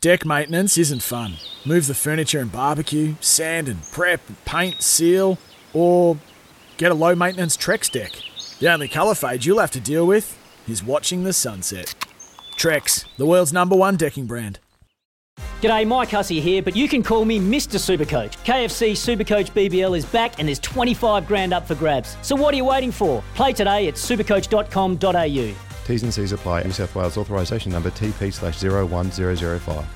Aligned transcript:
Deck 0.00 0.24
maintenance 0.24 0.78
isn't 0.78 1.02
fun. 1.02 1.34
Move 1.64 1.88
the 1.88 1.94
furniture 1.94 2.38
and 2.38 2.52
barbecue, 2.52 3.16
sand 3.20 3.66
and 3.68 3.82
prep, 3.90 4.20
paint, 4.44 4.80
seal, 4.80 5.38
or 5.72 6.16
get 6.76 6.92
a 6.92 6.94
low 6.94 7.16
maintenance 7.16 7.56
Trex 7.56 7.90
deck. 7.90 8.12
The 8.60 8.72
only 8.72 8.86
colour 8.86 9.16
fade 9.16 9.44
you'll 9.44 9.58
have 9.58 9.72
to 9.72 9.80
deal 9.80 10.06
with 10.06 10.38
is 10.68 10.84
watching 10.84 11.24
the 11.24 11.32
sunset. 11.32 11.96
Trex, 12.56 13.06
the 13.16 13.26
world's 13.26 13.52
number 13.52 13.74
one 13.74 13.96
decking 13.96 14.26
brand. 14.26 14.60
G'day, 15.60 15.84
Mike 15.84 16.10
Hussey 16.10 16.40
here, 16.40 16.62
but 16.62 16.76
you 16.76 16.88
can 16.88 17.02
call 17.02 17.24
me 17.24 17.40
Mr. 17.40 17.78
Supercoach. 17.78 18.36
KFC 18.44 18.92
Supercoach 18.92 19.50
BBL 19.50 19.96
is 19.98 20.06
back 20.06 20.38
and 20.38 20.46
there's 20.46 20.60
25 20.60 21.26
grand 21.26 21.52
up 21.52 21.66
for 21.66 21.74
grabs. 21.74 22.16
So 22.22 22.36
what 22.36 22.54
are 22.54 22.56
you 22.56 22.64
waiting 22.64 22.92
for? 22.92 23.24
Play 23.34 23.52
today 23.52 23.88
at 23.88 23.94
supercoach.com.au. 23.94 25.67
T's 25.88 26.02
and 26.02 26.12
C's 26.12 26.32
apply. 26.32 26.64
New 26.64 26.72
South 26.72 26.94
Wales 26.94 27.16
authorisation 27.16 27.72
number 27.72 27.90
TP 27.90 28.30
slash 28.30 28.62
01005. 28.62 29.86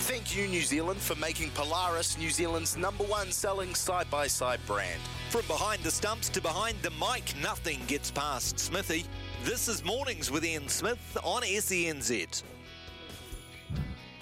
Thank 0.00 0.36
you, 0.36 0.46
New 0.46 0.60
Zealand, 0.60 1.00
for 1.00 1.14
making 1.18 1.50
Polaris 1.52 2.18
New 2.18 2.28
Zealand's 2.28 2.76
number 2.76 3.04
one 3.04 3.32
selling 3.32 3.74
side 3.74 4.10
by 4.10 4.26
side 4.26 4.60
brand. 4.66 5.00
From 5.30 5.46
behind 5.46 5.82
the 5.82 5.90
stumps 5.90 6.28
to 6.28 6.42
behind 6.42 6.76
the 6.82 6.90
mic, 6.90 7.32
nothing 7.42 7.80
gets 7.86 8.10
past 8.10 8.58
Smithy. 8.58 9.06
This 9.42 9.68
is 9.68 9.82
Mornings 9.82 10.30
with 10.30 10.44
Ian 10.44 10.68
Smith 10.68 11.16
on 11.24 11.42
SENZ. 11.44 12.42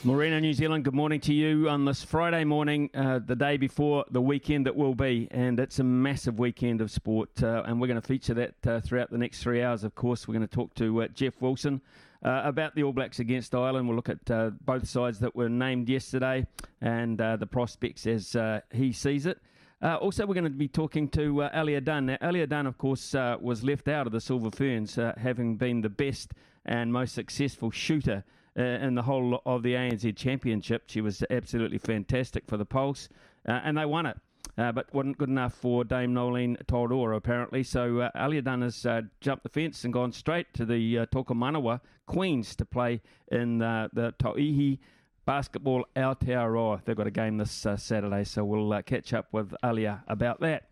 Morena, 0.04 0.40
New 0.40 0.52
Zealand, 0.52 0.82
good 0.82 0.94
morning 0.94 1.20
to 1.20 1.32
you 1.32 1.68
on 1.68 1.84
this 1.84 2.02
Friday 2.02 2.42
morning, 2.42 2.90
uh, 2.92 3.20
the 3.24 3.36
day 3.36 3.56
before 3.56 4.04
the 4.10 4.20
weekend 4.20 4.66
that 4.66 4.74
will 4.74 4.96
be. 4.96 5.28
And 5.30 5.60
it's 5.60 5.78
a 5.78 5.84
massive 5.84 6.40
weekend 6.40 6.80
of 6.80 6.90
sport. 6.90 7.40
Uh, 7.40 7.62
and 7.66 7.80
we're 7.80 7.86
going 7.86 8.00
to 8.00 8.06
feature 8.06 8.34
that 8.34 8.66
uh, 8.66 8.80
throughout 8.80 9.12
the 9.12 9.18
next 9.18 9.44
three 9.44 9.62
hours, 9.62 9.84
of 9.84 9.94
course. 9.94 10.26
We're 10.26 10.34
going 10.34 10.48
to 10.48 10.52
talk 10.52 10.74
to 10.74 11.02
uh, 11.02 11.08
Jeff 11.14 11.40
Wilson 11.40 11.80
uh, 12.24 12.42
about 12.44 12.74
the 12.74 12.82
All 12.82 12.92
Blacks 12.92 13.20
against 13.20 13.54
Ireland. 13.54 13.86
We'll 13.86 13.94
look 13.94 14.08
at 14.08 14.28
uh, 14.28 14.50
both 14.64 14.88
sides 14.88 15.20
that 15.20 15.36
were 15.36 15.48
named 15.48 15.88
yesterday 15.88 16.48
and 16.80 17.18
the 17.18 17.48
prospects 17.48 18.04
as 18.08 18.36
he 18.72 18.92
sees 18.92 19.26
it. 19.26 19.38
also, 19.80 20.26
we're 20.26 20.34
going 20.34 20.44
to 20.44 20.50
be 20.50 20.66
talking 20.66 21.06
to 21.10 21.42
uh, 21.42 21.56
Aliyah 21.56 21.84
Dunn. 21.84 22.06
Now, 22.06 22.16
Aliyah 22.16 22.48
Dunn, 22.48 22.66
of 22.66 22.76
course, 22.76 23.14
was 23.40 23.62
left 23.62 23.86
out 23.86 24.08
of 24.08 24.12
the 24.12 24.20
Silver 24.20 24.50
Ferns, 24.50 24.98
having 25.16 25.56
been 25.58 25.80
the 25.80 25.90
best 25.90 26.32
and 26.64 26.92
most 26.92 27.14
successful 27.14 27.70
shooter 27.70 28.24
uh, 28.58 28.62
in 28.62 28.94
the 28.94 29.02
whole 29.02 29.40
of 29.46 29.62
the 29.62 29.74
ANZ 29.74 30.16
Championship. 30.16 30.84
She 30.86 31.00
was 31.00 31.22
absolutely 31.30 31.78
fantastic 31.78 32.44
for 32.46 32.56
the 32.56 32.64
Pulse, 32.64 33.08
uh, 33.48 33.60
and 33.64 33.76
they 33.76 33.84
won 33.84 34.06
it. 34.06 34.16
Uh, 34.58 34.70
but 34.70 34.92
wasn't 34.92 35.16
good 35.16 35.30
enough 35.30 35.54
for 35.54 35.82
Dame 35.82 36.12
Noeline 36.12 36.58
Taurua, 36.66 37.16
apparently. 37.16 37.62
So 37.62 38.00
uh, 38.00 38.10
Aliyah 38.14 38.44
Dunn 38.44 38.60
has 38.60 38.84
uh, 38.84 39.02
jumped 39.20 39.44
the 39.44 39.48
fence 39.48 39.84
and 39.84 39.94
gone 39.94 40.12
straight 40.12 40.52
to 40.54 40.66
the 40.66 40.98
uh, 40.98 41.06
Tokomanawa 41.06 41.80
Queens 42.06 42.54
to 42.56 42.66
play 42.66 43.00
in 43.30 43.62
uh, 43.62 43.88
the 43.94 44.12
Tauihi 44.18 44.78
Basketball 45.24 45.86
Aotearoa. 45.96 46.84
They've 46.84 46.96
got 46.96 47.06
a 47.06 47.12
game 47.12 47.38
this 47.38 47.64
uh, 47.64 47.76
Saturday, 47.76 48.24
so 48.24 48.44
we'll 48.44 48.72
uh, 48.72 48.82
catch 48.82 49.14
up 49.14 49.28
with 49.32 49.54
Aliyah 49.62 50.02
about 50.06 50.40
that. 50.40 50.64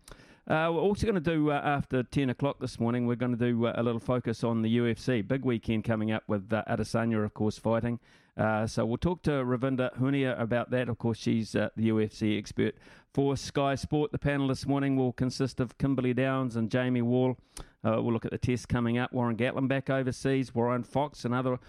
Uh, 0.47 0.69
we're 0.73 0.81
also 0.81 1.05
going 1.05 1.21
to 1.21 1.21
do, 1.21 1.51
uh, 1.51 1.61
after 1.63 2.01
10 2.01 2.31
o'clock 2.31 2.59
this 2.59 2.79
morning, 2.79 3.05
we're 3.05 3.15
going 3.15 3.37
to 3.37 3.37
do 3.37 3.67
uh, 3.67 3.73
a 3.75 3.83
little 3.83 3.99
focus 3.99 4.43
on 4.43 4.63
the 4.63 4.77
UFC. 4.77 5.25
Big 5.25 5.45
weekend 5.45 5.83
coming 5.83 6.11
up 6.11 6.23
with 6.27 6.51
uh, 6.51 6.63
Adesanya, 6.67 7.23
of 7.23 7.33
course, 7.33 7.59
fighting. 7.59 7.99
Uh, 8.35 8.65
so 8.65 8.83
we'll 8.85 8.97
talk 8.97 9.21
to 9.21 9.29
Ravinda 9.29 9.95
Hunia 9.99 10.39
about 10.41 10.71
that. 10.71 10.89
Of 10.89 10.97
course, 10.97 11.19
she's 11.19 11.55
uh, 11.55 11.69
the 11.75 11.89
UFC 11.89 12.39
expert 12.39 12.75
for 13.13 13.37
Sky 13.37 13.75
Sport. 13.75 14.11
The 14.11 14.17
panel 14.17 14.47
this 14.47 14.65
morning 14.65 14.95
will 14.95 15.13
consist 15.13 15.59
of 15.59 15.77
Kimberly 15.77 16.13
Downs 16.13 16.55
and 16.55 16.71
Jamie 16.71 17.03
Wall. 17.03 17.37
Uh, 17.83 18.01
we'll 18.01 18.13
look 18.13 18.25
at 18.25 18.31
the 18.31 18.37
test 18.39 18.67
coming 18.67 18.97
up. 18.97 19.13
Warren 19.13 19.37
Gatland 19.37 19.67
back 19.67 19.91
overseas. 19.91 20.55
Warren 20.55 20.83
Fox, 20.83 21.23
another 21.23 21.59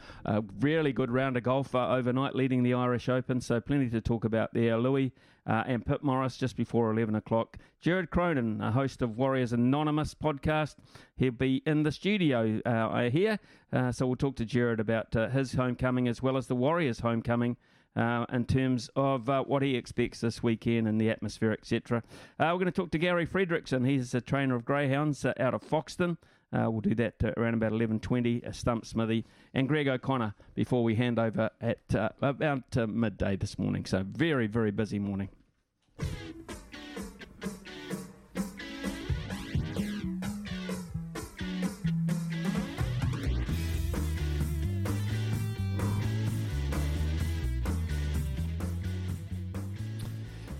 really 0.61 0.93
good 0.93 1.11
round 1.11 1.37
of 1.37 1.43
golf 1.43 1.75
overnight, 1.75 2.35
leading 2.35 2.63
the 2.63 2.75
Irish 2.75 3.09
Open. 3.09 3.41
So 3.41 3.61
plenty 3.61 3.91
to 3.91 4.01
talk 4.01 4.25
about 4.25 4.55
there. 4.55 4.79
Louis 4.79 5.13
uh, 5.47 5.65
and 5.67 5.85
Pip 5.85 6.03
Morris 6.03 6.37
just 6.37 6.57
before 6.57 6.91
11 6.91 7.15
o'clock. 7.15 7.59
Jared 7.81 8.11
Cronin, 8.11 8.61
a 8.61 8.71
host 8.71 9.03
of 9.03 9.17
Warriors 9.17 9.53
Anonymous 9.53 10.15
podcast. 10.15 10.77
He'll 11.17 11.33
be 11.33 11.63
in 11.67 11.83
the 11.83 11.93
studio, 11.93 12.61
uh, 12.65 13.11
hear. 13.11 13.39
Uh, 13.73 13.93
so 13.93 14.07
we'll 14.07 14.17
talk 14.17 14.37
to 14.37 14.45
Jared 14.45 14.81
about 14.81 15.13
his 15.33 15.53
homecoming 15.53 16.09
as 16.09 16.23
well 16.23 16.37
as 16.37 16.47
the 16.47 16.57
Warriors' 16.57 17.01
homecoming 17.01 17.57
uh, 17.97 18.25
in 18.33 18.45
terms 18.45 18.91
of 18.97 19.29
uh, 19.29 19.43
what 19.45 19.63
he 19.63 19.77
expects 19.77 20.21
this 20.21 20.43
weekend 20.43 20.89
and 20.89 21.01
the 21.01 21.11
atmosphere, 21.11 21.53
etc. 21.53 22.03
Uh, 22.39 22.49
we're 22.53 22.55
going 22.55 22.67
to 22.67 22.73
talk 22.73 22.91
to 22.91 22.99
Gary 22.99 23.27
Frederickson. 23.27 23.87
He's 23.87 24.15
a 24.15 24.21
trainer 24.21 24.55
of 24.55 24.65
greyhounds 24.65 25.25
uh, 25.25 25.33
out 25.39 25.55
of 25.55 25.63
Foxton. 25.63 26.17
Uh, 26.53 26.71
we'll 26.71 26.83
do 26.83 26.95
that 26.95 27.15
uh, 27.25 27.33
around 27.39 27.55
about 27.55 27.73
11.20, 27.73 28.47
uh, 28.47 28.53
Stump 28.53 28.85
Smithy, 28.85 29.25
and 29.55 29.69
Greg 29.69 29.89
O'Connor 29.89 30.35
before 30.55 30.85
we 30.85 30.95
hand 30.95 31.19
over 31.19 31.51
at 31.61 31.81
about 32.21 32.77
midday 32.89 33.37
this 33.37 33.59
morning. 33.59 33.87
So 33.87 34.05
very, 34.07 34.47
very 34.47 34.71
busy 34.71 34.99
morning. 34.99 35.31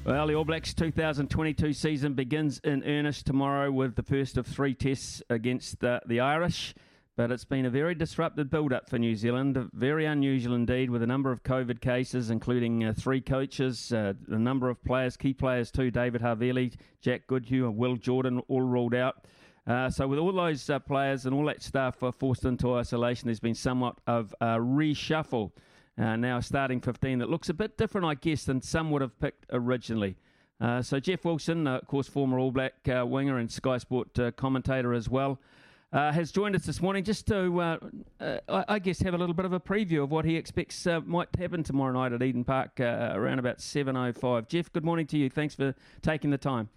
Well, 0.05 0.27
the 0.27 0.35
All 0.35 0.45
Blacks 0.45 0.75
2022 0.75 1.73
season 1.73 2.15
begins 2.15 2.61
in 2.63 2.85
earnest 2.85 3.25
tomorrow 3.25 3.73
with 3.73 3.97
the 3.97 4.03
first 4.03 4.37
of 4.37 4.47
three 4.47 4.75
tests 4.75 5.23
against 5.31 5.83
uh, 5.83 6.01
the 6.07 6.21
Irish. 6.21 6.75
But 7.15 7.31
it's 7.31 7.45
been 7.45 7.67
a 7.67 7.71
very 7.71 7.95
disrupted 7.95 8.49
build 8.49 8.73
up 8.73 8.89
for 8.89 8.99
New 8.99 9.15
Zealand, 9.15 9.69
very 9.75 10.07
unusual 10.07 10.55
indeed, 10.55 10.89
with 10.89 11.03
a 11.03 11.07
number 11.07 11.31
of 11.31 11.43
COVID 11.43 11.83
cases, 11.83 12.31
including 12.31 12.85
uh, 12.85 12.95
three 12.97 13.21
coaches, 13.21 13.93
uh, 13.93 14.15
a 14.31 14.39
number 14.39 14.71
of 14.71 14.83
players, 14.83 15.19
key 15.19 15.35
players 15.35 15.71
too 15.71 15.91
David 15.91 16.23
Havili, 16.23 16.75
Jack 17.03 17.27
Goodhue, 17.27 17.67
and 17.67 17.77
Will 17.77 17.97
Jordan 17.97 18.41
all 18.49 18.63
ruled 18.63 18.95
out. 18.95 19.27
Uh, 19.67 19.91
so, 19.91 20.09
with 20.09 20.19
all 20.19 20.33
those 20.33 20.71
uh, 20.71 20.79
players 20.79 21.27
and 21.27 21.35
all 21.35 21.45
that 21.45 21.63
staff 21.63 22.03
forced 22.19 22.47
into 22.47 22.75
isolation, 22.75 23.27
there's 23.27 23.41
been 23.41 23.55
somewhat 23.55 23.99
of 24.07 24.35
a 24.41 24.57
reshuffle 24.57 25.53
uh, 25.99 26.17
now 26.17 26.41
starting 26.41 26.81
15 26.81 27.19
that 27.19 27.29
looks 27.29 27.51
a 27.51 27.55
bit 27.55 27.77
different, 27.77 28.07
I 28.07 28.15
guess, 28.15 28.45
than 28.45 28.63
some 28.63 28.91
would 28.91 29.03
have 29.03 29.21
picked 29.21 29.45
originally. 29.53 30.17
Uh, 30.63 30.81
so 30.81 30.99
Jeff 30.99 31.27
Wilson, 31.27 31.67
of 31.67 31.87
course, 31.87 32.09
former 32.09 32.39
All 32.39 32.53
Black 32.53 32.73
winger 32.87 33.37
and 33.37 33.53
Sky 33.53 33.77
Sport 33.77 34.19
commentator 34.37 34.95
as 34.95 35.11
well, 35.11 35.39
uh, 35.93 36.11
has 36.13 36.33
joined 36.33 36.57
us 36.57 36.65
this 36.65 36.81
morning 36.81 37.05
just 37.05 37.27
to, 37.27 37.61
uh, 37.61 37.79
uh, 38.21 38.39
I, 38.49 38.65
I, 38.69 38.79
guess, 38.79 39.01
have 39.01 39.15
a 39.15 39.19
little 39.19 39.35
bit 39.35 39.45
of 39.45 39.53
a 39.53 39.61
preview 39.61 40.03
of 40.03 40.11
what 40.11 40.25
he 40.25 40.37
expects 40.37 40.87
uh, 40.87 41.01
might 41.01 41.29
happen 41.37 41.63
tomorrow 41.63 41.93
night 41.93 42.13
at 42.13 42.23
Eden 42.23 42.45
Park 42.45 42.81
around 42.81 43.39
about 43.39 43.59
7.05. 43.59 44.49
Jeff, 44.49 44.73
good 44.73 44.85
morning 44.85 45.07
to 45.09 45.19
you. 45.19 45.29
Thanks 45.29 45.55
for 45.55 45.75
taking 46.01 46.31
the 46.31 46.39
time. 46.39 46.71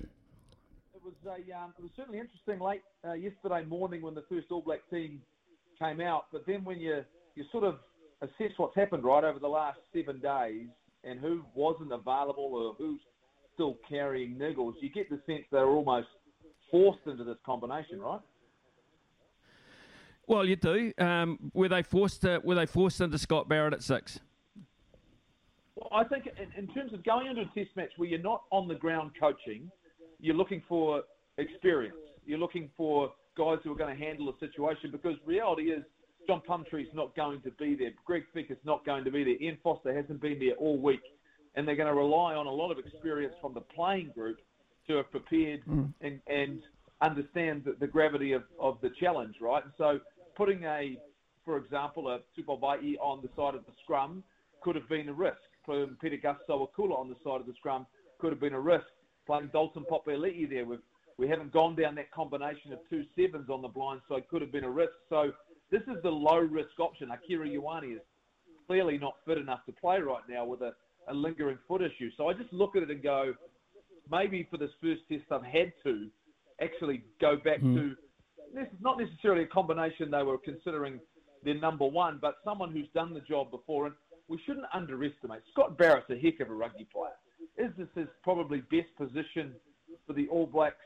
It 0.00 1.02
was, 1.02 1.14
a, 1.26 1.58
um, 1.58 1.74
it 1.78 1.82
was 1.82 1.90
certainly 1.96 2.20
interesting 2.20 2.60
late 2.60 2.82
yesterday 3.18 3.64
morning 3.64 4.02
when 4.02 4.14
the 4.14 4.24
first 4.28 4.46
All 4.50 4.62
Black 4.62 4.88
team 4.88 5.20
came 5.80 6.00
out, 6.00 6.26
but 6.30 6.46
then 6.46 6.62
when 6.64 6.78
you 6.78 7.02
you 7.36 7.44
sort 7.52 7.64
of 7.64 7.78
assess 8.22 8.52
what's 8.58 8.76
happened 8.76 9.02
right 9.04 9.24
over 9.24 9.38
the 9.38 9.48
last 9.48 9.78
seven 9.94 10.20
days 10.20 10.66
and 11.04 11.18
who 11.20 11.42
wasn't 11.54 11.90
available 11.92 12.50
or 12.52 12.74
who's 12.74 13.00
still 13.54 13.78
carrying 13.88 14.34
niggles, 14.34 14.74
you 14.80 14.90
get 14.90 15.08
the 15.08 15.20
sense 15.26 15.44
they're 15.50 15.66
almost 15.66 16.08
forced 16.70 17.06
into 17.06 17.24
this 17.24 17.36
combination, 17.44 18.00
right? 18.00 18.20
Well, 20.26 20.44
you 20.44 20.56
do. 20.56 20.92
Um, 20.98 21.50
were 21.54 21.68
they 21.68 21.82
forced? 21.82 22.22
To, 22.22 22.40
were 22.44 22.54
they 22.54 22.66
forced 22.66 23.00
into 23.00 23.18
Scott 23.18 23.48
Barrett 23.48 23.74
at 23.74 23.82
six? 23.82 24.20
Well, 25.74 25.88
I 25.92 26.04
think 26.04 26.26
in, 26.26 26.48
in 26.56 26.72
terms 26.72 26.92
of 26.92 27.04
going 27.04 27.26
into 27.26 27.42
a 27.42 27.44
test 27.46 27.74
match 27.76 27.90
where 27.96 28.08
you're 28.08 28.20
not 28.20 28.42
on 28.50 28.68
the 28.68 28.74
ground 28.74 29.12
coaching, 29.18 29.70
you're 30.20 30.36
looking 30.36 30.62
for 30.68 31.02
experience. 31.38 31.96
You're 32.26 32.38
looking 32.38 32.70
for 32.76 33.12
guys 33.36 33.58
who 33.64 33.72
are 33.72 33.76
going 33.76 33.96
to 33.96 34.00
handle 34.00 34.26
the 34.26 34.46
situation 34.46 34.90
because 34.92 35.14
reality 35.24 35.70
is 35.70 35.82
John 36.26 36.42
Plumtree's 36.46 36.94
not 36.94 37.16
going 37.16 37.40
to 37.42 37.50
be 37.52 37.74
there. 37.74 37.90
Greg 38.04 38.24
Feek 38.34 38.50
is 38.50 38.58
not 38.64 38.84
going 38.84 39.04
to 39.04 39.10
be 39.10 39.24
there. 39.24 39.34
Ian 39.40 39.58
Foster 39.62 39.94
hasn't 39.94 40.20
been 40.20 40.38
there 40.38 40.54
all 40.54 40.78
week. 40.78 41.00
And 41.56 41.66
they're 41.66 41.76
going 41.76 41.88
to 41.88 41.94
rely 41.94 42.34
on 42.34 42.46
a 42.46 42.52
lot 42.52 42.70
of 42.70 42.78
experience 42.78 43.34
from 43.40 43.54
the 43.54 43.60
playing 43.60 44.12
group 44.14 44.38
to 44.88 44.96
have 44.96 45.10
prepared 45.10 45.60
mm. 45.66 45.92
and, 46.00 46.20
and 46.26 46.62
understand 47.00 47.62
the, 47.64 47.76
the 47.80 47.86
gravity 47.86 48.32
of, 48.32 48.42
of 48.58 48.78
the 48.82 48.90
challenge, 49.00 49.36
right? 49.40 49.64
And 49.64 49.72
so 49.78 50.00
putting 50.36 50.64
a, 50.64 50.98
for 51.44 51.56
example, 51.56 52.08
a 52.08 52.20
Tupou 52.38 52.60
Vaa'i 52.60 52.96
on 53.00 53.22
the 53.22 53.28
side 53.36 53.54
of 53.54 53.64
the 53.66 53.72
scrum 53.82 54.22
could 54.62 54.76
have 54.76 54.88
been 54.88 55.08
a 55.08 55.12
risk. 55.12 55.38
Putting 55.64 55.96
Pita 56.00 56.16
Sowakula 56.48 56.98
on 56.98 57.08
the 57.08 57.16
side 57.24 57.40
of 57.40 57.46
the 57.46 57.54
scrum 57.54 57.86
could 58.18 58.32
have 58.32 58.40
been 58.40 58.54
a 58.54 58.60
risk. 58.60 58.86
Playing 59.26 59.50
Dalton 59.52 59.84
Papali'i 59.90 60.48
there, 60.48 60.64
with, 60.64 60.80
we 61.18 61.28
haven't 61.28 61.52
gone 61.52 61.76
down 61.76 61.94
that 61.96 62.10
combination 62.10 62.72
of 62.72 62.78
two 62.88 63.04
sevens 63.16 63.48
on 63.48 63.62
the 63.62 63.68
blind 63.68 64.00
side, 64.08 64.28
could 64.28 64.42
have 64.42 64.52
been 64.52 64.64
a 64.64 64.70
risk. 64.70 64.92
So 65.08 65.32
this 65.70 65.82
is 65.82 66.02
the 66.02 66.10
low 66.10 66.38
risk 66.38 66.78
option. 66.78 67.10
Akira 67.10 67.46
Ioane 67.46 67.94
is 67.94 68.00
clearly 68.66 68.98
not 68.98 69.16
fit 69.26 69.38
enough 69.38 69.64
to 69.66 69.72
play 69.72 70.00
right 70.00 70.22
now 70.28 70.44
with 70.44 70.62
a, 70.62 70.72
a 71.08 71.14
lingering 71.14 71.58
foot 71.68 71.82
issue. 71.82 72.10
So 72.16 72.28
I 72.28 72.34
just 72.34 72.52
look 72.52 72.76
at 72.76 72.82
it 72.82 72.90
and 72.90 73.02
go, 73.02 73.34
maybe 74.10 74.46
for 74.50 74.56
this 74.56 74.70
first 74.80 75.02
test, 75.10 75.24
I've 75.30 75.44
had 75.44 75.72
to 75.84 76.08
actually 76.60 77.02
go 77.20 77.36
back 77.36 77.60
mm. 77.60 77.74
to 77.74 77.96
this 78.54 78.66
is 78.66 78.80
not 78.80 78.98
necessarily 78.98 79.44
a 79.44 79.46
combination 79.46 80.10
they 80.10 80.22
were 80.22 80.38
considering 80.38 81.00
their 81.44 81.54
number 81.54 81.86
one, 81.86 82.18
but 82.20 82.36
someone 82.44 82.72
who's 82.72 82.88
done 82.94 83.14
the 83.14 83.20
job 83.20 83.50
before. 83.50 83.86
And 83.86 83.94
we 84.28 84.40
shouldn't 84.44 84.66
underestimate. 84.72 85.42
Scott 85.52 85.78
Barrett's 85.78 86.10
a 86.10 86.16
heck 86.18 86.40
of 86.40 86.50
a 86.50 86.54
rugby 86.54 86.86
player. 86.92 87.12
Is 87.56 87.72
this 87.76 87.88
his 87.94 88.08
probably 88.22 88.60
best 88.70 88.88
position 88.96 89.52
for 90.06 90.12
the 90.12 90.28
All 90.28 90.46
Blacks 90.46 90.76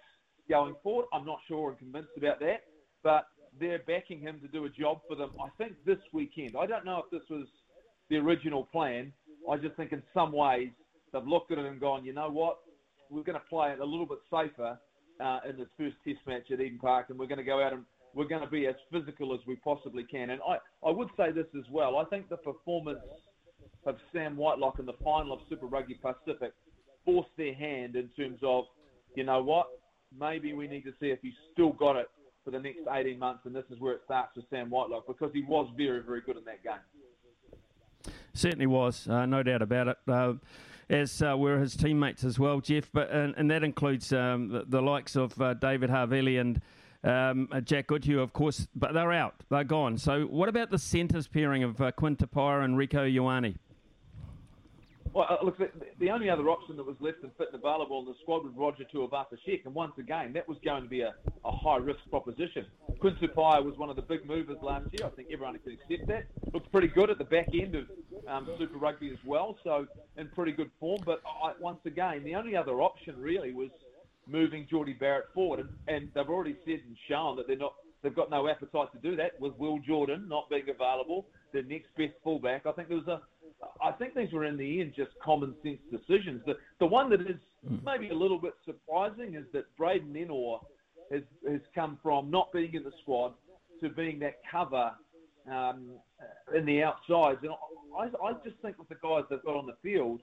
going 0.49 0.75
forward? 0.83 1.07
I'm 1.13 1.27
not 1.27 1.39
sure 1.49 1.71
and 1.71 1.79
convinced 1.79 2.17
about 2.17 2.41
that, 2.41 2.65
but 3.03 3.27
they're 3.59 3.81
backing 3.87 4.21
him 4.21 4.41
to 4.41 4.49
do 4.49 4.65
a 4.65 4.71
job 4.71 5.01
for 5.09 5.15
them. 5.15 5.31
I 5.43 5.49
think 5.59 5.75
this 5.85 5.99
weekend. 6.13 6.55
I 6.59 6.67
don't 6.67 6.85
know 6.85 7.03
if 7.05 7.11
this 7.11 7.29
was 7.31 7.47
the 8.11 8.17
original 8.17 8.65
plan. 8.65 9.13
I 9.51 9.57
just 9.57 9.77
think 9.77 9.93
in 9.93 10.03
some 10.13 10.33
ways 10.33 10.71
they've 11.13 11.27
looked 11.27 11.53
at 11.53 11.59
it 11.59 11.67
and 11.67 11.81
gone, 11.81 12.05
you 12.05 12.13
know 12.13 12.31
what, 12.31 12.59
we're 13.15 13.23
going 13.23 13.39
to 13.39 13.47
play 13.49 13.71
it 13.71 13.79
a 13.79 13.85
little 13.85 14.07
bit 14.07 14.19
safer 14.31 14.79
uh, 15.21 15.39
in 15.49 15.57
this 15.57 15.69
first 15.79 15.97
Test 16.05 16.19
match 16.27 16.51
at 16.51 16.61
Eden 16.61 16.79
Park, 16.81 17.07
and 17.11 17.19
we're 17.19 17.29
going 17.29 17.39
to 17.39 17.45
go 17.45 17.63
out 17.63 17.73
and 17.73 17.85
we're 18.13 18.27
going 18.27 18.43
to 18.43 18.51
be 18.51 18.67
as 18.67 18.75
physical 18.93 19.33
as 19.33 19.41
we 19.47 19.57
possibly 19.57 20.05
can. 20.05 20.31
And 20.31 20.41
I, 20.47 20.57
I 20.87 20.91
would 20.91 21.09
say 21.17 21.31
this 21.31 21.47
as 21.57 21.65
well. 21.71 21.97
I 21.97 22.05
think 22.05 22.29
the 22.29 22.37
performance 22.37 23.01
of 23.87 23.97
Sam 24.13 24.37
Whitelock 24.37 24.79
in 24.79 24.87
the 24.87 24.95
final 25.03 25.33
of 25.33 25.41
Super 25.49 25.67
Rugby 25.67 25.95
Pacific 25.95 26.53
forced 27.05 27.31
their 27.37 27.55
hand 27.55 27.97
in 27.97 28.09
terms 28.17 28.41
of, 28.43 28.65
you 29.15 29.25
know 29.25 29.43
what, 29.43 29.67
maybe 30.19 30.53
we 30.53 30.67
need 30.67 30.83
to 30.83 30.93
see 31.01 31.07
if 31.07 31.21
he's 31.23 31.35
still 31.53 31.73
got 31.73 31.97
it 31.97 32.09
for 32.45 32.51
the 32.51 32.59
next 32.59 32.81
18 32.91 33.19
months, 33.19 33.43
and 33.47 33.55
this 33.55 33.65
is 33.71 33.81
where 33.81 33.95
it 33.95 34.01
starts 34.05 34.37
with 34.37 34.45
Sam 34.51 34.71
Whitelock 34.71 35.07
because 35.07 35.31
he 35.33 35.43
was 35.43 35.71
very, 35.77 36.03
very 36.03 36.21
good 36.21 36.37
in 36.37 36.45
that 36.45 36.63
game. 36.63 38.13
Certainly 38.33 38.67
was, 38.67 39.09
uh, 39.09 39.27
no 39.27 39.43
doubt 39.43 39.63
about 39.63 39.89
it. 39.89 39.97
Uh, 40.09 40.35
as 40.89 41.23
uh, 41.23 41.37
were 41.37 41.59
his 41.59 41.77
teammates 41.77 42.25
as 42.25 42.39
well, 42.39 42.61
Jeff. 42.61 42.91
But 42.93 43.11
and, 43.11 43.35
and 43.37 43.51
that 43.51 43.65
includes 43.65 44.13
um, 44.13 44.49
the, 44.49 44.65
the, 44.67 44.83
likes 44.83 45.17
of 45.17 45.41
uh, 45.41 45.55
David 45.55 45.91
Havili 45.91 46.41
and 46.41 46.61
um, 47.03 47.49
uh, 47.53 47.61
Jack 47.61 47.87
Goodhue, 47.87 48.21
of 48.21 48.33
course. 48.33 48.67
But 48.75 48.95
they're 48.95 49.13
out, 49.13 49.35
they're 49.51 49.65
gone. 49.65 49.99
So 49.99 50.23
what 50.23 50.49
about 50.49 50.71
the 50.71 50.79
centres 50.79 51.27
pairing 51.29 51.63
of 51.63 51.81
uh, 51.81 51.87
and 51.87 52.77
Rieko 52.77 53.13
Ioane? 53.13 53.57
Well, 55.15 55.27
uh, 55.31 55.45
look, 55.45 55.59
the, 55.59 55.71
the, 56.01 56.11
only 56.11 56.29
other 56.29 56.49
option 56.51 56.77
that 56.77 56.85
was 56.85 56.97
left 56.99 57.23
and 57.23 57.31
fit 57.39 57.47
and 57.53 57.63
available 57.63 58.01
in 58.01 58.07
the 58.07 58.15
squad 58.21 58.43
was 58.43 58.53
Roger 58.57 58.83
Tuivasa-Sheck, 58.93 59.65
and 59.65 59.73
once 59.73 59.93
again, 59.97 60.33
that 60.33 60.49
was 60.49 60.59
going 60.65 60.83
to 60.83 60.89
be 60.89 61.03
a, 61.03 61.15
a 61.45 61.53
high-risk 61.53 62.01
proposition. 62.11 62.67
Quinn 62.99 63.15
Tupaea 63.23 63.65
was 63.65 63.79
one 63.79 63.91
of 63.91 63.95
the 63.95 64.03
big 64.03 64.27
movers 64.27 64.57
last 64.61 64.87
year. 64.91 65.07
I 65.07 65.11
think 65.11 65.29
everyone 65.33 65.57
can 65.61 65.75
accept 65.75 66.09
that. 66.09 66.25
Looked 66.53 66.73
pretty 66.73 66.89
good 66.89 67.11
at 67.11 67.19
the 67.19 67.25
back 67.25 67.47
end 67.55 67.77
of 67.77 67.85
um, 68.27 68.49
Super 68.59 68.77
Rugby 68.77 69.11
as 69.11 69.19
well, 69.25 69.57
so 69.63 69.87
in 70.17 70.27
pretty 70.31 70.51
good 70.51 70.71
form. 70.81 71.01
But 71.07 71.23
I, 71.25 71.53
once 71.61 71.79
again, 71.87 72.25
the 72.25 72.35
only 72.35 72.57
other 72.57 72.83
option 72.83 73.15
really 73.17 73.53
was 73.53 73.71
moving 74.27 74.67
Jordie 74.69 74.95
Barrett 74.95 75.27
forward, 75.33 75.61
and, 75.61 75.69
and 75.87 76.09
they've 76.15 76.29
already 76.29 76.57
said 76.65 76.81
and 76.87 76.97
shown 77.09 77.37
that 77.37 77.47
they're 77.47 77.57
not. 77.57 77.75
They've 78.03 78.15
got 78.15 78.31
no 78.31 78.49
appetite 78.49 78.89
to 78.93 78.99
do 78.99 79.17
that 79.17 79.41
with 79.41 79.55
Will 79.59 79.79
Jordan 79.79 80.29
not 80.29 80.51
being 80.51 80.69
available, 80.69 81.25
the 81.55 81.63
next 81.63 81.89
best 81.97 82.13
fullback. 82.23 82.67
I 82.67 82.73
think 82.73 82.89
there 82.89 82.99
was 82.99 83.09
a 83.09 83.23
I 83.83 83.93
think 83.93 84.15
these 84.15 84.33
were 84.33 84.45
in 84.45 84.57
the 84.57 84.81
end 84.81 84.93
just 84.97 85.11
common 85.23 85.55
sense 85.63 85.79
decisions. 85.91 86.43
The 86.47 86.55
the 86.81 86.87
one 86.87 87.11
that 87.11 87.21
is 87.23 87.37
hmm. 87.67 87.77
maybe 87.85 88.11
a 88.11 88.15
little 88.15 88.39
bit 88.39 88.55
surprising 88.65 89.35
is 89.35 89.45
that 89.53 89.65
Braydon 89.77 90.15
Ennor 90.15 90.61
has 91.13 91.23
has 91.49 91.61
come 91.75 91.99
from 92.03 92.31
not 92.31 92.53
being 92.53 92.75
in 92.75 92.85
the 92.85 92.93
squad 93.03 93.35
to 93.81 93.89
being 93.89 94.19
that 94.21 94.41
cover 94.51 94.93
um, 95.51 95.91
in 96.55 96.65
the 96.65 96.83
outsides. 96.83 97.41
And 97.43 97.53
I, 97.99 98.05
I 98.25 98.33
just 98.45 98.57
think 98.63 98.79
with 98.79 98.89
the 98.89 98.97
guys 99.03 99.25
they've 99.29 99.43
got 99.45 99.57
on 99.57 99.67
the 99.67 99.77
field, 99.83 100.21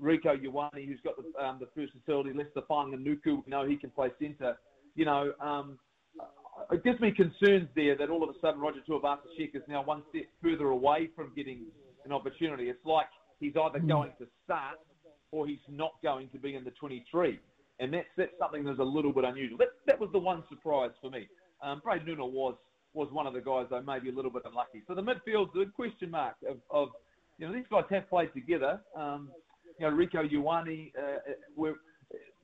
Rieko 0.00 0.42
Ioane, 0.42 0.86
who's 0.86 1.00
got 1.04 1.14
the, 1.16 1.44
um, 1.44 1.60
the 1.60 1.68
first 1.74 1.92
facility, 1.92 2.32
Leicester 2.32 2.62
Fainga'anuku, 2.68 3.26
we 3.26 3.42
know 3.46 3.66
he 3.66 3.76
can 3.76 3.90
play 3.90 4.10
centre. 4.20 4.56
You 4.94 5.04
know, 5.04 5.32
um, 5.40 5.78
it 6.70 6.84
gives 6.84 7.00
me 7.00 7.12
concerns 7.12 7.68
there 7.74 7.96
that 7.96 8.10
all 8.10 8.22
of 8.22 8.30
a 8.30 8.38
sudden 8.40 8.60
Roger 8.60 8.80
Tuivasa-Sheck 8.88 9.54
is 9.54 9.62
now 9.68 9.82
one 9.82 10.02
step 10.10 10.24
further 10.42 10.68
away 10.68 11.10
from 11.14 11.32
getting 11.34 11.66
an 12.04 12.12
opportunity. 12.12 12.64
It's 12.64 12.84
like 12.84 13.06
he's 13.40 13.54
either 13.56 13.78
hmm. 13.78 13.88
going 13.88 14.12
to 14.18 14.26
start 14.44 14.78
or 15.30 15.46
he's 15.46 15.58
not 15.68 15.92
going 16.02 16.28
to 16.30 16.38
be 16.38 16.54
in 16.54 16.64
the 16.64 16.70
23. 16.72 17.38
And 17.80 17.92
that's, 17.92 18.06
that's 18.16 18.32
something 18.38 18.64
that's 18.64 18.78
a 18.78 18.84
little 18.84 19.12
bit 19.12 19.24
unusual. 19.24 19.58
That, 19.58 19.68
that 19.86 19.98
was 19.98 20.10
the 20.12 20.18
one 20.18 20.44
surprise 20.48 20.90
for 21.00 21.10
me. 21.10 21.26
Um, 21.62 21.80
Braydon 21.82 22.16
Ennor 22.16 22.30
was, 22.30 22.54
was 22.94 23.08
one 23.10 23.26
of 23.26 23.32
the 23.32 23.40
guys, 23.40 23.66
though, 23.70 23.82
maybe 23.82 24.10
a 24.10 24.12
little 24.12 24.30
bit 24.30 24.42
unlucky. 24.44 24.82
So 24.86 24.94
the 24.94 25.02
midfield's 25.02 25.52
a 25.56 25.70
question 25.70 26.10
mark 26.10 26.36
of, 26.48 26.58
of, 26.70 26.88
you 27.38 27.46
know, 27.46 27.54
these 27.54 27.64
guys 27.70 27.84
have 27.90 28.08
played 28.10 28.32
together. 28.34 28.80
Um, 28.94 29.30
you 29.78 29.88
know, 29.88 29.96
Rieko 29.96 30.30
Ioane, 30.30 30.92
uh, 30.96 31.72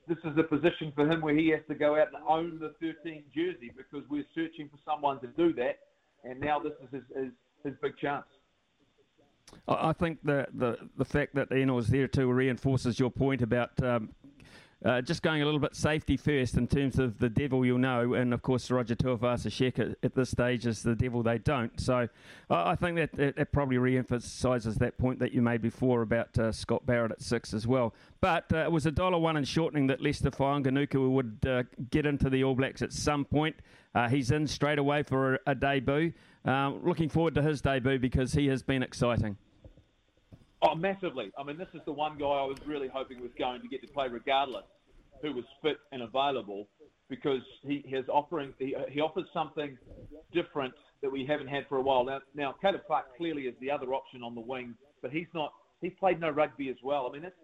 this 0.09 0.19
is 0.25 0.33
a 0.39 0.43
position 0.43 0.93
for 0.95 1.09
him 1.09 1.21
where 1.21 1.37
he 1.37 1.51
has 1.51 1.61
to 1.69 1.75
go 1.75 2.01
out 2.01 2.09
and 2.15 2.25
own 2.27 2.59
the 2.59 2.75
13 2.81 3.25
jersey 3.35 3.71
because 3.77 4.09
we're 4.09 4.25
searching 4.35 4.71
for 4.71 4.79
someone 4.85 5.21
to 5.21 5.27
do 5.29 5.53
that. 5.55 5.81
And 6.25 6.41
now 6.41 6.59
this 6.59 6.73
is 6.83 6.89
his, 6.93 7.03
his, 7.15 7.33
his 7.65 7.75
big 7.83 7.97
chance. 7.99 8.25
I 9.67 9.93
think 9.93 10.19
the, 10.23 10.47
the, 10.55 10.79
the 10.97 11.05
fact 11.05 11.35
that 11.35 11.51
Ennor 11.51 11.75
was 11.75 11.89
there 11.89 12.09
too 12.09 12.31
reinforces 12.31 12.99
your 12.99 13.11
point 13.11 13.43
about 13.43 13.71
um, 13.83 14.11
uh, 14.85 15.01
just 15.01 15.23
going 15.23 15.43
a 15.43 15.45
little 15.45 15.61
bit 15.61 15.75
safety 15.75 16.17
first 16.17 16.57
in 16.57 16.69
terms 16.69 16.99
of 16.99 17.19
the 17.19 17.29
devil 17.29 17.67
you'll 17.67 17.79
know, 17.79 18.15
and 18.15 18.33
of 18.33 18.43
course 18.43 18.71
Roger 18.71 18.95
Tuivasa-Sheck 18.95 19.79
at, 19.79 19.97
at 20.03 20.15
this 20.15 20.31
stage 20.31 20.67
is 20.67 20.83
the 20.83 20.95
devil 20.95 21.23
they 21.23 21.39
don't. 21.39 21.81
So 21.81 22.09
I 22.49 22.77
think 22.77 22.97
that, 22.97 23.37
that 23.37 23.53
probably 23.53 23.79
re-emphasises 23.79 24.77
that 24.77 24.97
point 24.97 25.19
that 25.19 25.33
you 25.33 25.43
made 25.43 25.63
before 25.63 26.03
about 26.03 26.39
uh, 26.39 26.53
Scott 26.53 26.87
Barrett 26.87 27.11
at 27.11 27.21
six 27.21 27.53
as 27.53 27.67
well. 27.67 27.93
But 28.21 28.53
uh, 28.53 28.59
it 28.59 28.73
was 28.73 28.87
a 28.87 28.93
dollar 28.93 29.19
one 29.19 29.37
in 29.37 29.45
shortening 29.45 29.89
that 29.89 30.01
Leicester 30.01 30.31
Fainga'anuku 30.31 31.11
would 31.11 31.39
uh, 31.47 31.65
get 31.91 32.07
into 32.07 32.31
the 32.31 32.45
All 32.45 32.55
Blacks 32.55 32.81
at 32.81 32.93
some 32.93 33.25
point. 33.25 33.57
Uh, 33.95 34.09
he's 34.09 34.31
in 34.31 34.47
straight 34.47 34.79
away 34.79 35.03
for 35.03 35.35
a, 35.35 35.39
a 35.49 35.55
debut. 35.57 36.13
Uh, 36.45 36.71
looking 36.85 37.09
forward 37.09 37.35
to 37.35 37.43
his 37.43 37.61
debut 37.61 37.99
because 37.99 38.33
he 38.33 38.47
has 38.47 38.63
been 38.63 38.83
exciting. 38.85 39.37
Oh, 40.63 40.75
massively. 40.75 41.31
I 41.39 41.45
mean, 41.45 41.57
this 41.57 41.69
is 41.75 41.81
the 41.87 41.93
one 41.93 42.19
guy 42.19 42.27
I 42.27 42.45
was 42.45 42.59
really 42.67 42.89
hoping 42.93 43.21
was 43.23 43.31
going 43.39 43.63
to 43.63 43.69
get 43.69 43.81
to 43.83 43.89
play 43.89 44.09
regardless 44.09 44.65
who 45.23 45.33
was 45.33 45.45
fit 45.63 45.79
and 45.93 46.03
available 46.03 46.69
because 47.09 47.43
he 47.63 47.85
has 47.93 48.05
offering 48.09 48.53
he, 48.59 48.75
he 48.91 49.01
offers 49.01 49.25
something 49.33 49.77
different 50.33 50.75
that 51.03 51.11
we 51.11 51.25
haven't 51.25 51.49
had 51.49 51.67
for 51.69 51.79
a 51.79 51.83
while. 51.83 52.05
Now, 52.05 52.21
now 52.35 52.55
Caleb 52.61 52.83
Clarke 52.87 53.17
clearly 53.17 53.43
is 53.43 53.55
the 53.61 53.71
other 53.71 53.95
option 53.95 54.23
on 54.23 54.35
the 54.35 54.41
wing, 54.41 54.75
but 55.03 55.11
he's 55.11 55.27
not. 55.35 55.53
He's 55.81 55.93
played 56.01 56.21
no 56.21 56.31
rugby 56.31 56.71
as 56.71 56.77
well. 56.83 57.07
I 57.09 57.13
mean, 57.13 57.23
that's, 57.23 57.37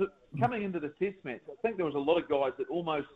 a, 0.00 0.38
coming 0.38 0.64
into 0.64 0.80
the 0.80 0.92
Test 0.98 1.16
match, 1.24 1.40
I 1.50 1.54
think 1.62 1.78
there 1.78 1.86
was 1.86 1.94
a 1.94 1.98
lot 1.98 2.18
of 2.18 2.28
guys 2.28 2.52
that 2.58 2.68
almost 2.68 3.06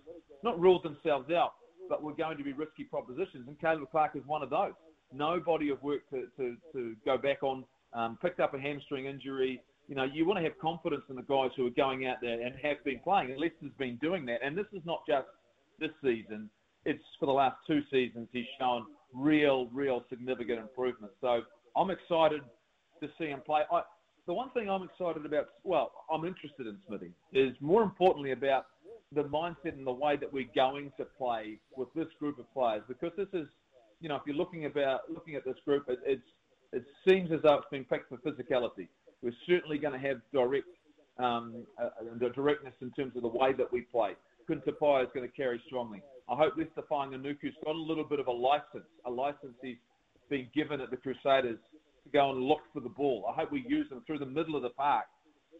not 0.43 0.58
ruled 0.58 0.82
themselves 0.82 1.31
out, 1.31 1.52
but 1.88 2.02
were 2.02 2.14
going 2.14 2.38
to 2.38 2.44
be 2.44 2.55
risky 2.55 2.85
propositions, 2.85 3.46
and 3.46 3.61
Caleb 3.61 3.91
Clarke 3.91 4.17
is 4.17 4.23
one 4.26 4.43
of 4.43 4.49
those. 4.49 4.73
No 5.12 5.38
body 5.38 5.69
of 5.69 5.82
work 5.82 6.08
to, 6.11 6.29
to, 6.38 6.56
to 6.73 6.96
go 7.05 7.19
back 7.19 7.43
on 7.43 7.64
um, 7.94 8.19
picked 8.20 8.41
up 8.41 8.55
a 8.55 8.58
hamstring 8.58 9.06
injury. 9.06 9.61
You 9.88 9.94
know, 9.94 10.05
you 10.05 10.25
want 10.26 10.38
to 10.38 10.44
have 10.44 10.58
confidence 10.58 11.03
in 11.10 11.17
the 11.17 11.22
guys 11.22 11.51
who 11.56 11.67
are 11.67 11.70
going 11.70 12.06
out 12.06 12.17
there 12.20 12.41
and 12.41 12.55
have 12.63 12.82
been 12.84 13.01
playing. 13.01 13.31
And 13.31 13.41
Leicester's 13.41 13.72
been 13.79 13.96
doing 13.96 14.24
that. 14.27 14.41
And 14.43 14.56
this 14.56 14.67
is 14.72 14.82
not 14.84 15.03
just 15.06 15.27
this 15.79 15.91
season. 16.03 16.48
It's 16.84 17.03
for 17.19 17.27
the 17.27 17.32
last 17.32 17.56
two 17.67 17.82
seasons 17.91 18.29
he's 18.32 18.46
shown 18.58 18.86
real, 19.15 19.69
real 19.72 20.05
significant 20.08 20.58
improvement. 20.58 21.13
So 21.20 21.43
I'm 21.77 21.91
excited 21.91 22.43
to 23.03 23.08
see 23.19 23.27
him 23.27 23.41
play. 23.44 23.63
I, 23.70 23.82
the 24.27 24.34
one 24.34 24.51
thing 24.51 24.70
I'm 24.70 24.82
excited 24.82 25.24
about, 25.27 25.48
well, 25.65 25.93
I'm 26.10 26.24
interested 26.24 26.67
in 26.67 26.79
Smithy, 26.86 27.13
is 27.32 27.55
more 27.60 27.82
importantly 27.82 28.32
about 28.32 28.67
the 29.13 29.24
mindset 29.24 29.74
and 29.74 29.86
the 29.86 29.93
way 29.93 30.17
that 30.17 30.32
we're 30.32 30.48
going 30.55 30.93
to 30.96 31.05
play 31.05 31.58
with 31.77 31.89
this 31.94 32.08
group 32.19 32.39
of 32.39 32.53
players. 32.53 32.82
Because 32.89 33.13
this 33.17 33.29
is, 33.32 33.46
you 34.01 34.08
know, 34.08 34.17
if 34.17 34.22
you're 34.27 34.36
looking 34.36 34.65
about 34.65 35.03
looking 35.13 35.34
at 35.34 35.44
this 35.44 35.56
group, 35.65 35.84
it, 35.89 35.98
it's 36.05 36.22
it 36.74 36.84
seems 37.06 37.31
as 37.32 37.40
though 37.43 37.54
it's 37.54 37.70
been 37.70 37.84
picked 37.84 38.08
for 38.08 38.19
physicality. 38.19 38.88
We're 39.22 39.32
certainly 39.46 39.78
going 39.78 39.98
to 39.98 40.06
have 40.06 40.20
direct, 40.32 40.66
um, 41.19 41.64
uh, 41.81 42.28
directness 42.34 42.74
in 42.81 42.90
terms 42.93 43.16
of 43.16 43.22
the 43.22 43.28
way 43.28 43.52
that 43.52 43.72
we 43.72 43.82
play. 43.82 44.12
Quinn 44.46 44.60
Tupaea 44.66 45.04
is 45.04 45.08
going 45.14 45.28
to 45.28 45.34
carry 45.34 45.62
strongly. 45.66 46.02
I 46.28 46.36
hope 46.36 46.54
Leicester 46.56 46.82
Fainga'anuku's 46.90 47.54
got 47.64 47.74
a 47.74 47.78
little 47.78 48.04
bit 48.04 48.20
of 48.20 48.26
a 48.26 48.32
license, 48.32 48.88
a 49.06 49.10
license 49.10 49.54
he's 49.62 49.76
been 50.28 50.48
given 50.54 50.81
at 50.81 50.90
the 50.90 50.96
Crusaders 50.96 51.58
to 52.04 52.10
go 52.12 52.31
and 52.31 52.43
look 52.43 52.60
for 52.72 52.81
the 52.81 52.88
ball. 52.88 53.24
I 53.31 53.34
hope 53.34 53.52
we 53.52 53.64
use 53.66 53.90
him 53.90 54.02
through 54.06 54.19
the 54.19 54.26
middle 54.26 54.56
of 54.56 54.62
the 54.62 54.70
park 54.70 55.04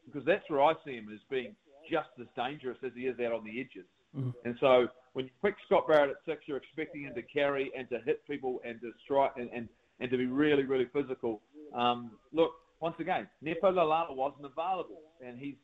because 0.07 0.25
that's 0.27 0.49
where 0.49 0.63
I 0.63 0.75
see 0.85 0.93
him 0.93 1.09
as 1.13 1.21
being 1.31 1.55
just 1.91 2.09
as 2.21 2.27
dangerous 2.37 2.79
as 2.85 2.93
he 2.95 3.03
is 3.03 3.19
out 3.21 3.33
on 3.33 3.45
the 3.45 3.61
edges. 3.61 3.87
Mm. 4.17 4.33
And 4.45 4.57
so 4.61 4.89
when 5.13 5.27
you 5.27 5.31
pick 5.43 5.55
Scott 5.67 5.87
Barrett 5.89 6.11
at 6.11 6.17
six, 6.27 6.43
you're 6.47 6.57
expecting 6.57 7.03
him 7.03 7.15
to 7.15 7.23
carry 7.23 7.71
and 7.77 7.89
to 7.91 7.99
hit 8.05 8.27
people 8.27 8.61
and 8.65 8.81
to 8.81 8.93
strike 9.05 9.33
and, 9.37 9.51
and 9.55 9.69
and 10.01 10.11
to 10.11 10.17
be 10.17 10.27
really, 10.27 10.65
really 10.65 10.87
physical. 10.93 11.41
Um, 11.75 12.13
look, 12.33 12.53
once 12.81 12.97
again, 12.99 13.29
Nepo 13.41 13.73
Laulala 13.73 14.15
wasn't 14.15 14.45
available, 14.45 15.01
and 15.25 15.39
he's 15.39 15.55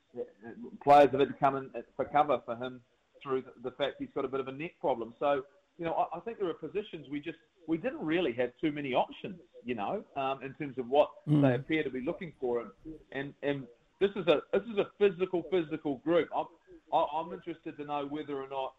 players 0.83 1.11
have 1.11 1.21
had 1.21 1.29
to 1.29 1.35
come 1.35 1.57
in 1.57 1.71
for 1.97 2.05
cover 2.07 2.41
for 2.45 2.57
him 2.57 2.81
through 3.23 3.43
the, 3.43 3.71
the 3.71 3.77
fact 3.77 3.97
he's 3.99 4.09
got 4.15 4.25
a 4.25 4.29
bit 4.29 4.41
of 4.41 4.49
a 4.49 4.53
neck 4.53 4.73
problem. 4.81 5.15
So, 5.19 5.43
you 5.79 5.85
know, 5.85 5.93
I, 5.93 6.17
I 6.17 6.21
think 6.21 6.39
there 6.39 6.49
are 6.49 6.55
positions 6.55 7.07
we 7.11 7.21
just 7.21 7.39
we 7.67 7.77
didn't 7.77 8.01
really 8.01 8.33
have 8.33 8.51
too 8.61 8.73
many 8.73 8.95
options, 8.95 9.39
you 9.65 9.75
know, 9.75 10.03
um, 10.17 10.41
in 10.43 10.55
terms 10.55 10.79
of 10.79 10.89
what 10.89 11.11
mm. 11.29 11.43
they 11.43 11.55
appear 11.55 11.85
to 11.85 11.91
be 11.91 12.01
looking 12.01 12.33
for, 12.41 12.61
and 12.61 12.71
and 13.13 13.35
and 13.43 13.67
this 14.01 14.11
is 14.17 14.27
a 14.27 14.41
this 14.53 14.63
is 14.73 14.79
a 14.79 14.89
physical 14.99 15.45
physical 15.51 15.97
group. 15.99 16.29
I'm 16.35 16.47
I'm 16.93 17.33
interested 17.33 17.77
to 17.77 17.85
know 17.85 18.07
whether 18.09 18.41
or 18.41 18.49
not 18.49 18.73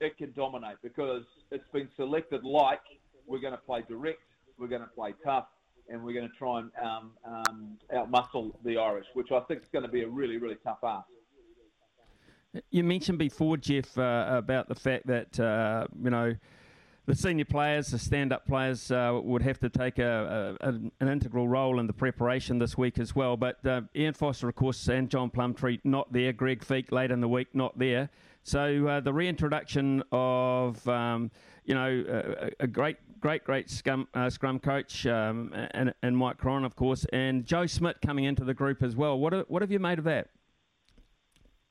it 0.00 0.16
can 0.18 0.32
dominate 0.32 0.76
because 0.82 1.24
it's 1.50 1.68
been 1.72 1.88
selected 1.96 2.44
like 2.44 2.82
we're 3.26 3.38
going 3.38 3.52
to 3.52 3.58
play 3.58 3.82
direct 3.88 4.20
we're 4.58 4.68
going 4.68 4.82
to 4.82 4.88
play 4.88 5.14
tough. 5.24 5.46
and 5.88 6.02
we're 6.02 6.14
going 6.14 6.28
to 6.28 6.36
try 6.36 6.60
and 6.60 6.70
um, 6.82 7.10
um, 7.26 7.78
outmuscle 7.94 8.52
the 8.64 8.78
Irish, 8.78 9.06
which 9.14 9.32
I 9.32 9.40
think 9.40 9.62
is 9.62 9.68
going 9.68 9.84
to 9.84 9.90
be 9.90 10.02
a 10.02 10.08
really, 10.08 10.38
really 10.38 10.56
tough 10.64 10.78
ask. 10.82 11.06
You 12.70 12.84
mentioned 12.84 13.18
before, 13.18 13.56
Jeff, 13.56 13.98
uh, 13.98 14.26
about 14.28 14.68
the 14.68 14.76
fact 14.76 15.08
that 15.08 15.40
uh, 15.40 15.86
you 16.00 16.10
know 16.10 16.34
the 17.06 17.14
senior 17.14 17.44
players, 17.44 17.88
the 17.88 17.98
stand-up 17.98 18.46
players, 18.46 18.90
uh, 18.92 19.18
would 19.22 19.42
have 19.42 19.58
to 19.58 19.68
take 19.68 19.98
a, 19.98 20.56
a, 20.60 20.68
an 20.68 21.08
integral 21.08 21.48
role 21.48 21.80
in 21.80 21.86
the 21.86 21.92
preparation 21.92 22.58
this 22.58 22.78
week 22.78 22.98
as 22.98 23.14
well. 23.14 23.36
But 23.36 23.66
uh, 23.66 23.82
Ian 23.96 24.14
Foster, 24.14 24.48
of 24.48 24.54
course, 24.54 24.88
and 24.88 25.10
John 25.10 25.30
Plumtree 25.30 25.80
not 25.82 26.12
there. 26.12 26.32
Greg 26.32 26.64
Feek 26.64 26.92
late 26.92 27.10
in 27.10 27.20
the 27.20 27.28
week 27.28 27.48
not 27.54 27.76
there. 27.78 28.08
So 28.44 28.86
uh, 28.86 29.00
the 29.00 29.12
reintroduction 29.12 30.02
of 30.12 30.86
um, 30.88 31.30
you 31.64 31.74
know 31.74 32.04
a, 32.08 32.50
a, 32.64 32.66
great, 32.66 32.96
great, 33.20 33.44
great 33.44 33.70
scum, 33.70 34.06
uh, 34.14 34.28
scrum 34.30 34.58
coach 34.58 35.06
um, 35.06 35.52
and, 35.72 35.94
and 36.02 36.16
Mike 36.16 36.38
Cron, 36.38 36.64
of 36.64 36.76
course, 36.76 37.06
and 37.12 37.44
Joe 37.44 37.66
Schmidt 37.66 38.00
coming 38.02 38.24
into 38.24 38.44
the 38.44 38.54
group 38.54 38.82
as 38.82 38.96
well. 38.96 39.18
What 39.18 39.50
what 39.50 39.62
have 39.62 39.70
you 39.70 39.78
made 39.78 39.98
of 39.98 40.04
that? 40.04 40.28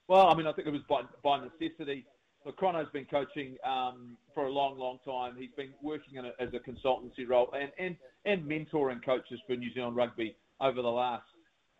Well, 0.08 0.28
I 0.28 0.36
mean, 0.36 0.48
I 0.48 0.54
think 0.54 0.68
it 0.68 0.72
was 0.72 0.82
by, 0.90 1.02
by 1.24 1.40
necessity. 1.40 2.06
So 2.44 2.52
Crono's 2.52 2.90
been 2.92 3.06
coaching 3.06 3.56
um, 3.66 4.18
for 4.34 4.48
a 4.48 4.52
long, 4.52 4.78
long 4.78 5.00
time. 5.06 5.36
He's 5.38 5.52
been 5.56 5.74
working 5.82 6.18
a, 6.18 6.32
as 6.44 6.50
a 6.54 6.60
consultancy 6.60 7.28
role 7.28 7.54
and, 7.54 7.72
and, 7.80 7.96
and 8.26 8.44
mentoring 8.44 9.04
coaches 9.04 9.40
for 9.48 9.56
New 9.56 9.74
Zealand 9.74 9.96
rugby 9.96 10.36
over 10.60 10.82
the 10.82 10.90
last 10.90 11.24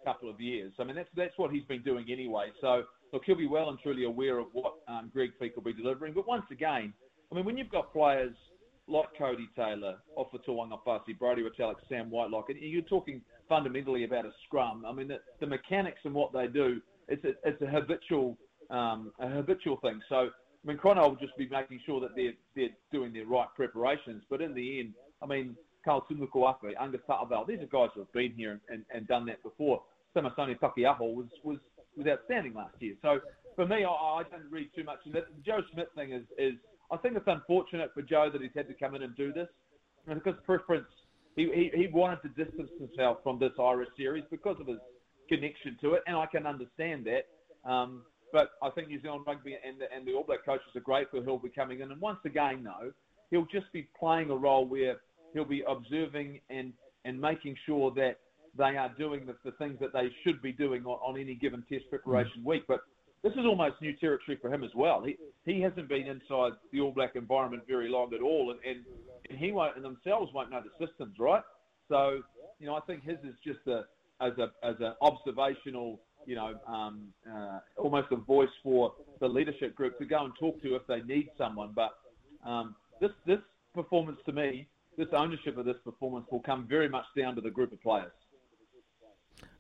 couple 0.06 0.30
of 0.30 0.40
years. 0.40 0.72
I 0.80 0.84
mean, 0.84 0.96
that's 0.96 1.10
that's 1.16 1.38
what 1.38 1.52
he's 1.52 1.64
been 1.66 1.82
doing 1.84 2.06
anyway. 2.10 2.48
So 2.62 2.84
look, 3.12 3.24
he'll 3.26 3.36
be 3.36 3.48
well 3.48 3.70
and 3.70 3.80
truly 3.80 4.06
aware 4.06 4.40
of 4.40 4.48
what 4.54 4.76
um, 4.88 5.12
Greg 5.14 5.32
Feek 5.42 5.56
will 5.56 5.64
be 5.64 5.74
delivering. 5.74 6.14
But 6.14 6.28
once 6.28 6.46
again, 6.52 6.94
I 7.34 7.36
mean, 7.36 7.46
when 7.46 7.58
you've 7.58 7.72
got 7.72 7.92
players 7.92 8.36
like 8.88 9.08
Codie 9.20 9.50
Taylor, 9.56 9.96
Ofa 10.16 10.38
Tu'ungafasi, 10.48 11.18
Brodie 11.18 11.42
Retallick, 11.42 11.78
Sam 11.90 12.12
Whitelock, 12.12 12.50
and 12.50 12.60
you're 12.60 12.84
talking 12.84 13.22
fundamentally 13.50 14.04
about 14.04 14.26
a 14.26 14.32
scrum. 14.46 14.86
I 14.88 14.94
mean, 14.94 15.08
the, 15.08 15.18
the 15.40 15.48
mechanics 15.48 16.02
and 16.04 16.14
what 16.14 16.32
they 16.32 16.46
do 16.46 16.80
it's 17.08 17.26
a, 17.26 17.32
it's 17.44 17.62
a 17.62 17.66
habitual 17.66 18.38
um, 18.70 19.12
a 19.20 19.28
habitual 19.28 19.78
thing. 19.78 20.00
So 20.10 20.16
I 20.16 20.68
mean, 20.68 20.78
Crono 20.78 21.10
will 21.10 21.16
just 21.16 21.36
be 21.36 21.50
making 21.50 21.82
sure 21.86 22.00
that 22.02 22.16
they're 22.16 22.34
they're 22.56 22.76
doing 22.92 23.14
their 23.14 23.26
right 23.26 23.48
preparations. 23.56 24.24
But 24.30 24.42
in 24.42 24.54
the 24.54 24.80
end, 24.80 24.94
I 25.22 25.26
mean, 25.26 25.56
Karl 25.84 26.06
Tu'inukuafe, 26.10 26.74
Angus 26.80 27.02
Ta'avao, 27.10 27.48
these 27.48 27.60
are 27.60 27.66
guys 27.66 27.90
who 27.96 28.02
have 28.02 28.14
been 28.14 28.34
here 28.38 28.60
and, 28.70 28.86
and 28.94 29.08
done 29.08 29.26
that 29.26 29.42
before. 29.42 29.82
Samisoni 30.16 30.60
Taukei'aho 30.60 31.14
was, 31.14 31.28
was 31.44 31.58
was 31.98 32.08
outstanding 32.08 32.54
last 32.54 32.76
year. 32.80 32.94
So 33.02 33.20
for 33.56 33.66
me, 33.66 33.84
I, 33.84 33.90
I 33.90 34.24
don't 34.30 34.52
read 34.52 34.70
too 34.76 34.84
much 34.84 35.00
it. 35.06 35.14
The 35.14 35.42
Joe 35.44 35.62
Schmidt 35.72 35.90
thing 35.96 36.14
is 36.14 36.24
is 36.38 36.54
I 36.94 36.98
think 36.98 37.18
it's 37.18 37.28
unfortunate 37.28 37.92
for 37.94 38.04
Joe 38.04 38.30
that 38.32 38.42
he's 38.42 38.52
had 38.56 38.68
to 38.68 38.76
come 38.76 38.94
in 38.94 39.02
and 39.02 39.16
do 39.16 39.34
this 39.34 39.48
because 40.08 40.36
preference. 40.46 40.86
He, 41.36 41.50
he, 41.54 41.72
he 41.76 41.88
wanted 41.88 42.22
to 42.22 42.30
distance 42.30 42.70
himself 42.80 43.18
from 43.24 43.40
this 43.40 43.54
Irish 43.60 43.90
series 43.98 44.24
because 44.30 44.58
of 44.62 44.68
his 44.68 44.78
connection 45.28 45.76
to 45.82 45.94
it, 45.94 46.04
and 46.06 46.16
I 46.16 46.28
can 46.28 46.46
understand 46.46 47.08
that. 47.08 47.70
Um, 47.70 48.04
but 48.32 48.52
I 48.62 48.70
think 48.70 48.90
New 48.90 49.02
Zealand 49.02 49.24
rugby 49.26 49.58
and 49.68 49.80
the, 49.82 49.86
and 49.96 50.06
the 50.08 50.14
All 50.14 50.24
Black 50.24 50.46
coaches 50.46 50.68
are 50.76 50.82
grateful 50.82 51.24
he'll 51.24 51.40
be 51.40 51.50
coming 51.50 51.80
in. 51.80 51.92
And 51.92 52.00
once 52.00 52.20
again, 52.26 52.64
though, 52.64 52.92
he'll 53.32 53.48
just 53.48 53.72
be 53.74 53.88
playing 54.00 54.30
a 54.30 54.36
role 54.36 54.66
where 54.66 54.98
he'll 55.34 55.46
be 55.46 55.64
observing 55.68 56.40
and, 56.52 56.74
and 57.06 57.20
making 57.20 57.56
sure 57.66 57.92
that 57.96 58.20
they 58.56 58.78
are 58.78 58.94
doing 58.98 59.26
the, 59.26 59.36
the 59.44 59.56
things 59.58 59.78
that 59.80 59.94
they 59.94 60.10
should 60.24 60.42
be 60.44 60.52
doing 60.52 60.86
on, 60.86 61.00
on 61.04 61.20
any 61.20 61.34
given 61.34 61.64
test 61.68 61.86
preparation 61.90 62.42
mm. 62.42 62.46
week. 62.46 62.64
But 62.68 62.82
this 63.24 63.34
is 63.34 63.46
almost 63.46 63.76
new 63.82 63.94
territory 63.94 64.38
for 64.42 64.54
him 64.54 64.64
as 64.64 64.72
well. 64.76 65.04
He, 65.04 65.18
he 65.46 65.62
hasn't 65.62 65.88
been 65.88 66.08
inside 66.08 66.52
the 66.72 66.82
All 66.82 66.92
Black 66.92 67.16
environment 67.16 67.64
very 67.68 67.90
long 67.90 68.14
at 68.14 68.22
all, 68.22 68.52
and, 68.52 68.60
and, 68.70 68.84
and 69.30 69.40
he 69.40 69.52
won't, 69.52 69.76
and 69.78 69.86
themselves 69.86 70.32
won't 70.34 70.52
know 70.52 70.62
the 70.62 70.86
systems, 70.86 71.16
right? 71.20 71.42
So, 71.88 72.22
you 72.60 72.66
know, 72.66 72.76
I 72.76 72.82
think 72.82 73.04
his 73.04 73.18
is 73.24 73.36
just 73.46 73.66
a, 73.68 73.84
as 74.22 74.34
a 74.38 74.52
as 74.66 74.76
an 74.80 74.94
observational, 75.02 76.02
you 76.26 76.36
know, 76.36 76.56
um, 76.68 77.08
uh, 77.30 77.60
almost 77.78 78.08
a 78.12 78.18
voice 78.18 78.50
for 78.62 78.94
the 79.20 79.28
leadership 79.28 79.74
group 79.76 79.98
to 80.00 80.06
go 80.06 80.26
and 80.26 80.34
talk 80.40 80.62
to 80.62 80.76
if 80.76 80.86
they 80.88 81.02
need 81.02 81.30
someone. 81.38 81.72
But 81.74 81.92
um, 82.46 82.76
this 83.00 83.12
this 83.26 83.40
performance 83.74 84.20
to 84.26 84.34
me, 84.34 84.68
this 84.98 85.08
ownership 85.14 85.58
of 85.58 85.66
this 85.66 85.78
performance 85.84 86.26
will 86.30 86.42
come 86.42 86.68
very 86.68 86.90
much 86.90 87.06
down 87.18 87.36
to 87.36 87.42
the 87.42 87.50
group 87.50 87.72
of 87.72 87.82
players. 87.82 88.12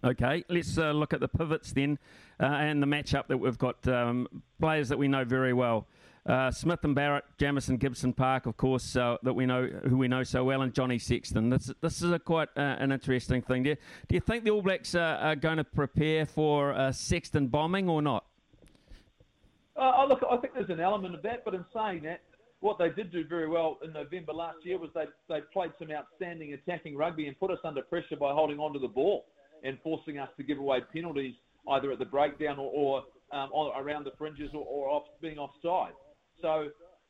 Okay, 0.03 0.43
let's 0.49 0.77
uh, 0.77 0.91
look 0.91 1.13
at 1.13 1.21
the 1.21 1.29
pivots 1.29 1.71
then 1.71 1.97
uh, 2.41 2.45
and 2.45 2.83
the 2.83 2.87
matchup 2.87 3.27
that 3.27 3.37
we've 3.37 3.57
got. 3.57 3.87
Um, 3.87 4.27
players 4.59 4.89
that 4.89 4.97
we 4.97 5.07
know 5.07 5.23
very 5.23 5.53
well. 5.53 5.87
Uh, 6.25 6.51
Smith 6.51 6.83
and 6.83 6.95
Barrett, 6.95 7.23
Jamison 7.37 7.77
Gibson 7.77 8.13
Park, 8.13 8.45
of 8.45 8.55
course, 8.57 8.95
uh, 8.95 9.17
that 9.23 9.33
we 9.33 9.45
know 9.45 9.67
who 9.87 9.97
we 9.97 10.07
know 10.07 10.23
so 10.23 10.43
well, 10.43 10.61
and 10.61 10.73
Johnny 10.73 10.97
Sexton. 10.97 11.49
This 11.49 11.71
this 11.81 12.01
is 12.01 12.11
a 12.11 12.19
quite 12.19 12.49
uh, 12.57 12.61
an 12.79 12.91
interesting 12.91 13.41
thing. 13.41 13.63
Do 13.63 13.69
you, 13.71 13.75
do 14.07 14.15
you 14.15 14.21
think 14.21 14.43
the 14.43 14.51
All 14.51 14.61
Blacks 14.61 14.95
are 14.95 15.35
going 15.35 15.57
to 15.57 15.63
prepare 15.63 16.25
for 16.25 16.91
Sexton 16.91 17.47
bombing 17.47 17.89
or 17.89 18.01
not? 18.01 18.25
Uh, 19.75 20.05
look, 20.05 20.23
I 20.29 20.37
think 20.37 20.53
there's 20.53 20.69
an 20.69 20.79
element 20.79 21.15
of 21.15 21.21
that, 21.23 21.43
but 21.43 21.53
in 21.53 21.65
saying 21.73 22.03
that, 22.03 22.21
what 22.59 22.77
they 22.77 22.89
did 22.89 23.11
do 23.11 23.25
very 23.25 23.49
well 23.49 23.79
in 23.83 23.91
November 23.91 24.31
last 24.33 24.57
year 24.63 24.77
was 24.77 24.89
they 24.93 25.05
they 25.27 25.41
played 25.51 25.71
some 25.79 25.91
outstanding 25.91 26.53
attacking 26.53 26.95
rugby 26.95 27.27
and 27.27 27.37
put 27.39 27.51
us 27.51 27.59
under 27.63 27.81
pressure 27.81 28.15
by 28.15 28.31
holding 28.31 28.59
on 28.59 28.71
to 28.73 28.79
the 28.79 28.87
ball 28.87 29.25
and 29.63 29.77
forcing 29.83 30.19
us 30.19 30.29
to 30.37 30.43
give 30.43 30.59
away 30.59 30.81
penalties 30.93 31.35
either 31.69 31.91
at 31.91 31.99
the 31.99 32.05
breakdown 32.05 32.59
or, 32.59 32.71
or 32.73 33.03
um, 33.31 33.49
around 33.77 34.05
the 34.05 34.11
fringes 34.17 34.51
or, 34.53 34.65
or 34.65 34.89
off, 34.89 35.03
being 35.21 35.37
offside. 35.37 35.93
So, 36.41 36.67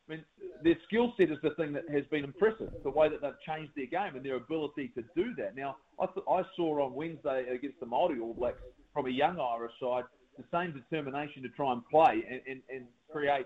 I 0.08 0.12
mean, 0.12 0.24
their 0.64 0.76
skill 0.88 1.14
set 1.18 1.32
is 1.32 1.38
the 1.42 1.52
thing 1.52 1.74
that 1.74 1.90
has 1.90 2.06
been 2.12 2.24
impressive, 2.24 2.72
the 2.84 2.90
way 2.90 3.10
that 3.10 3.22
they've 3.22 3.32
changed 3.46 3.72
their 3.76 3.88
game 3.88 4.16
and 4.16 4.24
their 4.24 4.36
ability 4.36 4.92
to 4.96 5.04
do 5.16 5.34
that. 5.36 5.56
Now, 5.56 5.78
I, 6.00 6.06
th- 6.06 6.26
I 6.30 6.44
saw 6.56 6.86
on 6.86 6.94
Wednesday 6.94 7.46
against 7.54 7.80
the 7.80 7.86
Māori 7.86 8.22
All 8.22 8.34
Blacks 8.34 8.62
from 8.94 9.08
a 9.08 9.10
young 9.10 9.40
Irish 9.40 9.74
side 9.82 10.04
the 10.38 10.44
same 10.52 10.74
determination 10.74 11.44
to 11.44 11.50
try 11.50 11.72
and 11.74 11.88
play 11.90 12.24
and, 12.30 12.42
and, 12.48 12.62
and 12.74 12.86
create 13.12 13.46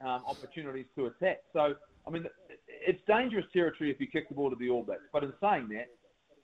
um, 0.00 0.22
opportunities 0.26 0.86
to 0.96 1.06
attack. 1.06 1.38
So, 1.52 1.74
I 2.06 2.10
mean, 2.10 2.26
it's 2.68 3.00
dangerous 3.06 3.46
territory 3.52 3.90
if 3.90 4.00
you 4.00 4.06
kick 4.06 4.28
the 4.28 4.34
ball 4.34 4.50
to 4.50 4.56
the 4.56 4.68
All 4.68 4.82
Blacks. 4.82 5.02
But 5.12 5.24
in 5.24 5.32
saying 5.40 5.68
that, 5.70 5.88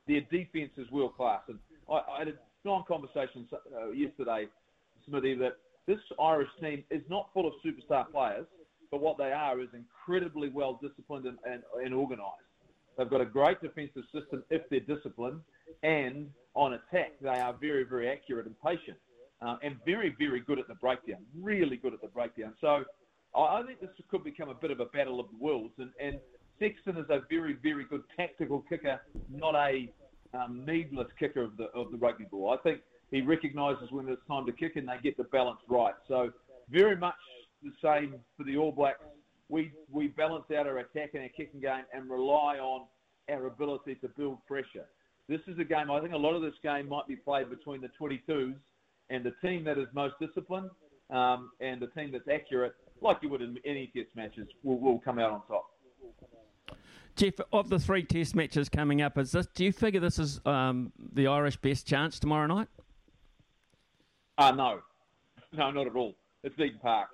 their 0.06 0.20
defence 0.22 0.72
is 0.76 0.90
world 0.90 1.16
class. 1.16 1.42
And 1.48 1.58
I, 1.90 1.94
I 1.94 2.18
had 2.20 2.28
a 2.28 2.32
long 2.64 2.84
conversation 2.86 3.46
uh, 3.52 3.90
yesterday, 3.90 4.46
Smithy, 5.06 5.34
that 5.36 5.56
this 5.86 5.98
Irish 6.22 6.48
team 6.60 6.84
is 6.90 7.02
not 7.08 7.30
full 7.34 7.46
of 7.46 7.54
superstar 7.64 8.10
players 8.10 8.46
but 8.90 9.00
what 9.00 9.18
they 9.18 9.32
are 9.32 9.60
is 9.60 9.68
incredibly 9.74 10.48
well 10.48 10.78
disciplined 10.82 11.26
and, 11.26 11.38
and, 11.44 11.62
and 11.84 11.94
organised. 11.94 12.46
They've 12.98 13.08
got 13.08 13.20
a 13.20 13.26
great 13.26 13.60
defensive 13.62 14.02
system 14.12 14.42
if 14.50 14.62
they're 14.68 14.80
disciplined, 14.80 15.40
and 15.82 16.28
on 16.54 16.74
attack, 16.74 17.12
they 17.22 17.28
are 17.28 17.54
very, 17.54 17.84
very 17.84 18.10
accurate 18.10 18.46
and 18.46 18.54
patient, 18.60 18.98
uh, 19.40 19.56
and 19.62 19.76
very, 19.86 20.14
very 20.18 20.40
good 20.40 20.58
at 20.58 20.66
the 20.66 20.74
breakdown. 20.74 21.20
Really 21.40 21.76
good 21.76 21.94
at 21.94 22.00
the 22.00 22.08
breakdown. 22.08 22.54
So 22.60 22.84
I 23.34 23.62
think 23.62 23.80
this 23.80 23.90
could 24.10 24.24
become 24.24 24.48
a 24.48 24.54
bit 24.54 24.72
of 24.72 24.80
a 24.80 24.86
battle 24.86 25.20
of 25.20 25.26
the 25.30 25.36
worlds. 25.42 25.72
And, 25.78 25.90
and 26.02 26.18
Sexton 26.58 26.96
is 26.96 27.08
a 27.10 27.20
very, 27.30 27.56
very 27.62 27.84
good 27.84 28.02
tactical 28.16 28.64
kicker, 28.68 29.00
not 29.32 29.54
a 29.54 29.88
um, 30.34 30.64
needless 30.66 31.08
kicker 31.18 31.42
of 31.42 31.56
the 31.56 31.64
of 31.74 31.90
the 31.90 31.96
rugby 31.96 32.24
ball. 32.30 32.50
I 32.50 32.62
think 32.62 32.80
he 33.10 33.20
recognises 33.22 33.90
when 33.90 34.08
it's 34.08 34.22
time 34.28 34.46
to 34.46 34.52
kick, 34.52 34.76
and 34.76 34.88
they 34.88 34.96
get 35.02 35.16
the 35.16 35.24
balance 35.24 35.60
right. 35.68 35.94
So 36.08 36.30
very 36.70 36.96
much 36.96 37.14
the 37.62 37.72
same 37.82 38.14
for 38.36 38.44
the 38.44 38.56
All 38.56 38.72
Blacks. 38.72 39.00
We 39.48 39.72
we 39.90 40.08
balance 40.08 40.44
out 40.56 40.66
our 40.66 40.78
attack 40.78 41.10
and 41.14 41.22
our 41.22 41.28
kicking 41.28 41.60
game 41.60 41.84
and 41.92 42.08
rely 42.08 42.58
on 42.58 42.86
our 43.30 43.46
ability 43.46 43.96
to 43.96 44.08
build 44.08 44.38
pressure. 44.46 44.86
This 45.28 45.40
is 45.46 45.58
a 45.58 45.64
game. 45.64 45.90
I 45.90 46.00
think 46.00 46.12
a 46.12 46.18
lot 46.18 46.34
of 46.34 46.42
this 46.42 46.54
game 46.62 46.88
might 46.88 47.06
be 47.06 47.16
played 47.16 47.50
between 47.50 47.80
the 47.80 47.90
22s 48.00 48.56
and 49.10 49.24
the 49.24 49.32
team 49.46 49.64
that 49.64 49.78
is 49.78 49.86
most 49.92 50.14
disciplined 50.20 50.70
um, 51.10 51.50
and 51.60 51.80
the 51.80 51.88
team 51.88 52.10
that's 52.12 52.26
accurate, 52.28 52.74
like 53.00 53.18
you 53.22 53.28
would 53.28 53.42
in 53.42 53.56
any 53.64 53.90
test 53.94 54.08
matches, 54.16 54.48
will, 54.62 54.78
will 54.78 54.98
come 55.00 55.18
out 55.18 55.30
on 55.30 55.42
top. 55.46 55.66
Jeff, 57.20 57.34
of 57.52 57.68
the 57.68 57.78
three 57.78 58.02
test 58.02 58.34
matches 58.34 58.70
coming 58.70 59.02
up, 59.02 59.18
is 59.18 59.32
this? 59.32 59.46
Do 59.54 59.62
you 59.62 59.72
figure 59.72 60.00
this 60.00 60.18
is 60.18 60.40
um, 60.46 60.90
the 61.12 61.26
Irish 61.26 61.58
best 61.58 61.86
chance 61.86 62.18
tomorrow 62.18 62.46
night? 62.46 62.68
Uh, 64.38 64.52
no, 64.52 64.80
no, 65.52 65.70
not 65.70 65.86
at 65.86 65.94
all. 65.94 66.14
It's 66.44 66.58
Eden 66.58 66.78
Park. 66.80 67.08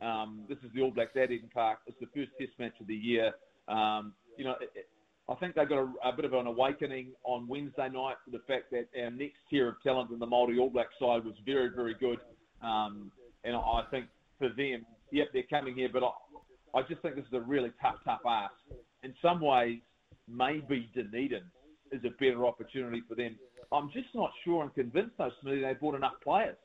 Um, 0.00 0.44
this 0.48 0.58
is 0.58 0.70
the 0.76 0.82
All 0.82 0.92
Blacks 0.92 1.10
at 1.16 1.32
Eden 1.32 1.50
Park. 1.52 1.80
It's 1.88 1.98
the 1.98 2.06
first 2.14 2.30
Test 2.38 2.52
match 2.60 2.74
of 2.80 2.86
the 2.86 2.94
year. 2.94 3.32
Um, 3.66 4.12
you 4.36 4.44
know, 4.44 4.54
it, 4.60 4.70
it, 4.76 4.88
I 5.28 5.34
think 5.34 5.56
they 5.56 5.64
got 5.64 5.78
a, 5.78 6.08
a, 6.08 6.12
bit 6.12 6.24
of 6.24 6.34
an 6.34 6.46
awakening 6.46 7.08
on 7.24 7.48
Wednesday 7.48 7.88
night 7.88 8.14
for 8.24 8.30
the 8.30 8.44
fact 8.46 8.70
that 8.70 8.86
our 8.96 9.10
next 9.10 9.38
tier 9.50 9.70
of 9.70 9.82
talent 9.82 10.12
in 10.12 10.20
the 10.20 10.26
Māori 10.26 10.60
All 10.60 10.70
Black 10.70 10.90
side 11.00 11.24
was 11.24 11.34
very, 11.44 11.70
very 11.74 11.94
good. 11.94 12.20
Um, 12.62 13.10
and 13.42 13.56
I 13.56 13.82
think 13.90 14.06
for 14.38 14.50
them, 14.50 14.86
yep, 15.10 15.30
they're 15.32 15.42
coming 15.50 15.74
here, 15.74 15.88
but 15.92 16.04
I, 16.04 16.78
I 16.78 16.82
just 16.82 17.02
think 17.02 17.16
this 17.16 17.26
is 17.26 17.32
a 17.32 17.40
really 17.40 17.72
tough, 17.82 17.96
tough 18.04 18.20
ask. 18.24 18.52
In 19.02 19.14
some 19.22 19.40
ways, 19.40 19.80
maybe 20.28 20.90
Dunedin 20.94 21.44
is 21.92 22.00
a 22.04 22.10
better 22.18 22.46
opportunity 22.46 23.02
for 23.08 23.14
them. 23.14 23.36
I'm 23.72 23.90
just 23.92 24.08
not 24.14 24.30
sure 24.44 24.62
and 24.62 24.74
convinced, 24.74 25.16
though, 25.18 25.30
Smithy, 25.40 25.60
they 25.60 25.74
brought 25.74 25.94
enough 25.94 26.14
players. 26.22 26.56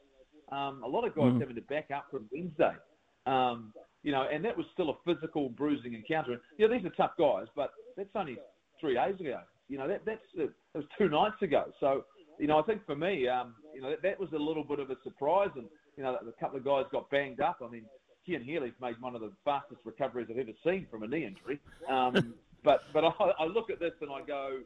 Um, 0.51 0.81
a 0.83 0.87
lot 0.87 1.05
of 1.05 1.15
guys 1.15 1.31
mm. 1.31 1.39
having 1.39 1.55
to 1.55 1.61
back 1.61 1.89
up 1.93 2.05
from 2.11 2.29
Wednesday. 2.31 2.73
Um, 3.25 3.73
you 4.03 4.11
know, 4.11 4.27
and 4.31 4.43
that 4.43 4.57
was 4.57 4.65
still 4.73 4.89
a 4.89 4.95
physical 5.05 5.49
bruising 5.49 5.93
encounter. 5.93 6.41
Yeah, 6.57 6.67
these 6.67 6.85
are 6.85 6.89
tough 6.89 7.11
guys, 7.17 7.47
but 7.55 7.71
that's 7.95 8.09
only 8.15 8.37
three 8.79 8.95
days 8.95 9.19
ago. 9.19 9.39
You 9.69 9.77
know, 9.77 9.87
that, 9.87 10.01
that's 10.05 10.21
that 10.35 10.51
was 10.73 10.85
two 10.97 11.07
nights 11.09 11.41
ago. 11.41 11.71
So, 11.79 12.03
you 12.39 12.47
know, 12.47 12.59
I 12.59 12.63
think 12.63 12.85
for 12.85 12.95
me, 12.95 13.27
um, 13.27 13.55
you 13.73 13.81
know, 13.81 13.89
that, 13.91 14.01
that 14.03 14.19
was 14.19 14.29
a 14.33 14.37
little 14.37 14.63
bit 14.63 14.79
of 14.79 14.89
a 14.89 14.95
surprise. 15.03 15.49
And, 15.55 15.65
you 15.97 16.03
know, 16.03 16.15
a 16.15 16.39
couple 16.39 16.57
of 16.57 16.65
guys 16.65 16.83
got 16.91 17.09
banged 17.09 17.39
up. 17.39 17.59
I 17.65 17.69
mean, 17.69 17.85
Cian 18.25 18.43
Healy's 18.43 18.73
made 18.81 19.01
one 19.01 19.15
of 19.15 19.21
the 19.21 19.31
fastest 19.43 19.81
recoveries 19.85 20.27
I've 20.29 20.37
ever 20.37 20.51
seen 20.63 20.87
from 20.89 21.03
a 21.03 21.07
knee 21.07 21.25
injury. 21.25 21.59
Um, 21.89 22.33
but 22.63 22.81
but 22.93 23.03
I, 23.03 23.31
I 23.39 23.45
look 23.45 23.69
at 23.69 23.79
this 23.79 23.93
and 24.01 24.11
I 24.11 24.21
go, 24.25 24.59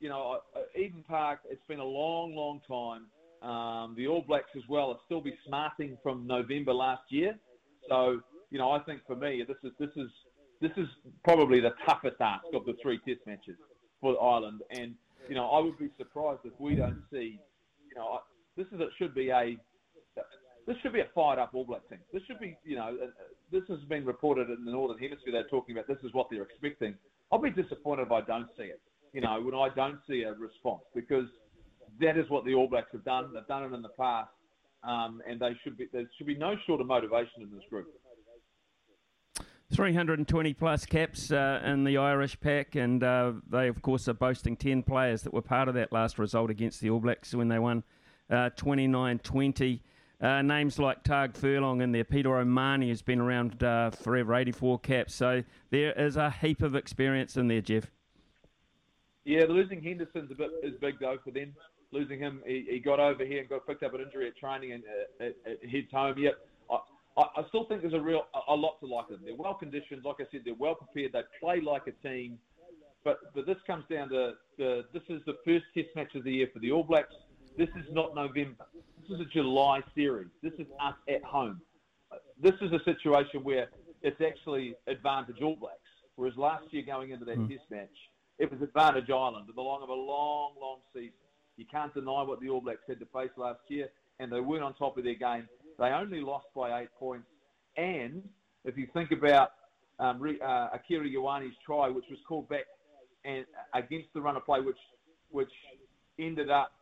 you 0.00 0.08
know, 0.08 0.40
Eden 0.76 1.04
Park, 1.06 1.40
it's 1.50 1.64
been 1.68 1.80
a 1.80 1.84
long, 1.84 2.34
long 2.34 2.60
time. 2.68 3.06
Um, 3.48 3.94
the 3.96 4.06
All 4.08 4.22
Blacks 4.22 4.50
as 4.56 4.62
well 4.68 4.90
are 4.90 4.98
still 5.06 5.20
be 5.20 5.34
smarting 5.46 5.96
from 6.02 6.26
November 6.26 6.74
last 6.74 7.02
year. 7.08 7.38
So, 7.88 8.20
you 8.50 8.58
know, 8.58 8.72
I 8.72 8.80
think 8.80 9.02
for 9.06 9.16
me, 9.16 9.44
this 9.46 9.56
is 9.62 9.72
this 9.78 9.90
is 9.96 10.10
this 10.60 10.72
is 10.76 10.88
probably 11.24 11.60
the 11.60 11.72
toughest 11.86 12.20
ask 12.20 12.44
of 12.52 12.64
the 12.64 12.74
three 12.82 12.98
Test 13.06 13.20
matches 13.26 13.56
for 14.00 14.20
Ireland. 14.22 14.60
And 14.70 14.94
you 15.28 15.34
know, 15.34 15.48
I 15.50 15.60
would 15.60 15.78
be 15.78 15.90
surprised 15.96 16.40
if 16.44 16.52
we 16.58 16.74
don't 16.74 17.02
see, 17.12 17.38
you 17.88 17.94
know, 17.94 18.20
this 18.56 18.66
is 18.72 18.80
it 18.80 18.88
should 18.98 19.14
be 19.14 19.30
a 19.30 19.56
this 20.68 20.76
should 20.82 20.92
be 20.92 21.00
a 21.00 21.08
fired 21.14 21.38
up 21.38 21.50
All 21.54 21.64
Black 21.64 21.88
team. 21.88 21.98
This 22.12 22.22
should 22.26 22.38
be, 22.38 22.54
you 22.62 22.76
know, 22.76 22.94
uh, 23.02 23.06
this 23.50 23.62
has 23.68 23.80
been 23.88 24.04
reported 24.04 24.50
in 24.50 24.66
the 24.66 24.70
Northern 24.70 24.98
Hemisphere. 24.98 25.32
They're 25.32 25.48
talking 25.48 25.74
about 25.74 25.88
this 25.88 25.96
is 26.04 26.12
what 26.12 26.28
they're 26.30 26.42
expecting. 26.42 26.94
I'll 27.32 27.40
be 27.40 27.50
disappointed 27.50 28.02
if 28.02 28.12
I 28.12 28.20
don't 28.20 28.48
see 28.56 28.64
it. 28.64 28.80
You 29.14 29.22
know, 29.22 29.40
when 29.40 29.54
I 29.54 29.74
don't 29.74 29.98
see 30.06 30.24
a 30.24 30.34
response 30.34 30.82
because 30.94 31.24
that 32.00 32.18
is 32.18 32.28
what 32.28 32.44
the 32.44 32.52
All 32.52 32.68
Blacks 32.68 32.90
have 32.92 33.04
done. 33.04 33.30
They've 33.32 33.46
done 33.46 33.64
it 33.64 33.74
in 33.74 33.80
the 33.80 33.88
past, 33.88 34.28
um, 34.84 35.22
and 35.26 35.40
they 35.40 35.56
should 35.64 35.78
be. 35.78 35.86
There 35.90 36.04
should 36.18 36.26
be 36.26 36.36
no 36.36 36.54
short 36.66 36.82
of 36.82 36.86
motivation 36.86 37.40
in 37.40 37.50
this 37.50 37.64
group. 37.70 37.86
320 39.72 40.52
plus 40.54 40.84
caps 40.84 41.30
uh, 41.30 41.60
in 41.64 41.84
the 41.84 41.96
Irish 41.96 42.38
pack, 42.40 42.74
and 42.74 43.02
uh, 43.02 43.32
they, 43.50 43.68
of 43.68 43.80
course, 43.80 44.06
are 44.08 44.14
boasting 44.14 44.56
10 44.56 44.82
players 44.82 45.22
that 45.22 45.32
were 45.32 45.42
part 45.42 45.68
of 45.68 45.74
that 45.74 45.92
last 45.92 46.18
result 46.18 46.50
against 46.50 46.80
the 46.80 46.90
All 46.90 47.00
Blacks 47.00 47.34
when 47.34 47.48
they 47.48 47.58
won 47.58 47.84
uh, 48.30 48.50
29 48.50 49.18
20. 49.18 49.82
Uh, 50.20 50.42
names 50.42 50.78
like 50.78 51.04
Tadhg 51.04 51.36
Furlong 51.36 51.80
in 51.80 51.92
there, 51.92 52.04
Peter 52.04 52.36
O'Mahony 52.36 52.88
has 52.88 53.02
been 53.02 53.20
around 53.20 53.62
uh, 53.62 53.90
forever, 53.90 54.34
84 54.34 54.80
caps. 54.80 55.14
So 55.14 55.44
there 55.70 55.92
is 55.92 56.16
a 56.16 56.30
heap 56.30 56.62
of 56.62 56.74
experience 56.74 57.36
in 57.36 57.46
there, 57.46 57.60
Jeff. 57.60 57.90
Yeah, 59.24 59.44
losing 59.48 59.82
Henderson's 59.82 60.30
a 60.30 60.34
bit 60.34 60.50
is 60.62 60.74
big 60.80 60.98
though 60.98 61.18
for 61.22 61.30
them. 61.30 61.54
Losing 61.92 62.18
him, 62.18 62.42
he, 62.46 62.66
he 62.68 62.78
got 62.80 62.98
over 62.98 63.24
here 63.24 63.40
and 63.40 63.48
got 63.48 63.66
picked 63.66 63.82
up 63.82 63.94
an 63.94 64.00
injury 64.00 64.26
at 64.26 64.36
training 64.36 64.72
and 64.72 64.82
uh, 65.20 65.24
it 65.24 65.70
heads 65.70 65.88
home. 65.92 66.18
Yep, 66.18 66.34
I, 67.18 67.22
I 67.36 67.48
still 67.48 67.64
think 67.64 67.82
there's 67.82 67.94
a 67.94 68.00
real 68.00 68.26
a, 68.34 68.52
a 68.52 68.56
lot 68.56 68.78
to 68.80 68.86
like 68.86 69.08
them. 69.08 69.20
They're 69.24 69.34
well 69.34 69.54
conditioned, 69.54 70.04
like 70.04 70.16
I 70.20 70.24
said, 70.30 70.42
they're 70.44 70.54
well 70.54 70.76
prepared. 70.76 71.12
They 71.12 71.22
play 71.40 71.60
like 71.60 71.82
a 71.86 72.08
team. 72.08 72.38
But 73.04 73.18
but 73.34 73.44
this 73.44 73.56
comes 73.66 73.84
down 73.90 74.08
to 74.10 74.32
the 74.56 74.84
this 74.92 75.02
is 75.08 75.20
the 75.26 75.36
first 75.44 75.64
Test 75.74 75.88
match 75.96 76.14
of 76.14 76.24
the 76.24 76.32
year 76.32 76.48
for 76.52 76.60
the 76.60 76.70
All 76.70 76.84
Blacks. 76.84 77.14
This 77.56 77.68
is 77.70 77.86
not 77.92 78.14
November. 78.14 78.66
This 79.08 79.20
is 79.20 79.26
a 79.26 79.30
July 79.30 79.80
series. 79.94 80.28
This 80.42 80.52
is 80.58 80.66
us 80.82 80.94
at 81.08 81.24
home. 81.24 81.62
This 82.42 82.52
is 82.60 82.72
a 82.72 82.84
situation 82.84 83.42
where 83.42 83.68
it's 84.02 84.20
actually 84.20 84.74
advantage 84.86 85.40
All 85.42 85.56
Blacks. 85.56 85.78
Whereas 86.16 86.36
last 86.36 86.64
year 86.72 86.82
going 86.84 87.12
into 87.12 87.24
that 87.24 87.38
mm. 87.38 87.48
Test 87.48 87.62
match, 87.70 87.88
it 88.38 88.50
was 88.52 88.60
advantage 88.60 89.08
Ireland 89.08 89.46
at 89.48 89.54
the 89.54 89.62
long 89.62 89.82
of 89.82 89.88
a 89.88 89.94
long, 89.94 90.52
long 90.60 90.80
season. 90.92 91.14
You 91.56 91.64
can't 91.70 91.92
deny 91.94 92.22
what 92.22 92.40
the 92.40 92.50
All 92.50 92.60
Blacks 92.60 92.82
had 92.86 92.98
to 92.98 93.06
face 93.06 93.30
last 93.38 93.60
year, 93.68 93.88
and 94.20 94.30
they 94.30 94.40
weren't 94.40 94.62
on 94.62 94.74
top 94.74 94.98
of 94.98 95.04
their 95.04 95.14
game. 95.14 95.48
They 95.78 95.86
only 95.86 96.20
lost 96.20 96.46
by 96.54 96.82
eight 96.82 96.90
points. 96.98 97.28
And 97.78 98.22
if 98.66 98.76
you 98.76 98.88
think 98.92 99.10
about 99.10 99.52
um, 99.98 100.20
uh, 100.22 100.68
Akira 100.74 101.08
Ioane's 101.08 101.56
try, 101.64 101.88
which 101.88 102.04
was 102.10 102.18
called 102.28 102.48
back 102.50 102.66
and 103.24 103.46
uh, 103.74 103.78
against 103.78 104.08
the 104.12 104.20
run 104.20 104.36
of 104.36 104.44
play, 104.44 104.60
which 104.60 104.76
which 105.30 105.52
ended 106.18 106.50
up 106.50 106.72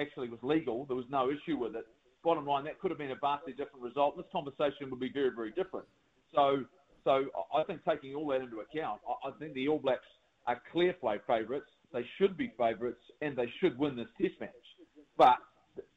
actually 0.00 0.28
was 0.28 0.40
legal. 0.42 0.84
There 0.86 0.96
was 0.96 1.06
no 1.10 1.30
issue 1.30 1.56
with 1.56 1.74
it. 1.76 1.86
Bottom 2.24 2.46
line, 2.46 2.64
that 2.64 2.78
could 2.80 2.90
have 2.90 2.98
been 2.98 3.10
a 3.10 3.16
vastly 3.20 3.52
different 3.52 3.82
result. 3.82 4.16
This 4.16 4.26
conversation 4.32 4.90
would 4.90 5.00
be 5.00 5.10
very, 5.12 5.30
very 5.34 5.50
different. 5.50 5.86
So, 6.34 6.64
so 7.04 7.24
I 7.54 7.64
think 7.64 7.80
taking 7.88 8.14
all 8.14 8.28
that 8.28 8.40
into 8.40 8.60
account, 8.60 9.00
I, 9.24 9.30
think 9.38 9.54
the 9.54 9.68
All 9.68 9.78
Blacks 9.78 10.06
are 10.46 10.60
clear 10.70 10.92
play 10.92 11.18
favourites. 11.26 11.66
They 11.92 12.04
should 12.18 12.36
be 12.36 12.52
favourites, 12.56 13.02
and 13.20 13.36
they 13.36 13.50
should 13.60 13.76
win 13.78 13.96
this 13.96 14.06
Test 14.20 14.34
match. 14.40 14.50
But 15.18 15.36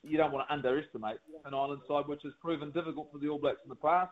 you 0.04 0.18
don't 0.18 0.32
want 0.32 0.48
to 0.48 0.54
underestimate 0.54 1.18
an 1.46 1.54
Ireland 1.54 1.82
side, 1.88 2.08
which 2.08 2.22
has 2.24 2.34
proven 2.42 2.72
difficult 2.72 3.10
for 3.12 3.20
the 3.20 3.30
All 3.30 3.40
Blacks 3.40 3.60
in 3.64 3.70
the 3.70 3.76
past. 3.76 4.12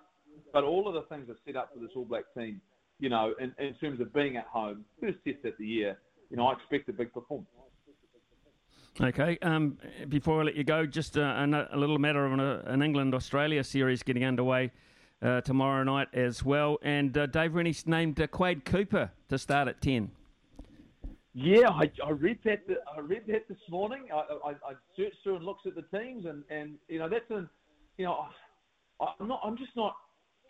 But 0.52 0.64
all 0.64 0.88
of 0.88 0.94
the 0.94 1.04
things 1.14 1.30
are 1.30 1.38
set 1.46 1.56
up 1.56 1.72
for 1.74 1.80
this 1.80 1.92
All 1.96 2.06
Black 2.06 2.26
team, 2.38 2.62
you 3.00 3.10
know, 3.10 3.34
in, 3.40 3.54
in 3.60 3.74
terms 3.76 4.00
of 4.00 4.14
being 4.14 4.38
at 4.38 4.46
home, 4.46 4.86
first 5.02 5.18
test 5.26 5.46
of 5.46 5.54
the 5.58 5.66
year, 5.66 5.98
you 6.30 6.38
know, 6.38 6.48
I 6.48 6.54
expect 6.54 6.90
a 6.90 6.94
big 6.94 7.14
performance. 7.14 7.50
Okay. 9.02 9.38
Um, 9.42 9.78
before 10.08 10.42
I 10.42 10.44
let 10.44 10.56
you 10.56 10.64
go, 10.64 10.86
just 10.86 11.18
a, 11.18 11.24
a, 11.24 11.76
a 11.76 11.78
little 11.78 11.98
matter 11.98 12.26
of 12.26 12.34
an, 12.34 12.40
an 12.40 12.82
England 12.84 13.16
Australia 13.16 13.64
series 13.64 14.04
getting 14.04 14.24
underway 14.24 14.72
uh, 15.22 15.42
tomorrow 15.42 15.84
night 15.84 16.10
as 16.14 16.44
well. 16.44 16.78
And 16.84 17.18
uh, 17.18 17.26
Dave 17.26 17.56
Rennie's 17.56 17.88
named 17.88 18.22
uh, 18.22 18.28
Quade 18.28 18.66
Cooper 18.66 19.12
to 19.30 19.38
start 19.38 19.68
at 19.68 19.82
10. 19.82 20.12
Yeah, 21.34 21.70
I, 21.70 21.90
I 22.06 22.12
read 22.12 22.38
that. 22.46 22.60
I 22.96 23.00
read 23.00 23.24
that 23.28 23.48
this 23.48 23.58
morning. 23.68 24.04
I, 24.14 24.18
I, 24.18 24.50
I 24.52 24.74
searched 24.96 25.18
through 25.24 25.38
and 25.38 25.46
looked 25.46 25.66
at 25.66 25.74
the 25.74 25.82
teams, 25.98 26.28
and, 26.28 26.44
and 26.52 26.76
you 26.88 27.00
know 27.00 27.10
that's 27.10 27.26
an, 27.32 27.50
you 27.98 28.06
know, 28.06 28.28
I'm 29.02 29.28
not. 29.28 29.42
I'm 29.44 29.58
just 29.58 29.76
not 29.76 29.96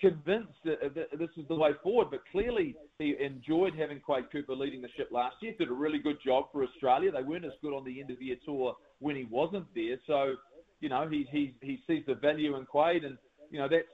convinced 0.03 0.59
that, 0.65 0.83
uh, 0.83 0.89
that 0.95 1.17
this 1.17 1.29
is 1.37 1.47
the 1.47 1.55
way 1.55 1.71
forward. 1.81 2.09
But 2.11 2.21
clearly, 2.29 2.75
he 2.99 3.15
enjoyed 3.19 3.73
having 3.73 4.01
Quade 4.01 4.25
Cooper 4.31 4.53
leading 4.53 4.81
the 4.81 4.89
ship 4.97 5.09
last 5.11 5.37
year. 5.41 5.53
Did 5.57 5.69
a 5.69 5.73
really 5.73 5.99
good 5.99 6.17
job 6.23 6.45
for 6.51 6.63
Australia. 6.63 7.11
They 7.11 7.23
weren't 7.23 7.45
as 7.45 7.53
good 7.61 7.73
on 7.73 7.85
the 7.85 8.01
end 8.01 8.11
of 8.11 8.21
year 8.21 8.35
tour 8.45 8.75
when 8.99 9.15
he 9.15 9.23
wasn't 9.23 9.65
there. 9.73 9.97
So, 10.05 10.33
you 10.81 10.89
know, 10.89 11.07
he 11.07 11.25
he 11.31 11.55
he 11.61 11.79
sees 11.87 12.03
the 12.05 12.15
value 12.15 12.57
in 12.57 12.65
Quade, 12.65 13.05
and 13.05 13.17
you 13.49 13.59
know 13.59 13.69
that's 13.69 13.87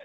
uh, 0.00 0.04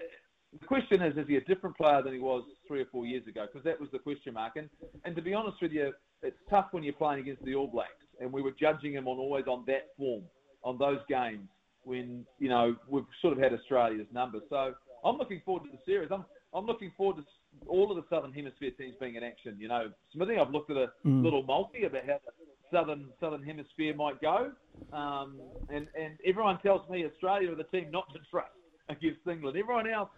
the 0.60 0.66
question 0.66 1.02
is, 1.02 1.16
is 1.16 1.26
he 1.26 1.36
a 1.36 1.44
different 1.44 1.76
player 1.78 2.02
than 2.02 2.12
he 2.12 2.18
was 2.18 2.44
three 2.68 2.82
or 2.82 2.86
four 2.92 3.06
years 3.06 3.26
ago? 3.26 3.46
Because 3.50 3.64
that 3.64 3.80
was 3.80 3.88
the 3.92 3.98
question 3.98 4.34
mark. 4.34 4.56
And, 4.56 4.68
and 5.04 5.16
to 5.16 5.22
be 5.22 5.32
honest 5.32 5.56
with 5.62 5.72
you, 5.72 5.92
it's 6.22 6.36
tough 6.50 6.66
when 6.72 6.82
you're 6.82 6.92
playing 6.92 7.20
against 7.20 7.42
the 7.44 7.54
All 7.54 7.68
Blacks, 7.68 8.04
and 8.20 8.30
we 8.30 8.42
were 8.42 8.54
judging 8.60 8.92
him 8.92 9.08
on 9.08 9.16
always 9.18 9.46
on 9.46 9.64
that 9.66 9.88
form, 9.96 10.24
on 10.62 10.76
those 10.78 11.00
games 11.08 11.48
when 11.84 12.26
you 12.38 12.48
know 12.48 12.76
we've 12.88 13.04
sort 13.22 13.32
of 13.32 13.42
had 13.42 13.54
Australia's 13.54 14.08
number. 14.12 14.40
So 14.50 14.74
I'm 15.06 15.18
looking 15.18 15.40
forward 15.44 15.64
to 15.64 15.70
the 15.70 15.82
series. 15.86 16.10
I'm 16.12 16.24
I'm 16.54 16.66
looking 16.66 16.92
forward 16.96 17.16
to 17.16 17.68
all 17.68 17.90
of 17.90 17.96
the 17.96 18.04
Southern 18.08 18.32
Hemisphere 18.32 18.70
teams 18.78 18.94
being 18.98 19.14
in 19.14 19.22
action. 19.22 19.56
You 19.58 19.68
know, 19.68 19.90
Smithy, 20.12 20.36
I've 20.38 20.50
looked 20.50 20.70
at 20.70 20.76
a 20.76 20.88
mm. 21.06 21.22
little 21.22 21.42
multi 21.42 21.84
about 21.84 22.06
how 22.06 22.18
the 22.24 22.32
Southern 22.72 23.08
Southern 23.20 23.42
Hemisphere 23.42 23.94
might 23.94 24.20
go, 24.20 24.52
um, 24.92 25.40
and 25.68 25.86
and 25.98 26.18
everyone 26.26 26.58
tells 26.60 26.88
me 26.90 27.04
Australia 27.04 27.52
are 27.52 27.54
the 27.54 27.64
team 27.64 27.90
not 27.90 28.12
to 28.12 28.18
trust 28.30 28.50
against 28.88 29.20
England. 29.30 29.56
Everyone 29.56 29.88
else 29.88 30.10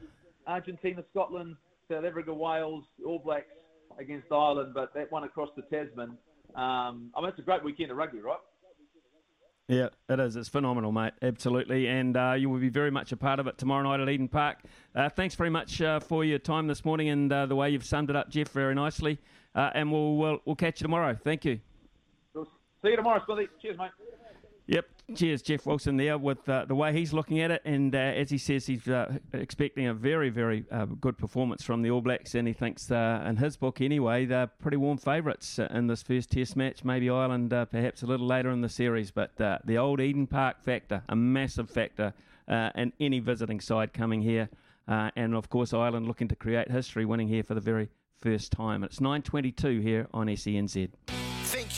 Argentina, 0.47 1.05
Scotland, 1.11 1.57
South 1.91 2.05
Africa, 2.05 2.33
Wales, 2.33 2.85
All 3.07 3.19
Blacks 3.19 3.47
against 3.99 4.33
Ireland, 4.33 4.73
but 4.75 4.95
that 4.95 5.13
one 5.13 5.25
across 5.25 5.51
the 5.57 5.63
Tasman. 5.63 6.17
Um, 6.55 7.11
I 7.15 7.21
mean, 7.21 7.29
it's 7.29 7.39
a 7.39 7.43
great 7.43 7.63
weekend 7.63 7.91
of 7.91 7.99
rugby, 7.99 8.21
right? 8.21 8.39
Yeah, 9.69 9.89
it 10.09 10.19
is. 10.19 10.35
It's 10.35 10.49
phenomenal, 10.49 10.93
mate. 10.93 11.13
Absolutely. 11.21 11.89
And 11.89 12.17
uh, 12.17 12.35
you 12.39 12.49
will 12.49 12.59
be 12.59 12.71
very 12.71 12.91
much 12.91 13.13
a 13.13 13.19
part 13.19 13.39
of 13.39 13.47
it 13.47 13.59
tomorrow 13.59 13.83
night 13.83 14.01
at 14.01 14.09
Eden 14.09 14.27
Park. 14.27 14.61
Uh, 14.95 15.11
thanks 15.11 15.35
very 15.35 15.51
much 15.51 15.83
uh, 15.83 16.01
for 16.01 16.25
your 16.25 16.39
time 16.39 16.67
this 16.67 16.87
morning 16.87 17.11
and 17.11 17.31
uh, 17.31 17.45
the 17.45 17.55
way 17.55 17.69
you've 17.69 17.85
summed 17.85 18.09
it 18.09 18.17
up, 18.17 18.31
Jeff, 18.31 18.49
very 18.49 18.75
nicely. 18.75 19.19
Uh, 19.55 19.71
and 19.75 19.93
we'll, 19.93 20.17
we'll, 20.17 20.39
we'll 20.47 20.57
catch 20.57 20.81
you 20.81 20.85
tomorrow. 20.85 21.15
Thank 21.23 21.45
you. 21.45 21.61
See 22.35 22.91
you 22.91 22.97
tomorrow, 22.97 23.23
Smithy. 23.27 23.49
Cheers, 23.61 23.77
mate. 23.77 23.91
Yep. 24.69 24.87
Cheers, 25.15 25.41
Jeff 25.41 25.65
Wilson 25.65 25.97
there 25.97 26.19
with 26.19 26.47
uh, 26.47 26.67
the 26.67 26.75
way 26.75 26.93
he's 26.93 27.15
looking 27.15 27.41
at 27.41 27.51
it. 27.51 27.63
And 27.65 27.95
uh, 27.95 27.99
as 27.99 28.29
he 28.29 28.37
says, 28.37 28.67
he's 28.67 28.87
uh, 28.87 29.17
expecting 29.33 29.87
a 29.87 29.95
very, 29.95 30.29
very 30.29 30.67
uh, 30.71 30.85
good 30.85 31.17
performance 31.17 31.65
from 31.65 31.81
the 31.81 31.91
All 31.91 32.03
Blacks. 32.03 32.35
And 32.35 32.47
he 32.47 32.53
thinks, 32.53 32.91
uh, 32.91 33.25
in 33.27 33.37
his 33.37 33.57
book 33.57 33.81
anyway, 33.81 34.27
they're 34.27 34.47
pretty 34.47 34.77
warm 34.77 34.99
favourites 34.99 35.59
uh, 35.59 35.69
in 35.71 35.87
this 35.87 36.03
first 36.03 36.31
Test 36.31 36.55
match. 36.55 36.85
Maybe 36.85 37.09
Ireland 37.09 37.49
perhaps 37.71 38.03
a 38.03 38.07
little 38.07 38.27
later 38.27 38.51
in 38.51 38.61
the 38.61 38.69
series. 38.69 39.11
But 39.11 39.37
the 39.37 39.77
old 39.79 40.01
Eden 40.01 40.27
Park 40.27 40.63
factor, 40.63 41.03
a 41.09 41.17
massive 41.17 41.71
factor 41.71 42.13
in 42.47 42.93
any 43.01 43.21
visiting 43.21 43.61
side 43.61 43.95
coming 43.95 44.21
here. 44.21 44.51
and 44.87 45.35
of 45.35 45.49
course, 45.49 45.73
Ireland 45.73 46.07
looking 46.07 46.29
to 46.29 46.37
create 46.37 46.71
history, 46.71 47.07
winning 47.07 47.29
here 47.29 47.43
for 47.43 47.55
the 47.55 47.63
very 47.63 47.89
first 48.21 48.53
time. 48.53 48.85
It's 48.85 48.99
9.22 48.99 49.83
here 49.83 50.07
on 50.13 50.27
SENZ. 50.27 50.91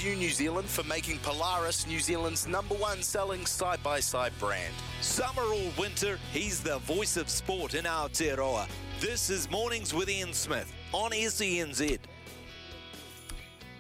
Thank 0.00 0.12
you, 0.12 0.18
New 0.18 0.32
Zealand, 0.32 0.66
for 0.66 0.82
making 0.84 1.18
Polaris 1.18 1.86
New 1.86 2.00
Zealand's 2.00 2.46
number 2.46 2.74
one 2.74 3.02
selling 3.02 3.44
side 3.44 3.82
by 3.82 4.00
side 4.00 4.32
brand. 4.38 4.72
Summer 5.02 5.42
or 5.42 5.70
winter, 5.78 6.18
he's 6.32 6.62
the 6.62 6.78
voice 6.78 7.18
of 7.18 7.28
sport 7.28 7.74
in 7.74 7.84
Aotearoa. 7.84 8.66
This 8.98 9.28
is 9.28 9.50
Mornings 9.50 9.92
with 9.92 10.08
Ian 10.08 10.32
Smith 10.32 10.72
on 10.94 11.10
SENZ. 11.10 11.98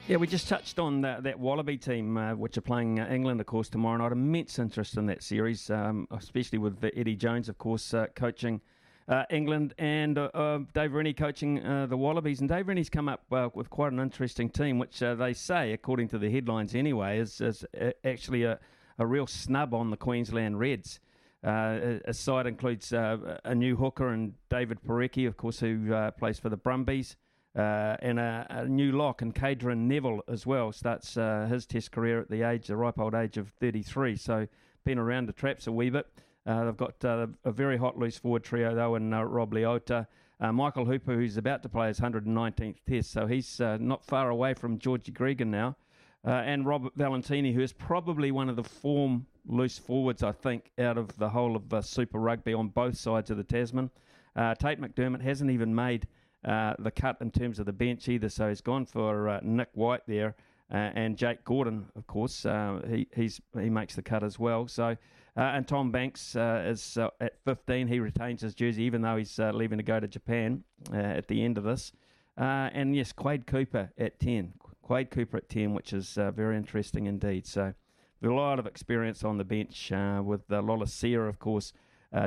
Yeah, 0.08 0.18
we 0.18 0.26
just 0.26 0.46
touched 0.46 0.78
on 0.78 1.00
that, 1.00 1.22
that 1.22 1.40
Wallaby 1.40 1.78
team, 1.78 2.18
uh, 2.18 2.34
which 2.34 2.58
are 2.58 2.60
playing 2.60 3.00
uh, 3.00 3.08
England, 3.10 3.40
of 3.40 3.46
course, 3.46 3.70
tomorrow 3.70 3.96
night. 3.96 4.12
Immense 4.12 4.58
interest 4.58 4.98
in 4.98 5.06
that 5.06 5.22
series, 5.22 5.70
um, 5.70 6.06
especially 6.10 6.58
with 6.58 6.84
Eddie 6.84 7.16
Jones, 7.16 7.48
of 7.48 7.56
course, 7.56 7.94
uh, 7.94 8.08
coaching 8.14 8.60
uh, 9.08 9.24
England, 9.30 9.74
and 9.78 10.18
uh, 10.18 10.30
uh, 10.34 10.58
Dave 10.72 10.92
Rennie 10.92 11.12
coaching 11.12 11.64
uh, 11.64 11.86
the 11.86 11.96
Wallabies. 11.96 12.40
And 12.40 12.48
Dave 12.48 12.68
Rennie's 12.68 12.90
come 12.90 13.08
up 13.08 13.24
with 13.54 13.70
quite 13.70 13.92
an 13.92 14.00
interesting 14.00 14.48
team, 14.48 14.78
which 14.78 15.00
they 15.00 15.32
say, 15.32 15.72
according 15.72 16.08
to 16.08 16.18
the 16.18 16.30
headlines 16.30 16.74
anyway, 16.74 17.18
is, 17.18 17.40
is 17.40 17.64
actually 18.04 18.44
a, 18.44 18.58
a 18.98 19.06
real 19.06 19.26
snub 19.26 19.74
on 19.74 19.90
the 19.90 19.96
Queensland 19.96 20.58
Reds. 20.58 21.00
Uh, 21.42 21.98
a 22.04 22.12
side 22.12 22.46
includes 22.46 22.92
uh, 22.92 23.38
a 23.44 23.54
new 23.54 23.74
hooker 23.74 24.08
and 24.08 24.34
David 24.50 24.78
Porecki, 24.86 25.26
of 25.26 25.36
course, 25.36 25.58
who 25.58 25.92
uh, 25.92 26.10
plays 26.10 26.38
for 26.38 26.50
the 26.50 26.56
Brumbies, 26.56 27.16
and 27.54 28.20
a, 28.20 28.46
a, 28.50 28.64
new 28.66 28.92
lock 28.92 29.22
and 29.22 29.34
Cadeyrn 29.34 29.88
Neville 29.88 30.20
as 30.28 30.46
well. 30.46 30.70
Starts 30.70 31.14
his 31.14 31.66
Test 31.66 31.92
career 31.92 32.20
at 32.20 32.30
the 32.30 32.42
age, 32.42 32.66
the 32.66 32.76
ripe 32.76 32.98
old 32.98 33.14
age 33.14 33.38
of 33.38 33.48
33. 33.58 34.16
So 34.16 34.46
been 34.84 34.98
around 34.98 35.26
the 35.26 35.32
traps 35.32 35.66
a 35.66 35.72
wee 35.72 35.90
bit. 35.90 36.06
Uh, 36.46 36.64
they've 36.64 36.76
got 36.76 37.04
uh, 37.04 37.26
a 37.44 37.52
very 37.52 37.76
hot 37.76 37.98
loose 37.98 38.16
forward 38.16 38.42
trio 38.42 38.74
though, 38.74 38.94
and 38.94 39.14
uh, 39.14 39.24
Rob 39.24 39.52
Leota, 39.52 40.06
Michael 40.52 40.86
Hooper, 40.86 41.14
who's 41.14 41.36
about 41.36 41.62
to 41.62 41.68
play 41.68 41.88
his 41.88 42.00
119th 42.00 42.76
Test, 42.88 43.12
so 43.12 43.26
he's 43.26 43.60
not 43.60 44.04
far 44.04 44.30
away 44.30 44.54
from 44.54 44.78
Georgie 44.78 45.12
Gregan 45.12 45.48
now, 45.48 45.76
and 46.24 46.64
Robert 46.64 46.96
Valetini, 46.96 47.52
who 47.52 47.60
is 47.60 47.74
probably 47.74 48.30
one 48.30 48.48
of 48.48 48.56
the 48.56 48.64
form 48.64 49.26
loose 49.46 49.76
forwards, 49.76 50.22
I 50.22 50.32
think, 50.32 50.70
out 50.78 50.96
of 50.96 51.14
the 51.18 51.28
whole 51.28 51.56
of 51.56 51.84
Super 51.84 52.18
Rugby 52.18 52.54
on 52.54 52.68
both 52.68 52.96
sides 52.96 53.30
of 53.30 53.36
the 53.36 53.44
Tasman. 53.44 53.90
Tate 54.34 54.80
McDermott 54.80 55.20
hasn't 55.20 55.50
even 55.50 55.74
made 55.74 56.06
the 56.42 56.92
cut 56.96 57.18
in 57.20 57.30
terms 57.30 57.58
of 57.58 57.66
the 57.66 57.72
bench 57.74 58.08
either, 58.08 58.30
so 58.30 58.48
he's 58.48 58.62
gone 58.62 58.86
for 58.86 59.40
Nic 59.42 59.68
White 59.74 60.06
there. 60.06 60.36
Uh, 60.72 60.90
and 60.94 61.16
Jake 61.16 61.44
Gordon, 61.44 61.86
of 61.96 62.06
course, 62.06 62.46
uh, 62.46 62.80
he 62.88 63.06
he's 63.14 63.40
he 63.58 63.68
makes 63.68 63.96
the 63.96 64.02
cut 64.02 64.22
as 64.22 64.38
well. 64.38 64.68
So, 64.68 64.96
uh, 65.36 65.40
and 65.40 65.66
Tom 65.66 65.90
Banks 65.90 66.36
uh, 66.36 66.64
is 66.66 66.96
uh, 66.96 67.08
at 67.20 67.34
15. 67.44 67.88
He 67.88 68.00
retains 68.00 68.42
his 68.42 68.54
jersey 68.54 68.82
even 68.84 69.02
though 69.02 69.16
he's 69.16 69.38
uh, 69.38 69.52
leaving 69.52 69.78
to 69.78 69.84
go 69.84 70.00
to 70.00 70.08
Japan 70.08 70.64
at 70.92 71.28
the 71.28 71.44
end 71.44 71.58
of 71.58 71.64
this. 71.64 71.92
and 72.36 72.96
yes, 72.96 73.12
Quade 73.12 73.46
Cooper 73.46 73.90
at 73.98 74.18
10. 74.20 74.54
Quade 74.82 75.10
Cooper 75.10 75.38
at 75.38 75.48
10, 75.48 75.74
which 75.74 75.92
is 75.92 76.14
very 76.14 76.56
interesting 76.56 77.06
indeed. 77.06 77.46
So, 77.46 77.74
a 78.22 78.28
lot 78.28 78.58
of 78.58 78.66
experience 78.66 79.24
on 79.24 79.38
the 79.38 79.44
bench 79.44 79.90
with 79.90 80.42
uh, 80.50 80.60
Lolesio, 80.60 81.28
of 81.28 81.38
course, 81.38 81.72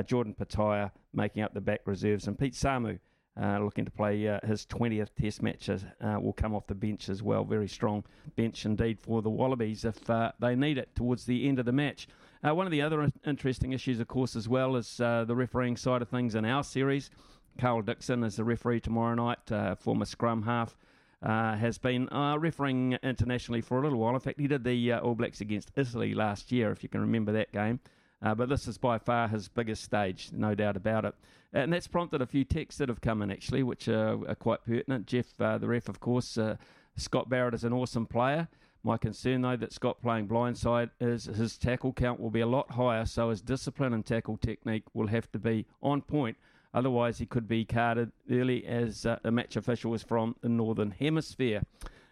Jordan 0.06 0.34
Petaia 0.34 0.90
making 1.12 1.42
up 1.42 1.54
the 1.54 1.60
back 1.60 1.80
reserves, 1.86 2.26
and 2.26 2.38
Pete 2.38 2.54
Samu 2.54 2.98
uh, 3.40 3.58
looking 3.58 3.84
to 3.84 3.90
play 3.90 4.28
uh, 4.28 4.38
his 4.46 4.64
20th 4.66 5.08
Test 5.20 5.42
match, 5.42 5.68
uh, 5.68 5.78
will 6.20 6.32
come 6.32 6.54
off 6.54 6.66
the 6.66 6.74
bench 6.74 7.08
as 7.08 7.22
well. 7.22 7.44
Very 7.44 7.68
strong 7.68 8.04
bench 8.36 8.64
indeed 8.64 9.00
for 9.00 9.22
the 9.22 9.30
Wallabies 9.30 9.84
if 9.84 10.08
uh, 10.08 10.32
they 10.38 10.54
need 10.54 10.78
it 10.78 10.94
towards 10.94 11.26
the 11.26 11.48
end 11.48 11.58
of 11.58 11.66
the 11.66 11.72
match. 11.72 12.06
Uh, 12.46 12.54
one 12.54 12.66
of 12.66 12.72
the 12.72 12.82
other 12.82 13.10
interesting 13.26 13.72
issues, 13.72 14.00
of 14.00 14.08
course, 14.08 14.36
as 14.36 14.48
well, 14.48 14.76
is 14.76 15.00
uh, 15.00 15.24
the 15.24 15.34
refereeing 15.34 15.76
side 15.76 16.02
of 16.02 16.08
things 16.08 16.34
in 16.34 16.44
our 16.44 16.62
series. 16.62 17.10
Karl 17.58 17.80
Dickson 17.80 18.22
is 18.22 18.36
the 18.36 18.44
referee 18.44 18.80
tomorrow 18.80 19.14
night, 19.14 19.78
former 19.78 20.04
scrum 20.04 20.42
half. 20.42 20.76
has 21.22 21.78
been 21.78 22.06
refereeing 22.38 22.98
internationally 23.02 23.62
for 23.62 23.78
a 23.78 23.82
little 23.82 23.98
while. 23.98 24.14
In 24.14 24.20
fact, 24.20 24.40
he 24.40 24.46
did 24.46 24.62
the 24.62 24.92
All 24.92 25.14
Blacks 25.14 25.40
against 25.40 25.70
Italy 25.76 26.12
last 26.14 26.52
year, 26.52 26.70
if 26.70 26.82
you 26.82 26.88
can 26.88 27.00
remember 27.00 27.32
that 27.32 27.50
game. 27.52 27.80
Uh, 28.20 28.34
but 28.34 28.48
this 28.48 28.66
is 28.66 28.78
by 28.78 28.98
far 28.98 29.28
his 29.28 29.48
biggest 29.48 29.82
stage, 29.82 30.30
no 30.32 30.54
doubt 30.54 30.76
about 30.76 31.04
it. 31.04 31.14
And 31.52 31.72
that's 31.72 31.86
prompted 31.86 32.20
a 32.20 32.26
few 32.26 32.44
texts 32.44 32.78
that 32.78 32.88
have 32.88 33.00
come 33.00 33.22
in, 33.22 33.30
actually, 33.30 33.62
which 33.62 33.86
are, 33.88 34.18
are 34.28 34.34
quite 34.34 34.64
pertinent. 34.64 35.06
Jeff, 35.06 35.40
uh, 35.40 35.58
the 35.58 35.68
ref, 35.68 35.88
of 35.88 36.00
course, 36.00 36.36
uh, 36.36 36.56
Scott 36.96 37.28
Barrett 37.28 37.54
is 37.54 37.64
an 37.64 37.72
awesome 37.72 38.06
player. 38.06 38.48
My 38.86 38.98
concern, 38.98 39.40
though, 39.40 39.56
that 39.56 39.72
Scott 39.72 40.02
playing 40.02 40.28
blindside 40.28 40.90
is 41.00 41.24
his 41.24 41.56
tackle 41.56 41.94
count 41.94 42.20
will 42.20 42.30
be 42.30 42.42
a 42.42 42.46
lot 42.46 42.70
higher, 42.72 43.06
so 43.06 43.30
his 43.30 43.40
discipline 43.40 43.94
and 43.94 44.04
tackle 44.04 44.36
technique 44.36 44.84
will 44.92 45.06
have 45.06 45.32
to 45.32 45.38
be 45.38 45.64
on 45.82 46.02
point. 46.02 46.36
Otherwise, 46.74 47.16
he 47.16 47.24
could 47.24 47.48
be 47.48 47.64
carded 47.64 48.12
early 48.30 48.66
as 48.66 49.06
uh, 49.06 49.18
a 49.24 49.30
match 49.30 49.56
official 49.56 49.94
is 49.94 50.02
from 50.02 50.36
the 50.42 50.50
Northern 50.50 50.90
Hemisphere. 50.90 51.62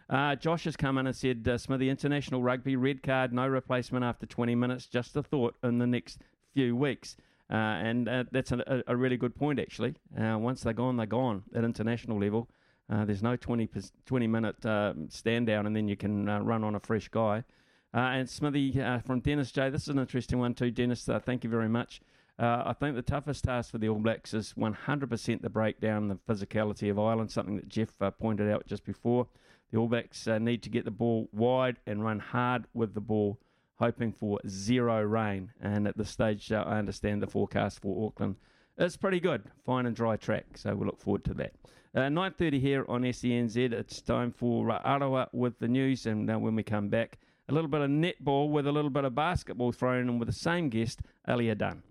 Uh, 0.09 0.35
Josh 0.35 0.63
has 0.63 0.75
come 0.75 0.97
in 0.97 1.05
and 1.05 1.15
said, 1.15 1.47
uh, 1.47 1.59
Smithy, 1.59 1.89
international 1.89 2.41
rugby, 2.41 2.75
red 2.75 3.03
card, 3.03 3.33
no 3.33 3.47
replacement 3.47 4.03
after 4.03 4.25
20 4.25 4.55
minutes, 4.55 4.87
just 4.87 5.15
a 5.15 5.21
thought 5.21 5.55
in 5.63 5.77
the 5.77 5.87
next 5.87 6.21
few 6.55 6.75
weeks. 6.75 7.17
Uh, 7.51 7.55
and 7.55 8.09
uh, 8.09 8.23
that's 8.31 8.51
a, 8.51 8.83
a, 8.87 8.95
really 8.95 9.17
good 9.17 9.35
point, 9.35 9.59
actually. 9.59 9.93
Uh, 10.19 10.37
once 10.39 10.61
they're 10.61 10.73
gone, 10.73 10.97
they're 10.97 11.05
gone 11.05 11.43
at 11.53 11.63
international 11.63 12.19
level. 12.19 12.47
Uh, 12.93 13.05
there's 13.05 13.23
no 13.23 13.35
20, 13.35 13.69
20 14.05 14.27
minute 14.27 14.63
uh, 14.65 14.93
stand 15.09 15.47
down 15.47 15.65
and 15.65 15.75
then 15.75 15.87
you 15.87 15.97
can 15.97 16.27
run 16.45 16.63
on 16.63 16.75
a 16.75 16.79
fresh 16.79 17.07
guy. 17.07 17.43
and 17.91 18.29
Smithy 18.29 18.73
from 19.03 19.19
Dennis 19.19 19.51
J, 19.51 19.71
this 19.71 19.83
is 19.83 19.87
an 19.89 19.99
interesting 19.99 20.37
one 20.37 20.53
too. 20.53 20.69
Dennis, 20.69 21.09
thank 21.25 21.43
you 21.43 21.49
very 21.49 21.69
much. 21.69 22.01
I 22.37 22.73
think 22.73 22.95
the 22.95 23.01
toughest 23.01 23.45
task 23.45 23.71
for 23.71 23.79
the 23.79 23.89
All 23.89 23.97
Blacks 23.99 24.33
is 24.33 24.53
100% 24.53 25.41
the 25.41 25.49
breakdown, 25.49 26.07
the 26.07 26.19
physicality 26.31 26.91
of 26.91 26.99
Ireland, 26.99 27.31
something 27.31 27.55
that 27.55 27.67
Jeff 27.67 27.97
pointed 28.19 28.51
out 28.51 28.67
just 28.67 28.83
before. 28.85 29.27
The 29.71 29.79
All 29.79 29.87
Blacks 29.87 30.27
uh, 30.27 30.37
need 30.37 30.61
to 30.61 30.69
get 30.69 30.85
the 30.85 30.91
ball 30.91 31.29
wide 31.31 31.79
and 31.87 32.03
run 32.03 32.19
hard 32.19 32.65
with 32.75 32.93
the 32.93 33.01
ball, 33.01 33.39
hoping 33.79 34.13
for 34.13 34.39
zero 34.47 35.01
rain. 35.01 35.51
And 35.59 35.87
at 35.87 35.97
this 35.97 36.11
stage, 36.11 36.51
uh, 36.51 36.63
I 36.67 36.77
understand 36.77 37.23
the 37.23 37.27
forecast 37.27 37.81
for 37.81 38.05
Auckland 38.05 38.35
is 38.77 38.97
pretty 38.97 39.19
good, 39.19 39.43
fine 39.65 39.85
and 39.85 39.95
dry 39.95 40.17
track. 40.17 40.57
So 40.57 40.75
we 40.75 40.85
look 40.85 40.99
forward 40.99 41.23
to 41.25 41.33
that. 41.35 41.53
Uh, 41.95 42.09
9:30 42.09 42.59
here 42.59 42.85
on 42.87 43.03
SENZ. 43.03 43.71
It's 43.71 44.01
time 44.01 44.31
for 44.31 44.71
uh, 44.71 44.81
Arawa 44.81 45.27
with 45.31 45.59
the 45.59 45.67
news, 45.67 46.07
and 46.07 46.29
uh, 46.29 46.39
when 46.39 46.55
we 46.55 46.63
come 46.63 46.89
back, 46.89 47.19
a 47.49 47.53
little 47.53 47.69
bit 47.69 47.81
of 47.81 47.89
netball 47.89 48.49
with 48.49 48.65
a 48.65 48.71
little 48.71 48.89
bit 48.89 49.03
of 49.03 49.13
basketball 49.13 49.71
thrown 49.71 50.09
in 50.09 50.19
with 50.19 50.27
the 50.27 50.33
same 50.33 50.69
guest, 50.69 51.01
Aliyah 51.27 51.57
Dunn. 51.57 51.83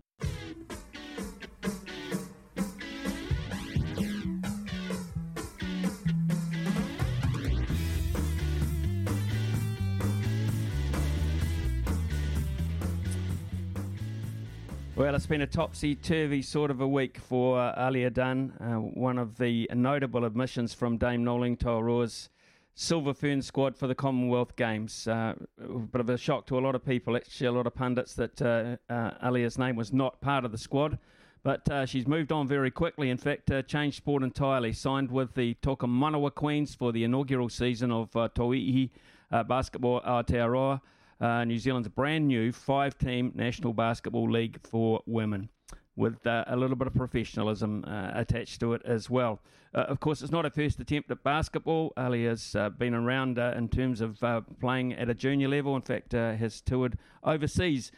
Well, 15.03 15.17
it's 15.17 15.27
been 15.27 15.43
a 15.43 15.49
topsy 15.49 15.97
turvy 15.97 16.43
sort 16.43 16.71
of 16.71 16.81
a 16.81 16.87
week 16.87 17.19
for 17.19 17.59
uh, 17.59 17.75
Aliyah 17.75 18.13
Dunn, 18.15 18.53
uh, 18.61 18.75
one 18.75 19.19
of 19.19 19.37
the 19.37 19.69
notable 19.75 20.25
admissions 20.25 20.75
from 20.75 20.97
Dame 20.97 21.25
Noeline 21.25 21.57
Taurua's 21.57 22.29
Silver 22.77 23.13
Fern 23.13 23.43
squad 23.43 23.77
for 23.77 23.89
the 23.89 23.97
Commonwealth 23.97 24.55
Games. 24.55 25.09
Uh, 25.09 25.35
a 25.61 25.79
bit 25.81 26.01
of 26.01 26.09
a 26.09 26.17
shock 26.17 26.47
to 26.47 26.57
a 26.57 26.61
lot 26.61 26.77
of 26.77 26.85
people, 26.87 27.17
actually, 27.17 27.49
a 27.49 27.53
lot 27.53 27.67
of 27.67 27.75
pundits, 27.75 28.15
that 28.15 28.41
uh, 28.41 28.77
uh, 28.89 29.11
Aliyah's 29.29 29.59
name 29.59 29.75
was 29.75 29.93
not 29.93 30.21
part 30.21 30.45
of 30.45 30.53
the 30.53 30.57
squad. 30.57 31.01
But 31.43 31.69
uh, 31.69 31.85
she's 31.85 32.07
moved 32.07 32.31
on 32.31 32.47
very 32.47 32.71
quickly. 32.71 33.11
In 33.11 33.19
fact, 33.19 33.51
uh, 33.51 33.63
changed 33.63 33.97
sport 33.97 34.23
entirely. 34.23 34.73
Signed 34.73 35.11
with 35.11 35.35
the 35.35 35.55
Tokomanawa 35.63 36.33
Queens 36.33 36.77
for 36.77 36.93
the 36.93 37.03
inaugural 37.03 37.49
season 37.49 37.91
of 37.91 38.15
uh, 38.15 38.29
Tauihi 38.33 38.91
uh, 39.33 39.43
Basketball 39.43 40.01
Aotearoa 40.03 40.81
uh, 41.23 41.45
New 41.45 41.59
Zealand's 41.59 41.89
brand 41.89 42.27
new 42.27 42.51
five 42.51 42.99
team 42.99 43.33
National 43.35 43.73
Basketball 43.73 44.31
League 44.31 44.59
for 44.63 45.01
women. 45.07 45.49
With 45.95 46.27
uh, 46.27 46.45
a 46.47 46.57
little 46.57 46.75
bit 46.75 46.87
of 46.87 46.95
professionalism 46.95 47.85
uh, 47.87 48.13
attached 48.15 48.61
to 48.61 48.73
it 48.73 48.81
as 48.87 49.11
well. 49.11 49.41
Uh, 49.75 49.81
of 49.81 50.01
course, 50.01 50.23
it's 50.23 50.33
not 50.33 50.47
her 50.47 50.51
first 50.51 50.81
attempt 50.81 51.11
at 51.11 51.23
basketball. 51.23 51.93
Ali 51.99 52.25
has 52.25 52.57
uh, 52.57 52.71
been 52.71 52.95
around 52.95 53.39
uh, 53.39 53.53
in 53.57 53.69
terms 53.69 54.01
of 54.01 54.19
playing 54.59 54.95
at 54.95 55.11
a 55.11 55.15
junior 55.15 55.49
level. 55.49 55.77
In 55.77 55.83
fact, 55.83 56.13
has 56.13 56.63
toured 56.63 56.97
overseas 57.23 57.93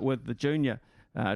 with 0.00 0.24
the 0.24 0.34
junior 0.34 0.80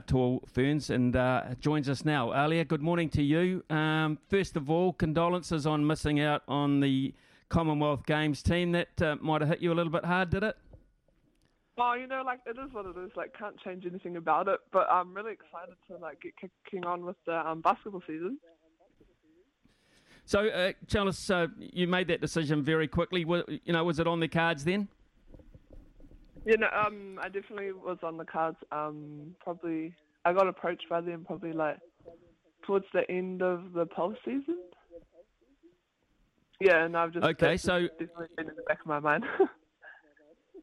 Tall 0.07 0.45
Ferns 0.47 0.91
and 0.91 1.13
joins 1.61 1.89
us 1.89 2.05
now. 2.05 2.29
Aliyah, 2.29 2.69
good 2.69 2.83
morning 2.83 3.09
to 3.11 3.23
you. 3.23 3.65
Um, 3.69 4.19
first 4.31 4.57
of 4.57 4.71
all, 4.71 4.93
condolences 4.93 5.67
on 5.67 5.85
missing 5.85 6.21
out 6.21 6.43
on 6.47 6.79
the 6.79 7.15
Commonwealth 7.49 8.07
Games 8.07 8.45
team. 8.45 8.71
That 8.73 9.21
might 9.21 9.41
have 9.41 9.51
hit 9.51 9.61
you 9.61 9.73
a 9.73 9.75
little 9.75 9.93
bit 9.93 10.05
hard, 10.05 10.31
did 10.31 10.45
it? 10.45 10.57
Oh, 11.79 11.95
you 11.95 12.07
know, 12.07 12.23
like 12.25 12.41
it 12.47 12.57
is 12.59 12.73
what 12.73 12.87
it 12.87 12.97
is. 12.99 13.11
Like, 13.17 13.37
can't 13.39 13.59
change 13.61 13.85
anything 13.87 14.17
about 14.17 14.49
it. 14.49 14.61
But 14.73 14.89
I'm 14.91 15.13
really 15.15 15.33
excited 15.33 15.75
to 15.91 15.97
like 15.99 16.23
get 16.23 16.33
kicking 16.41 16.87
on 16.87 17.05
with 17.05 17.17
the 17.27 17.47
um, 17.47 17.61
basketball 17.61 18.03
season. 18.07 18.39
So, 20.25 20.49
uh, 20.49 20.73
Charles, 20.89 21.31
uh, 21.31 21.47
you 21.59 21.87
made 21.87 22.09
that 22.09 22.21
decision 22.21 22.63
very 22.63 22.89
quickly. 22.89 23.21
You 23.65 23.73
know, 23.73 23.85
was 23.85 24.01
it 24.01 24.07
on 24.07 24.21
the 24.21 24.29
cards 24.29 24.65
then? 24.65 24.89
Yeah, 26.45 26.57
no, 26.57 26.69
um, 26.75 27.19
I 27.23 27.29
definitely 27.29 27.73
was 27.73 27.99
on 28.03 28.17
the 28.17 28.25
cards. 28.25 28.57
Um, 28.73 29.35
probably, 29.41 29.95
I 30.25 30.33
got 30.33 30.49
approached 30.49 30.89
by 30.89 31.01
them 31.01 31.25
probably 31.27 31.53
like 31.53 31.79
towards 32.67 32.87
the 32.93 33.09
end 33.11 33.43
of 33.43 33.73
the 33.73 33.87
post 33.87 34.19
season. 34.25 34.59
Yeah, 36.61 36.85
and 36.85 36.97
I've 36.97 37.13
just 37.13 37.25
okay. 37.25 37.57
So 37.57 37.83
definitely 37.83 38.29
been 38.37 38.49
in 38.49 38.57
the 38.57 38.63
back 38.63 38.81
of 38.81 38.87
my 38.87 38.99
mind. 38.99 39.25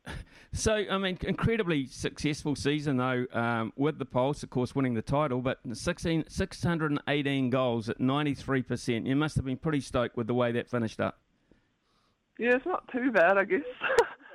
So, 0.55 0.85
I 0.87 0.99
mean, 0.99 1.17
incredibly 1.21 1.87
successful 1.87 2.55
season, 2.55 2.97
though, 2.97 3.25
um, 3.33 3.73
with 3.75 3.97
the 3.97 4.05
Pulse, 4.05 4.43
of 4.43 4.51
course, 4.51 4.75
winning 4.75 4.93
the 4.93 5.01
title, 5.01 5.41
but 5.41 5.57
16, 5.73 6.25
618 6.27 7.49
goals 7.49 7.89
at 7.89 7.97
93%. 7.97 9.07
You 9.07 9.15
must 9.15 9.35
have 9.35 9.45
been 9.45 9.57
pretty 9.57 9.79
stoked 9.79 10.15
with 10.15 10.27
the 10.27 10.35
way 10.35 10.51
that 10.51 10.69
finished 10.69 10.99
up. 10.99 11.17
Yeah, 12.37 12.55
it's 12.55 12.67
not 12.67 12.87
too 12.91 13.11
bad, 13.11 13.39
I 13.39 13.45
guess. 13.45 13.61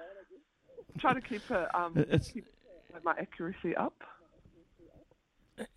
Try 0.99 1.15
to 1.15 1.21
keep 1.21 1.49
it, 1.51 1.69
um, 1.73 1.95
keep 2.33 2.47
my 3.05 3.13
accuracy 3.13 3.77
up. 3.77 3.95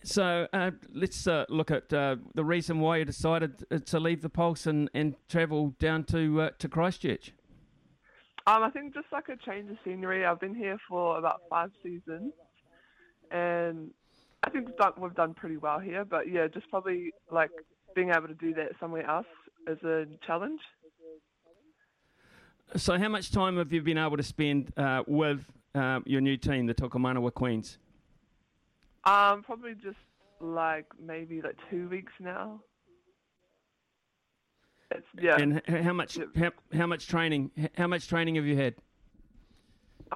So 0.03 0.47
uh, 0.53 0.71
let's 0.93 1.27
uh, 1.27 1.45
look 1.49 1.69
at 1.69 1.93
uh, 1.93 2.15
the 2.33 2.43
reason 2.43 2.79
why 2.79 2.97
you 2.97 3.05
decided 3.05 3.63
uh, 3.71 3.77
to 3.77 3.99
leave 3.99 4.21
the 4.21 4.29
Pulse 4.29 4.65
and, 4.65 4.89
and 4.93 5.15
travel 5.27 5.75
down 5.79 6.03
to 6.05 6.41
uh, 6.41 6.49
to 6.59 6.67
Christchurch. 6.67 7.33
Um, 8.47 8.63
I 8.63 8.69
think 8.71 8.93
just 8.93 9.07
like 9.11 9.29
a 9.29 9.37
change 9.37 9.69
of 9.69 9.77
scenery. 9.85 10.25
I've 10.25 10.39
been 10.39 10.55
here 10.55 10.77
for 10.89 11.17
about 11.17 11.41
five 11.49 11.69
seasons, 11.83 12.33
and 13.29 13.91
I 14.43 14.49
think 14.49 14.67
we've 14.67 14.77
done, 14.77 14.93
we've 14.97 15.13
done 15.13 15.35
pretty 15.35 15.57
well 15.57 15.79
here. 15.79 16.03
But 16.03 16.31
yeah, 16.31 16.47
just 16.47 16.69
probably 16.69 17.11
like 17.31 17.51
being 17.93 18.09
able 18.09 18.27
to 18.27 18.33
do 18.33 18.53
that 18.55 18.71
somewhere 18.79 19.07
else 19.07 19.27
is 19.67 19.81
a 19.83 20.05
challenge. 20.25 20.59
So, 22.75 22.97
how 22.97 23.09
much 23.09 23.31
time 23.31 23.57
have 23.57 23.71
you 23.71 23.81
been 23.81 23.99
able 23.99 24.17
to 24.17 24.23
spend 24.23 24.73
uh, 24.75 25.03
with 25.05 25.45
uh, 25.75 25.99
your 26.05 26.21
new 26.21 26.37
team, 26.37 26.65
the 26.65 26.73
Tokomanawa 26.73 27.33
Queens? 27.33 27.77
Um, 29.03 29.43
probably 29.43 29.73
just 29.73 29.97
like 30.39 30.85
maybe 30.99 31.41
like 31.41 31.57
two 31.69 31.89
weeks 31.89 32.13
now. 32.19 32.61
It's, 34.91 35.05
yeah. 35.19 35.37
And 35.37 35.61
how 35.67 35.93
much 35.93 36.17
how, 36.35 36.51
how 36.73 36.87
much 36.87 37.07
training 37.07 37.51
how 37.75 37.87
much 37.87 38.07
training 38.07 38.35
have 38.35 38.45
you 38.45 38.57
had? 38.57 38.75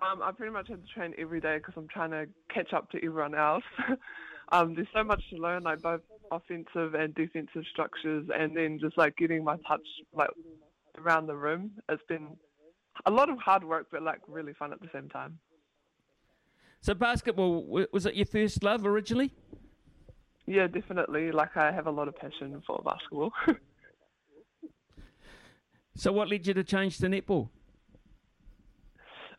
Um, 0.02 0.22
I 0.22 0.32
pretty 0.32 0.52
much 0.52 0.68
had 0.68 0.86
to 0.86 0.94
train 0.94 1.14
every 1.18 1.40
day 1.40 1.58
because 1.58 1.74
I'm 1.78 1.88
trying 1.88 2.12
to 2.12 2.28
catch 2.54 2.74
up 2.74 2.92
to 2.92 2.98
everyone 2.98 3.34
else. 3.34 3.64
um, 4.52 4.76
there's 4.76 4.88
so 4.94 5.04
much 5.04 5.22
to 5.30 5.38
learn, 5.38 5.64
like 5.64 5.82
both 5.82 6.02
offensive 6.32 6.96
and 6.96 7.16
defensive 7.16 7.64
structures, 7.72 8.28
and 8.38 8.56
then 8.56 8.78
just 8.80 8.98
like 8.98 9.16
getting 9.16 9.44
my 9.44 9.56
touch 9.68 9.88
like 10.14 10.30
around 10.98 11.28
the 11.28 11.36
room. 11.36 11.72
It's 11.88 12.04
been 12.10 12.36
a 13.06 13.12
lot 13.12 13.30
of 13.30 13.38
hard 13.38 13.64
work, 13.64 13.88
but 13.92 14.02
like 14.04 14.20
really 14.28 14.54
fun 14.54 14.74
at 14.74 14.82
the 14.82 14.90
same 14.94 15.08
time. 15.08 15.40
So 16.82 16.94
basketball 16.94 17.66
was 17.92 18.06
it 18.06 18.16
your 18.16 18.26
first 18.26 18.64
love 18.64 18.86
originally? 18.86 19.32
Yeah, 20.46 20.68
definitely. 20.68 21.32
Like 21.32 21.56
I 21.58 21.72
have 21.72 21.88
a 21.88 21.92
lot 21.92 22.08
of 22.08 22.16
passion 22.16 22.62
for 22.68 22.82
basketball. 22.84 23.32
So 25.96 26.12
what 26.12 26.30
led 26.30 26.46
you 26.46 26.54
to 26.54 26.64
change 26.64 26.98
to 27.00 27.08
netball? 27.08 27.50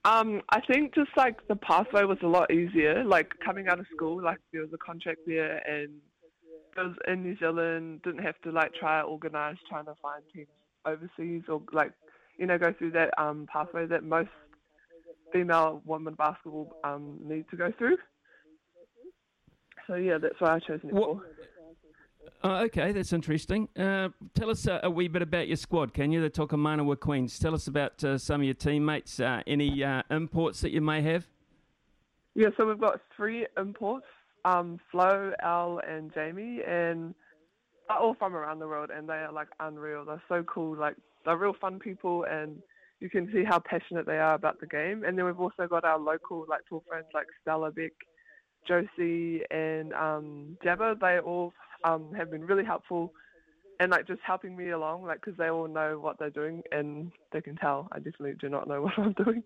Um, 0.04 0.42
I 0.50 0.60
think 0.60 0.94
just 0.94 1.10
like 1.16 1.46
the 1.48 1.56
pathway 1.56 2.04
was 2.04 2.18
a 2.22 2.28
lot 2.28 2.52
easier. 2.52 3.04
Like 3.04 3.32
coming 3.44 3.68
out 3.68 3.80
of 3.80 3.86
school, 3.94 4.22
like 4.22 4.38
there 4.52 4.62
was 4.62 4.70
a 4.72 4.78
contract 4.78 5.20
there, 5.26 5.56
and 5.68 5.90
it 6.76 6.80
was 6.80 6.94
in 7.08 7.24
New 7.24 7.36
Zealand. 7.38 8.02
Didn't 8.02 8.22
have 8.22 8.40
to 8.44 8.52
like 8.52 8.72
try 8.74 9.02
organise 9.02 9.56
trying 9.68 9.86
to 9.86 9.94
find 10.00 10.22
teams 10.32 10.48
overseas 10.86 11.42
or 11.48 11.60
like 11.72 11.92
you 12.38 12.46
know 12.46 12.56
go 12.56 12.72
through 12.78 12.92
that 12.92 13.10
um, 13.18 13.48
pathway 13.52 13.86
that 13.86 14.04
most 14.04 14.30
female 15.32 15.82
women 15.84 16.14
basketball 16.14 16.72
um, 16.84 17.18
need 17.24 17.44
to 17.50 17.56
go 17.56 17.72
through. 17.76 17.96
So 19.88 19.96
yeah, 19.96 20.18
that's 20.18 20.40
why 20.40 20.54
I 20.54 20.58
chose 20.60 20.80
netball. 20.84 21.20
Oh, 22.42 22.56
okay, 22.64 22.92
that's 22.92 23.12
interesting. 23.12 23.68
Uh, 23.76 24.10
tell 24.34 24.50
us 24.50 24.66
uh, 24.66 24.80
a 24.82 24.90
wee 24.90 25.08
bit 25.08 25.22
about 25.22 25.48
your 25.48 25.56
squad, 25.56 25.92
can 25.92 26.12
you? 26.12 26.20
The 26.20 26.30
Tokomanawa 26.30 26.98
Queens. 26.98 27.38
Tell 27.38 27.54
us 27.54 27.66
about 27.66 28.02
uh, 28.04 28.18
some 28.18 28.40
of 28.40 28.44
your 28.44 28.54
teammates. 28.54 29.18
Uh, 29.18 29.42
any 29.46 29.82
uh, 29.82 30.02
imports 30.10 30.60
that 30.60 30.70
you 30.70 30.80
may 30.80 31.02
have? 31.02 31.26
Yeah, 32.34 32.48
so 32.56 32.66
we've 32.66 32.78
got 32.78 33.00
three 33.16 33.46
imports: 33.58 34.06
um, 34.44 34.78
Flo, 34.90 35.32
Al, 35.42 35.80
and 35.88 36.12
Jamie, 36.14 36.60
and 36.66 37.14
they're 37.88 37.98
all 37.98 38.14
from 38.14 38.34
around 38.34 38.58
the 38.58 38.68
world, 38.68 38.90
and 38.94 39.08
they 39.08 39.14
are 39.14 39.32
like 39.32 39.48
unreal. 39.60 40.04
They're 40.04 40.22
so 40.28 40.42
cool. 40.44 40.76
Like 40.76 40.96
they're 41.24 41.36
real 41.36 41.56
fun 41.60 41.78
people, 41.78 42.24
and 42.30 42.62
you 43.00 43.10
can 43.10 43.30
see 43.32 43.44
how 43.44 43.58
passionate 43.58 44.06
they 44.06 44.18
are 44.18 44.34
about 44.34 44.60
the 44.60 44.66
game. 44.66 45.04
And 45.04 45.18
then 45.18 45.24
we've 45.24 45.40
also 45.40 45.66
got 45.68 45.84
our 45.84 45.98
local 45.98 46.46
like 46.48 46.60
Tall 46.68 46.84
Ferns 46.88 47.06
like 47.14 47.26
Stella 47.42 47.70
Beck, 47.70 47.92
Josie, 48.66 49.42
and 49.50 49.92
um, 49.92 50.56
Jabba. 50.64 50.98
They 51.00 51.18
all 51.18 51.52
um, 51.84 52.12
have 52.16 52.30
been 52.30 52.44
really 52.44 52.64
helpful 52.64 53.12
and 53.80 53.90
like 53.90 54.06
just 54.06 54.20
helping 54.22 54.56
me 54.56 54.70
along, 54.70 55.04
like 55.04 55.20
because 55.20 55.36
they 55.36 55.50
all 55.50 55.68
know 55.68 55.98
what 55.98 56.18
they're 56.18 56.30
doing 56.30 56.62
and 56.72 57.12
they 57.32 57.40
can 57.40 57.56
tell 57.56 57.88
I 57.92 57.98
definitely 57.98 58.34
do 58.40 58.48
not 58.48 58.68
know 58.68 58.82
what 58.82 58.98
I'm 58.98 59.12
doing. 59.12 59.42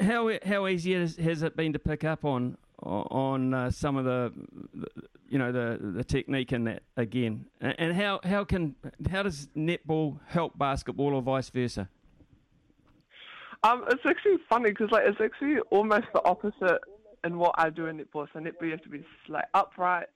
How 0.00 0.30
how 0.44 0.66
easy 0.66 0.94
has, 0.94 1.16
has 1.16 1.42
it 1.42 1.56
been 1.56 1.74
to 1.74 1.78
pick 1.78 2.04
up 2.04 2.24
on 2.24 2.56
on 2.82 3.54
uh, 3.54 3.70
some 3.70 3.96
of 3.96 4.04
the, 4.04 4.32
you 5.28 5.38
know 5.38 5.52
the 5.52 5.78
the 5.92 6.02
technique 6.02 6.52
in 6.52 6.64
that 6.64 6.82
again, 6.96 7.44
and 7.60 7.94
how 7.94 8.20
how 8.24 8.44
can 8.44 8.74
how 9.10 9.22
does 9.22 9.48
netball 9.56 10.18
help 10.26 10.58
basketball 10.58 11.14
or 11.14 11.22
vice 11.22 11.50
versa? 11.50 11.88
Um, 13.64 13.84
it's 13.88 14.02
actually 14.04 14.38
funny 14.48 14.70
because 14.70 14.90
like 14.90 15.04
it's 15.06 15.20
actually 15.20 15.60
almost 15.70 16.06
the 16.12 16.24
opposite 16.24 16.80
in 17.24 17.38
what 17.38 17.54
I 17.56 17.70
do 17.70 17.86
in 17.86 17.98
netball. 17.98 18.26
So 18.32 18.40
netball 18.40 18.62
you 18.62 18.70
have 18.72 18.82
to 18.82 18.88
be 18.88 19.04
like 19.28 19.44
upright, 19.54 20.06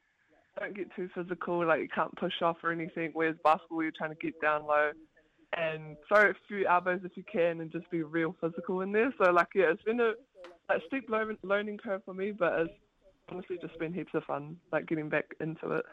don't 0.59 0.75
get 0.75 0.95
too 0.95 1.09
physical, 1.15 1.67
like 1.67 1.81
you 1.81 1.89
can't 1.89 2.15
push 2.17 2.43
off 2.43 2.57
or 2.63 2.73
anything. 2.73 3.11
Whereas 3.13 3.37
basketball 3.45 3.83
you're 3.83 3.93
trying 3.97 4.11
to 4.11 4.17
get 4.17 4.41
down 4.41 4.67
low 4.67 4.91
and 5.57 5.97
throw 6.09 6.31
a 6.31 6.35
few 6.49 6.67
elbows 6.67 7.01
if 7.05 7.17
you 7.17 7.25
can 7.31 7.61
and 7.61 7.71
just 7.71 7.91
be 7.91 8.03
real 8.03 8.35
physical 8.41 8.81
in 8.81 8.93
there. 8.93 9.13
So 9.19 9.31
like 9.31 9.49
yeah, 9.55 9.71
it's 9.71 9.83
been 9.83 10.01
a 10.01 10.13
like, 10.69 10.83
steep 10.87 11.09
learning 11.43 11.79
curve 11.79 12.03
for 12.05 12.15
me, 12.15 12.33
but 12.33 12.53
it's 12.61 12.73
honestly 13.31 13.59
just 13.61 13.79
been 13.79 13.93
heaps 13.93 14.15
of 14.15 14.25
fun, 14.25 14.57
like 14.73 14.87
getting 14.87 15.09
back 15.09 15.27
into 15.41 15.73
it. 15.73 15.85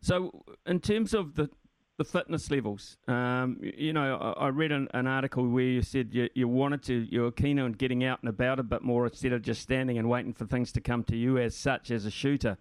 So, 0.00 0.44
in 0.66 0.80
terms 0.80 1.14
of 1.14 1.34
the 1.34 1.50
the 1.98 2.04
fitness 2.04 2.50
levels, 2.50 2.98
um, 3.08 3.58
you 3.62 3.92
know, 3.92 4.34
I, 4.38 4.48
read 4.48 4.70
an, 4.70 4.88
an, 4.92 5.06
article 5.06 5.48
where 5.48 5.64
you 5.64 5.80
said 5.80 6.10
you, 6.12 6.28
you 6.34 6.46
wanted 6.46 6.82
to, 6.84 7.06
you 7.10 7.22
were 7.22 7.32
keen 7.32 7.58
on 7.58 7.72
getting 7.72 8.04
out 8.04 8.20
and 8.20 8.28
about 8.28 8.58
a 8.58 8.62
bit 8.62 8.82
more 8.82 9.06
instead 9.06 9.32
of 9.32 9.40
just 9.40 9.62
standing 9.62 9.96
and 9.96 10.08
waiting 10.08 10.34
for 10.34 10.44
things 10.44 10.72
to 10.72 10.80
come 10.82 11.04
to 11.04 11.16
you 11.16 11.38
as 11.38 11.56
such 11.56 11.90
as 11.90 12.04
a 12.04 12.10
shooter. 12.10 12.58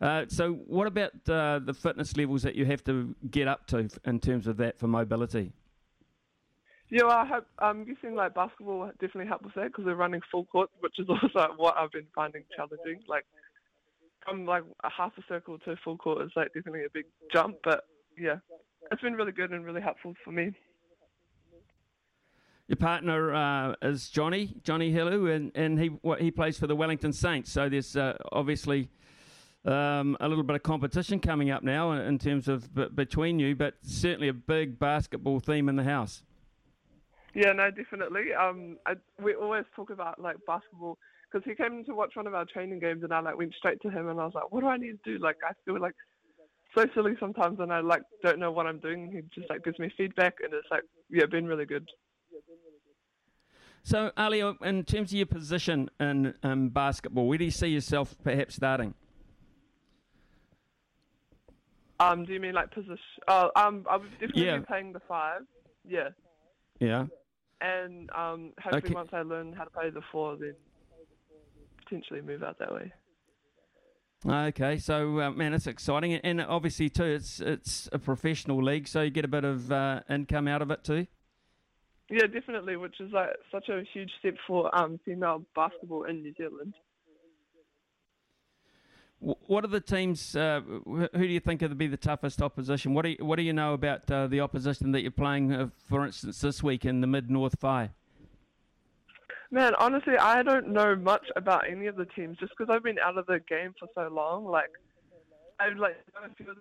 Uh, 0.00 0.24
so, 0.28 0.54
what 0.66 0.86
about 0.86 1.10
uh, 1.28 1.60
the 1.62 1.74
fitness 1.74 2.16
levels 2.16 2.42
that 2.42 2.54
you 2.54 2.64
have 2.64 2.82
to 2.84 3.14
get 3.30 3.46
up 3.46 3.66
to 3.66 3.86
in 4.06 4.18
terms 4.18 4.46
of 4.46 4.56
that 4.56 4.78
for 4.78 4.86
mobility? 4.86 5.52
Yeah, 6.88 7.04
I 7.04 7.26
hope, 7.26 7.46
I'm 7.58 7.84
guessing 7.84 8.14
like 8.14 8.34
basketball 8.34 8.90
definitely 8.98 9.26
helped 9.26 9.44
with 9.44 9.54
that 9.54 9.66
because 9.66 9.84
we're 9.84 9.94
running 9.94 10.22
full 10.30 10.46
court, 10.46 10.70
which 10.80 10.98
is 10.98 11.06
also 11.10 11.52
what 11.58 11.76
I've 11.76 11.92
been 11.92 12.06
finding 12.14 12.44
challenging. 12.56 13.02
Like 13.06 13.26
from 14.24 14.46
like 14.46 14.64
a 14.82 14.90
half 14.90 15.12
a 15.18 15.22
circle 15.28 15.58
to 15.58 15.76
full 15.84 15.98
court 15.98 16.24
is 16.24 16.32
like 16.34 16.54
definitely 16.54 16.84
a 16.86 16.90
big 16.92 17.04
jump, 17.30 17.56
but 17.62 17.84
yeah, 18.18 18.36
it's 18.90 19.02
been 19.02 19.14
really 19.14 19.32
good 19.32 19.50
and 19.50 19.64
really 19.64 19.80
helpful 19.80 20.14
for 20.24 20.32
me. 20.32 20.52
Your 22.68 22.76
partner 22.76 23.34
uh, 23.34 23.74
is 23.82 24.10
Johnny 24.10 24.54
Johnny 24.62 24.92
Hillu, 24.92 25.34
and 25.34 25.50
and 25.56 25.78
he 25.78 25.88
what, 25.88 26.20
he 26.20 26.30
plays 26.30 26.56
for 26.56 26.68
the 26.68 26.76
Wellington 26.76 27.12
Saints. 27.12 27.50
So 27.50 27.68
there's 27.68 27.96
uh, 27.96 28.16
obviously 28.30 28.88
um, 29.64 30.16
a 30.20 30.28
little 30.28 30.44
bit 30.44 30.54
of 30.54 30.62
competition 30.62 31.18
coming 31.18 31.50
up 31.50 31.62
now 31.62 31.92
in 31.92 32.18
terms 32.18 32.46
of 32.46 32.72
b- 32.72 32.86
between 32.94 33.38
you, 33.38 33.56
but 33.56 33.74
certainly 33.82 34.28
a 34.28 34.32
big 34.32 34.78
basketball 34.78 35.40
theme 35.40 35.68
in 35.68 35.76
the 35.76 35.82
house. 35.82 36.22
Yeah, 37.34 37.52
no, 37.52 37.70
definitely. 37.70 38.34
Um, 38.34 38.78
I, 38.86 38.94
we 39.22 39.34
always 39.34 39.64
talk 39.76 39.90
about 39.90 40.20
like 40.20 40.36
basketball 40.46 40.98
because 41.30 41.44
he 41.48 41.54
came 41.54 41.84
to 41.84 41.94
watch 41.94 42.12
one 42.14 42.26
of 42.26 42.34
our 42.34 42.44
training 42.44 42.80
games, 42.80 43.02
and 43.02 43.12
I 43.12 43.20
like 43.20 43.36
went 43.36 43.54
straight 43.54 43.80
to 43.82 43.90
him, 43.90 44.08
and 44.08 44.20
I 44.20 44.24
was 44.24 44.34
like, 44.34 44.50
"What 44.52 44.60
do 44.60 44.68
I 44.68 44.76
need 44.76 44.98
to 45.04 45.12
do?" 45.12 45.18
Like, 45.18 45.36
I 45.48 45.52
feel 45.64 45.80
like 45.80 45.94
so 46.74 46.86
silly 46.94 47.14
sometimes, 47.18 47.60
and 47.60 47.72
I 47.72 47.80
like 47.80 48.02
don't 48.22 48.38
know 48.38 48.50
what 48.50 48.66
I'm 48.66 48.78
doing. 48.78 49.10
He 49.12 49.40
just 49.40 49.50
like 49.50 49.64
gives 49.64 49.78
me 49.78 49.92
feedback, 49.96 50.36
and 50.42 50.52
it's 50.52 50.68
like 50.70 50.84
yeah, 51.10 51.26
been 51.26 51.46
really 51.46 51.66
good. 51.66 51.88
So, 53.82 54.12
Ali, 54.16 54.40
in 54.40 54.84
terms 54.84 55.10
of 55.10 55.16
your 55.16 55.26
position 55.26 55.90
in 55.98 56.34
um, 56.42 56.68
basketball, 56.68 57.26
where 57.26 57.38
do 57.38 57.44
you 57.44 57.50
see 57.50 57.68
yourself 57.68 58.14
perhaps 58.22 58.54
starting? 58.54 58.94
Um, 61.98 62.24
do 62.24 62.32
you 62.32 62.40
mean 62.40 62.54
like 62.54 62.70
position? 62.70 62.98
Oh, 63.28 63.50
um, 63.56 63.86
I 63.88 63.96
would 63.96 64.10
definitely 64.12 64.46
yeah. 64.46 64.58
be 64.58 64.64
playing 64.64 64.92
the 64.92 65.00
five. 65.00 65.42
Yeah. 65.86 66.08
Yeah. 66.78 67.06
And 67.60 68.10
um, 68.12 68.52
hopefully, 68.58 68.82
okay. 68.84 68.94
once 68.94 69.10
I 69.12 69.22
learn 69.22 69.52
how 69.52 69.64
to 69.64 69.70
play 69.70 69.90
the 69.90 70.00
four, 70.10 70.36
then 70.36 70.54
potentially 71.84 72.22
move 72.22 72.42
out 72.42 72.58
that 72.58 72.72
way. 72.72 72.92
Okay, 74.26 74.76
so 74.76 75.18
uh, 75.20 75.30
man, 75.30 75.54
it's 75.54 75.66
exciting, 75.66 76.14
and 76.14 76.42
obviously 76.42 76.90
too, 76.90 77.04
it's 77.04 77.40
it's 77.40 77.88
a 77.90 77.98
professional 77.98 78.62
league, 78.62 78.86
so 78.86 79.00
you 79.00 79.10
get 79.10 79.24
a 79.24 79.28
bit 79.28 79.44
of 79.44 79.72
uh, 79.72 80.00
income 80.10 80.46
out 80.46 80.60
of 80.60 80.70
it 80.70 80.84
too. 80.84 81.06
Yeah, 82.10 82.26
definitely, 82.26 82.76
which 82.76 83.00
is 83.00 83.10
like 83.12 83.30
such 83.50 83.70
a 83.70 83.82
huge 83.94 84.10
step 84.18 84.34
for 84.46 84.74
um, 84.78 85.00
female 85.06 85.44
basketball 85.54 86.04
in 86.04 86.22
New 86.22 86.34
Zealand. 86.36 86.74
What 89.20 89.64
are 89.64 89.68
the 89.68 89.80
teams? 89.80 90.36
Uh, 90.36 90.60
who 90.84 91.08
do 91.12 91.26
you 91.26 91.40
think 91.40 91.62
would 91.62 91.78
be 91.78 91.86
the 91.86 91.96
toughest 91.96 92.42
opposition? 92.42 92.94
What 92.94 93.04
do 93.04 93.10
you, 93.10 93.24
what 93.24 93.36
do 93.36 93.42
you 93.42 93.52
know 93.52 93.74
about 93.74 94.10
uh, 94.10 94.26
the 94.26 94.40
opposition 94.40 94.92
that 94.92 95.02
you're 95.02 95.10
playing, 95.10 95.52
uh, 95.52 95.68
for 95.88 96.04
instance, 96.04 96.40
this 96.40 96.62
week 96.62 96.84
in 96.84 97.00
the 97.00 97.06
Mid 97.06 97.30
North 97.30 97.62
Whai? 97.62 97.90
Man, 99.50 99.74
honestly, 99.78 100.16
I 100.16 100.42
don't 100.42 100.68
know 100.68 100.94
much 100.94 101.26
about 101.34 101.68
any 101.68 101.86
of 101.86 101.96
the 101.96 102.04
teams 102.04 102.38
just 102.38 102.52
because 102.56 102.72
I've 102.72 102.84
been 102.84 102.98
out 103.00 103.18
of 103.18 103.26
the 103.26 103.40
game 103.48 103.74
for 103.78 103.88
so 103.94 104.08
long. 104.12 104.44
Like, 104.44 104.70
I've 105.58 105.76
like 105.76 105.96
a 106.16 106.34
few 106.36 106.50
of 106.50 106.56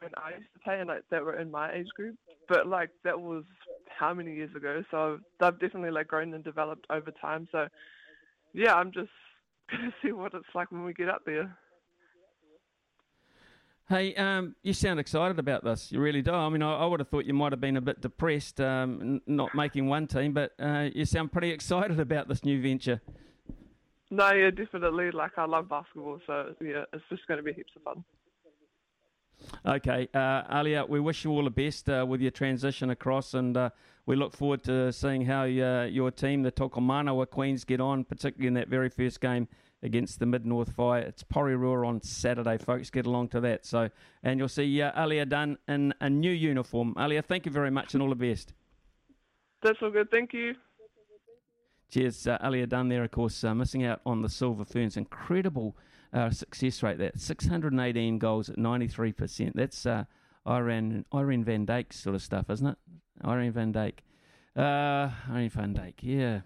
when 0.00 0.10
I 0.16 0.36
used 0.36 0.52
to 0.54 0.60
play 0.60 0.80
and 0.80 0.88
like 0.88 1.02
that 1.10 1.22
were 1.22 1.38
in 1.38 1.50
my 1.50 1.72
age 1.72 1.88
group, 1.94 2.16
but 2.48 2.66
like 2.66 2.90
that 3.04 3.20
was 3.20 3.44
how 3.88 4.12
many 4.14 4.34
years 4.34 4.54
ago? 4.54 4.82
So 4.90 5.18
they've 5.40 5.58
definitely 5.58 5.90
like 5.90 6.08
grown 6.08 6.34
and 6.34 6.44
developed 6.44 6.86
over 6.90 7.10
time. 7.20 7.48
So 7.52 7.68
yeah, 8.52 8.74
I'm 8.74 8.92
just 8.92 9.10
gonna 9.70 9.92
see 10.02 10.12
what 10.12 10.34
it's 10.34 10.44
like 10.54 10.70
when 10.70 10.84
we 10.84 10.92
get 10.92 11.08
up 11.08 11.22
there. 11.24 11.56
Hey, 13.88 14.16
um, 14.16 14.56
you 14.64 14.72
sound 14.72 14.98
excited 14.98 15.38
about 15.38 15.62
this. 15.62 15.92
You 15.92 16.00
really 16.00 16.20
do. 16.20 16.32
I 16.32 16.48
mean, 16.48 16.60
I, 16.60 16.74
I 16.74 16.86
would 16.86 16.98
have 16.98 17.08
thought 17.08 17.24
you 17.24 17.34
might 17.34 17.52
have 17.52 17.60
been 17.60 17.76
a 17.76 17.80
bit 17.80 18.00
depressed, 18.00 18.60
um, 18.60 18.98
n- 19.00 19.20
not 19.28 19.54
making 19.54 19.86
one 19.86 20.08
team, 20.08 20.32
but 20.32 20.54
uh, 20.58 20.88
you 20.92 21.04
sound 21.04 21.30
pretty 21.30 21.50
excited 21.52 22.00
about 22.00 22.26
this 22.26 22.44
new 22.44 22.60
venture. 22.60 23.00
No, 24.10 24.32
yeah, 24.32 24.50
definitely. 24.50 25.12
Like 25.12 25.38
I 25.38 25.44
love 25.44 25.68
basketball, 25.68 26.20
so 26.26 26.52
yeah, 26.60 26.84
it's 26.92 27.04
just 27.08 27.28
going 27.28 27.38
to 27.38 27.44
be 27.44 27.52
heaps 27.52 27.72
of 27.76 27.82
fun. 27.82 28.04
Okay, 29.64 30.08
uh, 30.14 30.42
Aliyah, 30.52 30.88
we 30.88 30.98
wish 30.98 31.24
you 31.24 31.30
all 31.30 31.44
the 31.44 31.50
best 31.50 31.88
uh, 31.88 32.04
with 32.08 32.20
your 32.20 32.32
transition 32.32 32.90
across, 32.90 33.34
and 33.34 33.56
uh, 33.56 33.70
we 34.04 34.16
look 34.16 34.34
forward 34.34 34.64
to 34.64 34.92
seeing 34.92 35.26
how 35.26 35.42
uh, 35.44 35.84
your 35.84 36.10
team, 36.10 36.42
the 36.42 36.50
Tokomanawa 36.50 37.30
Queens, 37.30 37.62
get 37.64 37.80
on, 37.80 38.02
particularly 38.02 38.48
in 38.48 38.54
that 38.54 38.68
very 38.68 38.88
first 38.88 39.20
game 39.20 39.46
against 39.86 40.18
the 40.18 40.26
Mid 40.26 40.44
North 40.44 40.72
Fire. 40.72 41.00
It's 41.00 41.22
Porirua 41.22 41.86
on 41.86 42.02
Saturday, 42.02 42.58
folks. 42.58 42.90
Get 42.90 43.06
along 43.06 43.28
to 43.28 43.40
that. 43.40 43.64
So, 43.64 43.88
and 44.22 44.38
you'll 44.38 44.48
see 44.48 44.82
uh, 44.82 44.92
Aliyah 44.92 45.28
Dunn 45.28 45.56
in 45.68 45.94
a 46.00 46.10
new 46.10 46.30
uniform. 46.30 46.94
Aliyah, 46.96 47.24
thank 47.24 47.46
you 47.46 47.52
very 47.52 47.70
much, 47.70 47.94
and 47.94 48.02
all 48.02 48.10
the 48.10 48.14
best. 48.14 48.52
That's 49.62 49.78
all 49.80 49.90
good. 49.90 50.10
Thank 50.10 50.34
you. 50.34 50.54
Cheers, 51.90 52.26
uh, 52.26 52.36
Aliyah 52.38 52.68
Dunn 52.68 52.88
there, 52.88 53.04
of 53.04 53.12
course, 53.12 53.42
uh, 53.44 53.54
missing 53.54 53.84
out 53.84 54.00
on 54.04 54.20
the 54.20 54.28
Silver 54.28 54.64
Ferns. 54.64 54.96
Incredible 54.96 55.76
uh, 56.12 56.30
success 56.30 56.82
rate 56.82 56.98
that 56.98 57.18
618 57.18 58.18
goals 58.18 58.50
at 58.50 58.56
93%. 58.56 59.52
That's 59.54 59.86
uh, 59.86 60.04
Irene, 60.46 61.04
Irene 61.14 61.44
Van 61.44 61.64
Dyke 61.64 61.92
sort 61.92 62.16
of 62.16 62.22
stuff, 62.22 62.50
isn't 62.50 62.66
it? 62.66 62.76
Irene 63.24 63.52
Van 63.52 63.72
Dyke. 63.72 64.02
Uh, 64.56 65.10
Irene 65.30 65.50
Van 65.50 65.72
Dyke, 65.72 66.00
yeah. 66.02 66.40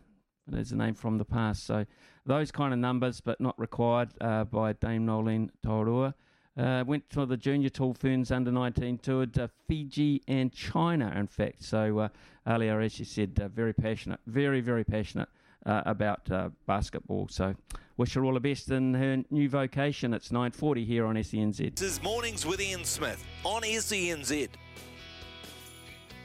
There's 0.46 0.72
a 0.72 0.76
name 0.76 0.94
from 0.94 1.18
the 1.18 1.24
past. 1.24 1.64
So 1.64 1.86
those 2.26 2.50
kind 2.50 2.72
of 2.72 2.78
numbers, 2.78 3.20
but 3.20 3.40
not 3.40 3.58
required 3.58 4.10
uh, 4.20 4.44
by 4.44 4.72
Dame 4.74 5.06
Noeline 5.06 5.50
Taurua. 5.64 6.14
Uh, 6.58 6.84
went 6.86 7.08
to 7.10 7.24
the 7.24 7.36
Junior 7.36 7.70
Tall 7.70 7.94
Ferns 7.94 8.30
under 8.30 8.50
19 8.50 8.98
toured 8.98 9.38
uh, 9.38 9.48
Fiji 9.66 10.22
and 10.28 10.52
China, 10.52 11.12
in 11.16 11.26
fact. 11.26 11.62
So, 11.62 11.98
uh, 11.98 12.08
Aliyah, 12.46 12.84
as 12.84 12.98
you 12.98 13.04
said, 13.04 13.38
uh, 13.40 13.48
very 13.48 13.72
passionate, 13.72 14.20
very, 14.26 14.60
very 14.60 14.84
passionate 14.84 15.28
uh, 15.64 15.82
about 15.86 16.30
uh, 16.30 16.50
basketball. 16.66 17.28
So, 17.30 17.54
wish 17.96 18.14
her 18.14 18.24
all 18.24 18.34
the 18.34 18.40
best 18.40 18.70
in 18.70 18.94
her 18.94 19.22
new 19.30 19.48
vocation. 19.48 20.12
It's 20.12 20.30
9.40 20.30 20.84
here 20.84 21.06
on 21.06 21.14
SENZ. 21.16 21.76
This 21.76 21.92
is 21.92 22.02
Mornings 22.02 22.44
with 22.44 22.60
Ian 22.60 22.84
Smith 22.84 23.24
on 23.44 23.62
SENZ. 23.62 24.48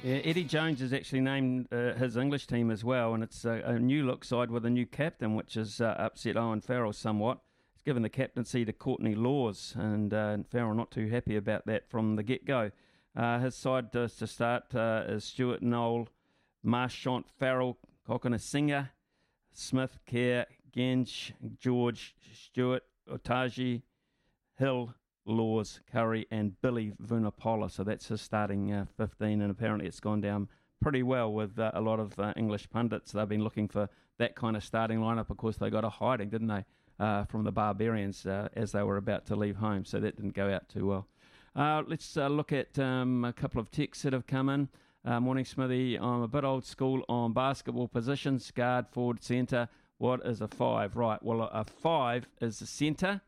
Yeah, 0.03 0.17
Eddie 0.23 0.43
Jones 0.43 0.81
has 0.81 0.93
actually 0.93 1.21
named 1.21 1.67
uh, 1.71 1.93
his 1.93 2.15
English 2.15 2.45
team 2.45 2.69
as 2.69 2.83
well, 2.83 3.15
and 3.15 3.23
it's 3.23 3.43
a, 3.43 3.61
a 3.65 3.79
new 3.79 4.05
look 4.05 4.23
side 4.23 4.51
with 4.51 4.63
a 4.63 4.69
new 4.69 4.85
captain, 4.85 5.33
which 5.33 5.55
has 5.55 5.81
uh, 5.81 5.95
upset 5.97 6.37
Owen 6.37 6.61
Farrell 6.61 6.93
somewhat. 6.93 7.39
He's 7.73 7.81
given 7.81 8.03
the 8.03 8.09
captaincy 8.09 8.65
to 8.65 8.71
Courtney 8.71 9.15
Lawes, 9.15 9.73
and, 9.75 10.13
uh, 10.13 10.37
Farrell 10.51 10.75
not 10.75 10.91
too 10.91 11.09
happy 11.09 11.35
about 11.35 11.65
that 11.65 11.89
from 11.89 12.17
the 12.17 12.23
get 12.23 12.45
go. 12.45 12.69
Uh, 13.15 13.39
his 13.39 13.55
side 13.55 13.91
to, 13.93 14.07
to 14.07 14.27
start 14.27 14.75
uh, 14.75 15.05
is 15.07 15.23
Steward 15.23 15.63
Nowell, 15.63 16.09
Marchant, 16.61 17.25
Farrell, 17.39 17.77
Cokanasiga, 18.07 18.89
Smith, 19.53 19.97
Care, 20.05 20.45
Genge, 20.75 21.31
George, 21.57 22.13
Stuart, 22.31 22.83
Itoje, 23.09 23.81
Hill, 24.59 24.93
Lawes, 25.25 25.79
Curry, 25.91 26.27
and 26.31 26.59
Billy 26.61 26.93
Vunipola. 27.01 27.69
So 27.69 27.83
that's 27.83 28.07
his 28.07 28.21
starting 28.21 28.71
uh, 28.71 28.85
15, 28.97 29.41
and 29.41 29.51
apparently 29.51 29.87
it's 29.87 29.99
gone 29.99 30.21
down 30.21 30.47
pretty 30.81 31.03
well 31.03 31.31
with 31.31 31.57
uh, 31.57 31.71
a 31.73 31.81
lot 31.81 31.99
of 31.99 32.17
uh, 32.19 32.33
English 32.37 32.69
pundits. 32.69 33.11
They've 33.11 33.27
been 33.27 33.43
looking 33.43 33.67
for 33.67 33.89
that 34.17 34.35
kind 34.35 34.55
of 34.55 34.63
starting 34.63 34.99
lineup. 34.99 35.29
Of 35.29 35.37
course, 35.37 35.57
they 35.57 35.69
got 35.69 35.83
a 35.83 35.89
hiding, 35.89 36.29
didn't 36.29 36.47
they, 36.47 36.65
uh, 36.99 37.25
from 37.25 37.43
the 37.43 37.51
Barbarians 37.51 38.25
uh, 38.25 38.49
as 38.55 38.71
they 38.71 38.83
were 38.83 38.97
about 38.97 39.25
to 39.27 39.35
leave 39.35 39.57
home. 39.57 39.85
So 39.85 39.99
that 39.99 40.15
didn't 40.15 40.35
go 40.35 40.53
out 40.53 40.69
too 40.69 40.87
well. 40.87 41.07
Uh, 41.55 41.83
let's 41.87 42.15
look 42.15 42.51
at 42.51 42.77
um, 42.77 43.23
a 43.23 43.33
couple 43.33 43.59
of 43.59 43.71
texts 43.71 44.03
that 44.03 44.13
have 44.13 44.27
come 44.27 44.49
in. 44.49 44.69
morning, 45.05 45.45
Smithy. 45.45 45.97
I'm 45.97 46.21
a 46.21 46.27
bit 46.27 46.43
old 46.43 46.65
school 46.65 47.03
on 47.09 47.33
basketball 47.33 47.87
positions 47.87 48.51
guard, 48.51 48.87
forward, 48.91 49.23
centre. 49.23 49.69
What 49.97 50.25
is 50.25 50.41
a 50.41 50.47
five? 50.47 50.97
Right. 50.97 51.23
Well, 51.23 51.41
a 51.41 51.63
five 51.63 52.27
is 52.41 52.61
a 52.61 52.67
centre. 52.67 53.21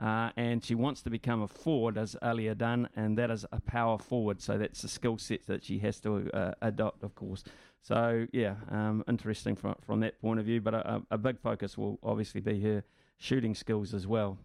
Uh, 0.00 0.30
and 0.36 0.64
she 0.64 0.74
wants 0.74 1.02
to 1.02 1.10
become 1.10 1.42
a 1.42 1.48
forward 1.48 1.96
as 1.96 2.16
Aliyah 2.22 2.58
Dunn, 2.58 2.88
and 2.96 3.16
that 3.18 3.30
is 3.30 3.44
a 3.52 3.60
power 3.60 3.98
forward. 3.98 4.40
So 4.40 4.58
that's 4.58 4.82
a 4.84 4.88
skill 4.88 5.18
set 5.18 5.46
that 5.46 5.64
she 5.64 5.78
has 5.80 6.00
to 6.00 6.30
uh, 6.32 6.54
adopt, 6.62 7.04
of 7.04 7.14
course. 7.14 7.44
So 7.82 8.26
yeah, 8.32 8.54
um, 8.70 9.04
interesting 9.08 9.56
from 9.56 9.74
from 9.84 10.00
that 10.00 10.20
point 10.20 10.40
of 10.40 10.46
view. 10.46 10.60
But 10.60 10.74
a, 10.74 11.02
a, 11.10 11.18
big 11.18 11.38
focus 11.40 11.76
will 11.76 11.98
obviously 12.02 12.40
be 12.40 12.60
her 12.62 12.84
shooting 13.18 13.54
skills 13.54 13.92
as 13.92 14.06
well, 14.06 14.38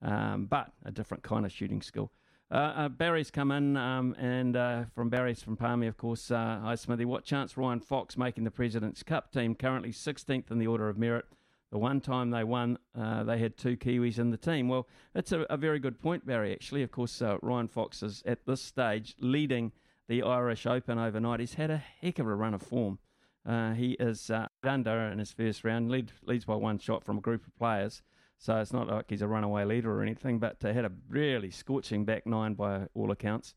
um, 0.00 0.46
but 0.46 0.72
a 0.84 0.90
different 0.90 1.22
kind 1.22 1.44
of 1.44 1.52
shooting 1.52 1.82
skill. 1.82 2.10
Uh, 2.50 2.54
uh 2.54 2.88
Barry's 2.88 3.30
come 3.30 3.50
in, 3.50 3.76
um, 3.76 4.14
and 4.18 4.56
uh, 4.56 4.84
from 4.94 5.10
Barry's 5.10 5.42
from 5.42 5.56
Palmy, 5.56 5.88
of 5.88 5.96
course. 5.96 6.30
Uh, 6.30 6.60
hi, 6.62 6.76
Smithy. 6.76 7.04
What 7.04 7.24
chance 7.24 7.56
Ryan 7.56 7.80
Fox 7.80 8.16
making 8.16 8.44
the 8.44 8.50
President's 8.50 9.02
Cup 9.02 9.32
team? 9.32 9.54
Currently 9.54 9.90
16th 9.90 10.50
in 10.50 10.58
the 10.58 10.66
order 10.66 10.88
of 10.88 10.96
merit. 10.96 11.26
The 11.70 11.78
one 11.78 12.00
time 12.00 12.30
they 12.30 12.44
won, 12.44 12.78
uh, 12.98 13.24
they 13.24 13.38
had 13.38 13.58
two 13.58 13.76
Kiwis 13.76 14.18
in 14.18 14.30
the 14.30 14.38
team. 14.38 14.68
Well, 14.68 14.88
that's 15.12 15.32
a, 15.32 15.40
a 15.50 15.56
very 15.56 15.78
good 15.78 16.00
point, 16.00 16.24
Barry, 16.24 16.52
actually. 16.52 16.82
Of 16.82 16.90
course, 16.90 17.20
uh, 17.20 17.36
Ryan 17.42 17.68
Fox 17.68 18.02
is 18.02 18.22
at 18.24 18.46
this 18.46 18.62
stage 18.62 19.14
leading 19.20 19.72
the 20.08 20.22
Irish 20.22 20.66
Open 20.66 20.98
overnight. 20.98 21.40
He's 21.40 21.54
had 21.54 21.70
a 21.70 21.76
heck 21.76 22.18
of 22.18 22.26
a 22.26 22.34
run 22.34 22.54
of 22.54 22.62
form. 22.62 22.98
Uh, 23.44 23.72
he 23.74 23.92
is 23.92 24.30
uh, 24.30 24.48
under 24.64 24.92
in 25.08 25.18
his 25.18 25.32
first 25.32 25.62
round, 25.62 25.90
lead, 25.90 26.12
leads 26.24 26.46
by 26.46 26.54
one 26.54 26.78
shot 26.78 27.04
from 27.04 27.18
a 27.18 27.20
group 27.20 27.46
of 27.46 27.56
players. 27.56 28.02
So 28.38 28.56
it's 28.56 28.72
not 28.72 28.88
like 28.88 29.06
he's 29.08 29.22
a 29.22 29.28
runaway 29.28 29.64
leader 29.64 29.92
or 29.92 30.02
anything, 30.02 30.38
but 30.38 30.64
uh, 30.64 30.72
had 30.72 30.84
a 30.84 30.92
really 31.08 31.50
scorching 31.50 32.04
back 32.04 32.26
nine 32.26 32.54
by 32.54 32.86
all 32.94 33.10
accounts. 33.10 33.54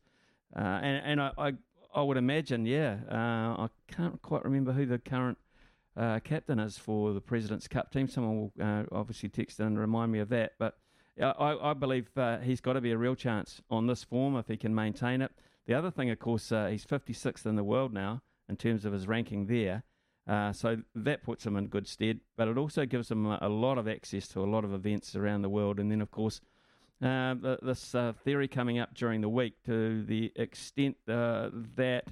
Uh, 0.54 0.80
and 0.82 1.02
and 1.04 1.20
I, 1.20 1.30
I, 1.38 1.52
I 1.94 2.02
would 2.02 2.16
imagine, 2.16 2.66
yeah, 2.66 2.96
uh, 3.10 3.64
I 3.64 3.68
can't 3.88 4.20
quite 4.20 4.44
remember 4.44 4.72
who 4.72 4.84
the 4.84 4.98
current 4.98 5.38
uh, 5.96 6.20
captain 6.20 6.58
is 6.58 6.78
for 6.78 7.12
the 7.12 7.20
President's 7.20 7.68
Cup 7.68 7.92
team. 7.92 8.08
Someone 8.08 8.38
will 8.38 8.52
uh, 8.64 8.84
obviously 8.92 9.28
text 9.28 9.60
in 9.60 9.66
and 9.66 9.78
remind 9.78 10.10
me 10.12 10.20
of 10.20 10.28
that. 10.30 10.52
But 10.58 10.78
I, 11.20 11.56
I 11.60 11.74
believe 11.74 12.08
uh, 12.16 12.38
he's 12.38 12.60
got 12.60 12.74
to 12.74 12.80
be 12.80 12.92
a 12.92 12.98
real 12.98 13.14
chance 13.14 13.60
on 13.70 13.86
this 13.86 14.02
form 14.02 14.36
if 14.36 14.48
he 14.48 14.56
can 14.56 14.74
maintain 14.74 15.20
it. 15.20 15.32
The 15.66 15.74
other 15.74 15.90
thing, 15.90 16.10
of 16.10 16.18
course, 16.18 16.50
uh, 16.50 16.66
he's 16.68 16.86
56th 16.86 17.46
in 17.46 17.56
the 17.56 17.64
world 17.64 17.92
now 17.92 18.22
in 18.48 18.56
terms 18.56 18.84
of 18.84 18.92
his 18.92 19.06
ranking 19.06 19.46
there. 19.46 19.84
Uh, 20.26 20.52
so 20.52 20.78
that 20.94 21.22
puts 21.24 21.44
him 21.44 21.56
in 21.56 21.66
good 21.66 21.86
stead, 21.86 22.20
but 22.36 22.46
it 22.46 22.56
also 22.56 22.86
gives 22.86 23.10
him 23.10 23.26
a, 23.26 23.38
a, 23.42 23.48
lot 23.48 23.76
of 23.76 23.88
access 23.88 24.28
to 24.28 24.40
a 24.40 24.46
lot 24.46 24.64
of 24.64 24.72
events 24.72 25.16
around 25.16 25.42
the 25.42 25.48
world. 25.48 25.80
And 25.80 25.90
then, 25.90 26.00
of 26.00 26.12
course, 26.12 26.40
uh, 27.02 27.34
this 27.60 27.94
theory 28.24 28.46
coming 28.46 28.78
up 28.78 28.94
during 28.94 29.20
the 29.20 29.28
week 29.28 29.54
to 29.66 30.04
the 30.04 30.32
extent 30.36 30.96
that 31.06 32.04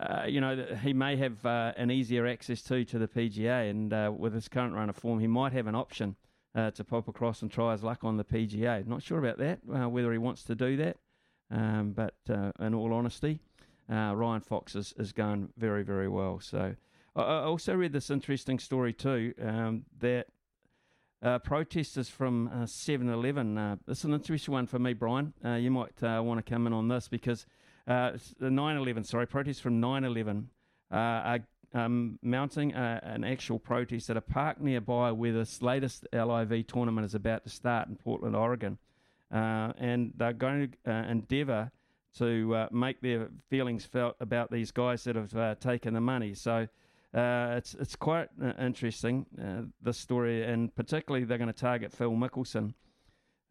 uh, 0.00 0.24
you 0.26 0.40
know, 0.40 0.56
he 0.82 0.92
may 0.92 1.16
have 1.16 1.44
uh, 1.44 1.72
an 1.76 1.90
easier 1.90 2.26
access 2.26 2.62
to 2.62 2.84
to 2.84 2.98
the 2.98 3.08
PGA, 3.08 3.68
and 3.68 3.92
uh, 3.92 4.10
with 4.16 4.32
his 4.32 4.48
current 4.48 4.74
run 4.74 4.88
of 4.88 4.96
form, 4.96 5.20
he 5.20 5.26
might 5.26 5.52
have 5.52 5.66
an 5.66 5.74
option 5.74 6.16
uh, 6.54 6.70
to 6.70 6.82
pop 6.82 7.08
across 7.08 7.42
and 7.42 7.50
try 7.50 7.72
his 7.72 7.82
luck 7.82 8.02
on 8.02 8.16
the 8.16 8.24
PGA. 8.24 8.86
Not 8.86 9.02
sure 9.02 9.18
about 9.18 9.38
that, 9.38 9.60
uh, 9.72 9.88
whether 9.88 10.10
he 10.10 10.18
wants 10.18 10.44
to 10.44 10.54
do 10.54 10.76
that, 10.78 10.96
um, 11.50 11.92
but 11.92 12.14
in 12.58 12.74
all 12.74 12.94
honesty, 12.94 13.40
Ryan 13.88 14.40
Fox 14.40 14.74
is, 14.74 14.94
is 14.96 15.12
going 15.12 15.50
very, 15.58 15.82
very 15.82 16.08
well. 16.08 16.40
So 16.40 16.74
I, 17.14 17.20
I 17.20 17.42
also 17.44 17.74
read 17.74 17.92
this 17.92 18.10
interesting 18.10 18.58
story 18.58 18.92
too 18.92 19.34
um, 19.42 19.84
that. 20.00 20.26
Uh, 21.24 21.38
protesters 21.38 22.08
from 22.08 22.48
uh, 22.48 22.64
7-Eleven. 22.64 23.56
Uh, 23.56 23.76
this 23.86 23.98
is 23.98 24.04
an 24.06 24.12
interesting 24.12 24.52
one 24.52 24.66
for 24.66 24.80
me, 24.80 24.92
Brian. 24.92 25.32
you 25.44 25.70
might 25.70 26.02
want 26.02 26.44
to 26.44 26.50
come 26.50 26.66
in 26.66 26.72
on 26.72 26.88
this 26.88 27.06
because 27.06 27.46
uh, 27.86 28.12
the 28.38 28.48
9/11, 28.48 29.06
sorry, 29.06 29.26
protests 29.26 29.60
from 29.60 29.80
9/11 29.80 30.44
uh, 30.90 30.94
are 30.94 31.38
um, 31.74 32.18
mounting 32.22 32.74
a, 32.74 33.00
an 33.02 33.24
actual 33.24 33.58
protest 33.58 34.10
at 34.10 34.16
a 34.16 34.20
park 34.20 34.60
nearby 34.60 35.10
where 35.10 35.32
this 35.32 35.62
latest 35.62 36.06
LIV 36.12 36.66
tournament 36.66 37.04
is 37.04 37.14
about 37.14 37.44
to 37.44 37.50
start 37.50 37.88
in 37.88 37.96
Portland, 37.96 38.36
Oregon, 38.36 38.78
uh, 39.32 39.72
and 39.78 40.12
they're 40.16 40.32
going 40.32 40.72
to 40.84 40.92
uh, 40.92 41.04
endeavour 41.08 41.70
to 42.18 42.54
uh, 42.54 42.68
make 42.70 43.00
their 43.00 43.28
feelings 43.48 43.86
felt 43.86 44.16
about 44.20 44.50
these 44.50 44.70
guys 44.70 45.02
that 45.04 45.16
have 45.16 45.34
uh, 45.34 45.54
taken 45.56 45.94
the 45.94 46.00
money. 46.00 46.34
So. 46.34 46.68
it's 47.14 47.74
it's 47.74 47.96
quite 47.96 48.28
interesting 48.58 49.26
this 49.82 49.98
story, 49.98 50.44
and 50.44 50.74
particularly 50.74 51.26
they're 51.26 51.42
going 51.44 51.52
to 51.52 51.60
target 51.70 51.92
Phil 51.92 52.12
Mickelson, 52.12 52.72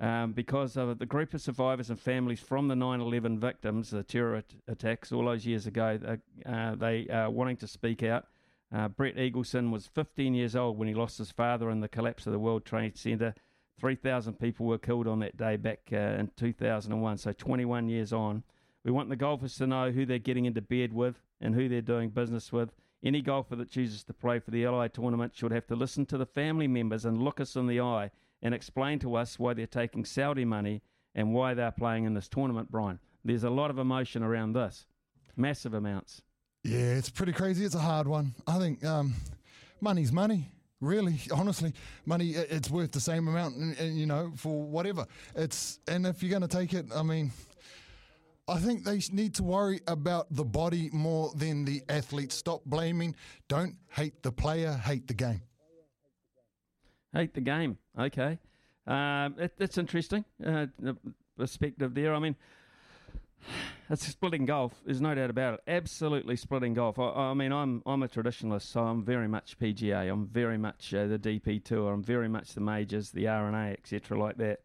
um, 0.01 0.33
because 0.33 0.77
of 0.77 0.97
the 0.97 1.05
group 1.05 1.33
of 1.35 1.41
survivors 1.41 1.91
and 1.91 1.99
families 1.99 2.39
from 2.39 2.67
the 2.67 2.75
9/11 2.75 3.37
victims, 3.37 3.91
the 3.91 4.03
terror 4.03 4.43
attacks 4.67 5.11
all 5.11 5.25
those 5.25 5.45
years 5.45 5.67
ago. 5.67 5.99
Uh, 6.03 6.49
uh, 6.49 6.75
they 6.75 7.07
are 7.07 7.29
wanting 7.29 7.57
to 7.57 7.67
speak 7.67 8.01
out. 8.01 8.25
Uh, 8.73 8.87
Brett 8.87 9.15
Eagleson 9.15 9.69
was 9.69 9.85
15 9.85 10.33
years 10.33 10.55
old 10.55 10.77
when 10.77 10.87
he 10.87 10.95
lost 10.95 11.19
his 11.19 11.29
father 11.29 11.69
in 11.69 11.81
the 11.81 11.87
collapse 11.87 12.25
of 12.25 12.33
the 12.33 12.39
World 12.39 12.65
Trade 12.65 12.97
Center. 12.97 13.35
3,000 13.79 14.39
people 14.39 14.65
were 14.65 14.77
killed 14.79 15.07
on 15.07 15.19
that 15.19 15.37
day 15.37 15.55
back 15.55 15.81
uh, 15.91 16.17
in 16.17 16.31
2001. 16.35 17.17
So 17.17 17.33
21 17.33 17.89
years 17.89 18.11
on, 18.11 18.43
we 18.83 18.91
want 18.91 19.09
the 19.09 19.15
golfers 19.15 19.55
to 19.57 19.67
know 19.67 19.91
who 19.91 20.05
they're 20.05 20.19
getting 20.19 20.45
into 20.45 20.61
bed 20.61 20.93
with 20.93 21.21
and 21.39 21.53
who 21.53 21.69
they're 21.69 21.81
doing 21.81 22.09
business 22.09 22.51
with. 22.51 22.73
Any 23.03 23.21
golfer 23.21 23.55
that 23.55 23.69
chooses 23.69 24.03
to 24.05 24.13
play 24.13 24.39
for 24.39 24.51
the 24.51 24.65
LI 24.67 24.89
tournament 24.89 25.35
should 25.35 25.51
have 25.51 25.67
to 25.67 25.75
listen 25.75 26.05
to 26.07 26.17
the 26.17 26.25
family 26.25 26.67
members 26.67 27.05
and 27.05 27.21
look 27.21 27.39
us 27.39 27.55
in 27.55 27.67
the 27.67 27.81
eye 27.81 28.11
and 28.41 28.53
explain 28.53 28.99
to 28.99 29.15
us 29.15 29.37
why 29.37 29.53
they're 29.53 29.67
taking 29.67 30.05
Saudi 30.05 30.45
money 30.45 30.81
and 31.15 31.33
why 31.33 31.53
they're 31.53 31.71
playing 31.71 32.05
in 32.05 32.13
this 32.13 32.27
tournament, 32.27 32.71
Brian. 32.71 32.99
There's 33.23 33.43
a 33.43 33.49
lot 33.49 33.69
of 33.69 33.77
emotion 33.77 34.23
around 34.23 34.53
this, 34.53 34.85
massive 35.35 35.73
amounts. 35.73 36.21
Yeah, 36.63 36.79
it's 36.79 37.09
pretty 37.09 37.33
crazy. 37.33 37.65
It's 37.65 37.75
a 37.75 37.79
hard 37.79 38.07
one. 38.07 38.33
I 38.47 38.59
think 38.59 38.83
um, 38.85 39.13
money's 39.79 40.11
money. 40.11 40.49
Really, 40.79 41.19
honestly, 41.31 41.73
money 42.05 42.31
it's 42.31 42.69
worth 42.69 42.91
the 42.91 42.99
same 42.99 43.27
amount, 43.27 43.79
you 43.79 44.07
know, 44.07 44.31
for 44.35 44.63
whatever 44.63 45.05
it's. 45.35 45.79
And 45.87 46.07
if 46.07 46.23
you're 46.23 46.31
going 46.31 46.47
to 46.47 46.47
take 46.47 46.73
it, 46.73 46.87
I 46.95 47.03
mean, 47.03 47.31
I 48.47 48.57
think 48.57 48.83
they 48.83 48.99
need 49.11 49.35
to 49.35 49.43
worry 49.43 49.81
about 49.87 50.27
the 50.31 50.43
body 50.43 50.89
more 50.91 51.31
than 51.35 51.65
the 51.65 51.83
athlete. 51.87 52.31
Stop 52.31 52.63
blaming. 52.65 53.15
Don't 53.47 53.75
hate 53.89 54.23
the 54.23 54.31
player. 54.31 54.73
Hate 54.73 55.07
the 55.07 55.13
game. 55.13 55.41
Hate 57.13 57.33
the 57.33 57.41
game. 57.41 57.77
Okay, 57.99 58.39
um, 58.87 59.35
it, 59.37 59.53
that's 59.57 59.77
interesting. 59.77 60.25
Uh, 60.45 60.67
perspective 61.37 61.93
there. 61.93 62.13
I 62.13 62.19
mean, 62.19 62.35
it's 63.89 64.07
splitting 64.07 64.45
golf. 64.45 64.73
There's 64.85 65.01
no 65.01 65.13
doubt 65.15 65.29
about 65.29 65.55
it. 65.55 65.59
Absolutely 65.67 66.35
splitting 66.35 66.73
golf. 66.73 66.99
I, 66.99 67.09
I, 67.09 67.33
mean, 67.33 67.51
I'm 67.51 67.81
I'm 67.85 68.03
a 68.03 68.07
traditionalist, 68.07 68.63
so 68.63 68.81
I'm 68.81 69.03
very 69.03 69.27
much 69.27 69.59
PGA. 69.59 70.11
I'm 70.11 70.27
very 70.27 70.57
much 70.57 70.93
uh, 70.93 71.07
the 71.07 71.19
DP 71.19 71.63
Tour. 71.63 71.91
I'm 71.91 72.03
very 72.03 72.29
much 72.29 72.53
the 72.53 72.61
majors, 72.61 73.11
the 73.11 73.27
R&A, 73.27 73.71
etc., 73.71 74.17
like 74.17 74.37
that. 74.37 74.59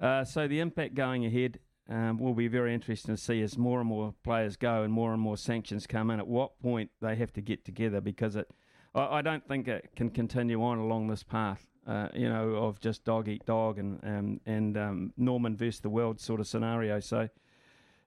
Uh, 0.00 0.24
so 0.24 0.48
the 0.48 0.60
impact 0.60 0.94
going 0.94 1.24
ahead 1.24 1.58
um, 1.88 2.18
will 2.18 2.34
be 2.34 2.48
very 2.48 2.74
interesting 2.74 3.14
to 3.14 3.20
see 3.20 3.42
as 3.42 3.56
more 3.56 3.80
and 3.80 3.88
more 3.88 4.14
players 4.24 4.56
go 4.56 4.82
and 4.82 4.92
more 4.92 5.12
and 5.12 5.20
more 5.20 5.36
sanctions 5.36 5.86
come 5.86 6.10
in. 6.10 6.18
At 6.18 6.26
what 6.26 6.58
point 6.60 6.90
they 7.00 7.14
have 7.16 7.32
to 7.34 7.40
get 7.40 7.64
together 7.64 8.00
because 8.00 8.36
it, 8.36 8.50
I, 8.94 9.18
I 9.18 9.22
don't 9.22 9.46
think 9.46 9.68
it 9.68 9.90
can 9.94 10.10
continue 10.10 10.62
on 10.62 10.78
along 10.78 11.08
this 11.08 11.22
path. 11.22 11.66
Uh, 11.86 12.08
you 12.14 12.28
know, 12.28 12.54
of 12.54 12.80
just 12.80 13.04
dog 13.04 13.28
eat 13.28 13.44
dog 13.44 13.78
and 13.78 14.00
um, 14.04 14.40
and 14.46 14.76
um, 14.76 15.12
Norman 15.16 15.56
versus 15.56 15.80
the 15.80 15.90
world 15.90 16.20
sort 16.20 16.40
of 16.40 16.46
scenario. 16.46 17.00
So. 17.00 17.28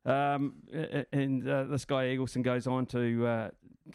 Um, 0.05 0.53
and 1.11 1.45
uh, 1.49 1.65
this 1.65 1.83
guy 1.83 2.05
Eagleson 2.05 2.41
goes 2.41 2.65
on 2.65 2.85
to, 2.85 3.27
uh, 3.27 3.49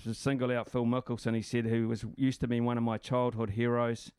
to 0.04 0.12
single 0.12 0.52
out 0.52 0.70
Phil 0.70 0.84
Mickelson. 0.84 1.34
He 1.34 1.40
said, 1.40 1.64
who 1.64 1.88
was 1.88 2.04
used 2.16 2.40
to 2.42 2.46
be 2.46 2.60
one 2.60 2.76
of 2.76 2.84
my 2.84 2.98
childhood 2.98 3.48
heroes. 3.50 4.12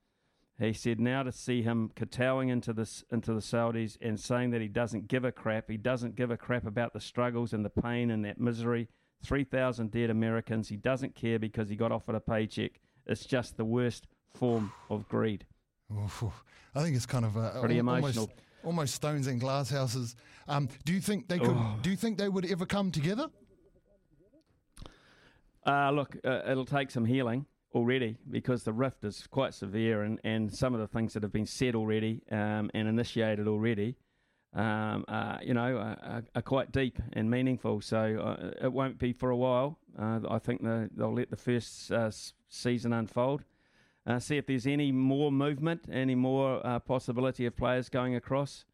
He 0.57 0.73
said, 0.73 0.99
now 0.99 1.21
to 1.21 1.31
see 1.31 1.61
him 1.61 1.91
kowtowing 1.95 2.49
into 2.49 2.73
this 2.73 3.03
into 3.11 3.35
the 3.35 3.41
Saudis 3.41 3.97
and 4.01 4.19
saying 4.19 4.49
that 4.51 4.61
he 4.61 4.67
doesn't 4.67 5.07
give 5.07 5.23
a 5.23 5.31
crap. 5.31 5.69
He 5.69 5.77
doesn't 5.77 6.15
give 6.15 6.31
a 6.31 6.37
crap 6.37 6.65
about 6.65 6.93
the 6.93 6.99
struggles 6.99 7.53
and 7.53 7.63
the 7.63 7.69
pain 7.69 8.09
and 8.09 8.25
that 8.25 8.39
misery. 8.39 8.87
Three 9.21 9.43
thousand 9.43 9.91
dead 9.91 10.09
Americans. 10.09 10.69
He 10.69 10.77
doesn't 10.77 11.13
care 11.13 11.37
because 11.37 11.69
he 11.69 11.75
got 11.75 11.91
offered 11.91 12.15
a 12.15 12.19
paycheck. 12.19 12.79
It's 13.05 13.27
just 13.27 13.55
the 13.55 13.65
worst 13.65 14.07
form 14.33 14.71
of 14.89 15.07
greed. 15.07 15.45
Oof, 15.91 16.23
I 16.75 16.81
think 16.81 16.95
it's 16.95 17.05
kind 17.05 17.25
of 17.25 17.35
a, 17.35 17.59
pretty 17.59 17.77
emotional. 17.77 18.23
Almost, 18.23 18.41
almost 18.63 18.95
stones 18.95 19.27
and 19.27 19.39
glass 19.39 19.69
houses. 19.69 20.15
Um, 20.47 20.69
do 20.85 20.93
you 20.93 20.99
think 20.99 21.27
they 21.27 21.39
could? 21.39 21.49
Oh. 21.49 21.77
Do 21.81 21.89
you 21.89 21.95
think 21.95 22.17
they 22.17 22.29
would 22.29 22.45
ever 22.45 22.65
come 22.65 22.91
together? 22.91 23.27
Uh, 25.65 25.91
look, 25.91 26.17
uh, 26.25 26.41
it'll 26.47 26.65
take 26.65 26.91
some 26.91 27.05
healing 27.05 27.45
already 27.73 28.17
because 28.29 28.63
the 28.63 28.73
rift 28.73 29.03
is 29.03 29.27
quite 29.27 29.53
severe, 29.53 30.03
and, 30.03 30.19
and 30.23 30.53
some 30.53 30.73
of 30.73 30.79
the 30.79 30.87
things 30.87 31.13
that 31.13 31.23
have 31.23 31.31
been 31.31 31.45
said 31.45 31.75
already 31.75 32.21
um, 32.31 32.69
and 32.73 32.87
initiated 32.87 33.47
already, 33.47 33.95
um, 34.53 35.05
uh, 35.07 35.37
you 35.41 35.53
know, 35.53 35.77
are, 35.77 36.23
are, 36.35 36.41
quite 36.41 36.71
deep 36.71 36.99
and 37.13 37.29
meaningful. 37.29 37.81
So 37.81 37.97
uh, 37.97 38.65
it 38.65 38.71
won't 38.71 38.99
be 38.99 39.13
for 39.13 39.29
a 39.29 39.37
while. 39.37 39.79
Uh, 39.97 40.19
I 40.29 40.39
think 40.39 40.61
the, 40.61 40.89
they'll 40.95 41.13
let 41.13 41.29
the 41.29 41.37
first 41.37 41.91
uh, 41.91 42.11
season 42.49 42.93
unfold 42.93 43.43
uh, 44.05 44.19
see 44.19 44.37
if 44.37 44.45
there's 44.45 44.67
any 44.67 44.91
more 44.91 45.31
movement, 45.31 45.85
any 45.91 46.15
more 46.15 46.65
uh, 46.65 46.79
possibility 46.79 47.45
of 47.45 47.55
players 47.55 47.89
going 47.89 48.15
across. 48.15 48.65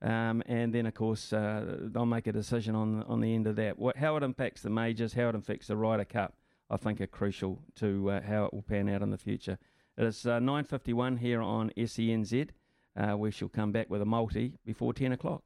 Um, 0.00 0.42
and 0.46 0.72
then, 0.72 0.86
of 0.86 0.94
course, 0.94 1.32
uh, 1.32 1.78
they'll 1.80 2.06
make 2.06 2.26
a 2.26 2.32
decision 2.32 2.74
on 2.74 3.02
on 3.04 3.20
the 3.20 3.34
end 3.34 3.46
of 3.46 3.56
that. 3.56 3.78
What, 3.78 3.96
how 3.96 4.16
it 4.16 4.22
impacts 4.22 4.62
the 4.62 4.70
majors, 4.70 5.14
how 5.14 5.28
it 5.28 5.34
affects 5.34 5.66
the 5.66 5.76
Ryder 5.76 6.04
Cup, 6.04 6.34
I 6.70 6.76
think 6.76 7.00
are 7.00 7.06
crucial 7.06 7.60
to 7.76 8.10
uh, 8.10 8.20
how 8.22 8.44
it 8.44 8.54
will 8.54 8.62
pan 8.62 8.88
out 8.88 9.02
in 9.02 9.10
the 9.10 9.18
future. 9.18 9.58
It 9.96 10.04
is 10.04 10.18
9.51 10.18 11.14
uh, 11.14 11.16
here 11.16 11.42
on 11.42 11.72
SENZ. 11.76 12.50
Uh, 12.96 13.16
we 13.16 13.30
shall 13.32 13.48
come 13.48 13.72
back 13.72 13.90
with 13.90 14.00
a 14.00 14.04
multi 14.04 14.54
before 14.64 14.92
10 14.92 15.12
o'clock. 15.12 15.42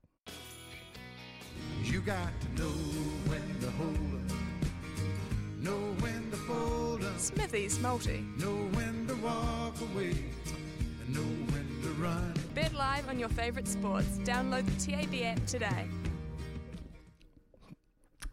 You 1.83 2.01
got 2.01 2.33
to 2.41 2.63
know 2.63 2.73
Smithy's 7.23 7.79
multi. 7.79 8.25
Know 8.37 8.69
when 8.73 9.03
walk 9.23 9.81
away 9.81 10.11
and 11.01 11.15
know 11.15 11.21
when 11.53 11.83
to 11.83 11.89
run. 12.03 12.35
Bet 12.55 12.75
live 12.75 13.09
on 13.09 13.19
your 13.19 13.29
favourite 13.29 13.69
sports. 13.69 14.19
Download 14.25 14.67
the 14.67 14.91
TAB 14.91 15.15
app 15.25 15.47
today. 15.47 15.89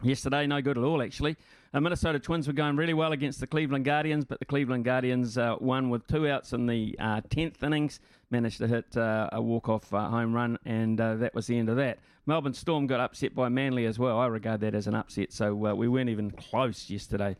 Yesterday, 0.02 0.46
no 0.46 0.60
good 0.60 0.76
at 0.76 0.84
all, 0.84 1.02
actually. 1.02 1.36
The 1.72 1.80
Minnesota 1.80 2.18
Twins 2.18 2.46
were 2.46 2.52
going 2.52 2.76
really 2.76 2.94
well 2.94 3.12
against 3.12 3.38
the 3.38 3.46
Cleveland 3.46 3.84
Guardians, 3.84 4.24
but 4.24 4.40
the 4.40 4.44
Cleveland 4.44 4.84
Guardians 4.84 5.38
uh, 5.38 5.56
won 5.60 5.90
with 5.90 6.06
two 6.06 6.26
outs 6.26 6.52
in 6.52 6.66
the 6.66 6.96
uh, 6.98 7.20
10th 7.28 7.62
innings, 7.62 8.00
managed 8.30 8.58
to 8.58 8.68
hit 8.68 8.96
uh, 8.96 9.28
a 9.32 9.40
walk-off 9.40 9.92
uh, 9.92 10.08
home 10.08 10.32
run, 10.32 10.58
and 10.64 11.00
uh, 11.00 11.16
that 11.16 11.34
was 11.34 11.46
the 11.46 11.58
end 11.58 11.68
of 11.68 11.76
that. 11.76 11.98
Melbourne 12.26 12.54
Storm 12.54 12.86
got 12.86 13.00
upset 13.00 13.34
by 13.34 13.48
Manly 13.48 13.86
as 13.86 13.98
well. 13.98 14.18
I 14.18 14.26
regard 14.26 14.60
that 14.60 14.74
as 14.74 14.86
an 14.86 14.94
upset, 14.94 15.32
so 15.32 15.54
we 15.54 15.88
weren't 15.88 16.10
even 16.10 16.30
close 16.30 16.88
yesterday. 16.88 17.36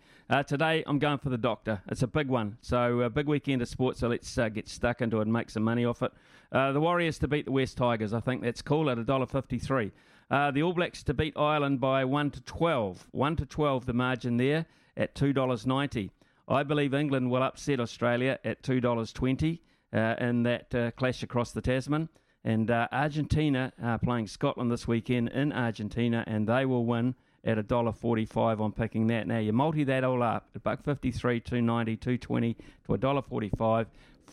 today, 0.47 0.82
I'm 0.86 0.99
going 0.99 1.18
for 1.18 1.28
the 1.28 1.38
Doctor. 1.38 1.80
It's 1.88 2.03
a 2.03 2.07
big 2.07 2.28
one, 2.28 2.57
so 2.61 3.01
a 3.01 3.11
big 3.11 3.26
weekend 3.26 3.62
of 3.62 3.68
sports, 3.68 4.01
so 4.01 4.09
let's 4.09 4.34
get 4.53 4.68
stuck 4.68 5.01
into 5.01 5.18
it 5.18 5.22
and 5.22 5.32
make 5.32 5.51
some 5.51 5.62
money 5.62 5.84
off 5.84 6.03
it. 6.03 6.12
the 6.51 6.80
Warriors 6.80 7.18
to 7.18 7.28
beat 7.28 7.45
the 7.45 7.53
West 7.53 7.76
Tigers, 7.76 8.12
I 8.12 8.20
think 8.20 8.43
that's 8.43 8.62
cool 8.62 8.91
at 8.91 8.99
$1.53. 8.99 9.93
Uh, 10.30 10.53
the 10.53 10.62
All 10.62 10.72
Blacks 10.72 11.03
to 11.03 11.12
beat 11.12 11.36
Ireland 11.36 11.80
by 11.80 12.05
1 12.05 12.30
to 12.30 12.41
12. 12.43 13.09
1 13.11 13.36
to 13.36 13.47
12, 13.47 13.86
the 13.86 13.93
margin 13.93 14.36
there 14.36 14.66
at 14.97 15.14
$2.90. 15.14 16.11
I 16.47 16.62
believe 16.62 16.95
England 16.95 17.30
will 17.30 17.43
upset 17.43 17.80
Australia 17.80 18.38
at 18.45 18.62
$2.20 18.62 19.55
uh, 19.55 19.57
in 19.93 20.45
that 20.45 20.74
uh, 20.74 20.91
clash 20.93 21.22
across 21.22 21.53
the 21.53 21.61
Tasman. 21.61 22.09
And 22.43 22.70
uh, 22.70 22.88
Argentina 22.91 23.70
are 23.82 23.99
playing 23.99 24.28
Scotland 24.28 24.70
this 24.70 24.88
weekend 24.88 25.28
in 25.28 25.53
Argentina, 25.53 26.24
and 26.26 26.47
they 26.47 26.64
will 26.64 26.86
win 26.86 27.14
at 27.45 27.59
$1.45 27.59 28.61
on 28.61 28.72
picking 28.72 29.09
that. 29.09 29.26
Now, 29.26 29.38
you 29.38 29.53
multi 29.53 29.84
that 29.84 30.05
all 30.05 30.22
up, 30.22 30.49
at 30.55 30.62
buck 30.62 30.82
53, 30.82 31.41
290, 31.41 31.97
220 31.97 32.55
to 32.55 32.62
$1.45, 32.88 33.86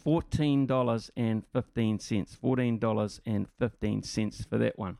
$14.15. 0.05 2.38
$14.15 2.43 4.49
for 4.49 4.58
that 4.58 4.80
one. 4.80 4.97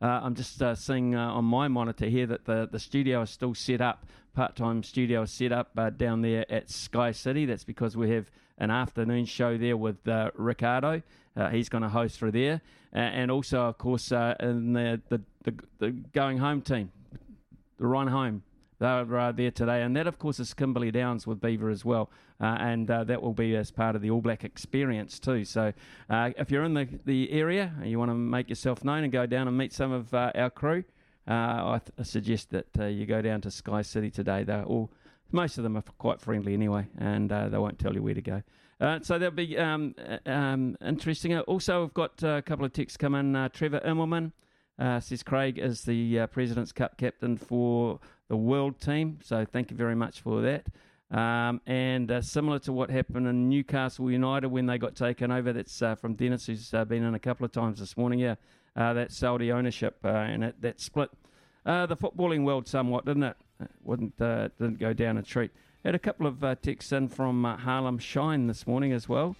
Uh, 0.00 0.20
I'm 0.22 0.36
just 0.36 0.62
uh, 0.62 0.76
seeing 0.76 1.16
uh, 1.16 1.32
on 1.32 1.44
my 1.44 1.66
monitor 1.66 2.06
here 2.06 2.26
that 2.26 2.44
the, 2.44 2.68
the 2.70 2.78
studio 2.78 3.22
is 3.22 3.30
still 3.30 3.54
set 3.54 3.80
up, 3.80 4.06
part 4.32 4.54
time 4.54 4.84
studio 4.84 5.22
is 5.22 5.32
set 5.32 5.50
up 5.50 5.70
uh, 5.76 5.90
down 5.90 6.22
there 6.22 6.46
at 6.50 6.70
Sky 6.70 7.10
City. 7.10 7.46
That's 7.46 7.64
because 7.64 7.96
we 7.96 8.10
have 8.10 8.30
an 8.58 8.70
afternoon 8.70 9.24
show 9.24 9.58
there 9.58 9.76
with 9.76 10.06
uh, 10.06 10.30
Ricardo. 10.34 11.02
Uh, 11.36 11.48
he's 11.50 11.68
going 11.68 11.82
to 11.82 11.88
host 11.88 12.18
for 12.18 12.30
there. 12.30 12.60
and 12.92 13.30
also, 13.30 13.62
of 13.62 13.78
course, 13.78 14.12
in 14.12 14.72
the, 14.72 15.00
the, 15.08 15.20
the, 15.42 15.54
the 15.78 15.90
going 15.90 16.38
home 16.38 16.62
team, 16.62 16.92
the 17.78 17.86
run 17.86 18.06
home 18.06 18.42
they're 18.78 19.18
uh, 19.18 19.32
there 19.32 19.50
today. 19.50 19.82
And 19.82 19.96
that, 19.96 20.06
of 20.06 20.18
course, 20.18 20.38
is 20.40 20.54
Kimberley 20.54 20.90
Downs 20.90 21.26
with 21.26 21.40
Beaver 21.40 21.70
as 21.70 21.84
well. 21.84 22.10
Uh, 22.40 22.56
and 22.60 22.90
uh, 22.90 23.04
that 23.04 23.20
will 23.20 23.32
be 23.32 23.56
as 23.56 23.70
part 23.70 23.96
of 23.96 24.02
the 24.02 24.10
All 24.10 24.20
Black 24.20 24.44
experience 24.44 25.18
too. 25.18 25.44
So 25.44 25.72
uh, 26.08 26.30
if 26.36 26.50
you're 26.50 26.64
in 26.64 26.74
the, 26.74 26.88
the 27.04 27.32
area 27.32 27.72
and 27.80 27.90
you 27.90 27.98
want 27.98 28.10
to 28.10 28.14
make 28.14 28.48
yourself 28.48 28.84
known 28.84 29.02
and 29.02 29.12
go 29.12 29.26
down 29.26 29.48
and 29.48 29.58
meet 29.58 29.72
some 29.72 29.90
of 29.90 30.14
uh, 30.14 30.30
our 30.34 30.50
crew, 30.50 30.84
uh, 31.26 31.32
I, 31.32 31.80
th- 31.84 31.92
I, 31.98 32.02
suggest 32.04 32.50
that 32.50 32.92
you 32.92 33.04
go 33.04 33.20
down 33.20 33.40
to 33.42 33.50
Sky 33.50 33.82
City 33.82 34.10
today. 34.10 34.44
They're 34.44 34.64
all 34.64 34.90
most 35.32 35.58
of 35.58 35.64
them 35.64 35.76
are 35.76 35.82
quite 35.98 36.20
friendly 36.20 36.54
anyway, 36.54 36.86
and 36.98 37.30
uh, 37.30 37.48
they 37.48 37.58
won't 37.58 37.78
tell 37.78 37.94
you 37.94 38.02
where 38.02 38.14
to 38.14 38.22
go. 38.22 38.42
Uh, 38.80 39.00
so 39.02 39.18
that'll 39.18 39.34
be 39.34 39.58
um, 39.58 39.94
um, 40.26 40.76
interesting. 40.84 41.36
Also, 41.40 41.82
we've 41.82 41.94
got 41.94 42.22
a 42.22 42.42
couple 42.42 42.64
of 42.64 42.72
texts 42.72 42.96
come 42.96 43.14
in. 43.14 43.34
Uh, 43.34 43.48
Trevor 43.48 43.80
Immelman 43.80 44.32
uh, 44.78 45.00
says 45.00 45.22
Craig 45.22 45.58
is 45.58 45.82
the 45.82 46.20
uh, 46.20 46.26
President's 46.28 46.72
Cup 46.72 46.96
captain 46.96 47.36
for 47.36 47.98
the 48.28 48.36
world 48.36 48.80
team. 48.80 49.18
So 49.24 49.44
thank 49.44 49.70
you 49.70 49.76
very 49.76 49.96
much 49.96 50.20
for 50.20 50.40
that. 50.42 50.66
Um, 51.10 51.60
and 51.66 52.10
uh, 52.10 52.20
similar 52.20 52.58
to 52.60 52.72
what 52.72 52.90
happened 52.90 53.26
in 53.26 53.48
Newcastle 53.48 54.10
United 54.10 54.48
when 54.48 54.66
they 54.66 54.78
got 54.78 54.94
taken 54.94 55.30
over, 55.30 55.52
that's 55.52 55.80
uh, 55.80 55.94
from 55.94 56.14
Dennis, 56.14 56.46
who's 56.46 56.72
uh, 56.74 56.84
been 56.84 57.02
in 57.02 57.14
a 57.14 57.18
couple 57.18 57.44
of 57.44 57.52
times 57.52 57.80
this 57.80 57.96
morning. 57.96 58.18
Yeah, 58.18 58.34
uh, 58.76 58.92
that 58.92 59.10
Saudi 59.10 59.50
ownership 59.50 59.96
and 60.04 60.44
it, 60.44 60.60
that 60.60 60.80
split 60.80 61.10
the 61.64 61.96
footballing 61.96 62.44
world 62.44 62.68
somewhat, 62.68 63.04
didn't 63.04 63.24
it? 63.24 63.36
it 63.60 63.70
wouldn't 63.82 64.16
didn't 64.18 64.78
go 64.78 64.92
down 64.92 65.16
a 65.16 65.22
treat. 65.22 65.50
Had 65.84 65.94
a 65.94 65.98
couple 65.98 66.26
of 66.26 66.44
texts 66.62 66.92
in 66.92 67.08
from 67.08 67.44
Harlem 67.44 67.98
Shine 67.98 68.46
this 68.46 68.66
morning 68.66 68.92
as 68.92 69.08
well, 69.08 69.34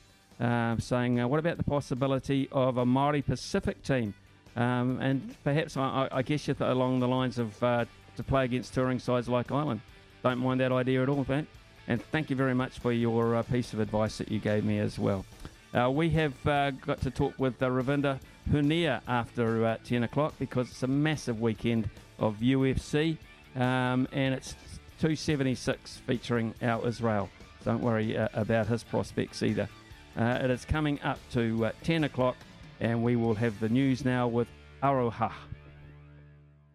saying, 0.78 1.28
"What 1.28 1.38
about 1.38 1.58
the 1.58 1.64
possibility 1.64 2.48
of 2.50 2.78
a 2.78 2.86
Maori 2.86 3.22
Pacific 3.22 3.82
team?" 3.82 4.14
Um, 4.56 4.98
and 5.00 5.36
perhaps 5.44 5.76
I, 5.76 6.08
I 6.10 6.22
guess 6.22 6.48
you 6.48 6.54
th- 6.54 6.68
along 6.68 7.00
the 7.00 7.08
lines 7.08 7.38
of 7.38 7.62
uh, 7.62 7.84
to 8.16 8.22
play 8.22 8.44
against 8.44 8.74
touring 8.74 8.98
sides 8.98 9.28
like 9.28 9.52
Ireland. 9.52 9.80
Don't 10.22 10.38
mind 10.38 10.60
that 10.60 10.72
idea 10.72 11.02
at 11.02 11.08
all, 11.08 11.24
Ben. 11.24 11.46
And 11.86 12.02
thank 12.02 12.28
you 12.28 12.36
very 12.36 12.54
much 12.54 12.78
for 12.80 12.92
your 12.92 13.36
uh, 13.36 13.42
piece 13.44 13.72
of 13.72 13.80
advice 13.80 14.18
that 14.18 14.30
you 14.30 14.38
gave 14.38 14.64
me 14.64 14.78
as 14.78 14.98
well. 14.98 15.24
Uh, 15.72 15.90
we 15.90 16.10
have 16.10 16.46
uh, 16.46 16.70
got 16.72 17.00
to 17.02 17.10
talk 17.10 17.34
with 17.38 17.62
uh, 17.62 17.68
Ravinda 17.68 18.18
Hunia 18.50 19.00
after 19.06 19.64
uh, 19.64 19.76
10 19.84 20.02
o'clock 20.02 20.34
because 20.38 20.70
it's 20.70 20.82
a 20.82 20.86
massive 20.88 21.40
weekend 21.40 21.88
of 22.18 22.36
UFC 22.38 23.16
um, 23.54 24.08
and 24.12 24.34
it's 24.34 24.54
276 24.98 25.98
featuring 26.06 26.54
Al 26.60 26.84
Israel. 26.84 27.28
Don't 27.64 27.80
worry 27.80 28.16
about 28.16 28.66
his 28.66 28.82
prospects 28.82 29.42
either. 29.42 29.68
It 30.16 30.50
is 30.50 30.64
coming 30.64 31.00
up 31.02 31.18
to 31.32 31.66
uh, 31.66 31.72
10 31.84 32.04
o'clock 32.04 32.36
and 32.80 33.02
we 33.02 33.16
will 33.16 33.34
have 33.34 33.58
the 33.60 33.68
news 33.68 34.04
now 34.04 34.28
with 34.28 34.48
Aroha. 34.82 35.32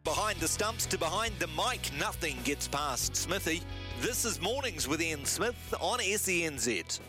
Behind 0.03 0.37
the 0.39 0.47
stumps 0.47 0.85
to 0.87 0.97
behind 0.97 1.33
the 1.39 1.47
mic, 1.47 1.89
nothing 1.97 2.35
gets 2.43 2.67
past 2.67 3.15
Smithy. 3.15 3.61
This 4.01 4.25
is 4.25 4.41
Mornings 4.41 4.85
with 4.87 5.01
Ian 5.01 5.23
Smith 5.23 5.73
on 5.79 5.99
SENZ. 5.99 6.99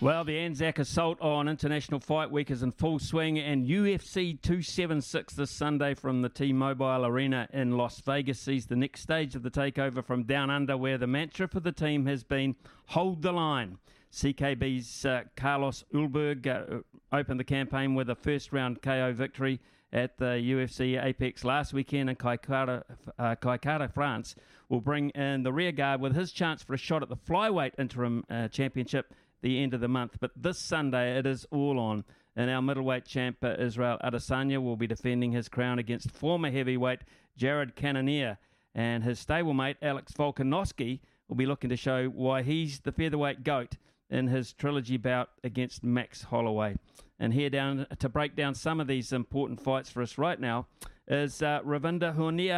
Well, 0.00 0.24
the 0.24 0.38
Anzac 0.38 0.78
assault 0.80 1.20
on 1.20 1.48
International 1.48 2.00
Fight 2.00 2.30
Week 2.30 2.50
is 2.50 2.62
in 2.62 2.72
full 2.72 2.98
swing, 2.98 3.38
and 3.38 3.66
UFC 3.66 4.40
276 4.42 5.34
this 5.34 5.50
Sunday 5.50 5.94
from 5.94 6.20
the 6.20 6.28
T 6.28 6.52
Mobile 6.52 7.06
Arena 7.06 7.48
in 7.52 7.76
Las 7.76 8.00
Vegas 8.00 8.40
sees 8.40 8.66
the 8.66 8.76
next 8.76 9.02
stage 9.02 9.34
of 9.34 9.42
the 9.42 9.50
takeover 9.50 10.04
from 10.04 10.24
Down 10.24 10.50
Under, 10.50 10.76
where 10.76 10.98
the 10.98 11.06
mantra 11.06 11.48
for 11.48 11.60
the 11.60 11.72
team 11.72 12.06
has 12.06 12.24
been 12.24 12.56
hold 12.86 13.22
the 13.22 13.32
line. 13.32 13.78
CKB's 14.12 15.04
uh, 15.04 15.22
Carlos 15.36 15.84
Ulberg 15.92 16.46
uh, 16.46 16.80
opened 17.18 17.40
the 17.40 17.44
campaign 17.44 17.94
with 17.94 18.10
a 18.10 18.14
first 18.14 18.52
round 18.52 18.82
KO 18.82 19.12
victory 19.12 19.60
at 19.92 20.18
the 20.18 20.24
UFC 20.24 21.02
Apex 21.02 21.44
last 21.44 21.72
weekend 21.72 22.10
in 22.10 22.16
Kai 22.16 22.36
Kara, 22.36 22.84
uh, 23.18 23.88
France, 23.88 24.34
will 24.68 24.80
bring 24.80 25.10
in 25.10 25.44
the 25.44 25.52
rear 25.52 25.70
guard 25.70 26.00
with 26.00 26.14
his 26.14 26.32
chance 26.32 26.62
for 26.62 26.74
a 26.74 26.78
shot 26.78 27.02
at 27.02 27.08
the 27.08 27.16
flyweight 27.16 27.72
interim 27.78 28.24
uh, 28.28 28.48
championship 28.48 29.14
the 29.42 29.62
end 29.62 29.74
of 29.74 29.80
the 29.80 29.88
month. 29.88 30.16
But 30.20 30.32
this 30.34 30.58
Sunday, 30.58 31.16
it 31.16 31.26
is 31.26 31.46
all 31.52 31.78
on. 31.78 32.04
And 32.34 32.50
our 32.50 32.60
middleweight 32.60 33.04
champ, 33.04 33.36
uh, 33.44 33.54
Israel 33.58 33.98
Adesanya, 34.02 34.60
will 34.60 34.76
be 34.76 34.88
defending 34.88 35.30
his 35.30 35.48
crown 35.48 35.78
against 35.78 36.10
former 36.10 36.50
heavyweight 36.50 37.00
Jared 37.36 37.76
Cannonier. 37.76 38.38
And 38.74 39.04
his 39.04 39.24
stablemate, 39.24 39.76
Alex 39.80 40.12
Volkanovski, 40.12 40.98
will 41.28 41.36
be 41.36 41.46
looking 41.46 41.70
to 41.70 41.76
show 41.76 42.06
why 42.06 42.42
he's 42.42 42.80
the 42.80 42.90
featherweight 42.90 43.44
GOAT 43.44 43.76
in 44.10 44.26
his 44.26 44.52
trilogy 44.52 44.96
bout 44.96 45.30
against 45.44 45.84
Max 45.84 46.22
Holloway. 46.22 46.76
And 47.18 47.32
here 47.32 47.50
down 47.50 47.86
to 47.98 48.08
break 48.08 48.34
down 48.34 48.54
some 48.54 48.80
of 48.80 48.86
these 48.86 49.12
important 49.12 49.60
fights 49.60 49.90
for 49.90 50.02
us 50.02 50.18
right 50.18 50.38
now 50.38 50.66
is 51.06 51.42
uh, 51.42 51.60
Ravinda 51.64 52.16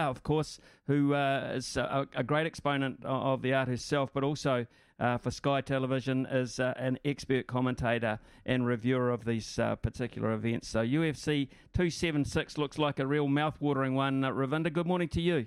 of 0.09 0.23
course, 0.23 0.59
who 0.87 1.15
uh, 1.15 1.53
is 1.55 1.77
a, 1.77 2.07
a, 2.15 2.23
great 2.23 2.47
exponent 2.47 3.05
of 3.05 3.43
the 3.43 3.53
art 3.53 3.69
herself, 3.69 4.11
but 4.15 4.23
also 4.23 4.67
uh, 4.99 5.19
for 5.19 5.31
Sky 5.31 5.61
Television 5.61 6.27
is 6.27 6.59
uh, 6.61 6.73
an 6.77 6.99
expert 7.05 7.47
commentator 7.47 8.19
and 8.47 8.67
reviewer 8.67 9.11
of 9.11 9.25
these 9.25 9.59
uh, 9.59 9.77
particular 9.77 10.33
events. 10.33 10.69
So 10.69 10.81
UFC 10.81 11.49
276 11.75 12.57
looks 12.57 12.79
like 12.79 12.99
a 12.99 13.07
real 13.07 13.29
mouth-watering 13.29 13.95
one. 13.95 14.25
Uh, 14.25 14.31
Ravinda, 14.31 14.73
good 14.73 14.87
morning 14.87 15.09
to 15.09 15.21
you. 15.21 15.47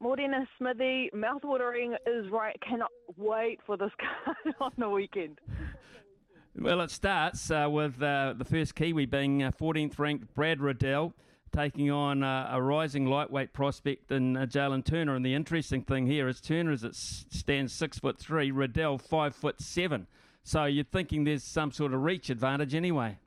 Morning, 0.00 0.32
Smithy. 0.58 1.10
Mouthwatering 1.14 1.94
is 2.06 2.28
right. 2.30 2.56
Cannot 2.68 2.90
wait 3.16 3.60
for 3.64 3.76
this 3.76 3.92
card 4.00 4.54
on 4.60 4.72
the 4.76 4.88
weekend. 4.88 5.38
Well, 6.58 6.82
it 6.82 6.90
starts 6.90 7.50
uh, 7.50 7.66
with 7.70 8.02
uh, 8.02 8.34
the 8.36 8.44
first 8.44 8.74
Kiwi 8.74 9.06
being 9.06 9.42
uh, 9.42 9.52
14th 9.52 9.98
ranked 9.98 10.34
Brad 10.34 10.60
Riddell 10.60 11.14
taking 11.50 11.90
on 11.90 12.22
uh, 12.22 12.50
a 12.50 12.60
rising 12.60 13.06
lightweight 13.06 13.54
prospect 13.54 14.12
in 14.12 14.36
uh, 14.36 14.44
Jalen 14.44 14.84
Turner. 14.84 15.14
And 15.14 15.24
the 15.24 15.34
interesting 15.34 15.82
thing 15.82 16.06
here 16.06 16.28
is 16.28 16.42
Turner 16.42 16.72
is 16.72 16.84
it 16.84 16.94
stands 16.94 17.72
six 17.72 17.98
foot 17.98 18.18
three, 18.18 18.50
Riddell 18.50 18.98
five 18.98 19.34
foot 19.34 19.62
seven. 19.62 20.06
So 20.44 20.66
you're 20.66 20.84
thinking 20.84 21.24
there's 21.24 21.42
some 21.42 21.72
sort 21.72 21.94
of 21.94 22.02
reach 22.02 22.28
advantage 22.28 22.74
anyway. 22.74 23.18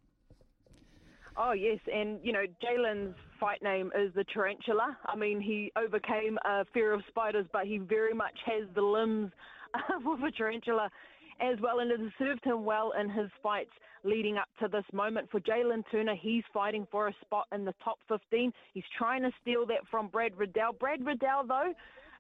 Oh 1.36 1.54
yes, 1.54 1.80
and 1.92 2.20
you 2.24 2.32
know 2.32 2.46
Jalen's 2.64 3.16
fight 3.40 3.62
name 3.64 3.92
is 3.98 4.14
the 4.14 4.24
Tarantula. 4.24 4.98
I 5.06 5.16
mean, 5.16 5.42
he 5.42 5.72
overcame 5.76 6.38
a 6.46 6.64
fear 6.74 6.94
of 6.94 7.02
spiders, 7.08 7.46
but 7.52 7.66
he 7.66 7.80
very 7.80 8.14
much 8.14 8.38
has 8.46 8.64
the 8.76 8.82
limbs 8.82 9.32
of 10.08 10.24
a 10.24 10.32
tarantula 10.32 10.90
as 11.42 11.60
well, 11.62 11.80
and 11.80 11.92
it 11.92 12.00
has 12.00 12.12
served 12.18 12.44
him 12.44 12.66
well 12.66 12.94
in 13.00 13.10
his 13.10 13.30
fights 13.42 13.72
leading 14.04 14.38
up 14.38 14.48
to 14.60 14.68
this 14.68 14.86
moment. 14.94 15.30
For 15.32 15.40
Jalen 15.40 15.84
Turner, 15.92 16.16
he's 16.16 16.44
fighting 16.54 16.88
for 16.92 17.08
a 17.08 17.14
spot 17.22 17.48
in 17.52 17.66
the 17.66 17.74
top 17.84 17.98
15. 18.08 18.54
He's 18.74 18.84
trying 18.98 19.24
to 19.24 19.32
steal 19.42 19.66
that 19.68 19.88
from 19.90 20.08
Brad 20.08 20.38
Riddell. 20.38 20.74
Brad 20.74 21.06
Riddell, 21.06 21.46
though, 21.48 21.74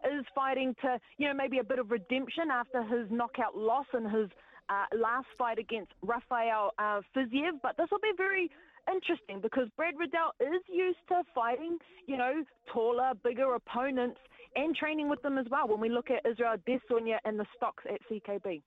is 0.05 0.26
fighting 0.34 0.76
to, 0.82 0.99
you 1.18 1.28
know, 1.28 1.34
maybe 1.34 1.59
a 1.59 1.63
bit 1.63 1.80
of 1.80 1.91
redemption 1.91 2.49
after 2.51 2.84
his 2.84 3.09
knockout 3.09 3.55
loss 3.55 3.86
in 3.93 4.03
his 4.03 4.30
uh, 4.70 4.86
last 4.97 5.28
fight 5.38 5.59
against 5.59 5.91
Rafael 6.01 6.72
uh, 6.80 7.01
Fiziev. 7.16 7.61
But 7.61 7.78
this 7.78 7.88
will 7.91 7.99
be 7.99 8.13
very 8.18 8.49
interesting 8.91 9.39
because 9.41 9.68
Brad 9.78 9.93
Riddell 9.97 10.34
is 10.39 10.61
used 10.72 10.99
to 11.09 11.24
fighting, 11.34 11.78
you 12.07 12.18
know, 12.18 12.43
taller, 12.72 13.13
bigger 13.24 13.53
opponents 13.53 14.20
and 14.55 14.76
training 14.76 15.09
with 15.09 15.22
them 15.22 15.38
as 15.38 15.45
well. 15.49 15.68
When 15.68 15.80
we 15.80 15.89
look 15.89 16.09
at 16.09 16.30
Israel 16.30 16.55
Adesanya 16.57 17.18
and 17.26 17.39
the 17.39 17.45
stocks 17.55 17.84
at 17.89 17.99
CKB. 18.09 18.61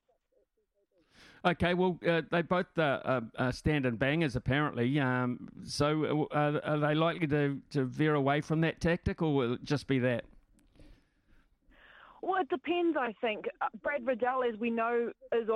Okay, 1.45 1.75
well, 1.75 1.99
uh, 2.07 2.23
they 2.31 2.43
both 2.43 2.67
uh, 2.77 3.21
uh, 3.37 3.53
stand 3.53 3.87
and 3.87 3.99
bangers 3.99 4.37
apparently. 4.37 4.99
Um, 4.99 5.49
so, 5.65 6.29
uh, 6.33 6.61
are 6.65 6.79
they 6.79 6.95
likely 6.95 7.27
to, 7.29 7.59
to 7.71 7.85
veer 7.85 8.15
away 8.15 8.41
from 8.41 8.61
that 8.63 8.81
tactic, 8.81 9.23
or 9.23 9.35
will 9.35 9.55
it 9.55 9.65
just 9.65 9.87
be 9.87 9.99
that? 10.01 10.25
Well, 12.23 12.41
it 12.41 12.49
depends. 12.49 12.97
I 12.99 13.15
think 13.21 13.47
uh, 13.61 13.67
Brad 13.83 14.05
Riddell, 14.05 14.43
as 14.43 14.59
we 14.59 14.71
know, 14.71 15.13
is 15.33 15.49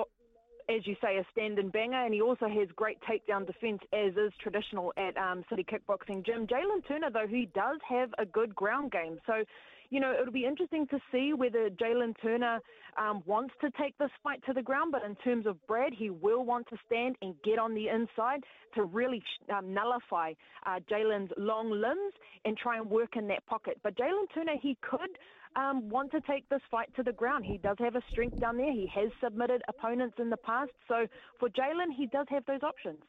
as 0.68 0.86
you 0.86 0.96
say, 1.02 1.16
a 1.16 1.24
stand 1.32 1.58
and 1.58 1.72
banger, 1.72 2.04
and 2.04 2.14
he 2.14 2.20
also 2.22 2.48
has 2.48 2.68
great 2.76 2.98
takedown 3.02 3.46
defense, 3.46 3.80
as 3.92 4.12
is 4.16 4.32
traditional 4.40 4.92
at 4.96 5.16
um, 5.16 5.44
City 5.50 5.64
Kickboxing 5.64 6.24
Gym. 6.24 6.46
Jalen 6.46 6.86
Turner, 6.86 7.10
though, 7.10 7.26
he 7.26 7.48
does 7.54 7.78
have 7.88 8.10
a 8.18 8.24
good 8.24 8.54
ground 8.54 8.92
game. 8.92 9.18
So 9.26 9.44
you 9.92 10.00
know, 10.00 10.14
it'll 10.18 10.32
be 10.32 10.46
interesting 10.46 10.86
to 10.86 10.98
see 11.12 11.34
whether 11.34 11.68
Jalen 11.68 12.14
Turner 12.22 12.60
um, 12.96 13.22
wants 13.26 13.52
to 13.60 13.70
take 13.78 13.96
this 13.98 14.08
fight 14.22 14.42
to 14.46 14.54
the 14.54 14.62
ground. 14.62 14.90
But 14.90 15.02
in 15.04 15.14
terms 15.16 15.46
of 15.46 15.58
Brad, 15.66 15.92
he 15.92 16.08
will 16.08 16.46
want 16.46 16.66
to 16.70 16.78
stand 16.86 17.16
and 17.20 17.34
get 17.44 17.58
on 17.58 17.74
the 17.74 17.88
inside 17.88 18.40
to 18.74 18.84
really 18.84 19.22
um, 19.54 19.74
nullify 19.74 20.32
uh, 20.64 20.80
Jalen's 20.90 21.30
long 21.36 21.70
limbs 21.70 22.14
and 22.46 22.56
try 22.56 22.78
and 22.78 22.88
work 22.88 23.16
in 23.16 23.28
that 23.28 23.44
pocket. 23.44 23.78
But 23.82 23.94
Jalen 23.98 24.32
Turner, 24.34 24.54
he 24.62 24.78
could 24.80 25.10
um, 25.56 25.90
want 25.90 26.10
to 26.12 26.22
take 26.22 26.48
this 26.48 26.62
fight 26.70 26.88
to 26.96 27.02
the 27.02 27.12
ground. 27.12 27.44
He 27.44 27.58
does 27.58 27.76
have 27.78 27.94
a 27.94 28.02
strength 28.10 28.40
down 28.40 28.56
there. 28.56 28.72
He 28.72 28.90
has 28.94 29.10
submitted 29.22 29.60
opponents 29.68 30.14
in 30.18 30.30
the 30.30 30.38
past. 30.38 30.70
So 30.88 31.06
for 31.38 31.50
Jalen, 31.50 31.94
he 31.94 32.06
does 32.06 32.26
have 32.30 32.46
those 32.46 32.62
options. 32.62 33.00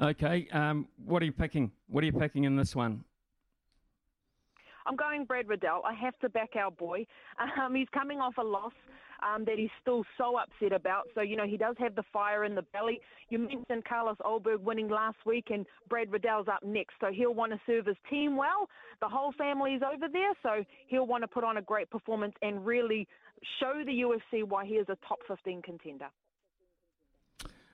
Okay, 0.00 0.48
um, 0.52 0.88
what 1.04 1.22
are 1.22 1.26
you 1.26 1.32
picking? 1.32 1.70
What 1.86 2.02
are 2.02 2.06
you 2.06 2.12
picking 2.12 2.44
in 2.44 2.56
this 2.56 2.74
one? 2.74 3.04
I'm 4.86 4.96
going 4.96 5.24
Brad 5.24 5.48
Riddell. 5.48 5.82
I 5.84 5.94
have 5.94 6.18
to 6.20 6.28
back 6.28 6.50
our 6.56 6.70
boy. 6.70 7.06
Um, 7.60 7.74
he's 7.74 7.88
coming 7.92 8.18
off 8.18 8.34
a 8.38 8.42
loss 8.42 8.72
um, 9.22 9.44
that 9.44 9.58
he's 9.58 9.70
still 9.80 10.04
so 10.16 10.36
upset 10.38 10.72
about. 10.72 11.08
So, 11.14 11.20
you 11.20 11.36
know, 11.36 11.46
he 11.46 11.56
does 11.56 11.76
have 11.78 11.94
the 11.94 12.02
fire 12.12 12.44
in 12.44 12.54
the 12.54 12.62
belly. 12.62 13.00
You 13.28 13.38
mentioned 13.38 13.84
Carlos 13.88 14.16
Ulberg 14.24 14.60
winning 14.60 14.88
last 14.88 15.18
week, 15.26 15.48
and 15.50 15.66
Brad 15.88 16.10
Riddell's 16.10 16.48
up 16.48 16.62
next. 16.62 16.94
So 17.00 17.08
he'll 17.12 17.34
want 17.34 17.52
to 17.52 17.60
serve 17.66 17.86
his 17.86 17.96
team 18.08 18.36
well. 18.36 18.68
The 19.00 19.08
whole 19.08 19.32
family 19.32 19.72
is 19.74 19.82
over 19.82 20.06
there, 20.10 20.32
so 20.42 20.64
he'll 20.88 21.06
want 21.06 21.22
to 21.22 21.28
put 21.28 21.44
on 21.44 21.56
a 21.56 21.62
great 21.62 21.90
performance 21.90 22.34
and 22.42 22.64
really 22.64 23.06
show 23.58 23.82
the 23.84 23.92
UFC 23.92 24.44
why 24.44 24.66
he 24.66 24.74
is 24.74 24.86
a 24.88 24.96
top 25.06 25.18
15 25.26 25.62
contender. 25.62 26.08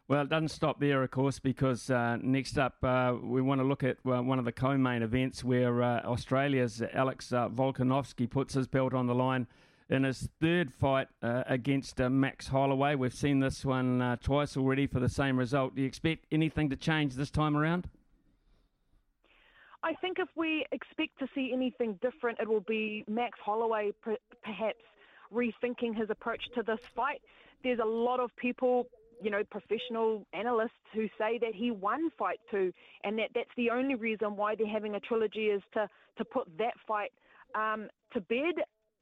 Well, 0.09 0.23
it 0.23 0.29
doesn't 0.29 0.51
stop 0.51 0.79
there, 0.79 1.03
of 1.03 1.11
course, 1.11 1.41
because 1.41 1.91
uh, 1.91 2.19
next 2.23 2.59
up 2.59 2.77
uh, 2.85 3.15
we 3.21 3.43
want 3.43 3.61
to 3.61 3.67
look 3.67 3.83
at 3.83 3.97
uh, 4.07 4.23
one 4.23 4.39
of 4.39 4.45
the 4.45 4.53
co-main 4.53 5.03
events 5.03 5.43
where 5.43 5.83
uh, 5.83 6.01
Australia's 6.03 6.81
Alex 6.95 7.33
uh, 7.33 7.49
Volkanovski 7.49 8.31
puts 8.31 8.55
his 8.55 8.69
belt 8.69 8.95
on 8.95 9.09
the 9.09 9.17
line 9.17 9.49
in 9.91 10.05
his 10.05 10.29
third 10.41 10.73
fight 10.73 11.09
uh, 11.25 11.43
against 11.49 11.99
Max 11.99 12.47
Holloway. 12.47 12.95
We've 12.95 13.13
seen 13.13 13.41
this 13.41 13.65
one 13.65 14.17
twice 14.23 14.57
already 14.57 14.87
for 14.87 15.01
the 15.01 15.09
same 15.09 15.37
result. 15.37 15.75
Do 15.75 15.83
you 15.83 15.89
expect 15.89 16.27
anything 16.31 16.71
to 16.71 16.77
change 16.77 17.15
this 17.15 17.31
time 17.31 17.57
around? 17.57 17.89
I 19.83 19.95
think 19.95 20.21
if 20.21 20.29
we 20.37 20.67
expect 20.71 21.19
to 21.19 21.27
see 21.35 21.51
anything 21.53 21.99
different, 22.01 22.39
it 22.41 22.49
will 22.49 22.65
be 22.69 23.05
Max 23.09 23.41
Holloway 23.45 23.91
perhaps 24.45 24.83
rethinking 25.35 25.97
his 25.97 26.11
approach 26.11 26.45
to 26.55 26.63
this 26.63 26.81
fight. 26.95 27.23
There's 27.65 27.81
a 27.81 27.85
lot 27.85 28.21
of 28.21 28.35
people 28.37 28.87
you 29.23 29.31
know, 29.31 29.43
professional 29.51 30.27
analysts 30.33 30.73
who 30.95 31.09
say 31.19 31.39
that 31.39 31.55
he 31.55 31.71
won 31.71 32.11
fight 32.19 32.41
two, 32.51 32.73
and 33.05 33.19
that 33.19 33.31
that's 33.35 33.51
the 33.57 33.71
only 33.71 33.95
reason 33.95 34.37
why 34.37 34.55
they're 34.55 34.67
having 34.67 34.95
a 34.95 35.01
trilogy 35.01 35.47
is 35.47 35.63
to 35.75 35.89
to 36.19 36.25
put 36.25 36.47
that 36.59 36.75
fight 36.87 37.13
um, 37.55 37.89
to 38.13 38.21
bed. 38.21 38.55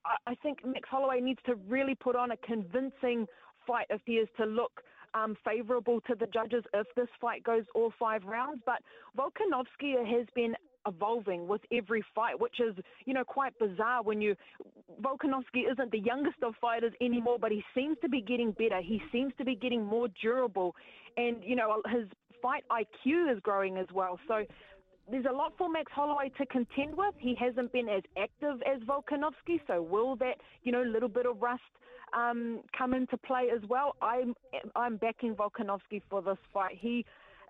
I, 0.04 0.32
I 0.32 0.34
think 0.36 0.64
Max 0.64 0.88
Holloway 0.90 1.20
needs 1.20 1.40
to 1.46 1.54
really 1.68 1.94
put 1.94 2.16
on 2.16 2.30
a 2.32 2.36
convincing 2.38 3.26
fight 3.66 3.86
if 3.90 4.00
he 4.04 4.14
is 4.14 4.28
to 4.36 4.44
look 4.44 4.82
um, 5.14 5.36
favourable 5.44 6.00
to 6.06 6.14
the 6.14 6.26
judges 6.26 6.64
if 6.74 6.86
this 6.96 7.08
fight 7.20 7.42
goes 7.44 7.64
all 7.74 7.92
five 7.98 8.24
rounds. 8.24 8.60
But 8.66 8.80
Volkanovski 9.16 9.96
has 10.06 10.26
been 10.34 10.54
evolving 10.86 11.46
with 11.48 11.60
every 11.72 12.04
fight, 12.14 12.38
which 12.38 12.60
is, 12.60 12.74
you 13.04 13.14
know, 13.14 13.24
quite 13.24 13.58
bizarre 13.58 14.02
when 14.02 14.20
you. 14.20 14.34
Volkanovski 15.02 15.70
isn't 15.70 15.90
the 15.90 15.98
youngest 15.98 16.36
of 16.42 16.54
fighters 16.60 16.92
anymore, 17.00 17.38
but 17.40 17.50
he 17.50 17.64
seems 17.74 17.96
to 18.02 18.08
be 18.08 18.20
getting 18.20 18.52
better. 18.52 18.80
He 18.80 19.02
seems 19.10 19.32
to 19.38 19.44
be 19.44 19.56
getting 19.56 19.84
more 19.84 20.08
durable. 20.22 20.74
And, 21.16 21.42
you 21.42 21.56
know, 21.56 21.82
his 21.88 22.06
fight 22.40 22.64
IQ 22.70 23.32
is 23.34 23.40
growing 23.40 23.76
as 23.76 23.86
well. 23.92 24.18
So 24.28 24.44
there's 25.10 25.26
a 25.28 25.32
lot 25.32 25.52
for 25.58 25.68
Max 25.68 25.90
Holloway 25.92 26.30
to 26.38 26.46
contend 26.46 26.96
with. 26.96 27.14
He 27.18 27.34
hasn't 27.34 27.72
been 27.72 27.88
as 27.88 28.02
active 28.18 28.62
as 28.62 28.80
Volkanovski, 28.82 29.60
so 29.66 29.82
will 29.82 30.16
that, 30.16 30.36
you 30.62 30.72
know, 30.72 30.82
little 30.82 31.08
bit 31.08 31.26
of 31.26 31.40
rust 31.42 31.62
um, 32.16 32.60
come 32.76 32.94
into 32.94 33.16
play 33.18 33.48
as 33.54 33.60
well? 33.68 33.96
I'm 34.00 34.34
I'm 34.76 34.96
backing 34.96 35.34
Volkanovski 35.34 36.00
for 36.08 36.22
this 36.22 36.38
fight. 36.52 36.78
He 36.78 37.04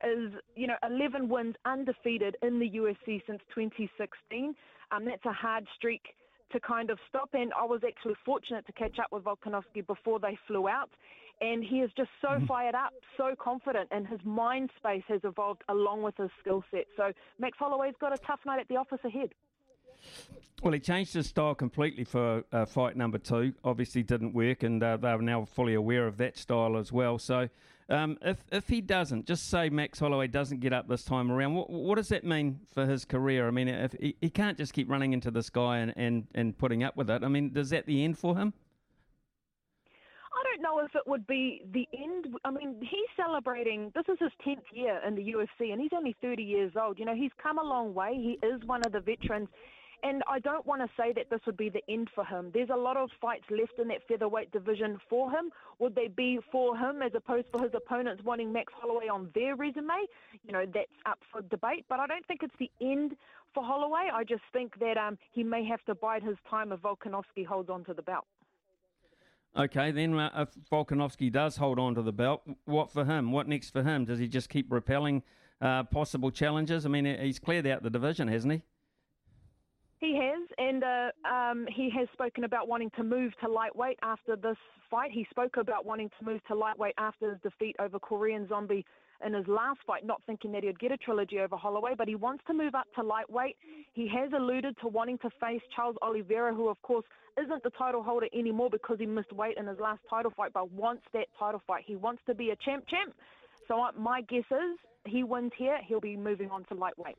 is, 0.06 0.32
you 0.54 0.66
know, 0.66 0.76
11 0.88 1.28
wins 1.28 1.54
undefeated 1.64 2.36
in 2.42 2.58
the 2.58 2.70
UFC 2.70 3.22
since 3.26 3.40
2016. 3.54 4.54
Um, 4.92 5.04
that's 5.04 5.24
a 5.24 5.32
hard 5.32 5.66
streak 5.76 6.14
to 6.52 6.60
kind 6.60 6.90
of 6.90 6.98
stop. 7.08 7.30
And 7.32 7.52
I 7.52 7.64
was 7.64 7.82
actually 7.86 8.14
fortunate 8.24 8.66
to 8.66 8.72
catch 8.72 8.98
up 8.98 9.12
with 9.12 9.24
Volkanovski 9.24 9.86
before 9.86 10.18
they 10.18 10.38
flew 10.46 10.68
out. 10.68 10.90
And 11.40 11.64
he 11.64 11.80
is 11.80 11.90
just 11.96 12.10
so 12.22 12.28
mm-hmm. 12.28 12.46
fired 12.46 12.74
up, 12.76 12.92
so 13.16 13.34
confident, 13.36 13.88
and 13.90 14.06
his 14.06 14.20
mind 14.24 14.70
space 14.76 15.02
has 15.08 15.20
evolved 15.24 15.62
along 15.68 16.02
with 16.02 16.16
his 16.16 16.30
skill 16.40 16.62
set. 16.70 16.86
So 16.96 17.12
Max 17.40 17.58
Holloway's 17.58 17.94
got 18.00 18.12
a 18.12 18.18
tough 18.18 18.40
night 18.46 18.60
at 18.60 18.68
the 18.68 18.76
office 18.76 19.00
ahead. 19.04 19.30
Well, 20.62 20.72
he 20.72 20.80
changed 20.80 21.12
his 21.12 21.26
style 21.26 21.54
completely 21.54 22.04
for 22.04 22.44
uh, 22.52 22.64
fight 22.64 22.96
number 22.96 23.18
two. 23.18 23.52
Obviously, 23.64 24.02
didn't 24.02 24.32
work, 24.32 24.62
and 24.62 24.82
uh, 24.82 24.96
they 24.96 25.08
are 25.08 25.20
now 25.20 25.44
fully 25.44 25.74
aware 25.74 26.06
of 26.06 26.16
that 26.18 26.38
style 26.38 26.76
as 26.76 26.90
well. 26.90 27.18
So, 27.18 27.48
um, 27.88 28.16
if 28.22 28.38
if 28.50 28.68
he 28.68 28.80
doesn't, 28.80 29.26
just 29.26 29.50
say 29.50 29.68
Max 29.68 29.98
Holloway 29.98 30.26
doesn't 30.26 30.60
get 30.60 30.72
up 30.72 30.88
this 30.88 31.04
time 31.04 31.30
around, 31.30 31.54
what, 31.54 31.68
what 31.68 31.96
does 31.96 32.08
that 32.08 32.24
mean 32.24 32.60
for 32.72 32.86
his 32.86 33.04
career? 33.04 33.46
I 33.46 33.50
mean, 33.50 33.68
if 33.68 33.92
he, 34.00 34.16
he 34.20 34.30
can't 34.30 34.56
just 34.56 34.72
keep 34.72 34.90
running 34.90 35.12
into 35.12 35.30
this 35.30 35.50
guy 35.50 35.78
and, 35.78 35.92
and, 35.96 36.26
and 36.34 36.56
putting 36.56 36.82
up 36.82 36.96
with 36.96 37.10
it. 37.10 37.22
I 37.22 37.28
mean, 37.28 37.52
does 37.52 37.70
that 37.70 37.86
the 37.86 38.02
end 38.02 38.18
for 38.18 38.36
him? 38.36 38.54
I 40.32 40.42
don't 40.44 40.62
know 40.62 40.84
if 40.84 40.94
it 40.94 41.06
would 41.06 41.26
be 41.26 41.62
the 41.72 41.86
end. 41.96 42.34
I 42.44 42.50
mean, 42.50 42.76
he's 42.80 43.08
celebrating. 43.16 43.92
This 43.94 44.04
is 44.08 44.16
his 44.18 44.32
tenth 44.42 44.64
year 44.72 45.00
in 45.06 45.14
the 45.14 45.22
UFC, 45.22 45.72
and 45.72 45.80
he's 45.80 45.92
only 45.94 46.16
30 46.22 46.42
years 46.42 46.72
old. 46.80 46.98
You 46.98 47.04
know, 47.04 47.14
he's 47.14 47.30
come 47.40 47.58
a 47.58 47.62
long 47.62 47.92
way. 47.92 48.14
He 48.14 48.46
is 48.46 48.62
one 48.64 48.80
of 48.86 48.92
the 48.92 49.00
veterans 49.00 49.48
and 50.04 50.22
I 50.28 50.38
don't 50.38 50.66
want 50.66 50.82
to 50.82 50.88
say 50.98 51.14
that 51.14 51.30
this 51.30 51.40
would 51.46 51.56
be 51.56 51.70
the 51.70 51.82
end 51.88 52.10
for 52.14 52.24
him. 52.24 52.50
There's 52.52 52.68
a 52.68 52.76
lot 52.76 52.98
of 52.98 53.08
fights 53.22 53.44
left 53.50 53.78
in 53.78 53.88
that 53.88 54.06
featherweight 54.06 54.52
division 54.52 54.98
for 55.08 55.30
him. 55.30 55.50
Would 55.78 55.94
they 55.94 56.08
be 56.08 56.38
for 56.52 56.76
him 56.76 57.00
as 57.00 57.12
opposed 57.14 57.46
for 57.50 57.62
his 57.62 57.72
opponents 57.74 58.22
wanting 58.22 58.52
Max 58.52 58.70
Holloway 58.76 59.08
on 59.08 59.30
their 59.34 59.56
resume? 59.56 60.06
You 60.44 60.52
know, 60.52 60.66
that's 60.66 60.90
up 61.06 61.20
for 61.32 61.40
debate. 61.40 61.86
But 61.88 62.00
I 62.00 62.06
don't 62.06 62.26
think 62.26 62.42
it's 62.42 62.54
the 62.58 62.70
end 62.82 63.16
for 63.54 63.64
Holloway. 63.64 64.10
I 64.12 64.24
just 64.24 64.42
think 64.52 64.78
that 64.78 64.98
um, 64.98 65.16
he 65.32 65.42
may 65.42 65.64
have 65.64 65.82
to 65.86 65.94
bide 65.94 66.22
his 66.22 66.36
time 66.50 66.70
if 66.70 66.80
Volkanovski 66.80 67.46
holds 67.46 67.70
on 67.70 67.82
to 67.84 67.94
the 67.94 68.02
belt. 68.02 68.26
Okay, 69.56 69.90
then 69.90 70.18
uh, 70.18 70.30
if 70.36 70.48
Volkanovski 70.70 71.32
does 71.32 71.56
hold 71.56 71.78
on 71.78 71.94
to 71.94 72.02
the 72.02 72.12
belt, 72.12 72.42
what 72.66 72.92
for 72.92 73.06
him? 73.06 73.32
What 73.32 73.48
next 73.48 73.70
for 73.70 73.82
him? 73.82 74.04
Does 74.04 74.18
he 74.18 74.28
just 74.28 74.50
keep 74.50 74.70
repelling 74.70 75.22
uh, 75.62 75.84
possible 75.84 76.30
challenges? 76.30 76.84
I 76.84 76.90
mean, 76.90 77.06
he's 77.06 77.38
cleared 77.38 77.66
out 77.66 77.82
the 77.82 77.90
division, 77.90 78.28
hasn't 78.28 78.52
he? 78.52 78.62
He 80.04 80.14
has, 80.16 80.46
and 80.58 80.84
uh, 80.84 81.10
um, 81.26 81.66
he 81.74 81.88
has 81.96 82.06
spoken 82.12 82.44
about 82.44 82.68
wanting 82.68 82.90
to 82.96 83.02
move 83.02 83.32
to 83.42 83.50
lightweight 83.50 83.98
after 84.02 84.36
this 84.36 84.58
fight. 84.90 85.10
He 85.10 85.26
spoke 85.30 85.56
about 85.56 85.86
wanting 85.86 86.10
to 86.18 86.26
move 86.26 86.44
to 86.48 86.54
lightweight 86.54 86.92
after 86.98 87.30
his 87.30 87.40
defeat 87.40 87.74
over 87.78 87.98
Korean 87.98 88.46
Zombie 88.46 88.84
in 89.24 89.32
his 89.32 89.48
last 89.48 89.80
fight, 89.86 90.04
not 90.04 90.20
thinking 90.26 90.52
that 90.52 90.62
he'd 90.62 90.78
get 90.78 90.92
a 90.92 90.98
trilogy 90.98 91.40
over 91.40 91.56
Holloway, 91.56 91.92
but 91.96 92.06
he 92.06 92.16
wants 92.16 92.44
to 92.48 92.52
move 92.52 92.74
up 92.74 92.84
to 92.96 93.02
lightweight. 93.02 93.56
He 93.94 94.06
has 94.08 94.30
alluded 94.36 94.76
to 94.82 94.88
wanting 94.88 95.16
to 95.18 95.30
face 95.40 95.62
Charles 95.74 95.96
Oliveira, 96.02 96.54
who, 96.54 96.68
of 96.68 96.82
course, 96.82 97.06
isn't 97.42 97.62
the 97.62 97.70
title 97.70 98.02
holder 98.02 98.26
anymore 98.34 98.68
because 98.68 98.98
he 98.98 99.06
missed 99.06 99.32
weight 99.32 99.56
in 99.56 99.66
his 99.66 99.78
last 99.80 100.00
title 100.10 100.34
fight, 100.36 100.52
but 100.52 100.70
wants 100.70 101.04
that 101.14 101.28
title 101.38 101.62
fight. 101.66 101.84
He 101.86 101.96
wants 101.96 102.20
to 102.26 102.34
be 102.34 102.50
a 102.50 102.56
champ 102.56 102.84
champ. 102.90 103.14
So 103.68 103.80
uh, 103.80 103.92
my 103.98 104.20
guess 104.20 104.44
is 104.50 104.78
he 105.06 105.24
wins 105.24 105.52
here, 105.56 105.78
he'll 105.86 105.98
be 105.98 106.14
moving 106.14 106.50
on 106.50 106.64
to 106.64 106.74
lightweight. 106.74 107.16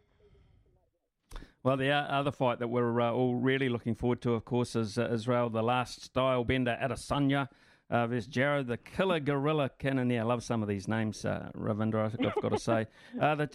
Well, 1.65 1.77
the 1.77 1.89
other 1.89 2.31
fight 2.31 2.59
that 2.59 2.67
we're 2.67 3.01
uh, 3.01 3.11
all 3.11 3.33
really 3.33 3.69
looking 3.69 3.95
forward 3.95 4.21
to, 4.21 4.35
of 4.35 4.45
course, 4.45 4.75
is 4.75 4.99
uh, 4.99 5.09
Israel, 5.11 5.49
the 5.49 5.63
Last 5.63 6.13
Stylebender 6.13 6.79
Adesanya 6.79 7.49
uh, 7.89 8.05
versus 8.05 8.27
Jared, 8.27 8.67
the 8.67 8.77
killer 8.77 9.19
gorilla 9.19 9.71
Cannonier. 9.79 10.19
I 10.19 10.25
love 10.25 10.43
some 10.43 10.61
of 10.61 10.67
these 10.69 10.87
names, 10.87 11.25
uh, 11.25 11.49
Ravindra, 11.57 12.13
I've 12.23 12.39
got 12.39 12.49
to 12.49 12.59
say. 12.59 12.85
Uh, 13.19 13.33
the, 13.33 13.49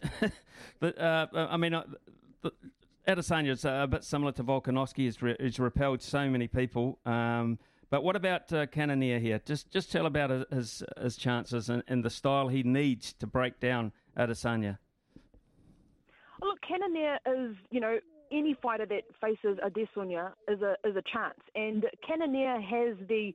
the, 0.80 1.00
uh, 1.00 1.26
I 1.52 1.56
mean, 1.56 1.72
uh, 1.72 1.84
the, 2.42 2.50
Adesanya 3.06 3.50
is 3.50 3.64
a 3.64 3.86
bit 3.88 4.02
similar 4.02 4.32
to 4.32 4.42
Volkanovski. 4.42 5.04
He's, 5.04 5.22
re- 5.22 5.36
he's 5.38 5.60
repelled 5.60 6.02
so 6.02 6.28
many 6.28 6.48
people. 6.48 6.98
Um, 7.06 7.60
but 7.90 8.02
what 8.02 8.16
about 8.16 8.52
uh, 8.52 8.66
Cannonier 8.66 9.20
here? 9.20 9.40
Just 9.46 9.70
just 9.70 9.92
tell 9.92 10.06
about 10.06 10.50
his 10.50 10.82
his 11.00 11.16
chances 11.16 11.68
and, 11.68 11.84
and 11.86 12.04
the 12.04 12.10
style 12.10 12.48
he 12.48 12.64
needs 12.64 13.12
to 13.14 13.26
break 13.28 13.60
down 13.60 13.92
Adesanya. 14.16 14.78
Look, 16.70 16.80
Cannonier 16.80 17.18
is, 17.26 17.56
you 17.70 17.80
know, 17.80 17.98
any 18.32 18.56
fighter 18.62 18.86
that 18.86 19.02
faces 19.20 19.58
Adesanya 19.64 20.32
is 20.48 20.60
a 20.62 20.74
is 20.88 20.96
a 20.96 21.02
chance, 21.12 21.38
and 21.54 21.84
Cannonier 22.06 22.60
has 22.60 22.96
the 23.08 23.32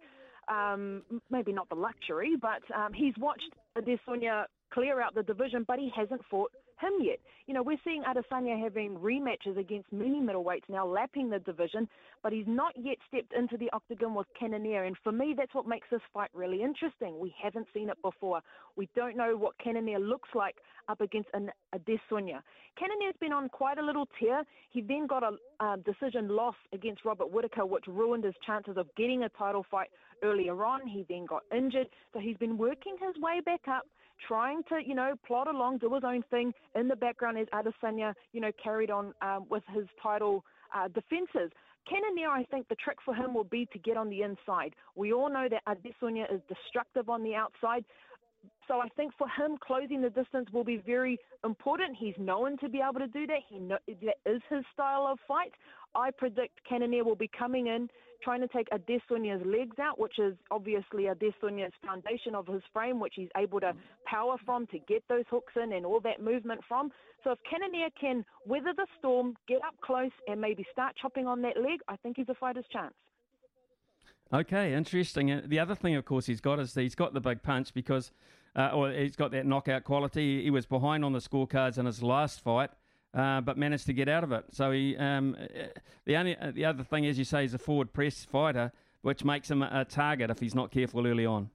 um, 0.48 1.02
maybe 1.30 1.52
not 1.52 1.68
the 1.70 1.76
luxury, 1.76 2.36
but 2.40 2.62
um, 2.76 2.94
he's 2.94 3.14
watched 3.18 3.52
Adesanya 3.78 4.46
clear 4.72 5.02
out 5.02 5.16
the 5.16 5.24
division, 5.24 5.66
but 5.68 5.80
he 5.80 5.92
hasn't 5.96 6.22
fought 6.30 6.52
him 6.82 6.94
yet. 7.02 7.20
You 7.48 7.54
know, 7.54 7.64
we're 7.64 7.78
seeing 7.84 8.04
Adesanya 8.04 8.62
having 8.62 8.98
rematches 8.98 9.58
against 9.58 9.92
many 9.92 10.20
middleweights 10.20 10.68
now, 10.68 10.86
lapping 10.86 11.30
the 11.30 11.40
division, 11.40 11.88
but 12.24 12.34
he's 12.34 12.48
not 12.48 12.74
yet 12.76 12.98
stepped 13.08 13.34
into 13.34 13.58
the 13.58 13.70
octagon 13.72 14.16
with 14.16 14.28
Cannonier. 14.40 14.84
And 14.84 14.96
for 15.04 15.12
me, 15.12 15.36
that's 15.38 15.54
what 15.54 15.68
makes 15.68 15.88
this 15.92 16.02
fight 16.14 16.30
really 16.34 16.64
interesting. 16.64 17.20
We 17.20 17.34
haven't 17.42 17.68
seen 17.74 17.90
it 17.90 18.02
before. 18.02 18.42
We 18.76 18.90
don't 18.96 19.16
know 19.16 19.38
what 19.38 19.58
Cannonier 19.60 20.00
looks 20.00 20.30
like 20.34 20.56
up 20.88 21.02
against 21.02 21.30
an 21.34 21.52
Adesanya. 21.74 22.42
Cannonier's 22.78 23.16
been 23.22 23.32
on 23.32 23.48
quite 23.50 23.78
a 23.78 23.86
little 23.86 24.08
tear. 24.20 24.44
He 24.70 24.82
then 24.82 25.08
got 25.08 25.24
a 25.24 25.78
decision 25.78 26.28
loss 26.30 26.56
against 26.74 27.06
Robert 27.06 27.32
Whitaker, 27.32 27.66
which 27.66 27.86
ruined 27.88 28.24
his 28.24 28.36
chances 28.46 28.76
of 28.78 28.88
getting 28.98 29.24
a 29.24 29.30
title 29.30 29.66
fight 29.70 29.90
earlier 30.24 30.66
on. 30.66 30.86
He 30.88 31.06
then 31.08 31.26
got 31.26 31.44
injured. 31.56 31.88
So 32.14 32.20
he's 32.20 32.38
been 32.38 32.58
working 32.58 32.96
his 33.00 33.22
way 33.22 33.40
back 33.46 33.62
up 33.70 33.84
trying 34.28 34.64
to, 34.70 34.80
you 34.86 34.96
know, 34.96 35.14
plod 35.26 35.48
along, 35.48 35.80
do 35.80 35.94
his 35.94 36.04
own 36.04 36.24
thing. 36.30 36.54
In 36.76 36.88
the 36.88 36.96
background 36.96 37.38
as 37.38 37.48
Adesanya, 37.48 38.14
you 38.34 38.42
know, 38.42 38.52
carried 38.62 38.92
on 38.92 39.14
um, 39.22 39.46
with 39.50 39.64
his 39.74 39.86
title 40.02 40.44
uh, 40.76 40.88
defenses. 40.88 41.52
Cannonier, 41.88 42.30
I 42.30 42.44
think 42.46 42.68
the 42.68 42.76
trick 42.76 42.98
for 43.06 43.14
him 43.14 43.34
will 43.34 43.44
be 43.44 43.68
to 43.72 43.80
get 43.80 43.96
on 43.96 44.10
the 44.10 44.24
inside. 44.24 44.76
We 44.96 45.14
all 45.14 45.30
know 45.30 45.48
that 45.50 45.64
Adesanya 45.68 46.34
is 46.34 46.42
destructive 46.48 47.10
on 47.10 47.24
the 47.24 47.36
outside. 47.36 47.86
So 48.68 48.80
I 48.80 48.88
think 48.90 49.14
for 49.18 49.28
him, 49.28 49.58
closing 49.60 50.02
the 50.02 50.10
distance 50.10 50.48
will 50.52 50.64
be 50.64 50.78
very 50.78 51.20
important. 51.44 51.96
He's 51.98 52.16
known 52.18 52.58
to 52.58 52.70
be 52.70 52.82
able 52.82 53.00
to 53.00 53.08
do 53.08 53.28
that. 53.28 53.40
He 53.48 53.60
know, 53.60 53.78
that 53.88 54.16
is 54.26 54.42
his 54.50 54.64
style 54.74 55.08
of 55.08 55.20
fight. 55.28 55.52
I 55.94 56.12
predict 56.12 56.60
Cannonier 56.68 57.04
will 57.04 57.16
be 57.16 57.30
coming 57.38 57.68
in 57.68 57.90
trying 58.24 58.42
to 58.42 58.48
take 58.48 58.68
Adesanya's 58.70 59.46
legs 59.46 59.78
out, 59.80 60.00
which 60.00 60.18
is 60.20 60.36
obviously 60.50 61.04
Adesanya's 61.04 61.74
foundation 61.86 62.34
of 62.34 62.48
his 62.48 62.62
frame, 62.74 63.00
which 63.00 63.14
he's 63.16 63.30
able 63.38 63.60
to 63.60 63.74
power 64.06 64.36
from 64.46 64.66
to 64.68 64.80
get 64.80 65.04
those 65.08 65.26
hooks 65.30 65.54
in 65.62 65.74
and 65.74 65.86
all 65.86 66.00
that 66.00 66.22
movement 66.22 66.62
from. 66.68 66.92
So 67.24 67.32
if 67.32 67.40
Cannonier 67.50 67.90
can 68.00 68.26
weather 68.46 68.74
the 68.76 68.88
storm, 68.98 69.36
get 69.48 69.58
up 69.58 69.76
close, 69.82 70.12
and 70.28 70.42
maybe 70.42 70.66
start 70.72 70.96
chopping 71.00 71.28
on 71.28 71.42
that 71.44 71.58
leg, 71.58 71.80
I 71.88 71.96
think 71.98 72.18
he's 72.18 72.30
a 72.30 72.36
fighter's 72.36 72.66
chance. 72.72 72.94
Okay, 74.34 74.74
interesting. 74.74 75.32
Uh, 75.32 75.42
the 75.46 75.60
other 75.60 75.76
thing, 75.76 75.96
of 75.96 76.06
course, 76.06 76.26
he's 76.26 76.42
got 76.42 76.60
is 76.60 76.74
he's 76.74 76.96
got 76.96 77.14
the 77.14 77.22
big 77.22 77.44
punch 77.44 77.74
because, 77.74 78.12
uh, 78.56 78.72
or 78.74 78.92
he's 78.92 79.16
got 79.16 79.32
that 79.32 79.46
knockout 79.46 79.84
quality. 79.84 80.44
He 80.44 80.50
was 80.50 80.66
behind 80.66 81.06
on 81.06 81.14
the 81.14 81.20
scorecards 81.20 81.78
in 81.78 81.86
his 81.86 82.02
last 82.02 82.42
fight 82.42 82.72
uh, 83.16 83.42
but 83.42 83.58
managed 83.58 83.86
to 83.86 83.94
get 83.94 84.10
out 84.10 84.24
of 84.24 84.32
it. 84.32 84.46
So 84.52 84.72
he, 84.72 84.98
um, 84.98 85.36
the 86.06 86.18
only 86.18 86.38
uh, 86.38 86.52
the 86.52 86.66
other 86.66 86.84
thing, 86.84 87.06
as 87.06 87.18
you 87.18 87.24
say, 87.24 87.46
is 87.46 87.54
a 87.54 87.58
forward 87.58 87.94
press 87.94 88.26
fighter, 88.26 88.72
which 89.02 89.24
makes 89.24 89.50
him 89.50 89.62
a 89.62 89.86
target 89.86 90.30
if 90.30 90.40
he's 90.40 90.56
not 90.56 90.72
careful 90.72 91.08
early 91.08 91.26
on. 91.26 91.50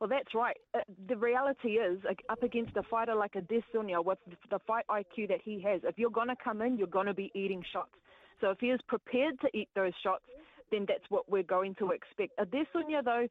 Well, 0.00 0.08
that's 0.08 0.34
right. 0.34 0.56
Uh, 0.74 0.80
the 1.06 1.16
reality 1.16 1.74
is, 1.74 2.00
up 2.28 2.42
against 2.42 2.76
a 2.76 2.82
fighter 2.82 3.14
like 3.14 3.34
Adesanya, 3.34 4.04
with 4.04 4.18
the 4.50 4.58
fight 4.66 4.84
IQ 4.90 5.28
that 5.28 5.40
he 5.44 5.60
has, 5.60 5.82
if 5.84 5.96
you're 5.96 6.10
going 6.10 6.28
to 6.28 6.36
come 6.42 6.60
in, 6.60 6.76
you're 6.76 6.88
going 6.88 7.06
to 7.06 7.14
be 7.14 7.30
eating 7.36 7.64
shots. 7.72 7.92
So 8.40 8.50
if 8.50 8.58
he 8.58 8.70
is 8.70 8.80
prepared 8.88 9.40
to 9.42 9.48
eat 9.56 9.68
those 9.76 9.92
shots, 10.02 10.24
then 10.72 10.86
that's 10.88 11.04
what 11.08 11.30
we're 11.30 11.42
going 11.44 11.76
to 11.76 11.92
expect. 11.92 12.36
Adesanya, 12.38 13.04
though, 13.04 13.28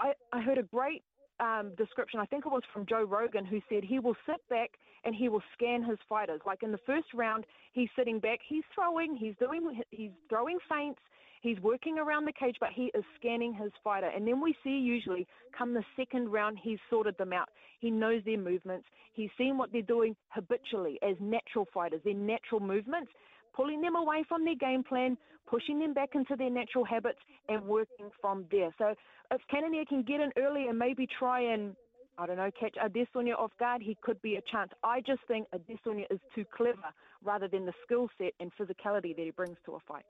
I, 0.00 0.12
I 0.32 0.40
heard 0.40 0.58
a 0.58 0.64
great 0.64 1.04
um, 1.38 1.72
description, 1.76 2.20
I 2.20 2.26
think 2.26 2.46
it 2.46 2.50
was 2.50 2.62
from 2.72 2.86
Joe 2.86 3.04
Rogan, 3.04 3.44
who 3.44 3.60
said 3.68 3.84
he 3.84 3.98
will 3.98 4.16
sit 4.26 4.40
back 4.48 4.70
and 5.04 5.14
he 5.14 5.28
will 5.28 5.42
scan 5.54 5.82
his 5.82 5.98
fighters. 6.08 6.40
Like 6.46 6.62
in 6.62 6.72
the 6.72 6.78
first 6.86 7.08
round, 7.14 7.44
he's 7.72 7.88
sitting 7.96 8.18
back, 8.18 8.38
he's 8.46 8.64
throwing, 8.74 9.16
he's 9.16 9.34
doing, 9.38 9.80
he's 9.90 10.10
throwing 10.28 10.58
feints, 10.68 11.00
He's 11.42 11.58
working 11.58 11.98
around 11.98 12.24
the 12.24 12.32
cage, 12.32 12.54
but 12.60 12.68
he 12.72 12.92
is 12.94 13.02
scanning 13.18 13.52
his 13.52 13.72
fighter. 13.82 14.06
And 14.06 14.26
then 14.26 14.40
we 14.40 14.54
see 14.62 14.70
usually 14.78 15.26
come 15.56 15.74
the 15.74 15.82
second 15.96 16.30
round, 16.30 16.56
he's 16.62 16.78
sorted 16.88 17.18
them 17.18 17.32
out. 17.32 17.48
He 17.80 17.90
knows 17.90 18.22
their 18.24 18.38
movements. 18.38 18.86
He's 19.12 19.30
seen 19.36 19.58
what 19.58 19.72
they're 19.72 19.82
doing 19.82 20.14
habitually 20.28 21.00
as 21.02 21.16
natural 21.18 21.66
fighters, 21.74 22.00
their 22.04 22.14
natural 22.14 22.60
movements, 22.60 23.10
pulling 23.54 23.80
them 23.80 23.96
away 23.96 24.24
from 24.28 24.44
their 24.44 24.54
game 24.54 24.82
plan, 24.82 25.16
pushing 25.46 25.78
them 25.78 25.92
back 25.94 26.10
into 26.14 26.36
their 26.36 26.50
natural 26.50 26.84
habits, 26.84 27.18
and 27.48 27.64
working 27.64 28.10
from 28.20 28.46
there. 28.50 28.74
So 28.78 28.94
if 29.30 29.40
Cannonier 29.50 29.84
can 29.88 30.02
get 30.02 30.20
in 30.20 30.30
early 30.36 30.68
and 30.68 30.78
maybe 30.78 31.06
try 31.18 31.40
and 31.40 31.74
I 32.18 32.26
don't 32.26 32.36
know, 32.36 32.50
catch 32.58 32.74
Adesanya 32.74 33.38
off 33.38 33.52
guard, 33.58 33.80
he 33.80 33.96
could 34.02 34.20
be 34.20 34.36
a 34.36 34.42
chance. 34.42 34.70
I 34.84 35.00
just 35.00 35.20
think 35.26 35.46
Adesanya 35.54 36.04
is 36.10 36.20
too 36.34 36.44
clever 36.54 36.92
rather 37.24 37.48
than 37.48 37.64
the 37.64 37.72
skill 37.84 38.08
set 38.18 38.32
and 38.38 38.50
physicality 38.60 39.16
that 39.16 39.22
he 39.22 39.30
brings 39.30 39.56
to 39.64 39.74
a 39.76 39.78
fight. 39.80 40.04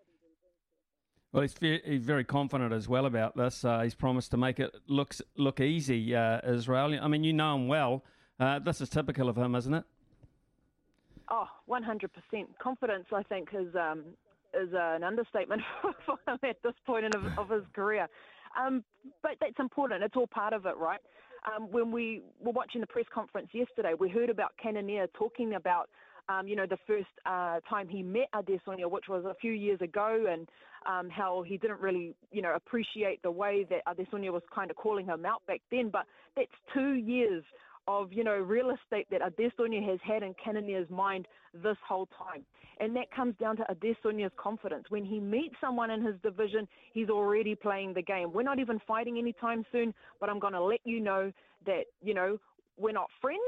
Well, 1.32 1.42
he's, 1.42 1.54
he's 1.84 2.04
very 2.04 2.24
confident 2.24 2.72
as 2.72 2.88
well 2.88 3.06
about 3.06 3.36
this. 3.36 3.64
Uh, 3.64 3.80
he's 3.80 3.94
promised 3.94 4.32
to 4.32 4.36
make 4.36 4.60
it 4.60 4.74
look 4.86 5.14
look 5.36 5.60
easy, 5.60 6.14
uh, 6.14 6.40
Israel. 6.46 6.98
I 7.00 7.08
mean, 7.08 7.24
you 7.24 7.32
know 7.32 7.54
him 7.54 7.68
well. 7.68 8.04
Uh, 8.38 8.58
this 8.58 8.80
is 8.80 8.88
typical 8.88 9.28
of 9.28 9.38
him, 9.38 9.54
isn't 9.54 9.72
it? 9.72 9.84
Oh, 11.32 11.46
100%. 11.68 12.10
Confidence, 12.62 13.06
I 13.10 13.22
think, 13.22 13.48
is 13.54 13.74
um, 13.74 14.04
is 14.52 14.68
an 14.74 15.02
understatement 15.02 15.62
for 16.04 16.16
him 16.28 16.38
at 16.42 16.62
this 16.62 16.74
point 16.84 17.06
in, 17.06 17.16
of, 17.16 17.38
of 17.38 17.48
his 17.48 17.64
career. 17.74 18.06
Um, 18.60 18.84
but 19.22 19.32
that's 19.40 19.58
important. 19.58 20.02
It's 20.04 20.14
all 20.14 20.26
part 20.26 20.52
of 20.52 20.66
it, 20.66 20.76
right? 20.76 21.00
Um, 21.56 21.72
when 21.72 21.90
we 21.90 22.20
were 22.38 22.52
watching 22.52 22.82
the 22.82 22.86
press 22.86 23.06
conference 23.12 23.48
yesterday, 23.54 23.94
we 23.98 24.10
heard 24.10 24.28
about 24.28 24.52
Cannonier 24.62 25.06
talking 25.14 25.54
about, 25.54 25.88
um, 26.28 26.46
you 26.46 26.54
know, 26.54 26.66
the 26.66 26.76
first 26.86 27.08
uh, 27.24 27.60
time 27.66 27.88
he 27.88 28.02
met 28.02 28.28
Adesanya, 28.34 28.90
which 28.90 29.08
was 29.08 29.24
a 29.24 29.34
few 29.40 29.52
years 29.52 29.80
ago, 29.80 30.26
and 30.30 30.46
um, 30.86 31.08
how 31.08 31.42
he 31.46 31.56
didn't 31.56 31.80
really, 31.80 32.14
you 32.30 32.42
know, 32.42 32.54
appreciate 32.54 33.22
the 33.22 33.30
way 33.30 33.66
that 33.70 33.80
Adesanya 33.86 34.30
was 34.30 34.42
kind 34.54 34.70
of 34.70 34.76
calling 34.76 35.06
him 35.06 35.24
out 35.24 35.40
back 35.46 35.62
then. 35.70 35.88
But 35.88 36.04
that's 36.36 36.52
two 36.74 36.92
years 36.92 37.42
of, 37.88 38.12
you 38.12 38.24
know, 38.24 38.36
real 38.36 38.70
estate 38.70 39.06
that 39.10 39.20
Adesanya 39.20 39.86
has 39.88 39.98
had 40.02 40.22
in 40.22 40.34
Cannonier's 40.42 40.88
mind 40.90 41.26
this 41.54 41.76
whole 41.86 42.06
time. 42.06 42.44
And 42.80 42.96
that 42.96 43.10
comes 43.14 43.34
down 43.38 43.56
to 43.58 43.64
Adesanya's 43.64 44.32
confidence. 44.36 44.84
When 44.88 45.04
he 45.04 45.20
meets 45.20 45.54
someone 45.60 45.90
in 45.90 46.04
his 46.04 46.14
division, 46.22 46.66
he's 46.92 47.10
already 47.10 47.54
playing 47.54 47.94
the 47.94 48.02
game. 48.02 48.32
We're 48.32 48.42
not 48.42 48.58
even 48.58 48.80
fighting 48.86 49.18
anytime 49.18 49.64
soon, 49.70 49.94
but 50.20 50.28
I'm 50.28 50.38
going 50.38 50.54
to 50.54 50.62
let 50.62 50.80
you 50.84 51.00
know 51.00 51.32
that, 51.66 51.84
you 52.02 52.14
know, 52.14 52.38
we're 52.78 52.92
not 52.92 53.08
friends, 53.20 53.40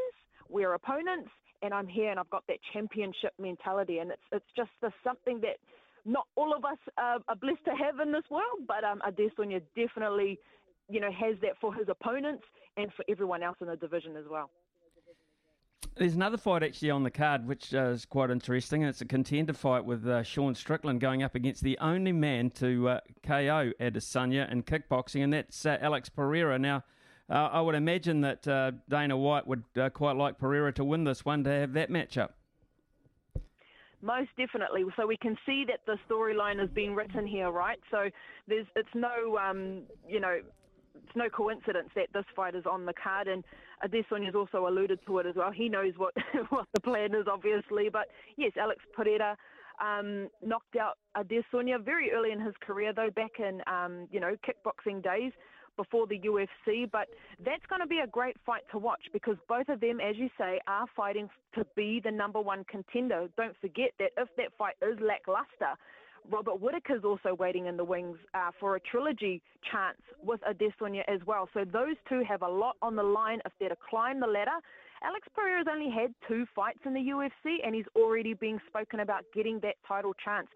we're 0.48 0.74
opponents, 0.74 1.30
and 1.62 1.72
I'm 1.72 1.88
here 1.88 2.10
and 2.10 2.20
I've 2.20 2.30
got 2.30 2.44
that 2.48 2.58
championship 2.72 3.32
mentality. 3.40 3.98
And 3.98 4.10
it's, 4.10 4.22
it's 4.30 4.44
just 4.56 4.70
the, 4.82 4.92
something 5.02 5.40
that 5.40 5.56
not 6.04 6.26
all 6.36 6.54
of 6.54 6.64
us 6.64 6.78
uh, 6.98 7.18
are 7.26 7.36
blessed 7.36 7.64
to 7.64 7.70
have 7.70 7.98
in 8.00 8.12
this 8.12 8.24
world, 8.30 8.68
but 8.68 8.84
um, 8.84 9.00
Adesanya 9.08 9.62
definitely, 9.74 10.38
you 10.88 11.00
know, 11.00 11.10
has 11.10 11.36
that 11.40 11.52
for 11.60 11.74
his 11.74 11.88
opponents 11.88 12.44
and 12.76 12.92
for 12.94 13.04
everyone 13.08 13.42
else 13.42 13.56
in 13.60 13.66
the 13.66 13.76
division 13.76 14.16
as 14.16 14.24
well. 14.30 14.50
There's 15.96 16.14
another 16.14 16.38
fight 16.38 16.64
actually 16.64 16.90
on 16.90 17.04
the 17.04 17.10
card, 17.10 17.46
which 17.46 17.72
uh, 17.72 17.90
is 17.90 18.04
quite 18.04 18.30
interesting. 18.30 18.82
and 18.82 18.90
It's 18.90 19.00
a 19.00 19.04
contender 19.04 19.52
fight 19.52 19.84
with 19.84 20.04
uh, 20.06 20.24
Sean 20.24 20.56
Strickland 20.56 21.00
going 21.00 21.22
up 21.22 21.36
against 21.36 21.62
the 21.62 21.78
only 21.78 22.10
man 22.10 22.50
to 22.52 22.88
uh, 22.88 23.00
KO 23.22 23.70
Adesanya 23.80 24.50
in 24.50 24.64
kickboxing, 24.64 25.22
and 25.22 25.32
that's 25.32 25.64
uh, 25.64 25.78
Alex 25.80 26.08
Pereira. 26.08 26.58
Now, 26.58 26.82
uh, 27.30 27.34
I 27.34 27.60
would 27.60 27.76
imagine 27.76 28.22
that 28.22 28.48
uh, 28.48 28.72
Dana 28.88 29.16
White 29.16 29.46
would 29.46 29.62
quite 29.92 30.16
like 30.16 30.36
Pereira 30.36 30.72
to 30.72 30.84
win 30.84 31.04
this 31.04 31.24
one 31.24 31.44
to 31.44 31.50
have 31.50 31.72
that 31.74 31.90
matchup. 31.90 32.30
Most 34.02 34.30
definitely. 34.36 34.84
So 34.96 35.06
we 35.06 35.16
can 35.16 35.38
see 35.46 35.64
that 35.68 35.80
the 35.86 35.96
storyline 36.10 36.62
is 36.62 36.68
being 36.74 36.94
written 36.94 37.26
here, 37.26 37.50
right? 37.50 37.78
So 37.90 38.10
there's 38.48 38.66
it's 38.76 38.94
no 38.94 39.38
um, 39.38 39.84
you 40.06 40.20
know 40.20 40.40
it's 40.94 41.16
no 41.16 41.28
coincidence 41.28 41.90
that 41.94 42.08
this 42.12 42.24
fight 42.34 42.54
is 42.54 42.64
on 42.70 42.86
the 42.86 42.92
card, 42.92 43.28
and 43.28 43.44
Adesanya's 43.84 44.34
also 44.34 44.66
alluded 44.66 45.00
to 45.06 45.18
it 45.18 45.26
as 45.26 45.34
well. 45.36 45.50
He 45.50 45.68
knows 45.68 45.92
what 45.96 46.14
what 46.50 46.66
the 46.74 46.80
plan 46.80 47.14
is, 47.14 47.26
obviously. 47.30 47.88
But 47.92 48.08
yes, 48.36 48.52
Alex 48.58 48.80
Pereira 48.94 49.36
um, 49.80 50.28
knocked 50.42 50.76
out 50.76 50.98
Adesanya 51.16 51.82
very 51.84 52.12
early 52.12 52.32
in 52.32 52.40
his 52.40 52.54
career, 52.60 52.92
though, 52.92 53.10
back 53.10 53.32
in 53.38 53.60
um, 53.66 54.08
you 54.10 54.20
know 54.20 54.36
kickboxing 54.46 55.02
days 55.02 55.32
before 55.76 56.06
the 56.06 56.18
UFC. 56.20 56.90
But 56.90 57.08
that's 57.44 57.64
going 57.68 57.80
to 57.80 57.86
be 57.86 57.98
a 57.98 58.06
great 58.06 58.36
fight 58.46 58.62
to 58.72 58.78
watch 58.78 59.02
because 59.12 59.36
both 59.48 59.68
of 59.68 59.80
them, 59.80 60.00
as 60.00 60.16
you 60.16 60.28
say, 60.38 60.60
are 60.66 60.86
fighting 60.96 61.28
to 61.54 61.66
be 61.76 62.00
the 62.02 62.10
number 62.10 62.40
one 62.40 62.64
contender. 62.64 63.28
Don't 63.36 63.56
forget 63.60 63.90
that 63.98 64.10
if 64.16 64.28
that 64.36 64.52
fight 64.56 64.74
is 64.82 64.98
lackluster, 65.00 65.76
Robert 66.30 66.60
Whitaker's 66.60 67.04
also 67.04 67.34
waiting 67.34 67.66
in 67.66 67.76
the 67.76 67.84
wings 67.84 68.16
uh, 68.34 68.50
for 68.58 68.76
a 68.76 68.80
trilogy 68.80 69.42
chance 69.70 69.98
with 70.22 70.40
Adesanya 70.40 71.02
as 71.06 71.20
well. 71.26 71.48
So 71.52 71.64
those 71.64 71.96
two 72.08 72.22
have 72.26 72.42
a 72.42 72.48
lot 72.48 72.76
on 72.80 72.96
the 72.96 73.02
line 73.02 73.40
if 73.44 73.52
they're 73.60 73.68
to 73.68 73.76
climb 73.88 74.20
the 74.20 74.26
ladder. 74.26 74.58
Alex 75.02 75.28
Pereira's 75.34 75.66
only 75.70 75.90
had 75.90 76.14
two 76.26 76.46
fights 76.54 76.80
in 76.86 76.94
the 76.94 77.00
UFC, 77.00 77.56
and 77.64 77.74
he's 77.74 77.84
already 77.94 78.32
being 78.32 78.58
spoken 78.66 79.00
about 79.00 79.24
getting 79.34 79.60
that 79.60 79.74
title 79.86 80.14
chance. 80.24 80.48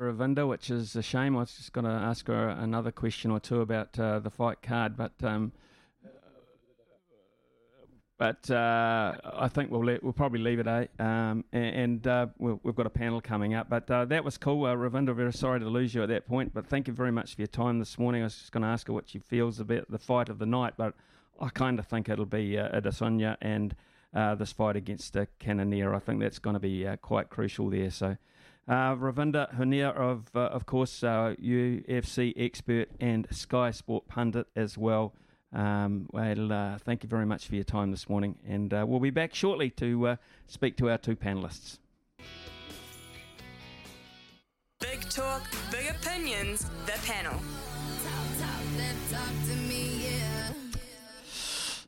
Ravinda, 0.00 0.48
which 0.48 0.70
is 0.70 0.96
a 0.96 1.02
shame. 1.02 1.36
I 1.36 1.40
was 1.40 1.52
just 1.52 1.72
going 1.72 1.84
to 1.84 1.90
ask 1.90 2.26
her 2.28 2.48
another 2.48 2.90
question 2.90 3.30
or 3.30 3.38
two 3.38 3.60
about 3.60 3.98
uh, 3.98 4.18
the 4.18 4.30
fight 4.30 4.62
card, 4.62 4.96
but 4.96 5.12
um, 5.22 5.52
but 8.20 8.50
uh, 8.50 9.14
I 9.24 9.48
think 9.48 9.70
we'll 9.70 9.98
we'll 10.02 10.12
probably 10.12 10.40
leave 10.40 10.58
it, 10.58 10.66
eh? 10.66 10.88
Um, 10.98 11.42
and 11.54 12.06
uh, 12.06 12.26
we 12.36 12.50
have 12.66 12.76
got 12.76 12.84
a 12.84 12.90
panel 12.90 13.22
coming 13.22 13.54
up. 13.54 13.70
But 13.70 13.90
uh, 13.90 14.04
that 14.04 14.26
was 14.26 14.36
cool, 14.36 14.66
uh, 14.66 14.74
Ravinda. 14.74 15.16
Very 15.16 15.32
sorry 15.32 15.58
to 15.58 15.66
lose 15.66 15.94
you 15.94 16.02
at 16.02 16.10
that 16.10 16.28
point, 16.28 16.52
but 16.52 16.66
thank 16.66 16.86
you 16.86 16.92
very 16.92 17.10
much 17.10 17.34
for 17.34 17.40
your 17.40 17.48
time 17.48 17.78
this 17.78 17.98
morning. 17.98 18.20
I 18.20 18.24
was 18.24 18.36
just 18.36 18.52
going 18.52 18.60
to 18.60 18.68
ask 18.68 18.88
her 18.88 18.92
what 18.92 19.08
she 19.08 19.20
feels 19.20 19.58
about 19.58 19.90
the 19.90 19.98
fight 19.98 20.28
of 20.28 20.38
the 20.38 20.44
night, 20.44 20.74
but 20.76 20.92
I 21.40 21.48
kind 21.48 21.78
of 21.78 21.86
think 21.86 22.10
it'll 22.10 22.26
be 22.26 22.58
uh, 22.58 22.78
Adesanya 22.78 23.38
and 23.40 23.74
uh, 24.12 24.34
this 24.34 24.52
fight 24.52 24.76
against 24.76 25.16
uh, 25.16 25.24
Cannonier. 25.38 25.94
I 25.94 25.98
think 25.98 26.20
that's 26.20 26.38
going 26.38 26.54
to 26.54 26.60
be 26.60 26.86
uh, 26.86 26.96
quite 26.96 27.30
crucial 27.30 27.70
there. 27.70 27.90
So. 27.90 28.18
Uh, 28.68 28.94
Ravinda 28.94 29.56
Hunia, 29.56 29.96
of 29.96 30.26
uh, 30.34 30.40
of 30.40 30.66
course, 30.66 31.00
UFC 31.00 32.34
expert 32.36 32.90
and 33.00 33.26
Sky 33.30 33.70
Sport 33.70 34.06
pundit 34.06 34.46
as 34.54 34.76
well. 34.76 35.14
Um, 35.52 36.06
well, 36.12 36.52
uh, 36.52 36.78
thank 36.78 37.02
you 37.02 37.08
very 37.08 37.26
much 37.26 37.48
for 37.48 37.56
your 37.56 37.64
time 37.64 37.90
this 37.90 38.08
morning, 38.08 38.36
and 38.46 38.72
uh, 38.72 38.84
we'll 38.86 39.00
be 39.00 39.10
back 39.10 39.34
shortly 39.34 39.70
to 39.70 40.06
uh, 40.06 40.16
speak 40.46 40.76
to 40.76 40.90
our 40.90 40.98
two 40.98 41.16
panelists. 41.16 41.78
Big 44.80 45.00
talk, 45.10 45.42
big 45.70 45.88
opinions, 45.90 46.70
the 46.86 46.92
panel. 47.04 47.32
Talk, 47.32 48.38
talk, 48.40 48.60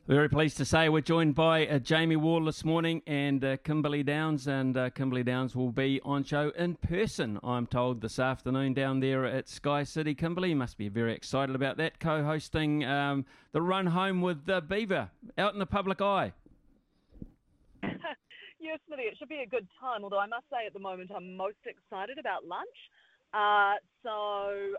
very 0.07 0.27
pleased 0.27 0.57
to 0.57 0.65
say 0.65 0.89
we're 0.89 0.99
joined 0.99 1.33
by 1.33 1.65
uh, 1.65 1.79
Jamie 1.79 2.17
Wall 2.17 2.43
this 2.43 2.65
morning 2.65 3.01
and 3.07 3.43
uh, 3.43 3.55
Kimberly 3.57 4.03
Downs, 4.03 4.47
and 4.47 4.75
uh, 4.75 4.89
Kimberly 4.89 5.23
Downs 5.23 5.55
will 5.55 5.71
be 5.71 6.01
on 6.03 6.25
show 6.25 6.51
in 6.57 6.75
person, 6.75 7.39
I'm 7.41 7.67
told, 7.67 8.01
this 8.01 8.19
afternoon 8.19 8.73
down 8.73 8.99
there 8.99 9.25
at 9.25 9.47
Sky 9.47 9.83
City. 9.83 10.13
Kimberly, 10.13 10.53
must 10.53 10.77
be 10.77 10.89
very 10.89 11.13
excited 11.13 11.55
about 11.55 11.77
that, 11.77 12.01
co 12.01 12.21
hosting 12.21 12.83
um, 12.83 13.25
the 13.53 13.61
run 13.61 13.87
home 13.87 14.21
with 14.21 14.45
the 14.45 14.59
Beaver 14.59 15.09
out 15.37 15.53
in 15.53 15.59
the 15.59 15.65
public 15.65 16.01
eye. 16.01 16.33
yes, 17.81 18.79
Smithy, 18.87 19.03
it 19.03 19.17
should 19.17 19.29
be 19.29 19.39
a 19.39 19.47
good 19.47 19.67
time, 19.79 20.03
although 20.03 20.19
I 20.19 20.27
must 20.27 20.45
say 20.51 20.65
at 20.67 20.73
the 20.73 20.79
moment 20.79 21.11
I'm 21.15 21.37
most 21.37 21.57
excited 21.65 22.17
about 22.19 22.45
lunch. 22.45 22.67
Uh, 23.33 23.75
so 24.03 24.09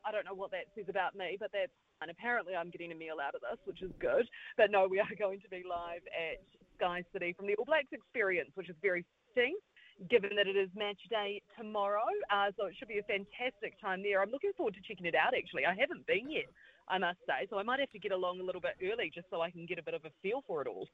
I 0.04 0.12
don't 0.12 0.26
know 0.26 0.34
what 0.34 0.50
that 0.50 0.66
says 0.76 0.84
about 0.88 1.16
me, 1.16 1.38
but 1.40 1.50
that's 1.50 1.72
and 2.04 2.10
apparently 2.12 2.52
I'm 2.52 2.68
getting 2.68 2.92
a 2.92 2.94
meal 2.94 3.16
out 3.16 3.34
of 3.34 3.40
this, 3.40 3.56
which 3.64 3.80
is 3.80 3.90
good. 3.98 4.28
But 4.60 4.70
no, 4.70 4.86
we 4.86 5.00
are 5.00 5.08
going 5.18 5.40
to 5.40 5.48
be 5.48 5.64
live 5.64 6.04
at 6.12 6.44
Sky 6.76 7.02
City 7.12 7.32
from 7.32 7.48
the 7.48 7.56
All 7.56 7.64
Blacks 7.64 7.88
experience, 7.92 8.50
which 8.54 8.68
is 8.68 8.76
very 8.82 9.04
fitting 9.32 9.56
given 10.10 10.30
that 10.36 10.46
it 10.46 10.56
is 10.56 10.68
match 10.74 10.98
day 11.08 11.40
tomorrow. 11.56 12.04
Uh, 12.28 12.50
so 12.58 12.66
it 12.66 12.74
should 12.76 12.88
be 12.88 12.98
a 12.98 13.06
fantastic 13.06 13.80
time 13.80 14.02
there. 14.02 14.20
I'm 14.20 14.30
looking 14.30 14.50
forward 14.56 14.74
to 14.74 14.80
checking 14.86 15.06
it 15.06 15.14
out, 15.14 15.32
actually. 15.38 15.64
I 15.64 15.74
haven't 15.78 16.04
been 16.06 16.28
yet, 16.28 16.50
I 16.88 16.98
must 16.98 17.18
say. 17.26 17.46
So 17.48 17.58
I 17.58 17.62
might 17.62 17.80
have 17.80 17.90
to 17.90 17.98
get 17.98 18.12
along 18.12 18.40
a 18.40 18.42
little 18.42 18.60
bit 18.60 18.74
early 18.82 19.10
just 19.14 19.28
so 19.30 19.40
I 19.40 19.50
can 19.50 19.66
get 19.66 19.78
a 19.78 19.82
bit 19.82 19.94
of 19.94 20.04
a 20.04 20.10
feel 20.20 20.42
for 20.46 20.60
it 20.62 20.68
all. 20.68 20.88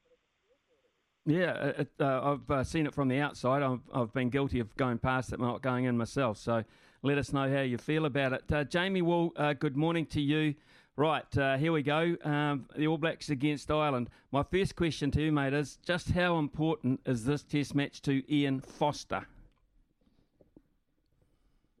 Yeah, 1.25 1.73
it, 1.81 1.89
uh, 1.99 2.33
I've 2.33 2.51
uh, 2.51 2.63
seen 2.63 2.85
it 2.85 2.93
from 2.93 3.07
the 3.07 3.19
outside. 3.19 3.61
I've, 3.61 3.81
I've 3.93 4.13
been 4.13 4.29
guilty 4.29 4.59
of 4.59 4.75
going 4.77 4.97
past 4.97 5.33
it, 5.33 5.39
not 5.39 5.61
going 5.61 5.85
in 5.85 5.97
myself. 5.97 6.37
So 6.37 6.63
let 7.03 7.17
us 7.17 7.33
know 7.33 7.51
how 7.51 7.61
you 7.61 7.77
feel 7.77 8.05
about 8.05 8.33
it. 8.33 8.43
Uh, 8.51 8.63
Jamie 8.63 9.01
Wall, 9.01 9.31
uh, 9.35 9.53
good 9.53 9.75
morning 9.75 10.05
to 10.07 10.21
you. 10.21 10.53
Right, 10.97 11.37
uh, 11.37 11.57
here 11.57 11.71
we 11.71 11.83
go. 11.83 12.17
Um, 12.23 12.65
the 12.75 12.87
All 12.87 12.97
Blacks 12.97 13.29
against 13.29 13.71
Ireland. 13.71 14.09
My 14.31 14.43
first 14.43 14.75
question 14.75 15.09
to 15.11 15.21
you, 15.21 15.31
mate, 15.31 15.53
is 15.53 15.77
just 15.85 16.11
how 16.11 16.37
important 16.37 16.99
is 17.05 17.23
this 17.23 17.43
Test 17.43 17.73
match 17.73 18.01
to 18.01 18.21
Ian 18.31 18.59
Foster? 18.59 19.25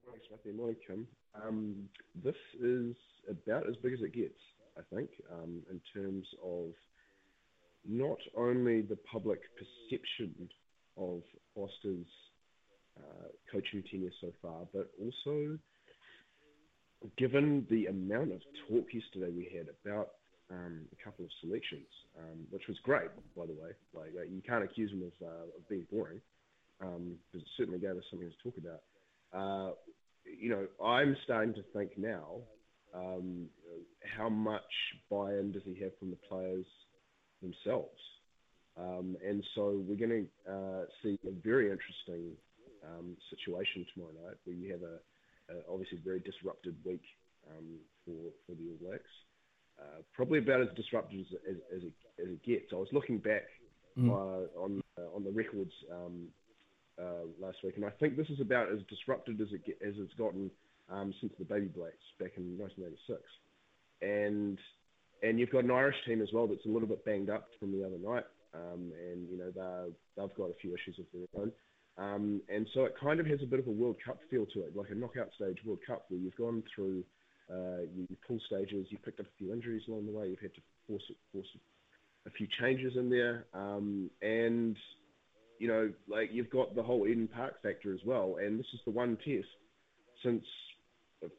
Morning, 0.05 0.21
Smithy. 0.29 0.55
Morning, 0.55 0.77
Kim. 0.87 1.07
Um, 1.35 1.75
this 2.23 2.37
is 2.63 2.95
about 3.29 3.67
as 3.67 3.75
big 3.83 3.93
as 3.93 4.01
it 4.01 4.13
gets, 4.13 4.39
I 4.77 4.95
think, 4.95 5.09
um, 5.29 5.61
in 5.69 5.81
terms 5.93 6.25
of 6.41 6.69
not 7.85 8.19
only 8.37 8.81
the 8.81 8.97
public 9.11 9.41
perception 9.57 10.33
of 10.95 11.21
Foster's 11.53 12.07
uh, 12.97 13.27
coaching 13.51 13.83
tenure 13.91 14.11
so 14.21 14.31
far, 14.41 14.61
but 14.73 14.89
also 15.01 15.57
given 17.17 17.65
the 17.69 17.87
amount 17.87 18.31
of 18.31 18.41
talk 18.67 18.87
yesterday 18.93 19.31
we 19.35 19.49
had 19.55 19.67
about 19.83 20.09
um, 20.51 20.81
a 20.91 21.03
couple 21.03 21.25
of 21.25 21.31
selections, 21.41 21.87
um, 22.19 22.45
which 22.49 22.67
was 22.67 22.77
great, 22.83 23.09
by 23.35 23.45
the 23.45 23.53
way. 23.53 23.71
Like 23.93 24.11
uh, 24.17 24.23
you 24.23 24.41
can't 24.45 24.63
accuse 24.63 24.91
him 24.91 25.03
of, 25.03 25.27
uh, 25.27 25.43
of 25.57 25.69
being 25.69 25.87
boring, 25.91 26.21
because 26.79 26.95
um, 26.95 27.17
it 27.33 27.43
certainly 27.57 27.79
gave 27.79 27.91
us 27.91 28.03
something 28.09 28.29
to 28.29 28.43
talk 28.43 28.57
about. 28.57 28.81
Uh, 29.33 29.71
you 30.25 30.49
know, 30.49 30.67
I'm 30.85 31.15
starting 31.23 31.53
to 31.55 31.63
think 31.73 31.97
now, 31.97 32.41
um, 32.93 33.47
how 34.17 34.29
much 34.29 34.61
buy-in 35.09 35.51
does 35.51 35.63
he 35.65 35.81
have 35.81 35.97
from 35.97 36.09
the 36.09 36.17
players 36.27 36.65
themselves? 37.41 37.99
Um, 38.77 39.17
and 39.25 39.43
so 39.55 39.81
we're 39.87 39.97
going 39.97 40.27
to 40.45 40.51
uh, 40.51 40.85
see 41.03 41.19
a 41.27 41.31
very 41.43 41.71
interesting 41.71 42.31
um, 42.85 43.15
situation 43.29 43.85
tomorrow 43.93 44.13
night 44.25 44.37
where 44.45 44.55
you 44.55 44.71
have 44.71 44.81
a, 44.81 44.99
a 45.51 45.71
obviously 45.71 45.99
very 46.03 46.19
disrupted 46.19 46.75
week 46.83 47.03
um, 47.49 47.77
for 48.05 48.31
for 48.45 48.55
the 48.55 48.69
All 48.69 48.89
Blacks. 48.89 49.11
Uh, 49.79 50.01
probably 50.13 50.39
about 50.39 50.61
as 50.61 50.67
disrupted 50.75 51.21
as, 51.21 51.57
as, 51.75 51.83
it, 51.83 51.93
as 52.21 52.29
it 52.29 52.43
gets. 52.43 52.71
I 52.71 52.75
was 52.75 52.89
looking 52.91 53.17
back 53.17 53.43
mm. 53.97 54.09
uh, 54.09 54.59
on 54.59 54.81
uh, 54.97 55.15
on 55.15 55.23
the 55.23 55.31
records 55.31 55.71
um, 55.91 56.27
uh, 56.99 57.25
last 57.39 57.57
week, 57.63 57.75
and 57.77 57.85
I 57.85 57.89
think 57.99 58.15
this 58.15 58.29
is 58.29 58.39
about 58.41 58.71
as 58.71 58.79
disrupted 58.89 59.41
as 59.41 59.47
it 59.51 59.65
get, 59.65 59.79
as 59.85 59.95
it's 59.97 60.13
gotten 60.15 60.51
um, 60.91 61.13
since 61.19 61.33
the 61.39 61.45
Baby 61.45 61.67
Blacks 61.67 62.05
back 62.19 62.31
in 62.37 62.57
1986. 62.59 63.19
And 64.01 64.59
and 65.23 65.39
you've 65.39 65.51
got 65.51 65.63
an 65.63 65.71
Irish 65.71 65.97
team 66.05 66.21
as 66.21 66.29
well 66.33 66.47
that's 66.47 66.65
a 66.65 66.69
little 66.69 66.87
bit 66.87 67.05
banged 67.05 67.29
up 67.29 67.47
from 67.59 67.71
the 67.71 67.85
other 67.85 67.97
night, 67.97 68.25
um, 68.53 68.91
and 68.91 69.27
you 69.29 69.37
know 69.37 69.51
they've 70.17 70.35
got 70.37 70.49
a 70.49 70.55
few 70.61 70.75
issues 70.75 70.99
of 70.99 71.05
their 71.13 71.41
own. 71.41 71.51
Um, 71.97 72.41
and 72.49 72.67
so 72.73 72.85
it 72.85 72.95
kind 72.99 73.19
of 73.19 73.25
has 73.27 73.39
a 73.43 73.45
bit 73.45 73.59
of 73.59 73.67
a 73.67 73.71
World 73.71 73.97
Cup 74.03 74.19
feel 74.29 74.45
to 74.53 74.61
it, 74.61 74.75
like 74.75 74.89
a 74.89 74.95
knockout 74.95 75.29
stage 75.35 75.57
World 75.65 75.79
Cup 75.85 76.05
where 76.09 76.19
you've 76.19 76.35
gone 76.35 76.63
through 76.73 77.03
uh, 77.51 77.81
you 77.95 78.07
pull 78.25 78.39
stages, 78.47 78.87
you've 78.89 79.03
picked 79.03 79.19
up 79.19 79.25
a 79.25 79.37
few 79.37 79.51
injuries 79.51 79.83
along 79.87 80.05
the 80.05 80.11
way, 80.11 80.29
you've 80.29 80.39
had 80.39 80.53
to 80.53 80.61
force 80.87 81.03
force 81.33 81.47
a 82.25 82.31
few 82.31 82.47
changes 82.59 82.93
in 82.95 83.09
there, 83.09 83.45
um, 83.53 84.09
and 84.21 84.77
you 85.59 85.67
know, 85.67 85.91
like 86.07 86.29
you've 86.31 86.49
got 86.49 86.75
the 86.75 86.83
whole 86.83 87.07
Eden 87.07 87.27
Park 87.27 87.61
factor 87.61 87.93
as 87.93 87.99
well. 88.05 88.37
And 88.41 88.59
this 88.59 88.67
is 88.73 88.79
the 88.85 88.91
one 88.91 89.17
test 89.17 89.47
since 90.23 90.43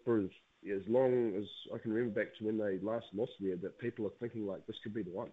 for 0.04 0.20
as, 0.20 0.28
as 0.70 0.82
long 0.86 1.34
as 1.36 1.44
I 1.74 1.78
can 1.78 1.92
remember 1.92 2.20
back 2.20 2.36
to 2.38 2.44
when 2.44 2.58
they 2.58 2.78
last 2.84 3.06
lost 3.14 3.32
there 3.40 3.56
that 3.56 3.78
people 3.78 4.06
are 4.06 4.12
thinking 4.20 4.46
like 4.46 4.66
this 4.66 4.76
could 4.82 4.94
be 4.94 5.02
the 5.02 5.10
one. 5.10 5.30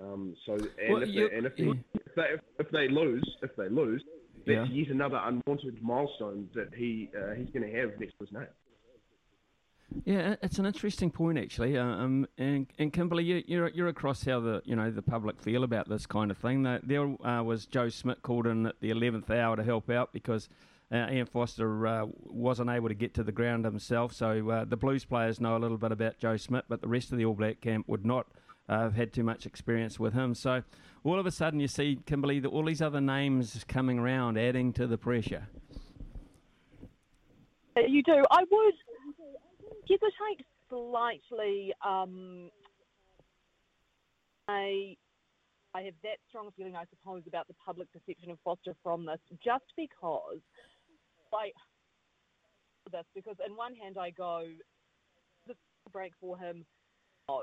Um, 0.00 0.36
so 0.46 0.54
and, 0.54 0.92
well, 0.92 1.02
if, 1.02 1.08
they, 1.08 1.36
and 1.36 1.44
if, 1.44 1.56
they, 1.56 1.64
if, 1.64 2.14
they, 2.14 2.28
if 2.58 2.70
they 2.70 2.88
lose, 2.88 3.28
if 3.42 3.54
they 3.56 3.68
lose, 3.68 4.02
that's 4.46 4.70
yeah. 4.70 4.74
yet 4.74 4.88
another 4.88 5.20
unwanted 5.24 5.82
milestone 5.82 6.48
that 6.54 6.74
he 6.74 7.10
uh, 7.16 7.34
he's 7.34 7.50
going 7.50 7.70
to 7.70 7.78
have 7.78 7.98
next 7.98 8.12
to 8.18 8.24
his 8.24 8.32
name. 8.32 8.46
Yeah, 10.04 10.36
it's 10.42 10.58
an 10.58 10.66
interesting 10.66 11.10
point 11.10 11.38
actually. 11.38 11.78
Uh, 11.78 11.84
um, 11.84 12.26
and, 12.36 12.66
and 12.78 12.92
Kimberly, 12.92 13.24
you, 13.24 13.42
you're 13.46 13.68
you're 13.68 13.88
across 13.88 14.24
how 14.24 14.40
the 14.40 14.62
you 14.64 14.76
know 14.76 14.90
the 14.90 15.02
public 15.02 15.40
feel 15.40 15.64
about 15.64 15.88
this 15.88 16.06
kind 16.06 16.30
of 16.30 16.36
thing. 16.38 16.62
There 16.82 17.26
uh, 17.26 17.42
was 17.42 17.66
Joe 17.66 17.88
Schmidt 17.88 18.22
called 18.22 18.46
in 18.46 18.66
at 18.66 18.80
the 18.80 18.90
eleventh 18.90 19.30
hour 19.30 19.56
to 19.56 19.64
help 19.64 19.88
out 19.88 20.12
because 20.12 20.48
uh, 20.92 21.06
Ian 21.10 21.26
Foster 21.26 21.86
uh, 21.86 22.06
wasn't 22.24 22.70
able 22.70 22.88
to 22.88 22.94
get 22.94 23.14
to 23.14 23.22
the 23.22 23.32
ground 23.32 23.64
himself. 23.64 24.12
So 24.12 24.48
uh, 24.50 24.64
the 24.64 24.76
Blues 24.76 25.04
players 25.04 25.40
know 25.40 25.56
a 25.56 25.58
little 25.58 25.78
bit 25.78 25.92
about 25.92 26.18
Joe 26.18 26.36
Schmidt, 26.36 26.64
but 26.68 26.80
the 26.80 26.88
rest 26.88 27.12
of 27.12 27.18
the 27.18 27.24
All 27.24 27.34
Black 27.34 27.60
camp 27.60 27.88
would 27.88 28.04
not 28.04 28.26
uh, 28.68 28.80
have 28.80 28.94
had 28.94 29.12
too 29.12 29.24
much 29.24 29.46
experience 29.46 29.98
with 29.98 30.14
him. 30.14 30.34
So 30.34 30.62
all 31.04 31.18
of 31.18 31.26
a 31.26 31.30
sudden, 31.30 31.60
you 31.60 31.68
see 31.68 31.98
Kimberly, 32.06 32.44
all 32.44 32.64
these 32.64 32.82
other 32.82 33.00
names 33.00 33.64
coming 33.68 33.98
around, 33.98 34.38
adding 34.38 34.72
to 34.74 34.86
the 34.86 34.98
pressure. 34.98 35.48
You 37.76 38.02
do. 38.02 38.24
I 38.30 38.44
would 38.50 38.74
hesitate 39.88 40.44
slightly. 40.68 41.72
Um, 41.86 42.50
I 44.48 44.96
I 45.74 45.82
have 45.82 45.94
that 46.02 46.18
strong 46.28 46.50
feeling, 46.56 46.74
I 46.74 46.84
suppose, 46.90 47.22
about 47.26 47.46
the 47.46 47.54
public 47.64 47.88
perception 47.92 48.30
of 48.30 48.38
Foster 48.42 48.74
from 48.82 49.06
this, 49.06 49.20
just 49.44 49.64
because, 49.76 50.40
like, 51.32 51.52
this 52.90 53.04
because 53.14 53.36
in 53.46 53.54
one 53.54 53.74
hand 53.74 53.96
I 54.00 54.10
go, 54.10 54.44
this 55.46 55.56
break 55.92 56.12
for 56.20 56.36
him. 56.38 56.64
No, 57.28 57.42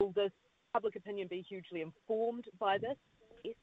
will 0.00 0.12
this 0.12 0.32
public 0.74 0.96
opinion 0.96 1.28
be 1.30 1.40
hugely 1.48 1.80
informed 1.80 2.44
by 2.58 2.76
this? 2.76 2.96
Yes. 3.44 3.54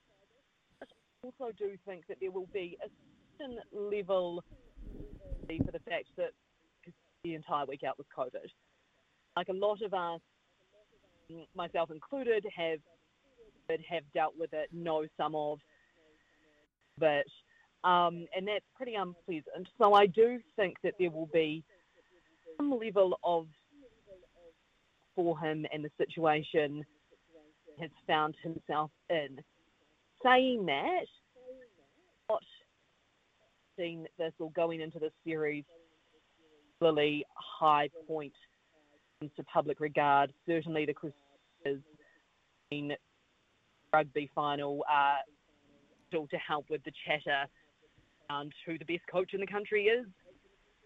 I 0.82 0.86
also 1.24 1.51
do 1.57 1.78
think 1.86 2.07
that 2.07 2.18
there 2.22 2.32
will 2.32 2.47
be 2.53 2.78
a 2.84 2.89
certain 3.38 3.59
level 3.74 4.43
for 5.66 5.72
the 5.74 5.80
fact 5.80 6.05
that 6.16 6.32
the 7.26 7.36
entire 7.36 7.66
week 7.66 7.82
out 7.86 7.97
with 7.97 8.07
COVID. 8.18 8.47
Like 9.36 9.49
a 9.49 9.53
lot 9.53 9.82
of 9.82 9.93
us, 9.93 10.22
myself 11.55 11.91
included, 11.91 12.45
have 12.55 12.80
have 13.89 14.03
dealt 14.14 14.34
with 14.38 14.49
it, 14.51 14.68
know 14.74 15.05
some 15.16 15.34
of 15.34 15.59
it, 16.99 17.26
um, 17.86 18.26
and 18.36 18.45
that's 18.45 18.66
pretty 18.76 18.95
unpleasant. 18.95 19.68
So 19.78 19.93
I 19.93 20.07
do 20.07 20.39
think 20.57 20.76
that 20.84 20.95
there 20.99 21.09
will 21.09 21.30
be 21.32 21.64
some 22.57 22.78
level 22.78 23.18
of 23.24 23.47
for 25.16 25.39
him 25.39 25.66
and 25.74 25.86
the 25.86 25.89
situation 25.97 26.84
has 27.82 27.89
found 28.07 28.36
himself 28.41 28.91
in. 29.09 29.39
Saying 30.23 30.65
that, 30.67 31.05
not 32.29 32.43
seeing 33.77 34.05
this 34.17 34.34
or 34.39 34.51
going 34.51 34.82
into 34.82 34.99
this 34.99 35.11
series 35.25 35.63
really 36.79 37.23
high 37.36 37.89
point 38.07 38.34
to 39.21 39.43
public 39.43 39.79
regard. 39.79 40.34
Certainly, 40.47 40.86
the 40.86 40.93
Crusaders 40.93 41.84
in 42.71 42.93
rugby 43.93 44.29
final 44.34 44.84
uh, 44.91 45.17
still 46.07 46.27
to 46.27 46.38
help 46.38 46.65
with 46.69 46.84
the 46.84 46.91
chatter 47.05 47.45
and 48.29 48.51
who 48.65 48.77
the 48.77 48.86
best 48.86 49.01
coach 49.11 49.34
in 49.34 49.41
the 49.41 49.47
country 49.47 49.86
is 49.86 50.05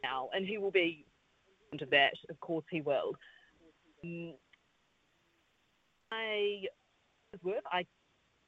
now, 0.03 0.29
and 0.33 0.45
he 0.45 0.57
will 0.57 0.71
be 0.71 1.05
into 1.71 1.85
that. 1.87 2.13
Of 2.29 2.39
course, 2.39 2.65
he 2.69 2.81
will. 2.81 3.13
Um, 4.03 4.33
I 6.11 6.63
worth. 7.43 7.63
I 7.71 7.85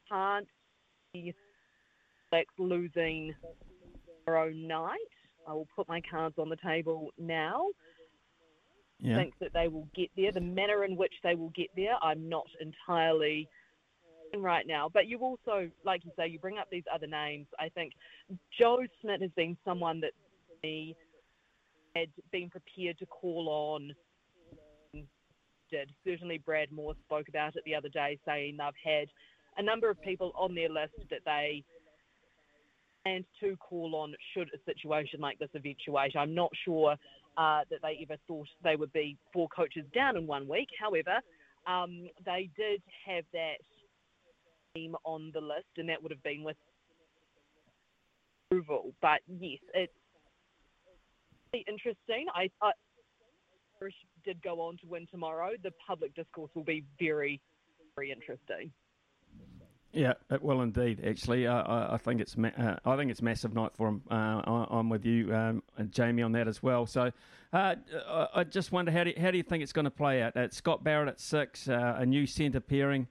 can't 0.09 0.47
see 1.13 1.33
Blacks 2.31 2.53
losing 2.57 3.33
own 4.27 4.67
night. 4.67 4.97
I 5.47 5.53
will 5.53 5.67
put 5.75 5.87
my 5.87 6.01
cards 6.01 6.35
on 6.37 6.49
the 6.49 6.57
table 6.57 7.11
now. 7.17 7.67
Yeah. 8.99 9.15
Think 9.15 9.33
that 9.39 9.53
they 9.53 9.67
will 9.67 9.87
get 9.95 10.09
there. 10.17 10.31
The 10.31 10.41
manner 10.41 10.83
in 10.83 10.97
which 10.97 11.13
they 11.23 11.35
will 11.35 11.51
get 11.51 11.67
there, 11.75 11.95
I'm 12.01 12.27
not 12.27 12.47
entirely 12.59 13.47
right 14.35 14.65
now. 14.67 14.89
But 14.91 15.07
you 15.07 15.19
also, 15.19 15.69
like 15.85 16.03
you 16.03 16.11
say, 16.17 16.27
you 16.27 16.39
bring 16.39 16.57
up 16.57 16.67
these 16.71 16.83
other 16.93 17.07
names. 17.07 17.45
I 17.59 17.69
think 17.69 17.93
Joe 18.59 18.79
Schmidt 18.99 19.21
has 19.21 19.31
been 19.35 19.55
someone 19.63 20.01
that 20.01 20.11
he 20.63 20.95
had 21.95 22.09
been 22.31 22.49
prepared 22.49 22.97
to 22.99 23.05
call 23.05 23.47
on. 23.49 23.93
Did 25.69 25.91
certainly 26.05 26.37
Brad 26.37 26.69
Mooar 26.71 26.95
spoke 27.05 27.27
about 27.29 27.55
it 27.55 27.63
the 27.65 27.75
other 27.75 27.89
day, 27.89 28.19
saying 28.25 28.57
they've 28.57 28.93
had 28.99 29.07
a 29.57 29.63
number 29.63 29.89
of 29.89 30.01
people 30.01 30.31
on 30.35 30.55
their 30.55 30.69
list 30.69 30.93
that 31.09 31.21
they 31.25 31.63
and 33.05 33.23
to 33.39 33.55
call 33.57 33.95
on 33.95 34.13
should 34.33 34.49
a 34.53 34.57
situation 34.65 35.19
like 35.21 35.39
this 35.39 35.49
eventuate. 35.53 36.15
I'm 36.15 36.35
not 36.35 36.51
sure 36.65 36.95
uh, 37.37 37.61
that 37.69 37.79
they 37.81 37.99
ever 38.01 38.19
thought 38.27 38.47
they 38.63 38.75
would 38.75 38.91
be 38.91 39.17
four 39.31 39.47
coaches 39.55 39.85
down 39.93 40.17
in 40.17 40.27
one 40.27 40.47
week. 40.47 40.67
However, 40.79 41.19
um, 41.67 42.07
they 42.25 42.49
did 42.57 42.81
have 43.05 43.23
that 43.33 43.57
team 44.75 44.95
on 45.05 45.31
the 45.33 45.39
list, 45.39 45.67
and 45.77 45.87
that 45.89 46.01
would 46.01 46.11
have 46.11 46.23
been 46.23 46.43
with 46.43 46.57
approval. 48.51 48.93
But 49.01 49.19
yes, 49.27 49.59
it's 49.73 49.93
interesting. 51.53 52.25
I, 52.33 52.49
I 52.61 52.71
did 54.23 54.41
go 54.41 54.61
on 54.61 54.77
to 54.77 54.87
win 54.87 55.07
tomorrow. 55.09 55.51
The 55.63 55.71
public 55.85 56.15
discourse 56.15 56.51
will 56.55 56.63
be 56.63 56.83
very, 56.99 57.41
very 57.95 58.11
interesting. 58.11 58.71
Yeah, 59.93 60.13
it 60.29 60.43
will 60.43 60.61
indeed. 60.61 61.03
Actually, 61.05 61.47
I, 61.47 61.93
I, 61.95 61.97
think 61.97 62.19
it's 62.19 62.37
ma- 62.37 62.51
uh, 62.57 62.75
I 62.85 62.95
think 62.97 63.09
it's 63.09 63.21
massive 63.21 63.53
night 63.53 63.71
for 63.75 63.87
him. 63.87 64.01
Uh, 64.11 64.41
I, 64.45 64.79
am 64.79 64.89
with 64.89 65.05
you, 65.05 65.33
um, 65.33 65.63
Jamie, 65.89 66.21
on 66.21 66.33
that 66.33 66.47
as 66.47 66.61
well. 66.61 66.85
So, 66.85 67.11
uh, 67.53 67.75
I 68.33 68.43
just 68.43 68.71
wonder 68.71 68.91
how 68.91 69.05
do 69.05 69.11
you, 69.11 69.15
how 69.19 69.31
do 69.31 69.37
you 69.37 69.43
think 69.43 69.63
it's 69.63 69.71
going 69.71 69.85
to 69.85 69.91
play 69.91 70.21
out? 70.21 70.35
At 70.35 70.53
Scott 70.53 70.83
Barrett 70.83 71.07
at 71.07 71.19
six, 71.19 71.69
uh, 71.69 71.95
a 71.97 72.05
new 72.05 72.27
centre 72.27 72.59
pairing. 72.59 73.07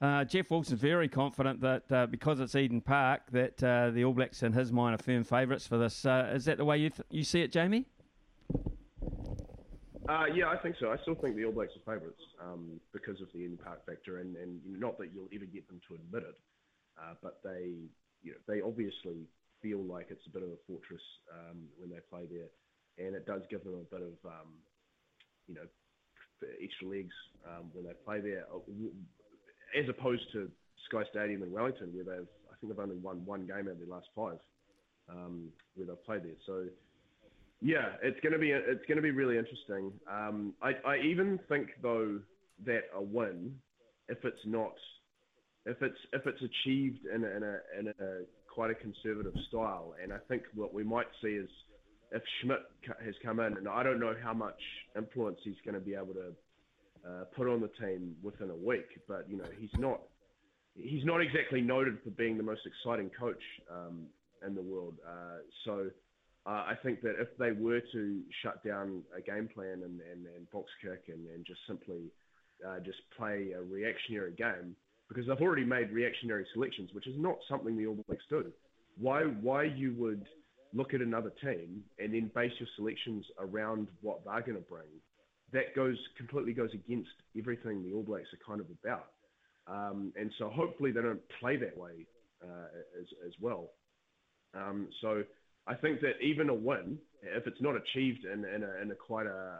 Uh, 0.00 0.24
Jeff 0.24 0.50
Wilson's 0.50 0.80
very 0.80 1.08
confident 1.08 1.60
that 1.60 2.10
because 2.10 2.40
it's 2.40 2.54
Eden 2.54 2.80
Park, 2.80 3.22
that 3.32 3.58
the 3.58 4.04
All 4.04 4.12
Blacks, 4.12 4.42
in 4.42 4.52
his 4.52 4.72
mind, 4.72 4.94
are 4.94 5.02
firm 5.02 5.24
favourites 5.24 5.66
for 5.66 5.76
this. 5.76 6.04
is 6.04 6.44
that 6.44 6.56
the 6.56 6.64
way 6.64 6.78
you 6.78 6.90
th- 6.90 7.06
you 7.10 7.24
see 7.24 7.42
it, 7.42 7.52
Jamie? 7.52 7.86
Uh, 10.08 10.26
yeah, 10.34 10.48
I 10.48 10.56
think 10.56 10.74
so. 10.80 10.90
I 10.90 10.96
still 11.02 11.14
think 11.14 11.36
the 11.36 11.44
All 11.44 11.52
Blacks 11.52 11.72
are 11.76 11.94
favourites 11.94 12.22
um, 12.42 12.80
because 12.92 13.20
of 13.20 13.28
the 13.34 13.46
Park 13.62 13.86
factor, 13.86 14.18
and, 14.18 14.36
and 14.36 14.58
not 14.66 14.98
that 14.98 15.10
you'll 15.14 15.30
ever 15.34 15.44
get 15.46 15.66
them 15.68 15.80
to 15.88 15.94
admit 15.94 16.24
it, 16.28 16.38
uh, 16.98 17.14
but 17.22 17.38
they, 17.44 17.70
you 18.22 18.32
know, 18.32 18.38
they 18.48 18.60
obviously 18.60 19.30
feel 19.62 19.78
like 19.78 20.08
it's 20.10 20.26
a 20.26 20.30
bit 20.30 20.42
of 20.42 20.48
a 20.48 20.58
fortress 20.66 21.02
um, 21.30 21.62
when 21.78 21.88
they 21.90 22.02
play 22.10 22.26
there, 22.26 22.50
and 22.98 23.14
it 23.14 23.26
does 23.26 23.42
give 23.48 23.62
them 23.62 23.74
a 23.74 23.94
bit 23.94 24.02
of, 24.02 24.14
um, 24.26 24.50
you 25.46 25.54
know, 25.54 25.66
extra 26.60 26.88
legs 26.88 27.14
um, 27.46 27.70
when 27.72 27.84
they 27.84 27.94
play 28.04 28.20
there, 28.20 28.44
uh, 28.52 28.58
as 29.78 29.88
opposed 29.88 30.24
to 30.32 30.50
Sky 30.90 31.04
Stadium 31.10 31.44
in 31.44 31.52
Wellington, 31.52 31.94
where 31.94 32.02
they've, 32.04 32.28
I 32.50 32.58
think 32.58 32.72
they've 32.72 32.82
only 32.82 32.98
won 32.98 33.24
one 33.24 33.46
game 33.46 33.70
out 33.70 33.78
of 33.78 33.78
their 33.78 33.86
last 33.86 34.08
five, 34.16 34.38
um, 35.08 35.48
where 35.76 35.86
they've 35.86 36.04
played 36.04 36.24
there. 36.24 36.38
So 36.44 36.66
yeah, 37.62 37.90
it's 38.02 38.18
going 38.20 38.32
to 38.32 38.38
be 38.38 38.50
it's 38.50 38.84
to 38.88 39.00
be 39.00 39.12
really 39.12 39.38
interesting. 39.38 39.92
Um, 40.10 40.52
I, 40.60 40.72
I 40.84 40.96
even 40.98 41.38
think 41.48 41.68
though 41.80 42.18
that 42.66 42.82
a 42.94 43.00
win, 43.00 43.54
if 44.08 44.18
it's 44.24 44.44
not, 44.44 44.74
if 45.64 45.80
it's 45.80 45.96
if 46.12 46.26
it's 46.26 46.42
achieved 46.42 47.06
in 47.06 47.22
a, 47.24 47.28
in 47.28 47.42
a, 47.44 47.58
in 47.78 47.86
a 47.88 48.24
quite 48.52 48.70
a 48.70 48.74
conservative 48.74 49.34
style, 49.48 49.94
and 50.02 50.12
I 50.12 50.18
think 50.28 50.42
what 50.54 50.74
we 50.74 50.82
might 50.82 51.06
see 51.22 51.28
is 51.28 51.48
if 52.10 52.22
Schmidt 52.40 52.62
has 53.04 53.14
come 53.24 53.38
in, 53.38 53.56
and 53.56 53.68
I 53.68 53.84
don't 53.84 54.00
know 54.00 54.14
how 54.20 54.34
much 54.34 54.60
influence 54.96 55.38
he's 55.44 55.54
going 55.64 55.74
to 55.74 55.80
be 55.80 55.94
able 55.94 56.14
to 56.14 56.32
uh, 57.06 57.24
put 57.36 57.46
on 57.46 57.60
the 57.60 57.70
team 57.84 58.16
within 58.22 58.50
a 58.50 58.56
week, 58.56 58.88
but 59.06 59.26
you 59.30 59.36
know 59.36 59.46
he's 59.60 59.70
not 59.78 60.00
he's 60.74 61.04
not 61.04 61.20
exactly 61.20 61.60
noted 61.60 61.98
for 62.02 62.10
being 62.10 62.36
the 62.36 62.42
most 62.42 62.62
exciting 62.66 63.08
coach 63.18 63.42
um, 63.70 64.06
in 64.44 64.56
the 64.56 64.62
world. 64.62 64.94
Uh, 65.06 65.38
so 65.64 65.90
uh, 66.46 66.64
I 66.68 66.74
think 66.82 67.02
that 67.02 67.14
if 67.20 67.28
they 67.38 67.52
were 67.52 67.80
to 67.92 68.20
shut 68.42 68.64
down 68.64 69.02
a 69.16 69.20
game 69.20 69.48
plan 69.54 69.82
and, 69.84 70.00
and, 70.00 70.26
and 70.34 70.50
box 70.50 70.70
kick 70.82 71.04
and, 71.08 71.28
and 71.28 71.44
just 71.46 71.60
simply 71.66 72.10
uh, 72.66 72.80
just 72.80 72.98
play 73.16 73.52
a 73.56 73.62
reactionary 73.62 74.32
game, 74.32 74.74
because 75.08 75.26
they've 75.26 75.40
already 75.40 75.64
made 75.64 75.92
reactionary 75.92 76.46
selections, 76.54 76.90
which 76.92 77.06
is 77.06 77.14
not 77.18 77.36
something 77.48 77.76
the 77.76 77.86
All 77.86 77.98
Blacks 78.06 78.24
do. 78.28 78.50
Why 78.98 79.22
why 79.22 79.64
you 79.64 79.94
would 79.98 80.26
look 80.74 80.94
at 80.94 81.00
another 81.00 81.32
team 81.42 81.82
and 81.98 82.14
then 82.14 82.30
base 82.34 82.52
your 82.58 82.68
selections 82.76 83.24
around 83.38 83.88
what 84.00 84.24
they're 84.24 84.40
going 84.40 84.54
to 84.54 84.68
bring? 84.68 84.88
That 85.52 85.74
goes 85.76 85.98
completely 86.16 86.54
goes 86.54 86.70
against 86.72 87.10
everything 87.38 87.82
the 87.82 87.92
All 87.94 88.02
Blacks 88.02 88.28
are 88.32 88.46
kind 88.46 88.60
of 88.60 88.66
about. 88.82 89.08
Um, 89.68 90.12
and 90.16 90.32
so 90.38 90.48
hopefully 90.48 90.90
they 90.90 91.02
don't 91.02 91.20
play 91.40 91.56
that 91.56 91.76
way 91.76 92.06
uh, 92.42 92.68
as 93.00 93.06
as 93.26 93.32
well. 93.40 93.70
Um, 94.54 94.88
so 95.00 95.22
I 95.66 95.74
think 95.74 96.00
that 96.00 96.20
even 96.20 96.48
a 96.48 96.54
win, 96.54 96.98
if 97.22 97.46
it's 97.46 97.60
not 97.60 97.74
achieved 97.76 98.24
in, 98.24 98.44
in, 98.44 98.62
a, 98.62 98.82
in 98.82 98.90
a 98.90 98.94
quite 98.94 99.26
a 99.26 99.58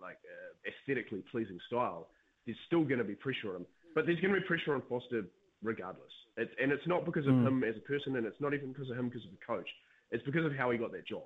like 0.00 0.18
a 0.24 0.68
aesthetically 0.68 1.22
pleasing 1.30 1.58
style, 1.66 2.08
there's 2.46 2.58
still 2.66 2.84
going 2.84 2.98
to 2.98 3.04
be 3.04 3.14
pressure 3.14 3.50
on 3.50 3.56
him. 3.56 3.66
But 3.94 4.06
there's 4.06 4.20
going 4.20 4.34
to 4.34 4.40
be 4.40 4.46
pressure 4.46 4.74
on 4.74 4.82
Foster 4.88 5.22
regardless. 5.62 6.12
It's, 6.36 6.52
and 6.60 6.70
it's 6.72 6.86
not 6.86 7.04
because 7.04 7.26
of 7.26 7.32
mm. 7.32 7.46
him 7.46 7.64
as 7.64 7.76
a 7.76 7.80
person, 7.80 8.16
and 8.16 8.26
it's 8.26 8.40
not 8.40 8.54
even 8.54 8.72
because 8.72 8.90
of 8.90 8.98
him 8.98 9.08
because 9.08 9.24
of 9.24 9.30
the 9.30 9.44
coach. 9.46 9.68
It's 10.10 10.24
because 10.24 10.44
of 10.44 10.54
how 10.54 10.70
he 10.70 10.78
got 10.78 10.92
that 10.92 11.06
job, 11.06 11.22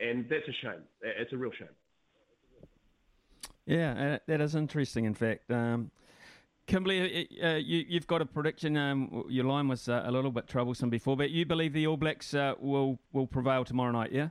and 0.00 0.26
that's 0.28 0.46
a 0.46 0.52
shame. 0.62 0.82
It's 1.00 1.32
a 1.32 1.36
real 1.36 1.52
shame. 1.58 1.68
Yeah, 3.66 4.14
uh, 4.14 4.18
that 4.26 4.40
is 4.40 4.54
interesting. 4.54 5.04
In 5.04 5.14
fact, 5.14 5.50
um, 5.50 5.90
Kimberley, 6.72 7.28
uh, 7.42 7.48
uh, 7.48 7.56
you, 7.56 7.84
have 7.98 8.06
got 8.06 8.22
a 8.22 8.24
prediction. 8.24 8.78
Um, 8.78 9.24
your 9.28 9.44
line 9.44 9.68
was 9.68 9.90
uh, 9.90 10.04
a 10.06 10.10
little 10.10 10.30
bit 10.30 10.48
troublesome 10.48 10.88
before, 10.88 11.18
but 11.18 11.28
you 11.28 11.44
believe 11.44 11.74
the 11.74 11.86
All 11.86 11.98
Blacks 11.98 12.32
uh, 12.32 12.54
will 12.58 12.98
will 13.12 13.26
prevail 13.26 13.62
tomorrow 13.62 13.92
night, 13.92 14.10
yeah? 14.10 14.30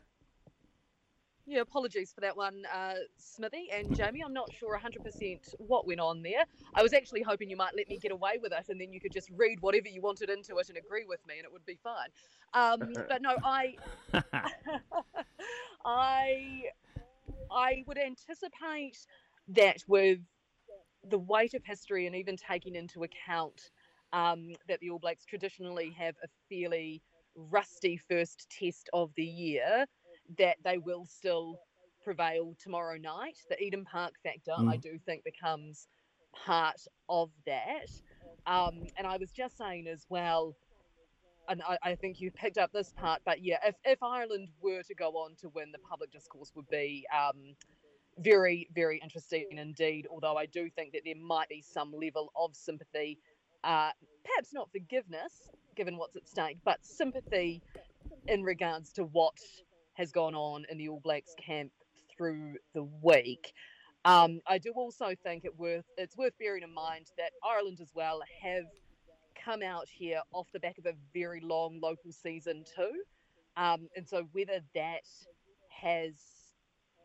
Yeah, 1.45 1.61
apologies 1.61 2.11
for 2.11 2.21
that 2.21 2.35
one, 2.35 2.63
uh, 2.73 2.95
Smithy 3.17 3.69
and 3.71 3.95
Jamie. 3.95 4.23
I'm 4.25 4.33
not 4.33 4.51
sure 4.51 4.79
100% 4.79 5.53
what 5.59 5.85
went 5.85 5.99
on 5.99 6.23
there. 6.23 6.45
I 6.73 6.81
was 6.81 6.93
actually 6.93 7.21
hoping 7.21 7.47
you 7.47 7.57
might 7.57 7.75
let 7.75 7.87
me 7.87 7.99
get 7.99 8.11
away 8.11 8.39
with 8.41 8.53
it, 8.53 8.69
and 8.69 8.81
then 8.81 8.91
you 8.91 8.99
could 8.99 9.11
just 9.11 9.29
read 9.35 9.61
whatever 9.61 9.87
you 9.87 10.01
wanted 10.01 10.31
into 10.31 10.57
it 10.57 10.69
and 10.69 10.79
agree 10.79 11.05
with 11.07 11.19
me, 11.27 11.35
and 11.37 11.45
it 11.45 11.51
would 11.51 11.65
be 11.67 11.77
fine. 11.83 12.09
Um, 12.55 12.93
but 13.07 13.21
no, 13.21 13.35
I, 13.43 13.75
I, 15.85 16.63
I 17.51 17.83
would 17.85 17.99
anticipate 17.99 18.97
that 19.49 19.83
with 19.87 20.19
the 21.11 21.19
weight 21.19 21.53
of 21.53 21.63
history 21.63 22.07
and 22.07 22.15
even 22.15 22.35
taking 22.37 22.75
into 22.75 23.03
account 23.03 23.69
um, 24.13 24.53
that 24.67 24.79
the 24.79 24.89
All 24.89 24.99
Blacks 24.99 25.25
traditionally 25.25 25.95
have 25.97 26.15
a 26.23 26.27
fairly 26.49 27.01
rusty 27.35 27.97
first 28.09 28.47
test 28.49 28.89
of 28.93 29.11
the 29.15 29.23
year, 29.23 29.85
that 30.37 30.57
they 30.63 30.77
will 30.77 31.05
still 31.05 31.59
prevail 32.03 32.55
tomorrow 32.59 32.97
night. 32.97 33.37
The 33.49 33.61
Eden 33.61 33.85
Park 33.85 34.13
factor, 34.23 34.51
mm. 34.51 34.71
I 34.71 34.77
do 34.77 34.97
think, 35.05 35.23
becomes 35.23 35.87
part 36.33 36.81
of 37.09 37.29
that. 37.45 37.89
Um, 38.45 38.87
and 38.97 39.05
I 39.05 39.17
was 39.17 39.31
just 39.31 39.57
saying 39.57 39.87
as 39.87 40.05
well, 40.09 40.55
and 41.47 41.61
I, 41.61 41.77
I, 41.83 41.95
think 41.95 42.21
you 42.21 42.31
picked 42.31 42.57
up 42.57 42.71
this 42.71 42.91
part, 42.95 43.21
but 43.25 43.43
yeah, 43.43 43.57
if, 43.65 43.75
if 43.83 44.01
Ireland 44.01 44.49
were 44.61 44.81
to 44.83 44.95
go 44.95 45.09
on 45.11 45.35
to 45.41 45.49
win, 45.49 45.71
the 45.71 45.79
public 45.79 46.11
discourse 46.11 46.51
would 46.55 46.67
be 46.69 47.05
um, 47.13 47.55
very, 48.21 48.67
very 48.73 48.99
interesting 49.01 49.47
indeed. 49.51 50.07
Although 50.09 50.37
I 50.37 50.45
do 50.45 50.69
think 50.69 50.93
that 50.93 51.01
there 51.05 51.15
might 51.15 51.49
be 51.49 51.61
some 51.61 51.93
level 51.93 52.31
of 52.35 52.55
sympathy, 52.55 53.17
uh, 53.63 53.91
perhaps 54.23 54.53
not 54.53 54.71
forgiveness, 54.71 55.49
given 55.75 55.97
what's 55.97 56.15
at 56.15 56.27
stake, 56.27 56.57
but 56.63 56.85
sympathy 56.85 57.61
in 58.27 58.43
regards 58.43 58.91
to 58.93 59.03
what 59.03 59.37
has 59.93 60.11
gone 60.11 60.35
on 60.35 60.65
in 60.69 60.77
the 60.77 60.89
All 60.89 61.01
Blacks 61.03 61.33
camp 61.43 61.71
through 62.15 62.55
the 62.73 62.83
week. 63.01 63.53
Um, 64.03 64.41
I 64.47 64.57
do 64.57 64.71
also 64.71 65.13
think 65.23 65.45
it 65.45 65.57
worth 65.59 65.85
it's 65.97 66.17
worth 66.17 66.33
bearing 66.39 66.63
in 66.63 66.73
mind 66.73 67.07
that 67.17 67.31
Ireland 67.45 67.79
as 67.81 67.91
well 67.93 68.21
have 68.41 68.65
come 69.45 69.61
out 69.61 69.87
here 69.89 70.21
off 70.33 70.47
the 70.53 70.59
back 70.59 70.77
of 70.77 70.85
a 70.85 70.93
very 71.13 71.39
long 71.39 71.79
local 71.81 72.11
season 72.11 72.63
too, 72.75 73.03
um, 73.57 73.87
and 73.95 74.07
so 74.07 74.27
whether 74.31 74.59
that 74.73 75.05
has 75.69 76.13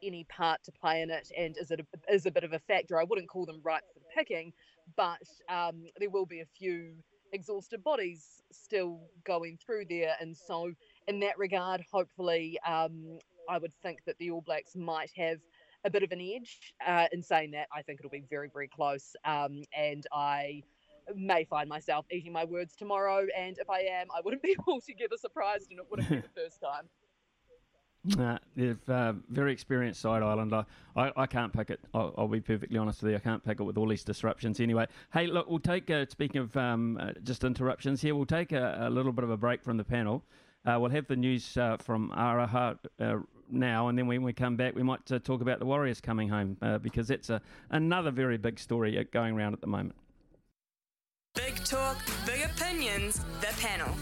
any 0.03 0.25
part 0.25 0.63
to 0.65 0.73
play 0.73 1.03
in 1.03 1.11
it 1.11 1.31
and 1.37 1.57
is 1.59 1.71
it 1.71 1.81
a, 1.81 2.13
is 2.13 2.27
a 2.27 2.31
bit 2.31 2.45
of 2.45 2.53
a 2.53 2.59
factor. 2.61 3.01
I 3.01 3.05
wouldn't 3.05 3.29
call 3.29 3.47
them 3.47 3.61
ripe 3.63 3.83
for 3.93 4.01
the 4.01 4.07
picking, 4.15 4.53
but 4.97 5.23
um, 5.49 5.85
there 5.99 6.11
will 6.11 6.27
be 6.27 6.41
a 6.41 6.47
few 6.59 6.93
exhausted 7.33 7.83
bodies 7.83 8.43
still 8.53 9.01
going 9.25 9.59
through 9.65 9.85
there. 9.89 10.15
And 10.21 10.37
so, 10.37 10.73
in 11.09 11.21
that 11.21 11.39
regard, 11.39 11.83
hopefully, 11.93 12.59
um, 12.67 13.19
I 13.49 13.59
would 13.59 13.73
think 13.83 13.99
that 14.07 14.17
the 14.19 14.31
All 14.31 14.43
Blacks 14.43 14.77
might 14.77 15.11
have 15.17 15.39
a 15.85 15.91
bit 15.91 16.03
of 16.03 16.13
an 16.13 16.21
edge. 16.21 16.75
Uh, 16.85 17.07
in 17.13 17.23
saying 17.23 17.53
that, 17.53 17.69
I 17.75 17.83
think 17.83 18.01
it'll 18.01 18.11
be 18.11 18.25
very, 18.29 18.49
very 18.53 18.69
close. 18.69 19.15
Um, 19.25 19.63
and 19.77 20.05
I 20.13 20.63
may 21.15 21.45
find 21.45 21.69
myself 21.69 22.07
eating 22.11 22.33
my 22.33 22.45
words 22.45 22.75
tomorrow. 22.75 23.27
And 23.37 23.57
if 23.59 23.71
I 23.71 23.81
am, 23.81 24.09
I 24.17 24.21
wouldn't 24.25 24.43
be 24.51 24.57
altogether 24.67 25.17
surprised, 25.17 25.71
and 25.71 25.79
it 25.79 25.87
wouldn't 25.91 26.09
be 26.09 26.17
the 26.17 26.23
first 26.43 26.61
time. 26.61 26.89
Uh, 28.19 28.39
they've 28.55 28.89
uh, 28.89 29.15
very 29.31 29.53
experienced 29.53 30.01
side 30.01 30.23
Ireland. 30.23 30.55
I, 30.55 31.13
I, 31.17 31.27
can't 31.27 31.53
pick 31.53 31.71
it. 31.71 31.81
I'll, 31.93 32.15
I'll, 32.17 32.29
be 32.29 32.41
perfectly 32.41 32.79
honest 32.79 33.03
with 33.03 33.11
you. 33.11 33.17
I 33.17 33.21
can't 33.21 33.45
pick 33.45 33.61
it 33.61 33.65
with 33.65 33.77
all 33.77 33.89
these 33.89 34.05
disruptions. 34.05 34.61
Anyway, 34.61 34.87
hey, 35.13 35.27
look, 35.27 35.49
we'll 35.49 35.59
take. 35.59 35.91
Uh, 35.91 36.07
speaking 36.09 36.41
of 36.41 36.57
um, 36.57 36.99
uh, 37.01 37.13
just 37.25 37.43
interruptions 37.45 38.01
here, 38.01 38.15
we'll 38.15 38.27
take 38.27 38.53
a, 38.53 38.79
a, 38.83 38.91
little 38.91 39.13
bit 39.13 39.25
of 39.25 39.31
a 39.31 39.37
break 39.37 39.63
from 39.63 39.77
the 39.77 39.85
panel. 39.85 40.23
Uh, 40.65 40.79
we'll 40.81 40.91
have 40.91 41.07
the 41.07 41.17
news 41.17 41.57
uh, 41.57 41.77
from 41.79 42.11
Araha 42.17 42.79
now, 43.49 43.89
and 43.89 43.97
then 43.97 44.07
when 44.07 44.23
we 44.23 44.33
come 44.33 44.57
back, 44.57 44.75
we 44.75 44.83
might 44.83 45.05
talk 45.07 45.41
about 45.41 45.59
the 45.59 45.67
Warriors 45.67 46.01
coming 46.01 46.29
home 46.29 46.57
because 46.83 47.09
that's 47.09 47.31
a, 47.31 47.41
another 47.71 48.11
very 48.11 48.37
big 48.37 48.59
story 48.59 49.07
going 49.13 49.37
around 49.37 49.53
at 49.53 49.61
the 49.61 49.69
moment. 49.69 49.95
Big 51.35 51.55
talk, 51.65 51.99
big 52.25 52.43
opinions. 52.43 53.25
The 53.41 53.55
panel. 53.61 53.95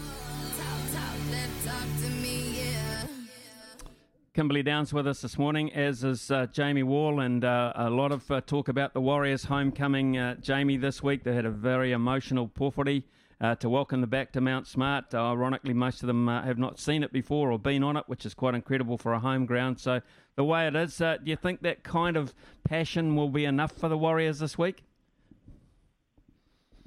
Kimberley 4.35 4.63
Downs 4.63 4.91
with 4.91 5.07
us 5.07 5.21
this 5.21 5.37
morning, 5.37 5.71
as 5.73 6.03
is 6.03 6.29
uh, 6.29 6.45
Jamie 6.47 6.83
Wall, 6.83 7.21
and 7.21 7.45
uh, 7.45 7.71
a 7.73 7.89
lot 7.89 8.11
of 8.11 8.29
uh, 8.29 8.41
talk 8.41 8.67
about 8.67 8.93
the 8.93 8.99
Warriors' 8.99 9.45
homecoming. 9.45 10.17
Uh, 10.17 10.35
Jamie, 10.41 10.75
this 10.75 11.01
week 11.01 11.23
they 11.23 11.33
had 11.33 11.45
a 11.45 11.49
very 11.49 11.93
emotional 11.93 12.49
pōwhiri 12.49 13.03
uh, 13.39 13.55
to 13.55 13.69
welcome 13.69 14.01
them 14.01 14.09
back 14.09 14.33
to 14.33 14.41
Mount 14.41 14.67
Smart. 14.67 15.13
ironically, 15.13 15.73
most 15.73 16.03
of 16.03 16.07
them 16.07 16.27
uh, 16.27 16.41
have 16.41 16.57
not 16.57 16.81
seen 16.81 17.01
it 17.01 17.13
before 17.13 17.49
or 17.49 17.57
been 17.57 17.81
on 17.81 17.95
it, 17.95 18.03
which 18.07 18.25
is 18.25 18.33
quite 18.33 18.55
incredible 18.55 18.97
for 18.97 19.13
a 19.13 19.19
home 19.19 19.45
ground. 19.45 19.79
So, 19.79 20.01
the 20.35 20.43
way 20.43 20.67
it 20.67 20.75
is, 20.75 20.97
do 20.97 21.17
you 21.23 21.37
think 21.37 21.61
that 21.61 21.85
kind 21.85 22.17
of 22.17 22.33
passion 22.65 23.15
will 23.15 23.29
be 23.29 23.45
enough 23.45 23.71
for 23.71 23.87
the 23.87 23.97
Warriors 23.97 24.39
this 24.39 24.57
week? 24.57 24.83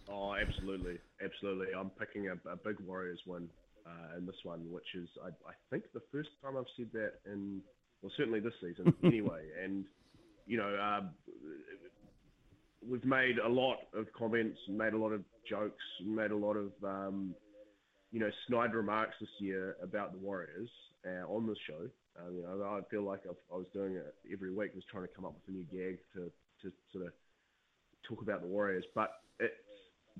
Oh, 0.06 0.34
absolutely, 0.34 0.98
absolutely. 1.24 1.68
I'm 1.74 1.88
picking 1.88 2.28
a, 2.28 2.34
a 2.46 2.56
big 2.56 2.76
Warriors 2.86 3.20
win 3.26 3.48
uh, 3.88 4.18
in 4.18 4.26
this 4.26 4.36
one, 4.44 4.60
which 4.70 4.94
is 4.94 5.08
I, 5.24 5.28
I, 5.28 5.54
think 5.70 5.84
the 5.94 6.02
first 6.12 6.28
time 6.42 6.56
I've 6.56 6.64
said 6.76 6.88
that 6.92 7.14
in 7.26 7.60
well 8.02 8.12
certainly 8.16 8.40
this 8.40 8.52
season 8.60 8.92
anyway. 9.04 9.42
And 9.62 9.84
you 10.46 10.58
know 10.58 10.74
uh, 10.74 11.00
we've 12.86 13.04
made 13.04 13.38
a 13.38 13.48
lot 13.48 13.78
of 13.94 14.06
comments, 14.12 14.58
made 14.68 14.92
a 14.92 14.98
lot 14.98 15.12
of 15.12 15.22
jokes, 15.48 15.84
made 16.04 16.30
a 16.30 16.36
lot 16.36 16.56
of 16.56 16.72
um, 16.84 17.34
you 18.10 18.20
know, 18.20 18.30
snide 18.46 18.74
remarks 18.74 19.14
this 19.20 19.28
year 19.38 19.76
about 19.82 20.12
the 20.12 20.18
Warriors 20.18 20.70
uh, 21.06 21.26
on 21.28 21.46
this 21.46 21.58
show. 21.66 21.88
Um, 22.18 22.36
you 22.36 22.42
know, 22.42 22.64
I 22.64 22.80
feel 22.90 23.02
like 23.02 23.20
I've, 23.28 23.36
I 23.52 23.56
was 23.56 23.66
doing 23.72 23.94
it 23.94 24.14
every 24.32 24.52
week, 24.52 24.74
was 24.74 24.84
trying 24.90 25.04
to 25.04 25.14
come 25.14 25.24
up 25.24 25.34
with 25.34 25.54
a 25.54 25.58
new 25.58 25.64
gag 25.70 25.98
to, 26.14 26.30
to 26.62 26.72
sort 26.92 27.06
of 27.06 27.12
talk 28.08 28.22
about 28.22 28.40
the 28.40 28.48
Warriors. 28.48 28.84
But 28.94 29.10
it's, 29.38 29.54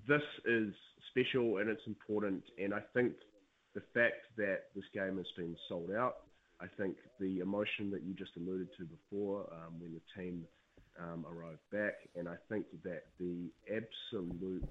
this 0.07 0.23
is 0.45 0.73
special 1.11 1.59
and 1.59 1.69
it's 1.71 1.87
important, 1.87 2.45
and 2.63 2.75
I 2.75 2.81
think 2.95 3.15
the 3.75 3.83
fact 3.95 4.27
that 4.37 4.65
this 4.75 4.85
game 4.95 5.17
has 5.17 5.27
been 5.37 5.57
sold 5.69 5.91
out, 5.91 6.17
I 6.61 6.67
think 6.77 6.97
the 7.21 7.39
emotion 7.39 7.91
that 7.93 8.03
you 8.03 8.15
just 8.15 8.33
alluded 8.37 8.69
to 8.79 8.85
before 8.85 9.49
um, 9.53 9.79
when 9.79 9.95
the 9.95 10.21
team 10.21 10.45
um, 10.99 11.25
arrived 11.31 11.63
back, 11.71 11.95
and 12.17 12.29
I 12.29 12.35
think 12.49 12.67
that 12.83 13.05
the 13.21 13.51
absolute 13.71 14.67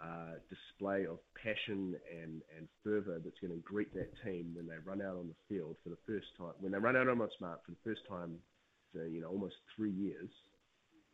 uh, 0.00 0.38
display 0.48 1.06
of 1.06 1.18
passion 1.34 1.96
and, 2.10 2.42
and 2.56 2.68
fervour 2.84 3.20
that's 3.24 3.38
going 3.40 3.52
to 3.52 3.60
greet 3.64 3.92
that 3.94 4.10
team 4.24 4.52
when 4.54 4.66
they 4.66 4.76
run 4.84 5.02
out 5.02 5.16
on 5.16 5.28
the 5.28 5.34
field 5.48 5.76
for 5.82 5.90
the 5.90 5.98
first 6.06 6.26
time, 6.38 6.54
when 6.60 6.72
they 6.72 6.78
run 6.78 6.96
out 6.96 7.08
on 7.08 7.16
smart 7.38 7.60
for 7.64 7.72
the 7.72 7.82
first 7.84 8.02
time 8.08 8.36
for 8.92 9.06
you 9.06 9.20
know 9.20 9.28
almost 9.28 9.54
three 9.74 9.92
years, 9.92 10.30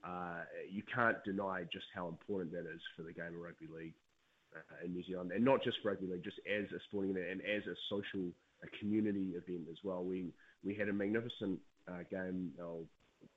uh, 0.05 0.45
you 0.71 0.83
can't 0.95 1.23
deny 1.25 1.63
just 1.73 1.87
how 1.95 2.09
important 2.09 2.53
that 2.53 2.69
is 2.69 2.81
for 2.97 3.03
the 3.03 3.13
game 3.13 3.35
of 3.35 3.41
rugby 3.41 3.69
league 3.75 3.95
uh, 4.55 4.85
in 4.85 4.93
New 4.93 5.05
Zealand, 5.05 5.33
and 5.33 5.45
not 5.45 5.63
just 5.63 5.79
rugby 5.85 6.07
league, 6.07 6.25
just 6.25 6.39
as 6.47 6.65
a 6.73 6.81
sporting 6.89 7.11
event 7.11 7.27
and 7.31 7.41
as 7.43 7.67
a 7.67 7.75
social, 7.89 8.31
a 8.63 8.69
community 8.79 9.35
event 9.37 9.67
as 9.71 9.79
well. 9.85 10.05
We 10.05 10.33
we 10.65 10.75
had 10.75 10.89
a 10.89 10.93
magnificent 10.93 11.59
uh, 11.89 12.05
game 12.11 12.51
uh, 12.61 12.85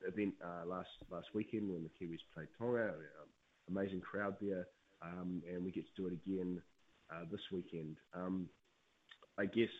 event 0.06 0.34
uh, 0.44 0.66
last 0.66 0.88
last 1.10 1.28
weekend 1.34 1.70
when 1.70 1.82
the 1.82 1.90
Kiwis 1.90 2.20
played 2.34 2.48
Tonga. 2.58 2.88
Um, 2.88 3.30
amazing 3.68 4.00
crowd 4.00 4.36
there, 4.40 4.66
um, 5.02 5.42
and 5.50 5.64
we 5.64 5.70
get 5.70 5.84
to 5.84 6.02
do 6.02 6.06
it 6.08 6.12
again 6.12 6.60
uh, 7.10 7.24
this 7.30 7.40
weekend. 7.52 7.96
Um, 8.14 8.48
I 9.38 9.46
guess 9.46 9.72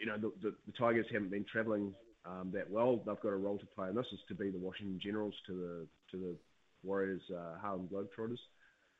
you 0.00 0.06
know 0.06 0.16
the, 0.16 0.32
the, 0.42 0.54
the 0.66 0.72
Tigers 0.78 1.06
haven't 1.12 1.30
been 1.30 1.44
travelling 1.50 1.94
um, 2.24 2.50
that 2.52 2.70
well. 2.70 2.96
They've 2.96 3.20
got 3.20 3.32
a 3.32 3.36
role 3.36 3.58
to 3.58 3.66
play, 3.66 3.88
and 3.88 3.96
this 3.96 4.06
is 4.12 4.20
to 4.28 4.34
be 4.34 4.50
the 4.50 4.58
Washington 4.58 4.98
Generals 5.02 5.34
to 5.46 5.52
the 5.52 5.86
to 6.12 6.16
the 6.16 6.36
Warriors 6.82 7.22
uh, 7.30 7.58
Harlem 7.60 7.88
Globetrotters. 7.92 8.38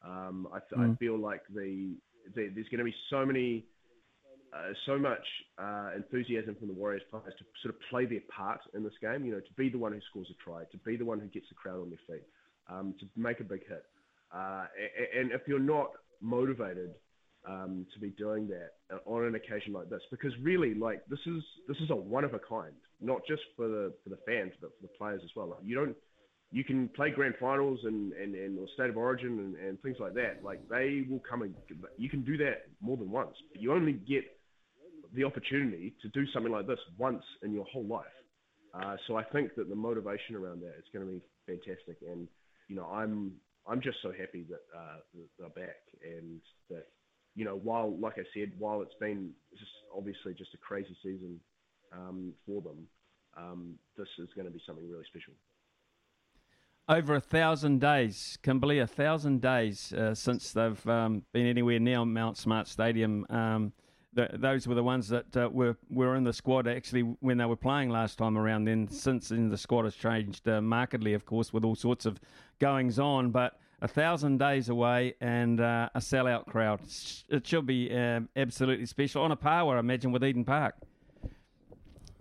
Um, 0.05 0.49
I, 0.53 0.59
th- 0.59 0.81
mm. 0.81 0.95
I 0.95 0.97
feel 0.97 1.19
like 1.19 1.43
the, 1.55 1.95
the 2.35 2.51
there's 2.55 2.69
going 2.69 2.79
to 2.79 2.85
be 2.85 2.95
so 3.11 3.27
many, 3.27 3.65
uh, 4.55 4.73
so 4.87 4.99
much 4.99 5.27
uh, 5.59 5.91
enthusiasm 5.97 6.57
from 6.57 6.69
the 6.69 6.75
Warriors 6.75 7.03
players 7.11 7.35
to 7.39 7.45
sort 7.63 7.75
of 7.75 7.81
play 7.91 8.07
their 8.07 8.23
part 8.35 8.61
in 8.75 8.83
this 8.83 8.93
game. 9.01 9.25
You 9.25 9.33
know, 9.33 9.41
to 9.41 9.53
be 9.57 9.69
the 9.69 9.79
one 9.79 9.93
who 9.93 10.01
scores 10.11 10.29
a 10.31 10.43
try, 10.43 10.65
to 10.71 10.79
be 10.79 10.97
the 10.97 11.05
one 11.05 11.21
who 11.21 11.27
gets 11.27 11.49
the 11.49 11.55
crowd 11.55 11.81
on 11.83 11.91
their 11.91 11.99
feet, 12.07 12.25
um, 12.71 12.95
to 13.01 13.07
make 13.17 13.41
a 13.41 13.45
big 13.45 13.67
hit. 13.69 13.85
Uh, 14.33 14.67
and, 15.15 15.21
and 15.21 15.33
if 15.33 15.43
you're 15.49 15.59
not 15.59 15.91
motivated 16.21 16.95
um, 17.49 17.87
to 17.95 18.01
be 18.01 18.11
doing 18.11 18.49
that 18.49 18.73
on 19.07 19.25
an 19.25 19.35
occasion 19.35 19.73
like 19.73 19.89
this, 19.89 20.03
because 20.11 20.33
really, 20.43 20.75
like 20.75 21.05
this 21.09 21.21
is 21.27 21.43
this 21.67 21.77
is 21.79 21.91
a 21.91 21.97
one 21.97 22.25
of 22.25 22.35
a 22.35 22.39
kind, 22.39 22.75
not 23.01 23.21
just 23.27 23.43
for 23.57 23.69
the 23.69 23.93
for 24.05 24.11
the 24.11 24.19
fans, 24.27 24.53
but 24.61 24.71
for 24.77 24.83
the 24.83 24.93
players 24.99 25.23
as 25.25 25.31
well. 25.35 25.49
Like, 25.49 25.61
you 25.65 25.75
don't 25.75 25.97
you 26.51 26.65
can 26.65 26.89
play 26.89 27.11
grand 27.11 27.35
finals 27.39 27.81
and, 27.85 28.13
and, 28.15 28.35
and 28.35 28.59
or 28.59 28.67
state 28.75 28.89
of 28.89 28.97
origin 28.97 29.39
and, 29.39 29.57
and 29.57 29.83
things 29.83 29.97
like 30.01 30.15
that. 30.15 30.43
Like 30.43 30.67
they 30.69 31.05
will 31.09 31.21
come 31.29 31.43
and 31.43 31.55
you 31.99 32.09
can 32.09 32.25
do 32.25 32.37
that 32.39 32.69
more 32.81 32.97
than 32.97 33.11
once. 33.11 33.35
But 33.53 33.61
you 33.61 33.73
only 33.73 33.93
get 33.93 34.25
the 35.15 35.25
opportunity 35.25 35.95
to 36.03 36.09
do 36.09 36.25
something 36.33 36.53
like 36.53 36.67
this 36.67 36.79
once 36.97 37.23
in 37.43 37.53
your 37.53 37.65
whole 37.65 37.85
life. 37.85 38.07
Uh, 38.75 38.97
so 39.07 39.17
I 39.17 39.25
think 39.25 39.55
that 39.57 39.69
the 39.69 39.75
motivation 39.75 40.37
around 40.37 40.61
that 40.61 40.75
is 40.79 40.85
going 40.93 41.07
to 41.07 41.13
be 41.13 41.23
fantastic. 41.47 41.99
And 42.09 42.29
you 42.69 42.77
know, 42.77 42.87
I'm 42.87 43.33
I'm 43.67 43.81
just 43.83 43.99
so 44.03 44.11
happy 44.11 44.47
that 44.49 44.61
uh, 44.77 44.99
they're 45.39 45.49
back 45.51 45.81
and 46.03 46.41
that 46.71 46.87
you 47.35 47.45
know, 47.45 47.61
while 47.63 47.95
like 47.99 48.15
I 48.19 48.25
said, 48.35 48.53
while 48.59 48.81
it's 48.81 48.99
been 49.01 49.33
just 49.59 49.71
obviously 49.95 50.33
just 50.35 50.55
a 50.55 50.59
crazy 50.59 50.97
season 51.03 51.41
um, 51.93 52.33
for 52.47 52.63
them, 52.63 52.87
um, 53.37 53.75
this 53.97 54.09
is 54.19 54.29
going 54.35 54.47
to 54.47 54.53
be 54.53 54.61
something 54.67 54.89
really 54.89 55.05
special 55.09 55.35
over 56.89 57.15
a 57.15 57.21
thousand 57.21 57.81
days, 57.81 58.39
believe 58.43 58.83
a 58.83 58.87
thousand 58.87 59.41
days 59.43 59.93
uh, 59.93 60.15
since 60.15 60.53
they've 60.53 60.87
um, 60.89 61.23
been 61.33 61.47
anywhere 61.47 61.79
near 61.79 62.05
Mount 62.05 62.37
Smart 62.39 62.67
Stadium. 62.67 63.27
Um, 63.29 63.73
the, 64.15 64.31
those 64.33 64.67
were 64.67 64.75
the 64.75 64.83
ones 64.83 65.09
that 65.09 65.37
uh, 65.37 65.51
were 65.53 65.77
were 65.91 66.17
in 66.17 66.25
the 66.25 66.33
squad 66.33 66.67
actually 66.67 67.03
when 67.21 67.37
they 67.37 67.45
were 67.45 67.57
playing 67.57 67.91
last 67.91 68.17
time 68.19 68.39
around. 68.39 68.65
Then 68.65 68.89
since 68.89 69.29
then 69.29 69.51
the 69.51 69.59
squad 69.59 69.85
has 69.85 69.95
changed 69.95 70.49
uh, 70.49 70.63
markedly, 70.63 71.13
of 71.13 71.27
course, 71.27 71.53
with 71.53 71.65
all 71.65 71.77
sorts 71.77 72.07
of 72.07 72.19
goings 72.59 72.99
on. 72.99 73.31
But 73.31 73.61
a 73.81 73.89
thousand 73.89 74.39
days 74.39 74.71
away 74.71 75.15
and 75.21 75.61
uh, 75.61 75.91
a 75.95 76.01
sellout 76.01 76.47
crowd. 76.47 76.81
It 77.29 77.47
should 77.47 77.67
be 77.67 77.95
um, 77.95 78.29
absolutely 78.35 78.87
special 78.87 79.23
on 79.23 79.31
a 79.31 79.37
par, 79.37 79.77
I 79.77 79.79
imagine, 79.79 80.11
with 80.11 80.25
Eden 80.25 80.45
Park. 80.45 80.75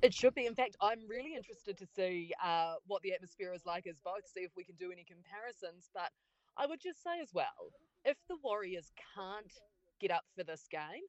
It 0.02 0.14
should 0.14 0.36
be. 0.36 0.46
In 0.46 0.56
fact, 0.56 0.78
I'm 0.82 1.00
really 1.08 1.36
interested 1.36 1.78
to 1.78 1.86
see 1.86 2.32
uh, 2.44 2.76
what 2.86 3.02
the 3.02 3.14
atmosphere 3.14 3.54
is 3.54 3.66
like 3.66 3.88
as 3.88 4.00
both, 4.04 4.28
see 4.28 4.42
if 4.42 4.52
we 4.56 4.64
can 4.64 4.76
do 4.76 4.92
any 4.92 5.04
comparisons. 5.04 5.90
But 5.94 6.12
I 6.56 6.68
would 6.68 6.80
just 6.80 7.02
say 7.04 7.20
as 7.22 7.34
well, 7.34 7.74
if 8.06 8.18
the 8.30 8.38
Warriors 8.44 8.92
can't 9.16 9.52
get 10.00 10.12
up 10.12 10.24
for 10.36 10.44
this 10.44 10.68
game, 10.70 11.04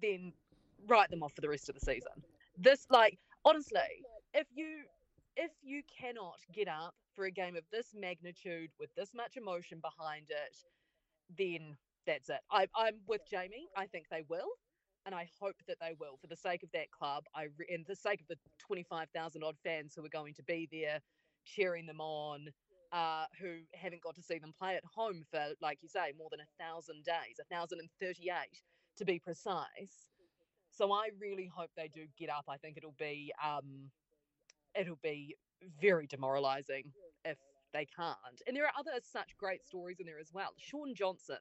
then 0.00 0.32
write 0.86 1.10
them 1.10 1.22
off 1.22 1.32
for 1.34 1.40
the 1.40 1.48
rest 1.48 1.68
of 1.68 1.74
the 1.74 1.80
season. 1.84 2.12
This, 2.56 2.86
like, 2.90 3.18
honestly, 3.44 3.80
if 4.32 4.46
you 4.54 4.84
if 5.36 5.50
you 5.62 5.82
cannot 6.00 6.36
get 6.54 6.68
up 6.68 6.94
for 7.14 7.26
a 7.26 7.30
game 7.30 7.56
of 7.56 7.64
this 7.70 7.88
magnitude 7.94 8.70
with 8.80 8.88
this 8.96 9.10
much 9.14 9.36
emotion 9.36 9.80
behind 9.82 10.26
it, 10.30 10.56
then 11.36 11.76
that's 12.06 12.30
it. 12.30 12.40
I, 12.50 12.68
I'm 12.74 12.94
with 13.06 13.20
Jamie. 13.28 13.68
I 13.76 13.86
think 13.86 14.06
they 14.10 14.22
will 14.28 14.48
and 15.06 15.14
I 15.14 15.28
hope 15.40 15.56
that 15.68 15.78
they 15.80 15.94
will 15.98 16.18
for 16.20 16.26
the 16.26 16.36
sake 16.36 16.62
of 16.64 16.70
that 16.72 16.90
club. 16.90 17.24
I 17.34 17.44
re- 17.56 17.66
and 17.72 17.86
the 17.86 17.96
sake 17.96 18.20
of 18.20 18.26
the 18.26 18.36
25,000 18.58 19.42
odd 19.42 19.56
fans 19.64 19.94
who 19.96 20.04
are 20.04 20.10
going 20.10 20.34
to 20.34 20.42
be 20.42 20.68
there 20.70 20.98
cheering 21.44 21.86
them 21.86 22.00
on, 22.00 22.48
uh, 22.92 23.24
who 23.40 23.58
haven't 23.72 24.02
got 24.02 24.16
to 24.16 24.22
see 24.22 24.38
them 24.38 24.52
play 24.58 24.74
at 24.74 24.82
home 24.84 25.22
for, 25.30 25.40
like 25.62 25.78
you 25.80 25.88
say, 25.88 26.12
more 26.18 26.28
than 26.30 26.40
a 26.40 26.62
thousand 26.62 27.04
days, 27.04 27.38
a 27.40 27.54
thousand 27.54 27.78
and 27.78 27.88
thirty-eight 28.00 28.60
to 28.98 29.04
be 29.04 29.18
precise. 29.18 30.08
So 30.72 30.92
I 30.92 31.08
really 31.18 31.50
hope 31.54 31.70
they 31.76 31.88
do 31.88 32.06
get 32.18 32.28
up. 32.28 32.44
I 32.48 32.56
think 32.56 32.76
it'll 32.76 32.94
be 32.98 33.32
um, 33.42 33.90
it'll 34.78 34.98
be 35.02 35.36
very 35.80 36.06
demoralising 36.06 36.92
if 37.24 37.38
they 37.72 37.86
can't. 37.96 38.42
And 38.46 38.56
there 38.56 38.64
are 38.64 38.72
other 38.78 38.92
such 39.02 39.36
great 39.38 39.64
stories 39.64 40.00
in 40.00 40.06
there 40.06 40.18
as 40.18 40.30
well. 40.32 40.50
Shaun 40.58 40.94
Johnson, 40.94 41.38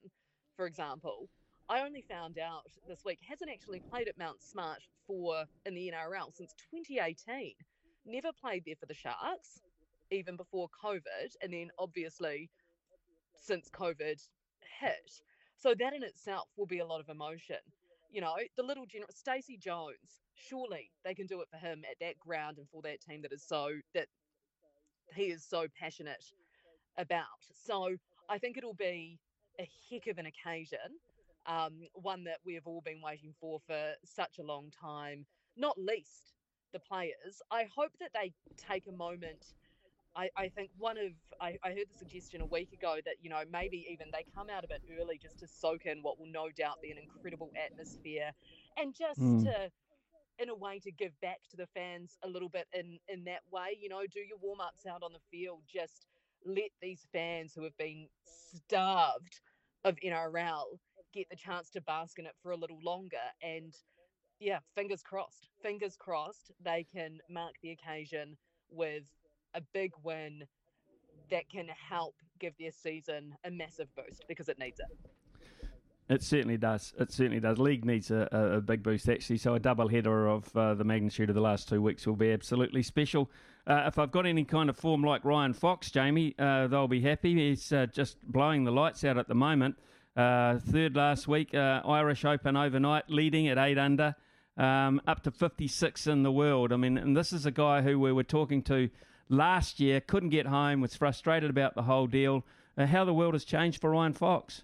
for 0.55 0.67
example, 0.67 1.29
I 1.67 1.81
only 1.81 2.03
found 2.07 2.37
out 2.37 2.61
this 2.87 3.03
week 3.03 3.19
hasn't 3.27 3.49
actually 3.49 3.79
played 3.79 4.07
at 4.07 4.19
Mount 4.19 4.41
Smart 4.41 4.83
for 5.07 5.45
in 5.65 5.73
the 5.73 5.91
NRL 5.91 6.31
since 6.31 6.53
2018. 6.71 7.53
Never 8.05 8.29
played 8.39 8.63
there 8.65 8.75
for 8.79 8.85
the 8.85 8.93
Sharks, 8.93 9.61
even 10.11 10.35
before 10.35 10.67
COVID, 10.83 11.35
and 11.41 11.51
then 11.51 11.69
obviously 11.79 12.51
since 13.35 13.67
COVID 13.73 14.21
hit. 14.79 15.21
So 15.57 15.73
that 15.79 15.93
in 15.93 16.03
itself 16.03 16.47
will 16.55 16.67
be 16.67 16.79
a 16.79 16.85
lot 16.85 16.99
of 16.99 17.09
emotion. 17.09 17.57
You 18.11 18.21
know, 18.21 18.35
the 18.55 18.63
little 18.63 18.85
general 18.85 19.09
Stacey 19.11 19.57
Jones, 19.57 20.21
surely 20.35 20.91
they 21.03 21.15
can 21.15 21.25
do 21.25 21.41
it 21.41 21.47
for 21.49 21.57
him 21.57 21.81
at 21.89 21.97
that 21.99 22.19
ground 22.19 22.59
and 22.59 22.69
for 22.69 22.83
that 22.83 23.01
team 23.01 23.23
that 23.23 23.33
is 23.33 23.43
so 23.43 23.69
that 23.95 24.07
he 25.15 25.23
is 25.23 25.43
so 25.43 25.65
passionate 25.79 26.23
about. 26.95 27.25
So 27.65 27.95
I 28.29 28.37
think 28.37 28.55
it'll 28.55 28.75
be 28.75 29.17
a 29.59 29.67
heck 29.89 30.05
of 30.07 30.19
an 30.19 30.27
occasion 30.27 30.99
um, 31.45 31.73
one 31.93 32.23
that 32.25 32.37
we 32.45 32.53
have 32.55 32.65
all 32.65 32.81
been 32.81 33.01
waiting 33.01 33.33
for 33.39 33.59
for 33.65 33.93
such 34.03 34.39
a 34.39 34.43
long 34.43 34.71
time, 34.71 35.25
not 35.57 35.77
least 35.77 36.33
the 36.73 36.79
players. 36.79 37.41
I 37.51 37.67
hope 37.75 37.91
that 37.99 38.11
they 38.13 38.33
take 38.57 38.87
a 38.87 38.91
moment. 38.91 39.53
I, 40.15 40.29
I 40.37 40.47
think 40.49 40.69
one 40.77 40.97
of 40.97 41.11
I, 41.41 41.57
I, 41.63 41.69
heard 41.69 41.87
the 41.91 41.97
suggestion 41.97 42.39
a 42.39 42.45
week 42.45 42.71
ago 42.71 42.97
that 43.03 43.15
you 43.21 43.29
know 43.29 43.41
maybe 43.51 43.85
even 43.91 44.07
they 44.13 44.25
come 44.33 44.47
out 44.49 44.63
a 44.63 44.67
bit 44.67 44.81
early 44.99 45.19
just 45.21 45.39
to 45.39 45.47
soak 45.47 45.85
in 45.85 45.99
what 46.01 46.17
will 46.19 46.31
no 46.31 46.47
doubt 46.57 46.81
be 46.81 46.91
an 46.91 46.97
incredible 46.97 47.51
atmosphere, 47.61 48.31
and 48.77 48.95
just 48.95 49.19
mm. 49.19 49.43
to 49.43 49.69
in 50.37 50.49
a 50.49 50.55
way 50.55 50.79
to 50.79 50.91
give 50.91 51.11
back 51.21 51.39
to 51.49 51.57
the 51.57 51.67
fans 51.67 52.17
a 52.23 52.27
little 52.27 52.49
bit 52.49 52.67
in 52.73 52.97
in 53.09 53.25
that 53.25 53.41
way. 53.51 53.77
You 53.79 53.89
know, 53.89 54.01
do 54.11 54.21
your 54.21 54.37
warm 54.41 54.61
ups 54.61 54.85
out 54.85 55.03
on 55.03 55.11
the 55.11 55.19
field. 55.31 55.63
Just 55.71 56.05
let 56.45 56.71
these 56.81 57.07
fans 57.11 57.53
who 57.53 57.63
have 57.63 57.77
been 57.77 58.07
starved 58.23 59.41
of 59.83 59.95
NRL 60.03 60.79
get 61.15 61.29
the 61.29 61.35
chance 61.35 61.69
to 61.71 61.81
bask 61.81 62.19
in 62.19 62.25
it 62.25 62.33
for 62.43 62.51
a 62.51 62.57
little 62.57 62.79
longer. 62.83 63.17
And 63.41 63.73
yeah, 64.39 64.59
fingers 64.75 65.01
crossed, 65.01 65.47
fingers 65.61 65.95
crossed, 65.97 66.51
they 66.63 66.85
can 66.93 67.19
mark 67.29 67.53
the 67.63 67.71
occasion 67.71 68.37
with 68.69 69.03
a 69.53 69.61
big 69.73 69.91
win 70.03 70.43
that 71.31 71.49
can 71.49 71.67
help 71.67 72.15
give 72.39 72.53
their 72.59 72.71
season 72.71 73.33
a 73.45 73.51
massive 73.51 73.87
boost 73.95 74.25
because 74.27 74.49
it 74.49 74.59
needs 74.59 74.79
it. 74.79 75.09
It 76.07 76.21
certainly 76.21 76.57
does. 76.57 76.93
It 76.99 77.11
certainly 77.11 77.39
does. 77.39 77.57
League 77.57 77.83
needs 77.83 78.11
a, 78.11 78.27
a 78.31 78.61
big 78.61 78.83
boost, 78.83 79.09
actually. 79.09 79.37
So 79.37 79.55
a 79.55 79.59
double 79.59 79.87
header 79.87 80.27
of 80.27 80.55
uh, 80.55 80.75
the 80.75 80.83
magnitude 80.83 81.29
of 81.29 81.35
the 81.35 81.41
last 81.41 81.67
two 81.67 81.81
weeks 81.81 82.05
will 82.05 82.15
be 82.15 82.31
absolutely 82.31 82.83
special. 82.83 83.31
Uh, 83.65 83.85
if 83.87 83.97
I've 83.97 84.11
got 84.11 84.27
any 84.27 84.43
kind 84.43 84.69
of 84.69 84.77
form 84.77 85.01
like 85.01 85.25
Ryan 85.25 85.53
Fox, 85.53 85.89
Jamie, 85.89 86.35
uh, 86.37 86.67
they'll 86.67 86.87
be 86.87 87.01
happy. 87.01 87.49
He's 87.49 87.71
uh, 87.71 87.87
just 87.87 88.21
blowing 88.21 88.65
the 88.65 88.71
lights 88.71 89.03
out 89.03 89.17
at 89.17 89.27
the 89.27 89.33
moment. 89.33 89.77
Uh, 90.15 90.59
third 90.59 90.95
last 90.95 91.27
week, 91.27 91.53
uh, 91.53 91.81
Irish 91.85 92.23
Open 92.23 92.55
overnight, 92.55 93.09
leading 93.09 93.49
at 93.49 93.57
eight 93.57 93.77
under, 93.77 94.15
um, 94.57 95.01
up 95.05 95.23
to 95.23 95.31
56 95.31 96.07
in 96.07 96.23
the 96.23 96.31
world. 96.31 96.71
I 96.71 96.77
mean, 96.77 96.97
and 96.97 97.17
this 97.17 97.33
is 97.33 97.45
a 97.45 97.51
guy 97.51 97.81
who 97.81 97.99
we 97.99 98.13
were 98.13 98.23
talking 98.23 98.61
to 98.63 98.89
last 99.27 99.81
year, 99.81 99.99
couldn't 99.99 100.29
get 100.29 100.45
home, 100.45 100.79
was 100.79 100.95
frustrated 100.95 101.49
about 101.49 101.75
the 101.75 101.83
whole 101.83 102.07
deal. 102.07 102.45
Uh, 102.77 102.85
how 102.85 103.03
the 103.03 103.13
world 103.13 103.33
has 103.33 103.43
changed 103.43 103.81
for 103.81 103.91
Ryan 103.91 104.13
Fox. 104.13 104.63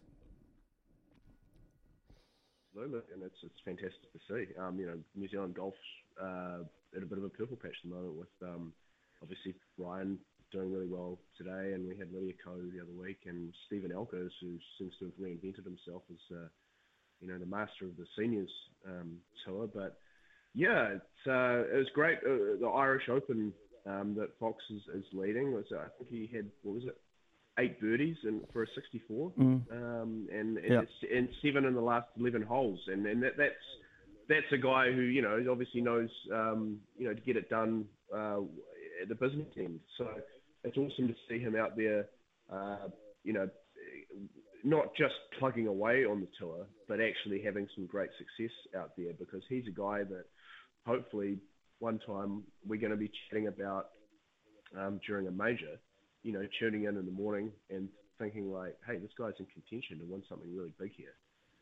Absolutely, 2.73 3.01
and 3.13 3.23
it's 3.23 3.37
it's 3.43 3.59
fantastic 3.63 4.11
to 4.13 4.19
see. 4.29 4.57
Um, 4.57 4.79
you 4.79 4.85
know, 4.85 4.97
New 5.15 5.27
Zealand 5.27 5.55
golf's 5.55 5.77
uh, 6.21 6.59
at 6.95 7.03
a 7.03 7.05
bit 7.05 7.17
of 7.17 7.23
a 7.23 7.29
purple 7.29 7.57
patch 7.57 7.75
at 7.83 7.89
the 7.89 7.95
moment 7.95 8.15
with 8.15 8.49
um, 8.49 8.73
obviously 9.21 9.55
Ryan 9.77 10.17
doing 10.51 10.71
really 10.71 10.87
well 10.87 11.17
today, 11.37 11.73
and 11.73 11.87
we 11.87 11.97
had 11.97 12.11
Lydia 12.13 12.33
Ko 12.43 12.55
the 12.73 12.81
other 12.81 12.91
week, 12.99 13.19
and 13.25 13.53
Steven 13.67 13.91
Alkers, 13.91 14.31
who 14.41 14.57
seems 14.77 14.93
to 14.99 15.05
have 15.05 15.13
reinvented 15.21 15.63
himself 15.63 16.03
as 16.11 16.37
uh, 16.37 16.47
you 17.19 17.27
know 17.27 17.37
the 17.37 17.45
master 17.45 17.85
of 17.85 17.95
the 17.97 18.05
seniors 18.17 18.49
um, 18.87 19.17
tour. 19.45 19.67
But 19.73 19.97
yeah, 20.53 20.95
it's, 20.95 21.27
uh, 21.27 21.63
it 21.73 21.77
was 21.77 21.87
great. 21.93 22.17
Uh, 22.19 22.59
the 22.59 22.71
Irish 22.73 23.09
Open 23.09 23.53
um, 23.85 24.15
that 24.17 24.37
Fox 24.39 24.63
is, 24.69 24.81
is 24.95 25.05
leading 25.13 25.53
was 25.53 25.65
I 25.71 25.87
think 25.97 26.09
he 26.09 26.29
had 26.35 26.45
what 26.63 26.75
was 26.75 26.83
it 26.85 26.97
eight 27.59 27.79
birdies 27.81 28.17
and 28.23 28.41
for 28.53 28.63
a 28.63 28.67
64, 28.75 29.31
Mm. 29.31 29.61
um, 29.71 30.27
and 30.31 30.57
and, 30.57 30.83
it's, 30.83 30.91
and 31.13 31.29
seven 31.43 31.65
in 31.65 31.73
the 31.73 31.81
last 31.81 32.07
11 32.19 32.41
holes, 32.41 32.79
and 32.87 33.05
and 33.05 33.23
that, 33.23 33.37
that's 33.37 33.53
that's 34.29 34.51
a 34.51 34.57
guy 34.57 34.91
who 34.91 35.01
you 35.01 35.21
know 35.21 35.43
obviously 35.49 35.81
knows 35.81 36.09
um, 36.33 36.79
you 36.97 37.07
know 37.07 37.13
to 37.13 37.21
get 37.21 37.35
it 37.37 37.49
done 37.49 37.85
uh, 38.13 38.39
at 39.01 39.09
the 39.09 39.15
business 39.15 39.47
end. 39.57 39.79
So 39.97 40.07
it's 40.63 40.77
awesome 40.77 41.07
to 41.07 41.15
see 41.29 41.39
him 41.39 41.55
out 41.55 41.75
there, 41.77 42.07
uh, 42.51 42.87
you 43.23 43.33
know, 43.33 43.49
not 44.63 44.93
just 44.95 45.15
plugging 45.39 45.67
away 45.67 46.05
on 46.05 46.21
the 46.21 46.27
tour, 46.39 46.67
but 46.87 46.99
actually 47.01 47.41
having 47.41 47.67
some 47.75 47.85
great 47.87 48.09
success 48.17 48.53
out 48.77 48.91
there 48.97 49.13
because 49.17 49.41
he's 49.49 49.67
a 49.67 49.71
guy 49.71 50.03
that 50.03 50.25
hopefully 50.85 51.39
one 51.79 51.99
time 52.05 52.43
we're 52.65 52.79
going 52.79 52.91
to 52.91 52.97
be 52.97 53.11
chatting 53.29 53.47
about 53.47 53.89
um, 54.77 54.99
during 55.07 55.27
a 55.27 55.31
major, 55.31 55.79
you 56.23 56.31
know, 56.31 56.43
tuning 56.59 56.83
in 56.83 56.97
in 56.97 57.05
the 57.05 57.11
morning 57.11 57.51
and 57.69 57.89
thinking 58.19 58.51
like, 58.51 58.77
hey, 58.87 58.97
this 58.97 59.11
guy's 59.17 59.33
in 59.39 59.47
contention 59.47 59.97
to 59.99 60.05
win 60.05 60.21
something 60.29 60.55
really 60.55 60.73
big 60.79 60.91
here. 60.95 61.15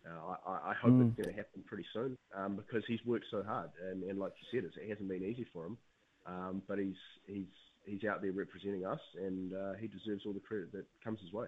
Uh, 0.05 0.33
I, 0.47 0.51
I- 0.51 0.71
I 0.71 0.73
hope 0.81 0.93
Mm. 0.93 1.07
it's 1.09 1.15
going 1.17 1.29
to 1.35 1.37
happen 1.41 1.63
pretty 1.65 1.85
soon 1.93 2.17
um, 2.35 2.55
because 2.55 2.83
he's 2.87 3.03
worked 3.05 3.25
so 3.31 3.43
hard, 3.43 3.69
and, 3.89 4.03
and 4.03 4.19
like 4.19 4.33
you 4.41 4.47
said, 4.61 4.69
it 4.69 4.89
hasn't 4.89 5.07
been 5.09 5.23
easy 5.23 5.45
for 5.53 5.65
him. 5.65 5.77
Um, 6.25 6.61
but 6.67 6.79
he's 6.79 6.95
he's 7.27 7.47
he's 7.89 8.07
out 8.09 8.21
there 8.21 8.31
representing 8.31 8.85
us, 8.85 8.99
and 9.17 9.53
uh, 9.53 9.73
he 9.79 9.87
deserves 9.87 10.25
all 10.25 10.33
the 10.33 10.39
credit 10.39 10.71
that 10.73 10.85
comes 11.03 11.19
his 11.19 11.33
way. 11.33 11.47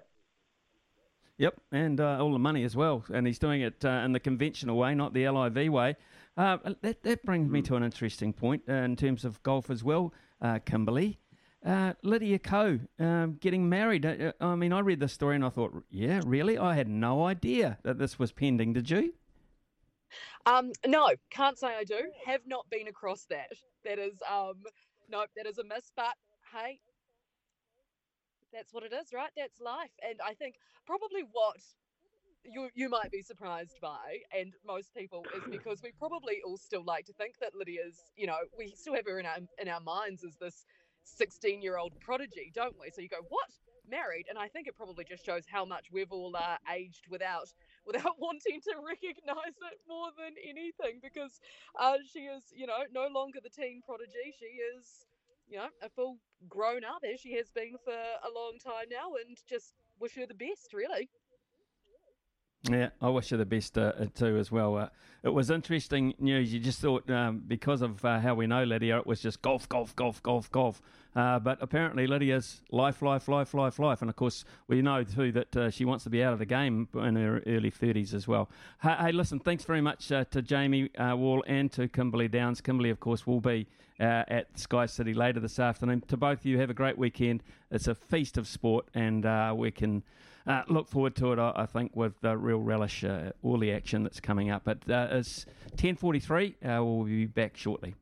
Yep, 1.37 1.59
and 1.71 1.99
uh, 1.99 2.21
all 2.21 2.31
the 2.33 2.39
money 2.39 2.63
as 2.63 2.75
well. 2.75 3.03
And 3.11 3.25
he's 3.25 3.39
doing 3.39 3.61
it 3.61 3.83
uh, 3.83 4.03
in 4.05 4.11
the 4.11 4.19
conventional 4.19 4.77
way, 4.77 4.93
not 4.93 5.13
the 5.13 5.27
LIV 5.27 5.71
way. 5.71 5.95
Uh, 6.37 6.57
that, 6.81 7.03
that 7.03 7.23
brings 7.23 7.49
me 7.49 7.61
to 7.63 7.75
an 7.75 7.83
interesting 7.83 8.31
point 8.31 8.63
uh, 8.69 8.73
in 8.73 8.95
terms 8.95 9.25
of 9.25 9.41
golf 9.43 9.69
as 9.69 9.83
well, 9.83 10.13
uh, 10.41 10.59
Kimberly. 10.63 11.19
Uh, 11.65 11.93
Lydia 12.01 12.39
Ko 12.39 12.79
um, 12.99 13.37
getting 13.39 13.69
married. 13.69 14.05
Uh, 14.05 14.33
uh, 14.39 14.45
I 14.45 14.55
mean, 14.55 14.73
I 14.73 14.79
read 14.79 14.99
the 14.99 15.07
story 15.07 15.35
and 15.35 15.45
I 15.45 15.49
thought, 15.49 15.73
yeah, 15.89 16.21
really? 16.25 16.57
I 16.57 16.75
had 16.75 16.87
no 16.87 17.25
idea 17.25 17.77
that 17.83 17.99
this 17.99 18.17
was 18.17 18.31
pending. 18.31 18.73
Did 18.73 18.89
you? 18.89 19.13
Um, 20.45 20.71
no, 20.85 21.09
can't 21.29 21.57
say 21.57 21.67
I 21.67 21.83
do. 21.83 22.01
Have 22.25 22.41
not 22.47 22.65
been 22.69 22.87
across 22.87 23.25
that. 23.29 23.51
That 23.85 23.99
is 23.99 24.13
um 24.29 24.55
no, 25.09 25.25
that 25.35 25.45
is 25.45 25.57
a 25.57 25.63
miss, 25.63 25.91
but 25.95 26.15
hey, 26.53 26.79
that's 28.53 28.73
what 28.73 28.83
it 28.83 28.93
is, 28.93 29.13
right? 29.13 29.31
That's 29.37 29.59
life. 29.59 29.91
And 30.07 30.19
I 30.25 30.33
think 30.33 30.55
probably 30.85 31.23
what 31.31 31.57
you 32.43 32.69
you 32.73 32.89
might 32.89 33.11
be 33.11 33.21
surprised 33.21 33.77
by, 33.81 34.19
and 34.37 34.53
most 34.65 34.93
people, 34.95 35.25
is 35.35 35.43
because 35.49 35.81
we 35.83 35.91
probably 35.97 36.41
all 36.45 36.57
still 36.57 36.83
like 36.83 37.05
to 37.05 37.13
think 37.13 37.35
that 37.39 37.55
Lydia's, 37.55 38.11
you 38.15 38.27
know, 38.27 38.37
we 38.57 38.73
still 38.75 38.95
have 38.95 39.05
her 39.05 39.19
in 39.19 39.25
our 39.25 39.37
in 39.59 39.67
our 39.67 39.79
minds 39.79 40.23
as 40.23 40.35
this 40.37 40.65
16 41.03 41.61
year 41.61 41.77
old 41.77 41.93
prodigy, 41.99 42.51
don't 42.53 42.75
we? 42.79 42.89
So 42.91 43.01
you 43.01 43.09
go, 43.09 43.25
what? 43.29 43.49
Married, 43.89 44.27
and 44.29 44.37
I 44.37 44.47
think 44.47 44.67
it 44.67 44.77
probably 44.77 45.03
just 45.03 45.25
shows 45.25 45.43
how 45.51 45.65
much 45.65 45.87
we've 45.91 46.11
all 46.11 46.33
uh, 46.37 46.55
aged 46.73 47.07
without 47.09 47.49
without 47.85 48.15
wanting 48.19 48.61
to 48.63 48.73
recognise 48.79 49.57
it 49.71 49.79
more 49.87 50.09
than 50.17 50.35
anything, 50.47 51.01
because 51.03 51.41
uh, 51.79 51.97
she 52.13 52.21
is, 52.21 52.43
you 52.55 52.67
know, 52.67 52.85
no 52.93 53.07
longer 53.11 53.39
the 53.43 53.49
teen 53.49 53.81
prodigy. 53.85 54.31
She 54.39 54.45
is, 54.45 55.05
you 55.51 55.57
know, 55.59 55.69
a 55.83 55.89
full 55.89 56.17
grown 56.49 56.83
up 56.85 57.03
as 57.05 57.21
she 57.21 57.33
has 57.35 57.51
been 57.51 57.75
for 57.85 57.93
a 57.93 58.31
long 58.35 58.57
time 58.63 58.87
now, 58.91 59.13
and 59.15 59.37
just 59.47 59.75
wish 59.99 60.15
her 60.15 60.25
the 60.25 60.33
best, 60.33 60.73
really. 60.73 61.09
Yeah, 62.69 62.89
I 63.01 63.09
wish 63.09 63.31
you 63.31 63.37
the 63.37 63.45
best 63.45 63.75
uh, 63.75 63.93
uh, 63.99 64.05
too 64.13 64.37
as 64.37 64.51
well. 64.51 64.77
Uh, 64.77 64.89
it 65.23 65.29
was 65.29 65.49
interesting 65.49 66.13
news. 66.19 66.53
You 66.53 66.59
just 66.59 66.79
thought 66.79 67.09
um, 67.09 67.41
because 67.47 67.81
of 67.81 68.05
uh, 68.05 68.19
how 68.19 68.35
we 68.35 68.45
know 68.45 68.63
Lydia, 68.63 68.99
it 68.99 69.07
was 69.07 69.19
just 69.19 69.41
golf, 69.41 69.67
golf, 69.67 69.95
golf, 69.95 70.21
golf, 70.21 70.51
golf. 70.51 70.79
Uh, 71.15 71.39
but 71.39 71.57
apparently 71.59 72.05
Lydia's 72.05 72.61
life, 72.71 73.01
life, 73.01 73.27
life, 73.27 73.55
life, 73.55 73.79
life. 73.79 74.01
And 74.01 74.09
of 74.09 74.15
course, 74.15 74.45
we 74.67 74.83
know 74.83 75.03
too 75.03 75.31
that 75.31 75.57
uh, 75.57 75.69
she 75.71 75.85
wants 75.85 76.03
to 76.03 76.11
be 76.11 76.23
out 76.23 76.33
of 76.33 76.39
the 76.39 76.45
game 76.45 76.87
in 76.93 77.15
her 77.15 77.41
early 77.47 77.71
30s 77.71 78.13
as 78.13 78.27
well. 78.27 78.47
Hey, 78.83 78.95
hey 78.99 79.11
listen, 79.11 79.39
thanks 79.39 79.63
very 79.63 79.81
much 79.81 80.07
to 80.09 80.41
Jamie 80.43 80.89
Wall 80.99 81.43
and 81.47 81.71
to 81.71 81.87
Kimberly 81.87 82.27
Downs. 82.27 82.61
Kimberly, 82.61 82.91
of 82.91 82.99
course, 82.99 83.25
will 83.25 83.41
be 83.41 83.67
at 83.99 84.59
Sky 84.59 84.85
City 84.85 85.15
later 85.15 85.39
this 85.39 85.57
afternoon. 85.57 86.01
To 86.09 86.17
both 86.17 86.39
of 86.41 86.45
you, 86.45 86.59
have 86.59 86.69
a 86.69 86.75
great 86.75 86.97
weekend. 86.97 87.41
It's 87.71 87.87
a 87.87 87.95
feast 87.95 88.37
of 88.37 88.47
sport, 88.47 88.87
and 88.93 89.25
we 89.57 89.71
can 89.71 90.03
uh, 90.47 90.63
look 90.67 90.87
forward 90.87 91.15
to 91.15 91.33
it. 91.33 91.39
I, 91.39 91.53
I 91.55 91.65
think 91.65 91.95
with 91.95 92.13
uh, 92.23 92.35
real 92.37 92.59
relish 92.59 93.03
uh, 93.03 93.31
all 93.43 93.57
the 93.57 93.71
action 93.71 94.03
that's 94.03 94.19
coming 94.19 94.49
up. 94.49 94.63
But 94.63 94.89
uh, 94.89 95.07
it's 95.11 95.45
ten 95.77 95.95
forty 95.95 96.19
three. 96.19 96.55
Uh, 96.63 96.83
we'll 96.83 97.03
be 97.03 97.25
back 97.25 97.57
shortly. 97.57 97.95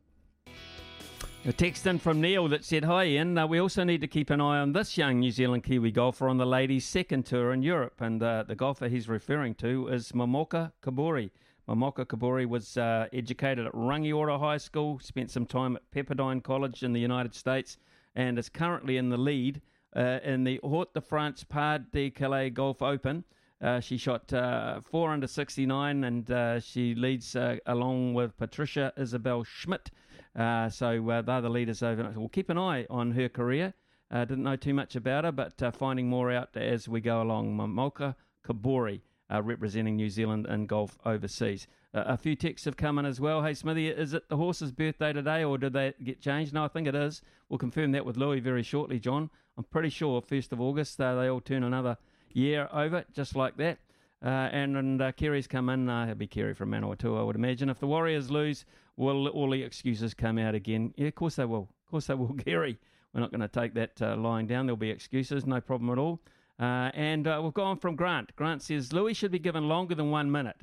A 1.46 1.54
text 1.54 1.88
in 1.88 2.00
from 2.00 2.20
Neil 2.20 2.50
that 2.50 2.66
said, 2.66 2.84
Hi 2.84 3.06
Ian, 3.06 3.38
uh, 3.38 3.48
we 3.48 3.60
also 3.60 3.86
need 3.86 4.02
to 4.02 4.08
keep 4.08 4.30
an 4.30 4.42
eye 4.42 4.60
on 4.60 4.74
this 4.74 4.98
young 4.98 5.22
New 5.22 5.32
Zealand 5.32 5.64
Kiwi 5.64 5.90
golfer 5.90 6.28
on 6.28 6.38
the 6.38 6.46
ladies' 6.46 6.86
second 6.86 7.26
tour 7.26 7.54
in 7.54 7.64
Europe. 7.64 8.02
And 8.02 8.22
uh, 8.22 8.44
the 8.46 8.56
golfer 8.56 8.90
he's 8.90 9.08
referring 9.08 9.56
to 9.56 9.88
is 9.88 10.12
Momoka 10.12 10.74
Kobori. 10.84 11.30
Momoka 11.68 12.06
Kobori 12.06 12.46
was 12.46 12.76
uh, 12.76 13.08
educated 13.14 13.66
at 13.66 13.72
Rangiora 13.72 14.38
High 14.38 14.58
School, 14.58 15.00
spent 15.00 15.32
some 15.32 15.46
time 15.46 15.78
at 15.78 15.90
Pepperdine 15.92 16.44
College 16.44 16.84
in 16.84 16.92
the 16.92 17.00
United 17.00 17.34
States, 17.34 17.78
and 18.16 18.38
is 18.38 18.50
currently 18.50 18.98
in 18.98 19.08
the 19.08 19.18
lead 19.18 19.62
uh, 19.96 20.20
in 20.24 20.44
the 20.44 20.60
Hauts 20.64 20.94
de 20.94 21.02
France 21.02 21.44
Pas 21.44 21.80
de 21.92 22.10
Calais 22.10 22.50
Golf 22.50 22.82
Open. 22.82 23.24
Uh, 23.62 23.80
she 23.80 23.98
shot 23.98 24.32
uh, 24.32 24.80
4 24.82 25.12
under 25.12 25.28
69 25.28 26.04
and 26.06 26.32
uh, 26.32 26.60
she 26.60 26.96
leads 26.96 27.36
uh, 27.36 27.58
along 27.66 28.14
with 28.14 28.38
Patricia 28.38 28.94
Isabel 28.98 29.44
Schmid. 29.44 29.92
Uh, 30.36 30.70
so 30.70 31.10
uh, 31.10 31.22
they're 31.22 31.42
the 31.42 31.50
leaders 31.50 31.84
over. 31.84 32.14
We'll 32.16 32.30
keep 32.30 32.50
an 32.50 32.58
eye 32.58 32.86
on 32.90 33.12
her 33.12 33.28
career. 33.28 33.74
Didn't 34.12 34.44
know 34.44 34.56
too 34.56 34.74
much 34.74 34.96
about 34.96 35.26
her, 35.26 35.32
but 35.32 35.62
finding 35.76 36.10
more 36.10 36.32
out 36.32 36.56
as 36.56 36.88
we 36.88 37.00
go 37.02 37.22
along. 37.22 37.56
Momoka 37.56 38.16
Kobori 38.48 39.02
representing 39.30 39.98
New 39.98 40.10
Zealand 40.10 40.48
in 40.48 40.66
golf 40.66 40.98
overseas. 41.06 41.68
A 41.94 42.18
few 42.18 42.36
texts 42.36 42.66
have 42.66 42.78
come 42.78 43.00
in 43.00 43.06
as 43.06 43.20
well. 43.20 43.42
Hey, 43.42 43.56
Smithy, 43.56 43.88
is 43.88 44.14
it 44.14 44.30
the 44.30 44.38
horse's 44.38 44.72
birthday 44.72 45.12
today 45.12 45.44
or 45.44 45.58
did 45.58 45.74
they 45.74 45.94
get 46.04 46.22
changed? 46.22 46.54
No, 46.54 46.64
I 46.64 46.68
think 46.68 46.88
it 46.88 46.94
is. 46.94 47.24
We'll 47.50 47.58
confirm 47.58 47.94
that 47.94 48.06
with 48.06 48.16
Louis 48.16 48.40
very 48.40 48.62
shortly, 48.62 49.00
John. 49.00 49.32
I'm 49.58 49.64
pretty 49.64 49.90
sure 49.90 50.22
1st 50.22 50.52
of 50.52 50.62
August 50.62 51.02
uh, 51.02 51.16
they 51.16 51.28
all 51.28 51.42
turn 51.42 51.64
another 51.64 51.98
year 52.32 52.70
over, 52.72 53.06
just 53.12 53.36
like 53.36 53.58
that. 53.58 53.80
Uh, 54.24 54.50
and 54.52 54.76
and 54.78 55.02
uh, 55.02 55.12
Kerry's 55.14 55.48
come 55.48 55.70
in. 55.70 55.90
Uh, 55.90 56.06
he'll 56.06 56.16
be 56.16 56.28
Kerry 56.28 56.54
from 56.54 56.72
Manawatu, 56.72 57.18
I 57.18 57.24
would 57.24 57.36
imagine. 57.36 57.70
If 57.70 57.80
the 57.80 57.88
Warriors 57.88 58.30
lose, 58.30 58.66
will 58.98 59.28
all 59.30 59.50
the 59.50 59.64
excuses 59.64 60.14
come 60.14 60.38
out 60.38 60.56
again? 60.56 60.94
Yeah, 60.98 61.08
of 61.08 61.16
course 61.16 61.38
they 61.38 61.46
will. 61.46 61.70
Of 61.86 61.92
course 61.92 62.08
they 62.08 62.14
will, 62.14 62.34
Kerry. 62.46 62.78
We're 63.14 63.22
not 63.22 63.32
going 63.32 63.42
to 63.42 63.48
take 63.48 63.74
that 63.74 64.02
uh, 64.02 64.16
lying 64.16 64.46
down. 64.46 64.68
There'll 64.68 64.78
be 64.78 64.92
excuses, 64.92 65.46
no 65.46 65.60
problem 65.62 65.90
at 65.90 65.98
all. 65.98 66.20
Uh, 66.60 66.92
and 66.94 67.26
uh, 67.28 67.40
we've 67.44 67.54
gone 67.54 67.78
from 67.78 67.96
Grant. 67.96 68.36
Grant 68.36 68.62
says 68.62 68.94
Louis 68.94 69.14
should 69.14 69.32
be 69.32 69.40
given 69.40 69.68
longer 69.68 69.96
than 69.96 70.12
one 70.12 70.30
minute. 70.32 70.58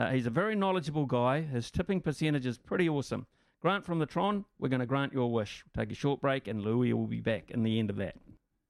Uh, 0.00 0.08
he's 0.12 0.24
a 0.24 0.30
very 0.30 0.56
knowledgeable 0.56 1.04
guy. 1.04 1.42
His 1.42 1.70
tipping 1.70 2.00
percentage 2.00 2.46
is 2.46 2.56
pretty 2.56 2.88
awesome. 2.88 3.26
Grant 3.60 3.84
from 3.84 3.98
the 3.98 4.06
Tron, 4.06 4.46
we're 4.58 4.70
going 4.70 4.80
to 4.80 4.86
grant 4.86 5.12
your 5.12 5.30
wish. 5.30 5.62
Take 5.76 5.92
a 5.92 5.94
short 5.94 6.22
break, 6.22 6.48
and 6.48 6.62
Louis 6.62 6.94
will 6.94 7.06
be 7.06 7.20
back 7.20 7.50
in 7.50 7.64
the 7.64 7.78
end 7.78 7.90
of 7.90 7.96
that. 7.96 8.14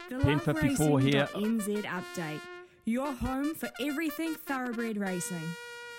The 0.08 0.16
10:54 0.16 1.00
here. 1.00 1.28
NZ 1.32 1.84
update. 1.84 2.40
Your 2.84 3.12
home 3.12 3.54
for 3.54 3.70
everything 3.80 4.34
thoroughbred 4.34 4.96
racing. 4.96 5.54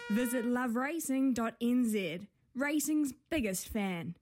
Visit 0.10 0.44
loveracing.nz. 0.44 2.28
Racing's 2.54 3.14
biggest 3.30 3.70
fan. 3.70 4.16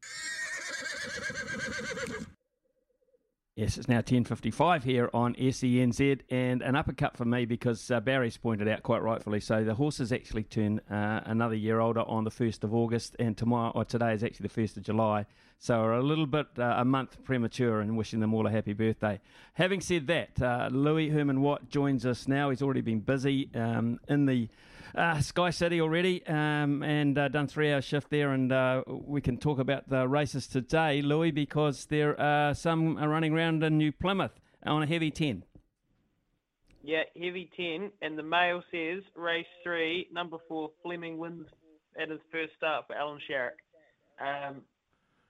Yes, 3.60 3.78
it's 3.78 3.90
now 3.90 4.00
10.55 4.00 4.84
here 4.84 5.10
on 5.14 5.36
SENZ 5.36 6.22
and 6.30 6.62
an 6.62 6.78
uppercut 6.78 7.18
for 7.18 7.26
me 7.26 7.44
because 7.44 7.92
uh, 7.92 8.00
Barry's 8.00 8.38
pointed 8.38 8.70
out 8.70 8.84
quite 8.84 9.02
rightfully 9.02 9.42
so 9.42 9.66
the 9.66 9.74
horses 9.74 10.14
actually 10.14 10.44
turn 10.44 10.80
uh, 10.90 11.20
another 11.26 11.56
year 11.56 11.82
older 11.82 12.00
on 12.04 12.24
the 12.24 12.32
1st 12.32 12.64
of 12.64 12.74
August 12.74 13.18
and 13.20 13.36
tomorrow 13.36 13.74
or 13.76 13.84
today 13.84 14.14
is 14.14 14.24
actually 14.24 14.48
the 14.48 14.62
1st 14.62 14.78
of 14.78 14.84
July 14.84 15.26
so 15.58 15.78
we're 15.82 15.92
a 15.92 16.02
little 16.02 16.26
bit 16.26 16.48
uh, 16.58 16.76
a 16.78 16.86
month 16.86 17.22
premature 17.26 17.82
and 17.82 17.98
wishing 17.98 18.22
them 18.22 18.34
all 18.34 18.48
a 18.48 18.50
happy 18.50 18.72
birthday. 18.72 19.20
Having 19.56 19.82
said 19.82 20.08
that, 20.08 20.42
uh, 20.42 20.70
Louis 20.72 21.10
Herman 21.10 21.42
Watt 21.42 21.70
joins 21.70 22.06
us 22.06 22.30
now. 22.30 22.50
He's 22.50 22.62
already 22.62 22.80
been 22.80 23.02
busy 23.02 23.50
um, 23.54 24.00
in 24.08 24.26
the 24.26 24.48
uh, 24.96 25.20
Sky 25.22 25.50
City 25.50 25.82
already 25.82 26.26
um, 26.28 26.84
and 26.84 27.18
uh, 27.18 27.28
done 27.28 27.48
three 27.48 27.72
hour 27.72 27.82
shift 27.82 28.10
there. 28.10 28.32
And 28.32 28.52
uh, 28.52 28.84
we 28.88 29.22
can 29.22 29.38
talk 29.38 29.60
about 29.60 29.90
the 29.90 30.08
races 30.08 30.48
today, 30.48 31.02
Louis, 31.02 31.32
because 31.32 31.86
there 31.86 32.20
are 32.20 32.54
some 32.54 32.98
running 32.98 33.34
around 33.34 33.64
in 33.64 33.78
New 33.78 33.92
Plymouth 33.92 34.40
on 34.66 34.84
a 34.84 34.86
heavy 34.86 35.12
10. 35.12 35.44
Yeah, 36.84 37.04
heavy 37.16 37.50
10. 37.56 37.92
And 38.02 38.18
the 38.18 38.24
mail 38.24 38.64
says 38.72 39.04
race 39.16 39.46
three, 39.64 40.08
number 40.12 40.38
four, 40.48 40.72
Fleming 40.84 41.18
wins 41.18 41.48
at 42.02 42.10
his 42.10 42.20
first 42.32 42.54
start 42.58 42.86
for 42.88 42.96
Allan 42.96 43.20
Sharrock. 43.30 43.60
Um, 44.20 44.62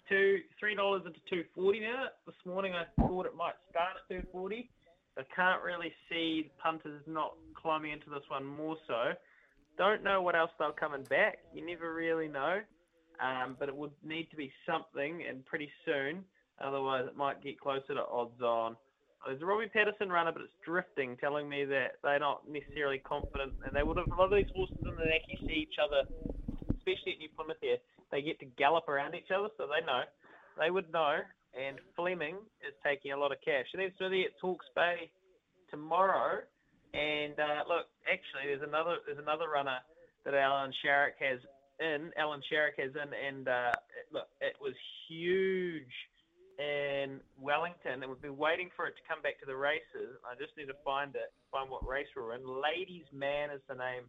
two, 0.10 0.40
three 0.60 0.76
dollars 0.76 1.04
into 1.06 1.20
two 1.30 1.44
forty 1.56 1.80
now. 1.80 2.06
This 2.26 2.36
morning 2.46 2.74
I 2.74 2.86
thought 3.00 3.26
it 3.26 3.36
might 3.36 3.54
start 3.70 3.92
at 3.96 4.10
two 4.14 4.26
forty. 4.32 4.70
I 5.18 5.22
can't 5.36 5.62
really 5.62 5.92
see 6.10 6.50
the 6.50 6.62
punters 6.62 7.02
not 7.06 7.34
climbing 7.54 7.92
into 7.92 8.10
this 8.10 8.24
one 8.30 8.46
more 8.46 8.78
so. 8.88 9.14
Don't 9.80 10.04
know 10.04 10.22
what 10.22 10.36
else 10.36 10.52
they're 10.60 10.74
coming 10.74 11.04
back. 11.10 11.40
You 11.56 11.66
never 11.66 11.94
really 11.94 12.28
know. 12.28 12.60
Um, 13.24 13.56
but 13.58 13.70
it 13.70 13.76
would 13.76 13.92
need 14.04 14.30
to 14.32 14.36
be 14.36 14.52
something 14.68 15.24
and 15.28 15.46
pretty 15.46 15.70
soon. 15.86 16.24
Otherwise, 16.62 17.06
it 17.08 17.16
might 17.16 17.42
get 17.42 17.60
closer 17.60 17.96
to 17.96 18.04
odds 18.12 18.42
on. 18.42 18.76
There's 19.26 19.42
a 19.42 19.46
Robbie 19.46 19.68
Patterson 19.68 20.10
runner, 20.10 20.32
but 20.32 20.44
it's 20.44 20.54
drifting, 20.64 21.18
telling 21.18 21.48
me 21.48 21.64
that 21.66 22.00
they're 22.04 22.20
not 22.20 22.44
necessarily 22.48 23.00
confident. 23.00 23.54
And 23.66 23.74
they 23.74 23.84
would 23.84 23.98
have, 23.98 24.08
a 24.08 24.16
lot 24.16 24.32
of 24.32 24.38
these 24.38 24.52
horses 24.54 24.78
in 24.84 24.96
the 24.96 25.08
actually 25.16 25.48
see 25.48 25.60
each 25.64 25.80
other, 25.80 26.08
especially 26.76 27.14
at 27.16 27.20
New 27.20 27.30
Plymouth 27.36 27.60
here, 27.62 27.78
they 28.12 28.22
get 28.22 28.40
to 28.40 28.46
gallop 28.58 28.88
around 28.88 29.16
each 29.16 29.32
other, 29.32 29.48
so 29.58 29.68
they 29.68 29.86
know. 29.86 30.04
They 30.60 30.72
would 30.72 30.92
know. 30.92 31.20
And 31.56 31.80
Fleming 31.96 32.36
is 32.68 32.76
taking 32.84 33.12
a 33.12 33.18
lot 33.18 33.32
of 33.32 33.40
cash. 33.44 33.66
And 33.74 33.82
then 33.82 33.92
Smithy 33.98 34.24
at 34.24 34.32
Hawke's 34.42 34.68
Bay 34.76 35.12
tomorrow. 35.72 36.44
And 36.94 37.38
uh, 37.38 37.64
look, 37.70 37.86
actually, 38.10 38.50
there's 38.50 38.66
another 38.66 38.98
there's 39.06 39.22
another 39.22 39.50
runner 39.50 39.78
that 40.26 40.34
Allan 40.34 40.74
Sharrock 40.82 41.18
has 41.20 41.40
in. 41.80 42.12
Allan 42.18 42.42
Sharrock 42.52 42.82
has 42.82 42.92
in, 42.96 43.10
and 43.14 43.48
uh, 43.48 43.74
it, 43.94 44.08
look, 44.12 44.28
it 44.42 44.56
was 44.60 44.74
huge 45.08 45.94
in 46.58 47.22
Wellington, 47.40 48.04
and 48.04 48.10
we've 48.10 48.22
been 48.22 48.38
waiting 48.38 48.70
for 48.76 48.86
it 48.88 48.94
to 48.98 49.04
come 49.08 49.22
back 49.22 49.40
to 49.40 49.46
the 49.46 49.56
races. 49.56 50.18
I 50.26 50.36
just 50.36 50.58
need 50.58 50.68
to 50.68 50.80
find 50.84 51.16
it, 51.16 51.32
find 51.52 51.70
what 51.70 51.88
race 51.88 52.08
we're 52.16 52.36
in. 52.36 52.42
Ladies 52.44 53.06
Man 53.14 53.50
is 53.50 53.62
the 53.70 53.76
name 53.76 54.04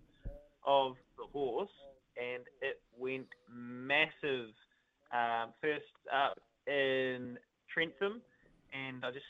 of 0.66 0.96
the 1.16 1.28
horse, 1.32 1.70
and 2.16 2.42
it 2.60 2.80
went 2.98 3.28
massive 3.46 4.50
um, 5.12 5.52
first 5.60 5.94
up 6.12 6.40
in 6.66 7.38
Trentham, 7.72 8.20
and 8.74 9.04
I 9.04 9.10
just 9.12 9.26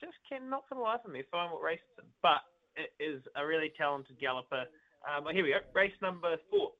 just 0.00 0.18
cannot 0.28 0.64
for 0.68 0.74
the 0.74 0.80
life 0.80 1.02
of 1.04 1.12
me 1.12 1.22
find 1.30 1.52
what 1.52 1.62
race 1.62 1.82
it's 1.90 2.04
in. 2.04 2.10
But 2.22 2.42
it 2.78 2.94
is 3.02 3.22
a 3.36 3.44
really 3.44 3.72
talented 3.76 4.18
galloper. 4.18 4.64
Um, 5.06 5.24
well, 5.24 5.34
here 5.34 5.44
we 5.44 5.50
go. 5.50 5.62
Race 5.74 5.94
number 6.02 6.38
four. 6.50 6.72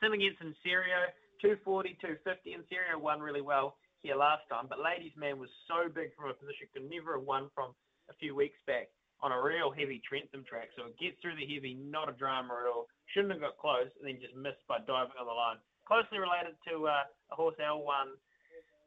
Sim 0.00 0.14
against 0.14 0.40
Inserio, 0.40 1.10
240, 1.42 1.98
250. 2.00 2.54
Inserio 2.54 2.96
won 3.00 3.20
really 3.20 3.42
well 3.42 3.76
here 4.02 4.14
last 4.14 4.46
time, 4.46 4.70
but 4.70 4.78
Ladies 4.78 5.10
Man 5.18 5.42
was 5.42 5.50
so 5.66 5.90
big 5.90 6.14
from 6.14 6.30
a 6.30 6.34
position, 6.34 6.70
could 6.70 6.86
never 6.86 7.18
have 7.18 7.26
won 7.26 7.50
from 7.50 7.74
a 8.06 8.14
few 8.14 8.30
weeks 8.34 8.58
back 8.66 8.88
on 9.20 9.34
a 9.34 9.42
real 9.42 9.74
heavy 9.74 10.00
Trentham 10.06 10.46
track. 10.46 10.70
So 10.78 10.86
it 10.86 10.94
gets 11.02 11.18
through 11.18 11.34
the 11.34 11.46
heavy, 11.46 11.74
not 11.74 12.06
a 12.06 12.14
drama 12.14 12.62
at 12.62 12.70
all. 12.70 12.86
Shouldn't 13.10 13.34
have 13.34 13.42
got 13.42 13.58
close, 13.58 13.90
and 13.98 14.06
then 14.06 14.22
just 14.22 14.38
missed 14.38 14.62
by 14.70 14.78
diving 14.86 15.18
on 15.18 15.26
the 15.26 15.34
line. 15.34 15.58
Closely 15.82 16.22
related 16.22 16.54
to 16.70 16.86
uh, 16.86 17.10
a 17.32 17.34
horse 17.34 17.58
L1 17.58 18.14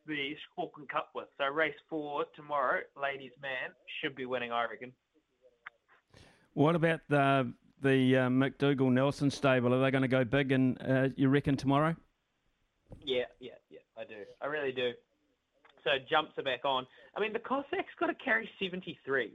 the 0.06 0.34
Auckland 0.58 0.90
Cup 0.90 1.10
with. 1.14 1.28
So 1.38 1.46
race 1.46 1.76
four 1.90 2.26
tomorrow, 2.36 2.82
Ladies 3.02 3.32
Man 3.42 3.72
should 4.02 4.16
be 4.16 4.26
winning, 4.26 4.52
I 4.52 4.66
reckon. 4.66 4.92
What 6.54 6.76
about 6.76 7.02
the 7.10 7.54
the 7.82 8.18
uh, 8.18 8.30
McDougall 8.30 8.92
Nelson 8.92 9.32
stable? 9.32 9.74
Are 9.74 9.82
they 9.82 9.92
going 9.92 10.04
to 10.04 10.08
go 10.08 10.24
big? 10.24 10.52
And 10.52 10.78
uh, 10.82 11.10
you 11.16 11.30
reckon 11.30 11.56
tomorrow? 11.58 11.96
Yeah, 13.04 13.24
yeah, 13.40 13.52
yeah. 13.70 13.80
I 13.98 14.04
do. 14.04 14.16
I 14.42 14.48
really 14.48 14.72
do. 14.72 14.92
So 15.84 15.92
jumps 16.10 16.38
are 16.38 16.44
back 16.44 16.66
on. 16.66 16.86
I 17.16 17.20
mean, 17.20 17.34
the 17.34 17.40
Cossack's 17.40 17.94
got 18.00 18.08
to 18.08 18.16
carry 18.16 18.50
seventy 18.62 19.00
three, 19.06 19.32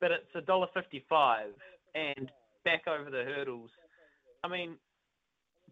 but 0.00 0.10
it's 0.10 0.34
a 0.34 0.40
dollar 0.40 0.66
fifty 0.74 1.04
five 1.08 1.50
and 1.94 2.30
back 2.64 2.82
over 2.86 3.10
the 3.10 3.24
hurdles. 3.24 3.70
I 4.44 4.48
mean, 4.48 4.76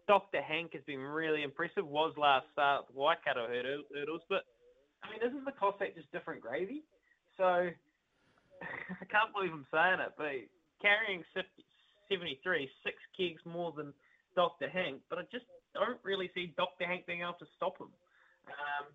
Dr. 0.07 0.41
Hank 0.41 0.71
has 0.73 0.83
been 0.87 1.03
really 1.03 1.43
impressive. 1.43 1.85
Was 1.85 2.15
last 2.17 2.47
start 2.53 2.85
Waikato 2.95 3.47
hurdles, 3.47 4.21
but 4.29 4.47
I 5.03 5.11
mean, 5.11 5.19
isn't 5.19 5.45
the 5.45 5.51
Cossack 5.51 5.95
just 5.95 6.11
different 6.11 6.41
gravy? 6.41 6.83
So 7.35 7.43
I 8.63 9.05
can't 9.11 9.35
believe 9.35 9.51
I'm 9.51 9.67
saying 9.69 9.99
it, 9.99 10.15
but 10.17 10.47
carrying 10.81 11.23
50, 11.35 11.47
73, 12.09 12.69
six 12.83 12.95
kegs 13.15 13.43
more 13.43 13.75
than 13.75 13.93
Dr. 14.35 14.69
Hank, 14.69 15.03
but 15.09 15.19
I 15.19 15.27
just 15.29 15.45
don't 15.75 15.99
really 16.01 16.31
see 16.33 16.55
Dr. 16.55 16.87
Hank 16.87 17.05
being 17.05 17.21
able 17.21 17.37
to 17.43 17.49
stop 17.59 17.77
him. 17.77 17.91
Um, 18.47 18.85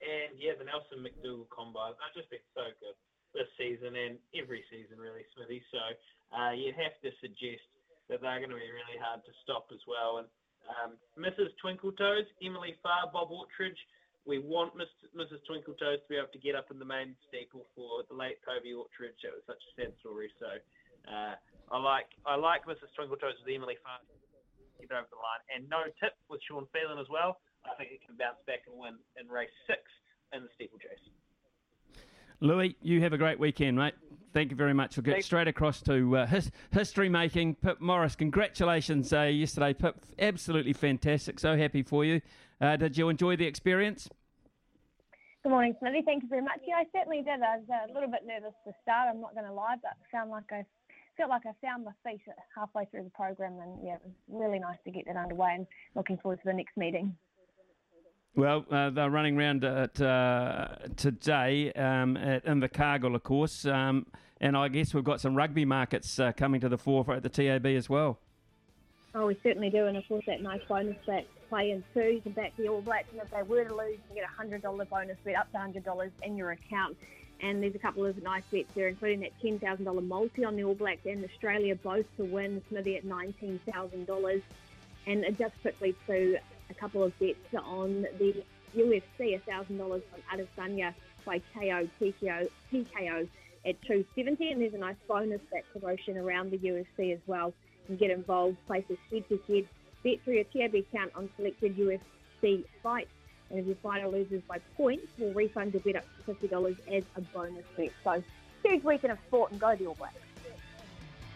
and 0.00 0.38
yeah, 0.38 0.56
the 0.56 0.64
Nelson 0.64 1.02
McDougall 1.02 1.50
combines, 1.52 1.98
they've 1.98 2.22
just 2.22 2.32
been 2.32 2.46
so 2.56 2.70
good 2.80 2.96
this 3.34 3.50
season 3.58 3.94
and 3.94 4.16
every 4.34 4.62
season, 4.70 4.98
really, 4.98 5.26
Smithy. 5.34 5.62
So 5.70 5.82
uh, 6.34 6.54
you'd 6.54 6.78
have 6.78 6.96
to 7.04 7.10
suggest 7.20 7.62
that 8.08 8.22
they're 8.22 8.42
going 8.42 8.54
to 8.54 8.58
be 8.58 8.70
really 8.70 8.98
hard 8.98 9.22
to 9.26 9.32
stop 9.44 9.70
as 9.70 9.82
well. 9.86 10.22
And 10.22 10.28
um, 10.78 10.94
Mrs. 11.18 11.50
Twinkletoes, 11.58 12.26
Emily 12.42 12.76
Farr, 12.82 13.10
Bob 13.12 13.30
Autridge. 13.30 13.78
We 14.26 14.38
want 14.38 14.76
Mrs. 14.76 15.40
Twinkletoes 15.48 16.04
to 16.04 16.08
be 16.08 16.16
able 16.16 16.32
to 16.32 16.38
get 16.38 16.54
up 16.54 16.70
in 16.70 16.78
the 16.78 16.84
main 16.84 17.16
steeple 17.26 17.66
for 17.74 18.04
the 18.08 18.14
late 18.14 18.38
Toby 18.44 18.76
Autridge. 18.76 19.18
It 19.24 19.32
was 19.32 19.42
such 19.46 19.58
a 19.58 19.70
sad 19.80 19.92
story. 19.98 20.30
So 20.38 20.60
uh, 21.08 21.34
I 21.72 21.78
like 21.80 22.06
I 22.26 22.36
like 22.36 22.68
Mrs. 22.68 22.92
Twinkletoes 22.94 23.40
with 23.40 23.48
Emily 23.48 23.80
Farr 23.82 23.98
get 24.80 24.96
over 24.96 25.08
the 25.12 25.20
line. 25.20 25.42
And 25.52 25.68
no 25.68 25.84
tip 26.00 26.16
with 26.32 26.40
Sean 26.48 26.64
Phelan 26.72 26.96
as 26.96 27.08
well. 27.12 27.38
I 27.68 27.76
think 27.76 27.92
it 27.92 28.00
can 28.00 28.16
bounce 28.16 28.40
back 28.48 28.64
and 28.64 28.74
win 28.74 28.96
in 29.20 29.28
race 29.28 29.52
six 29.68 29.84
in 30.32 30.42
the 30.48 30.52
steeplechase. 30.56 31.04
Louis, 32.40 32.74
you 32.80 33.02
have 33.02 33.12
a 33.12 33.18
great 33.18 33.38
weekend, 33.38 33.76
mate. 33.76 33.94
Thank 34.32 34.50
you 34.50 34.56
very 34.56 34.72
much. 34.72 34.96
We'll 34.96 35.02
get 35.02 35.12
Thanks. 35.12 35.26
straight 35.26 35.48
across 35.48 35.82
to 35.82 36.16
uh, 36.16 36.26
his, 36.26 36.50
history 36.70 37.08
making. 37.08 37.56
Pip 37.56 37.80
Morris, 37.80 38.16
congratulations 38.16 39.12
uh, 39.12 39.22
yesterday, 39.22 39.74
Pip. 39.74 39.96
Absolutely 40.18 40.72
fantastic. 40.72 41.38
So 41.38 41.56
happy 41.56 41.82
for 41.82 42.04
you. 42.04 42.22
Uh, 42.60 42.76
did 42.76 42.96
you 42.96 43.08
enjoy 43.08 43.36
the 43.36 43.44
experience? 43.44 44.08
Good 45.42 45.50
morning, 45.50 45.74
Smithy. 45.80 46.02
Thank 46.04 46.22
you 46.22 46.28
very 46.28 46.42
much. 46.42 46.60
Yeah, 46.66 46.76
I 46.76 46.84
certainly 46.96 47.18
did. 47.18 47.42
I 47.42 47.58
was 47.58 47.66
a 47.90 47.92
little 47.92 48.10
bit 48.10 48.20
nervous 48.26 48.54
to 48.66 48.72
start. 48.82 49.08
I'm 49.12 49.20
not 49.20 49.34
going 49.34 49.46
to 49.46 49.52
lie, 49.52 49.76
but 49.82 49.92
found 50.10 50.30
like 50.30 50.50
I 50.50 50.64
felt 51.16 51.28
like 51.28 51.42
I 51.44 51.52
found 51.66 51.84
my 51.84 51.92
feet 52.04 52.20
halfway 52.56 52.86
through 52.86 53.04
the 53.04 53.10
program, 53.10 53.58
and 53.60 53.84
yeah, 53.84 53.94
it 53.94 54.02
was 54.04 54.14
really 54.28 54.58
nice 54.58 54.78
to 54.84 54.90
get 54.90 55.06
that 55.06 55.16
underway. 55.16 55.56
And 55.56 55.66
looking 55.94 56.16
forward 56.18 56.36
to 56.36 56.46
the 56.46 56.54
next 56.54 56.76
meeting. 56.76 57.16
Well, 58.36 58.64
uh, 58.70 58.90
they're 58.90 59.10
running 59.10 59.36
around 59.36 59.64
at, 59.64 60.00
uh, 60.00 60.68
today 60.96 61.72
um, 61.72 62.16
at 62.16 62.44
Invercargill, 62.44 63.14
of 63.14 63.24
course, 63.24 63.66
um, 63.66 64.06
and 64.40 64.56
I 64.56 64.68
guess 64.68 64.94
we've 64.94 65.04
got 65.04 65.20
some 65.20 65.34
rugby 65.34 65.64
markets 65.64 66.18
uh, 66.18 66.32
coming 66.32 66.60
to 66.60 66.68
the 66.68 66.78
fore 66.78 67.04
at 67.12 67.22
the 67.22 67.28
TAB 67.28 67.66
as 67.66 67.90
well. 67.90 68.18
Oh, 69.14 69.26
we 69.26 69.36
certainly 69.42 69.70
do, 69.70 69.86
and 69.86 69.96
of 69.96 70.06
course 70.06 70.24
that 70.26 70.40
nice 70.42 70.60
bonus 70.68 70.96
bet 71.04 71.26
play 71.48 71.72
in 71.72 71.82
two. 71.92 72.08
You 72.08 72.20
can 72.20 72.30
back 72.32 72.56
the 72.56 72.68
All 72.68 72.80
Blacks, 72.80 73.08
and 73.10 73.20
if 73.20 73.30
they 73.30 73.42
were 73.42 73.64
to 73.64 73.74
lose, 73.74 73.98
you 74.08 74.14
get 74.14 74.24
a 74.24 74.32
hundred 74.32 74.62
dollar 74.62 74.84
bonus 74.84 75.16
bet 75.24 75.34
up 75.34 75.50
to 75.50 75.58
hundred 75.58 75.84
dollars 75.84 76.12
in 76.22 76.36
your 76.36 76.52
account. 76.52 76.96
And 77.42 77.60
there's 77.60 77.74
a 77.74 77.78
couple 77.78 78.06
of 78.06 78.22
nice 78.22 78.44
bets 78.52 78.72
there, 78.74 78.86
including 78.86 79.20
that 79.20 79.32
ten 79.42 79.58
thousand 79.58 79.86
dollar 79.86 80.02
multi 80.02 80.44
on 80.44 80.54
the 80.54 80.62
All 80.62 80.76
Blacks 80.76 81.04
and 81.06 81.24
Australia 81.24 81.74
both 81.74 82.06
to 82.18 82.24
win. 82.24 82.62
Smithy 82.68 82.96
at 82.96 83.04
nineteen 83.04 83.58
thousand 83.70 84.06
dollars. 84.06 84.42
And 85.06 85.24
just 85.36 85.60
quickly 85.62 85.96
to 86.06 86.38
a 86.70 86.74
couple 86.74 87.02
of 87.02 87.18
bets 87.18 87.38
on 87.54 88.06
the 88.18 88.42
UFC, 88.76 89.40
$1,000 89.46 89.80
on 89.80 90.02
Adesanya 90.32 90.94
by 91.24 91.40
KO, 91.54 91.88
TKO, 92.00 92.48
TKO 92.72 93.28
at 93.66 93.80
270 93.82 94.52
and 94.52 94.62
there's 94.62 94.74
a 94.74 94.78
nice 94.78 94.96
bonus 95.06 95.40
back 95.52 95.64
promotion 95.72 96.16
around 96.16 96.50
the 96.50 96.58
UFC 96.58 97.12
as 97.12 97.18
well. 97.26 97.52
You 97.82 97.86
can 97.86 97.96
get 97.96 98.10
involved, 98.10 98.56
place 98.66 98.84
a 98.90 98.96
head-to-head 99.12 99.66
bet 100.02 100.20
through 100.24 100.34
your 100.34 100.44
TAB 100.44 100.74
account 100.76 101.12
on 101.14 101.28
selected 101.36 101.76
UFC 101.76 102.64
fights. 102.82 103.10
And 103.50 103.58
if 103.58 103.66
your 103.66 103.76
fighter 103.76 104.08
loses 104.08 104.42
by 104.48 104.60
points, 104.76 105.08
we'll 105.18 105.34
refund 105.34 105.74
your 105.74 105.82
bet 105.82 105.96
up 105.96 106.04
to 106.24 106.34
$50 106.34 106.76
as 106.90 107.04
a 107.16 107.20
bonus 107.20 107.64
bet. 107.76 107.90
So, 108.04 108.22
huge 108.62 108.84
weekend 108.84 109.12
of 109.12 109.18
sport 109.26 109.50
and 109.50 109.60
go 109.60 109.74
the 109.74 109.86
All 109.86 109.94
Blacks. 109.94 110.14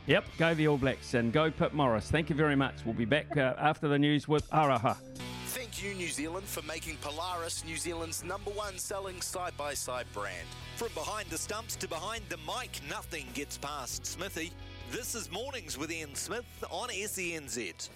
Yep, 0.07 0.25
go 0.37 0.53
the 0.53 0.69
All 0.69 0.77
Blacks 0.77 1.15
and 1.15 1.33
go 1.33 1.51
Pip 1.51 1.73
Morris. 1.73 2.11
Thank 2.11 2.29
you 2.29 2.37
very 2.37 2.57
much. 2.57 2.75
We'll 2.85 2.95
be 2.95 3.07
back 3.07 3.37
uh, 3.39 3.55
after 3.59 3.89
the 3.89 3.99
news 3.99 4.29
with 4.29 4.49
Araha. 4.51 4.97
Thank 5.47 5.83
you, 5.83 5.95
New 5.95 6.09
Zealand, 6.09 6.47
for 6.47 6.61
making 6.67 6.99
Polaris 6.99 7.65
New 7.65 7.77
Zealand's 7.77 8.23
number 8.23 8.51
one 8.51 8.77
selling 8.77 9.23
side 9.23 9.57
by 9.57 9.73
side 9.73 10.05
brand. 10.13 10.47
From 10.77 10.89
behind 10.95 11.31
the 11.31 11.39
stumps 11.39 11.75
to 11.77 11.89
behind 11.89 12.23
the 12.29 12.37
mic, 12.39 12.81
nothing 12.89 13.27
gets 13.33 13.57
past 13.57 14.05
Smithy. 14.05 14.53
This 14.91 15.15
is 15.15 15.31
Mornings 15.33 15.79
with 15.79 15.91
Ian 15.91 16.15
Smith 16.15 16.45
on 16.71 16.91
SENZ. 16.91 17.89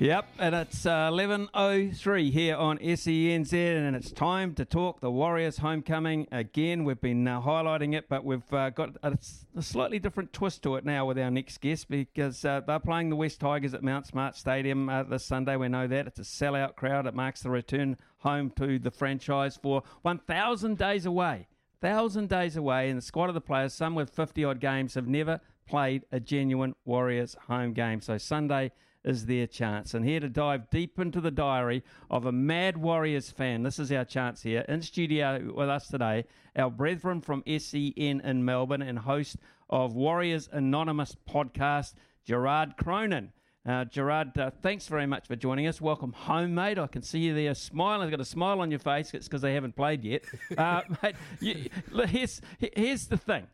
Yep, 0.00 0.26
and 0.40 0.56
it's 0.56 0.86
uh, 0.86 1.08
11.03 1.08 2.32
here 2.32 2.56
on 2.56 2.78
SENZ, 2.78 3.52
and 3.52 3.94
it's 3.94 4.10
time 4.10 4.52
to 4.56 4.64
talk 4.64 5.00
the 5.00 5.10
Warriors 5.10 5.58
homecoming 5.58 6.26
again. 6.32 6.82
We've 6.82 7.00
been 7.00 7.28
uh, 7.28 7.40
highlighting 7.40 7.94
it, 7.94 8.08
but 8.08 8.24
we've 8.24 8.52
uh, 8.52 8.70
got 8.70 8.96
a, 9.04 9.16
a, 9.54 9.62
slightly 9.62 10.00
different 10.00 10.32
twist 10.32 10.64
to 10.64 10.74
it 10.74 10.84
now 10.84 11.06
with 11.06 11.16
our 11.16 11.30
next 11.30 11.60
guest 11.60 11.88
because 11.88 12.44
uh, 12.44 12.62
they're 12.66 12.80
playing 12.80 13.10
the 13.10 13.14
West 13.14 13.38
Tigers 13.38 13.72
at 13.72 13.84
Mount 13.84 14.04
Smart 14.08 14.34
Stadium 14.34 14.88
uh, 14.88 15.04
this 15.04 15.24
Sunday. 15.24 15.54
We 15.54 15.68
know 15.68 15.86
that. 15.86 16.08
It's 16.08 16.18
a 16.18 16.22
sellout 16.22 16.74
crowd. 16.74 17.06
It 17.06 17.14
marks 17.14 17.42
the 17.42 17.50
return 17.50 17.96
home 18.18 18.50
to 18.56 18.80
the 18.80 18.90
franchise 18.90 19.56
for 19.56 19.84
1,000 20.02 20.76
days 20.76 21.06
away. 21.06 21.46
1,000 21.82 22.28
days 22.28 22.56
away, 22.56 22.88
and 22.90 22.98
the 22.98 23.02
squad 23.02 23.28
of 23.28 23.34
the 23.34 23.40
players, 23.40 23.72
some 23.72 23.94
with 23.94 24.10
50 24.10 24.44
odd 24.44 24.58
games, 24.58 24.94
have 24.94 25.06
never 25.06 25.40
played 25.68 26.04
a 26.10 26.18
genuine 26.18 26.74
Warriors 26.84 27.36
home 27.46 27.72
game. 27.72 28.00
So 28.00 28.18
Sunday 28.18 28.72
is 29.04 29.26
their 29.26 29.46
chance. 29.46 29.94
And 29.94 30.04
here 30.04 30.20
to 30.20 30.28
dive 30.28 30.70
deep 30.70 30.98
into 30.98 31.20
the 31.20 31.30
diary 31.30 31.82
of 32.10 32.26
a 32.26 32.32
mad 32.32 32.76
Warriors 32.76 33.30
fan, 33.30 33.62
this 33.62 33.78
is 33.78 33.92
our 33.92 34.04
chance 34.04 34.42
here. 34.42 34.64
In 34.68 34.82
studio 34.82 35.52
with 35.54 35.68
us 35.68 35.88
today, 35.88 36.24
our 36.56 36.70
brethren 36.70 37.20
from 37.20 37.42
SEN 37.46 37.92
in 38.20 38.44
Melbourne 38.44 38.82
and 38.82 38.98
host 38.98 39.36
of 39.68 39.94
Warriors 39.94 40.48
Anonymous 40.52 41.16
podcast, 41.28 41.94
Gerard 42.24 42.76
Cronin. 42.76 43.32
Uh, 43.66 43.84
Gerard, 43.86 44.36
uh, 44.38 44.50
thanks 44.62 44.88
very 44.88 45.06
much 45.06 45.26
for 45.26 45.36
joining 45.36 45.66
us. 45.66 45.80
Welcome 45.80 46.12
home, 46.12 46.54
mate. 46.54 46.78
I 46.78 46.86
can 46.86 47.00
see 47.00 47.20
you 47.20 47.34
there 47.34 47.54
smiling. 47.54 48.02
You've 48.02 48.18
got 48.18 48.20
a 48.20 48.24
smile 48.26 48.60
on 48.60 48.70
your 48.70 48.80
face. 48.80 49.14
It's 49.14 49.26
because 49.26 49.40
they 49.40 49.54
haven't 49.54 49.74
played 49.74 50.04
yet. 50.04 50.22
Uh, 50.58 50.82
mate, 51.02 51.16
you, 51.40 51.68
here's, 52.06 52.40
here's 52.58 53.06
the 53.06 53.16
thing. 53.16 53.46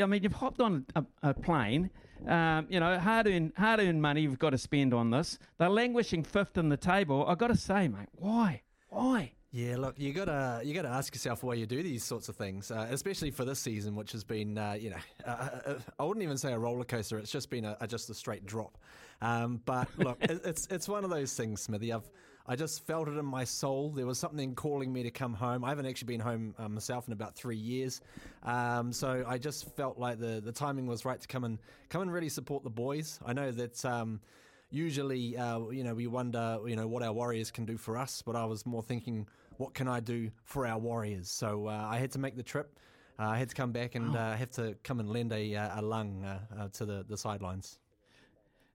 I 0.00 0.06
mean, 0.06 0.22
you've 0.22 0.32
hopped 0.32 0.60
on 0.60 0.86
a, 0.94 1.04
a 1.22 1.34
plane 1.34 1.90
um, 2.26 2.66
you 2.68 2.80
know, 2.80 2.98
hard 2.98 3.26
earned, 3.26 3.52
hard 3.56 3.80
earned 3.80 4.00
money 4.00 4.22
you've 4.22 4.38
got 4.38 4.50
to 4.50 4.58
spend 4.58 4.94
on 4.94 5.10
this. 5.10 5.38
They're 5.58 5.68
languishing 5.68 6.22
fifth 6.24 6.56
in 6.56 6.68
the 6.68 6.76
table. 6.76 7.24
I've 7.26 7.38
got 7.38 7.48
to 7.48 7.56
say, 7.56 7.88
mate, 7.88 8.08
why? 8.12 8.62
Why? 8.88 9.32
Yeah, 9.52 9.76
look, 9.78 9.98
you 9.98 10.12
gotta 10.12 10.60
you 10.64 10.74
gotta 10.74 10.88
ask 10.88 11.14
yourself 11.14 11.42
why 11.42 11.54
you 11.54 11.64
do 11.64 11.82
these 11.82 12.04
sorts 12.04 12.28
of 12.28 12.36
things, 12.36 12.70
uh, 12.70 12.88
especially 12.90 13.30
for 13.30 13.46
this 13.46 13.58
season, 13.58 13.94
which 13.94 14.12
has 14.12 14.22
been, 14.22 14.58
uh, 14.58 14.76
you 14.78 14.90
know, 14.90 14.96
uh 15.24 15.78
I 15.98 16.04
wouldn't 16.04 16.24
even 16.24 16.36
say 16.36 16.52
a 16.52 16.58
roller 16.58 16.84
coaster. 16.84 17.16
It's 17.16 17.30
just 17.30 17.48
been 17.48 17.64
a, 17.64 17.74
a 17.80 17.86
just 17.86 18.10
a 18.10 18.14
straight 18.14 18.44
drop. 18.44 18.76
Um, 19.22 19.62
but 19.64 19.88
look, 19.98 20.18
it's 20.20 20.66
it's 20.70 20.88
one 20.88 21.04
of 21.04 21.10
those 21.10 21.32
things, 21.32 21.62
Smithy. 21.62 21.92
I've 21.92 22.10
I 22.48 22.56
just 22.56 22.86
felt 22.86 23.08
it 23.08 23.16
in 23.16 23.24
my 23.24 23.44
soul. 23.44 23.90
There 23.90 24.06
was 24.06 24.18
something 24.18 24.54
calling 24.54 24.92
me 24.92 25.02
to 25.02 25.10
come 25.10 25.34
home. 25.34 25.64
I 25.64 25.68
haven't 25.68 25.86
actually 25.86 26.06
been 26.06 26.20
home 26.20 26.54
um, 26.58 26.74
myself 26.74 27.06
in 27.06 27.12
about 27.12 27.34
three 27.34 27.56
years, 27.56 28.00
um, 28.44 28.92
so 28.92 29.24
I 29.26 29.38
just 29.38 29.74
felt 29.76 29.98
like 29.98 30.18
the 30.18 30.40
the 30.44 30.52
timing 30.52 30.86
was 30.86 31.04
right 31.04 31.20
to 31.20 31.28
come 31.28 31.44
and 31.44 31.58
come 31.88 32.02
and 32.02 32.12
really 32.12 32.28
support 32.28 32.62
the 32.64 32.70
boys. 32.70 33.18
I 33.24 33.32
know 33.32 33.50
that. 33.52 33.84
Um, 33.84 34.20
usually, 34.70 35.36
uh, 35.36 35.60
you 35.70 35.84
know, 35.84 35.94
we 35.94 36.06
wonder, 36.06 36.58
you 36.66 36.76
know, 36.76 36.86
what 36.86 37.02
our 37.02 37.12
warriors 37.12 37.50
can 37.50 37.64
do 37.64 37.76
for 37.76 37.96
us, 37.96 38.22
but 38.22 38.36
I 38.36 38.44
was 38.44 38.66
more 38.66 38.82
thinking, 38.82 39.26
what 39.58 39.74
can 39.74 39.88
I 39.88 40.00
do 40.00 40.30
for 40.44 40.66
our 40.66 40.78
warriors? 40.78 41.30
So 41.30 41.68
uh, 41.68 41.86
I 41.88 41.98
had 41.98 42.10
to 42.12 42.18
make 42.18 42.36
the 42.36 42.42
trip. 42.42 42.78
Uh, 43.18 43.28
I 43.28 43.38
had 43.38 43.48
to 43.48 43.54
come 43.54 43.72
back 43.72 43.94
and 43.94 44.14
oh. 44.14 44.18
uh, 44.18 44.36
have 44.36 44.50
to 44.52 44.76
come 44.82 45.00
and 45.00 45.08
lend 45.08 45.32
a, 45.32 45.54
uh, 45.54 45.80
a 45.80 45.82
lung 45.82 46.24
uh, 46.24 46.68
to 46.74 46.84
the, 46.84 47.04
the 47.08 47.16
sidelines. 47.16 47.78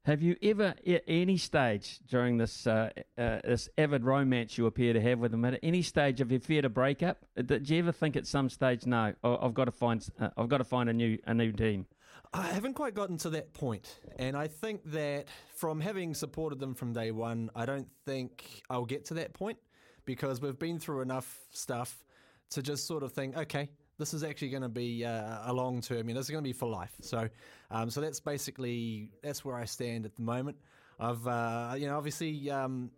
Have 0.06 0.24
you 0.24 0.36
ever, 0.42 0.74
at 0.88 1.04
any 1.08 1.38
stage 1.38 2.00
during 2.08 2.38
this 2.38 2.66
uh, 2.66 2.90
uh, 3.20 3.40
this 3.44 3.70
avid 3.78 4.04
romance 4.04 4.58
you 4.58 4.66
appear 4.66 4.94
to 4.94 5.02
have 5.02 5.20
with 5.20 5.30
them, 5.30 5.46
at 5.46 5.60
any 5.62 5.84
stage 5.84 6.18
have 6.18 6.32
you 6.32 6.40
feared 6.40 6.66
a 6.66 6.70
breakup? 6.70 7.24
Did 7.36 7.70
you 7.70 7.78
ever 7.78 7.92
think 7.92 8.16
at 8.16 8.26
some 8.26 8.50
stage, 8.50 8.88
no, 8.88 9.14
I've 9.24 9.54
got 9.54 9.66
to 9.66 9.72
find, 9.72 10.04
uh, 10.20 10.30
I've 10.36 10.50
got 10.50 10.58
to 10.58 10.64
find 10.64 10.90
a 10.90 10.94
new 10.94 11.20
a 11.28 11.36
new 11.36 11.52
team? 11.52 11.86
I 12.34 12.48
haven't 12.48 12.74
quite 12.74 12.96
gotten 12.96 13.18
to 13.18 13.30
that 13.32 13.54
point, 13.54 14.00
and 14.18 14.36
I 14.36 14.48
think 14.48 14.82
that 14.86 15.28
from 15.56 15.80
having 15.80 16.16
supported 16.16 16.60
them 16.60 16.74
from 16.74 16.94
day 16.94 17.12
one, 17.12 17.52
I 17.56 17.68
don't 17.68 17.90
think 18.04 18.64
I'll 18.72 18.86
get 18.86 19.06
to 19.06 19.14
that 19.16 19.34
point 19.34 19.60
because 20.06 20.42
we've 20.42 20.58
been 20.58 20.80
through 20.80 21.02
enough 21.02 21.42
stuff 21.52 22.04
to 22.52 22.64
just 22.64 22.88
sort 22.88 23.04
of 23.04 23.12
think, 23.12 23.38
okay, 23.38 23.70
this 24.02 24.14
is 24.14 24.24
actually 24.24 24.50
going 24.50 24.64
to 24.64 24.70
be 24.70 25.06
uh, 25.06 25.40
a 25.46 25.54
long 25.54 25.80
term. 25.80 26.10
You 26.10 26.16
know, 26.16 26.20
this 26.20 26.28
is 26.28 26.32
going 26.32 26.44
to 26.44 26.48
be 26.48 26.54
for 26.54 26.68
life. 26.68 26.94
So, 27.02 27.30
um, 27.70 27.90
so 27.90 28.02
that's 28.02 28.20
basically 28.20 29.12
that's 29.22 29.46
where 29.46 29.56
I 29.56 29.66
stand 29.66 30.06
at 30.06 30.16
the 30.16 30.24
moment. 30.24 30.58
I've 31.00 31.26
uh, 31.26 31.76
you 31.78 31.88
know 31.88 31.98
obviously 31.98 32.50
um, 32.50 32.92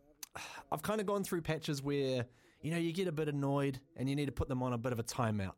I've 0.72 0.82
kind 0.82 1.02
of 1.02 1.06
gone 1.06 1.24
through 1.24 1.42
patches 1.42 1.84
where 1.84 2.26
you 2.62 2.72
know 2.72 2.78
you 2.78 2.94
get 2.94 3.08
a 3.08 3.12
bit 3.12 3.28
annoyed 3.28 3.80
and 3.98 4.10
you 4.10 4.16
need 4.16 4.28
to 4.28 4.32
put 4.32 4.48
them 4.48 4.64
on 4.64 4.74
a 4.74 4.78
bit 4.78 4.94
of 4.94 5.00
a 5.00 5.04
timeout. 5.04 5.54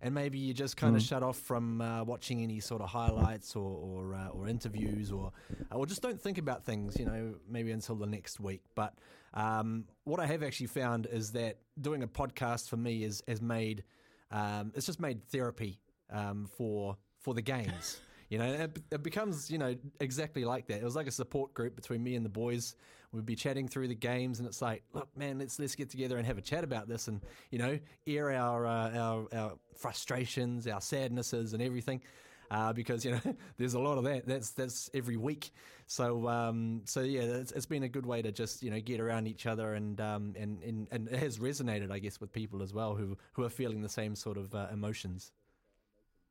And 0.00 0.14
maybe 0.14 0.38
you 0.38 0.54
just 0.54 0.76
kind 0.76 0.94
of 0.94 1.02
mm. 1.02 1.08
shut 1.08 1.24
off 1.24 1.36
from 1.38 1.80
uh, 1.80 2.04
watching 2.04 2.40
any 2.44 2.60
sort 2.60 2.82
of 2.82 2.88
highlights 2.88 3.56
or 3.56 3.78
or, 3.78 4.14
uh, 4.14 4.28
or 4.28 4.48
interviews, 4.48 5.10
or 5.10 5.32
or 5.72 5.86
just 5.86 6.02
don't 6.02 6.20
think 6.20 6.38
about 6.38 6.64
things. 6.64 6.98
You 6.98 7.04
know, 7.04 7.34
maybe 7.48 7.72
until 7.72 7.96
the 7.96 8.06
next 8.06 8.38
week. 8.38 8.62
But 8.74 8.94
um, 9.34 9.84
what 10.04 10.20
I 10.20 10.26
have 10.26 10.44
actually 10.44 10.68
found 10.68 11.06
is 11.10 11.32
that 11.32 11.58
doing 11.80 12.04
a 12.04 12.06
podcast 12.06 12.68
for 12.68 12.76
me 12.76 13.02
is 13.02 13.22
has 13.26 13.42
made 13.42 13.82
um, 14.30 14.72
it's 14.74 14.86
just 14.86 15.00
made 15.00 15.24
therapy 15.28 15.80
um, 16.10 16.46
for 16.56 16.96
for 17.18 17.34
the 17.34 17.42
games. 17.42 18.00
You 18.28 18.38
know, 18.38 18.44
it, 18.44 18.78
it, 18.90 19.02
becomes 19.02 19.50
you 19.50 19.56
know 19.56 19.74
exactly 20.00 20.44
like 20.44 20.66
that. 20.66 20.80
It 20.80 20.84
was 20.84 20.96
like 20.96 21.06
a 21.06 21.12
support 21.12 21.54
group 21.54 21.74
between 21.74 22.02
me 22.02 22.14
and 22.14 22.24
the 22.24 22.30
boys. 22.30 22.76
We'd 23.10 23.24
be 23.24 23.36
chatting 23.36 23.68
through 23.68 23.88
the 23.88 23.94
games, 23.94 24.38
and 24.38 24.46
it's 24.46 24.60
like, 24.60 24.82
look, 24.92 25.08
man, 25.16 25.38
let's 25.38 25.58
let's 25.58 25.74
get 25.74 25.88
together 25.88 26.18
and 26.18 26.26
have 26.26 26.36
a 26.36 26.42
chat 26.42 26.62
about 26.62 26.88
this, 26.88 27.08
and 27.08 27.22
you 27.50 27.58
know, 27.58 27.78
air 28.06 28.30
our 28.30 28.66
uh, 28.66 28.98
our, 28.98 29.28
our 29.32 29.52
frustrations, 29.74 30.66
our 30.66 30.82
sadnesses, 30.82 31.54
and 31.54 31.62
everything 31.62 32.02
uh, 32.50 32.72
because 32.72 33.04
you 33.04 33.12
know 33.12 33.20
there's 33.58 33.74
a 33.74 33.78
lot 33.78 33.98
of 33.98 34.04
that. 34.04 34.26
That's 34.26 34.50
that's 34.50 34.90
every 34.94 35.16
week. 35.16 35.50
So 35.86 36.28
um, 36.28 36.82
so 36.84 37.00
yeah, 37.00 37.22
it's, 37.22 37.52
it's 37.52 37.66
been 37.66 37.82
a 37.82 37.88
good 37.88 38.06
way 38.06 38.22
to 38.22 38.32
just 38.32 38.62
you 38.62 38.70
know 38.70 38.80
get 38.80 39.00
around 39.00 39.26
each 39.26 39.46
other 39.46 39.74
and 39.74 40.00
um, 40.00 40.34
and, 40.38 40.62
and 40.62 40.88
and 40.90 41.08
it 41.08 41.18
has 41.18 41.38
resonated, 41.38 41.90
I 41.90 41.98
guess, 41.98 42.20
with 42.20 42.32
people 42.32 42.62
as 42.62 42.72
well 42.72 42.94
who 42.94 43.16
who 43.32 43.44
are 43.44 43.50
feeling 43.50 43.82
the 43.82 43.88
same 43.88 44.14
sort 44.14 44.36
of 44.36 44.54
uh, 44.54 44.68
emotions. 44.72 45.32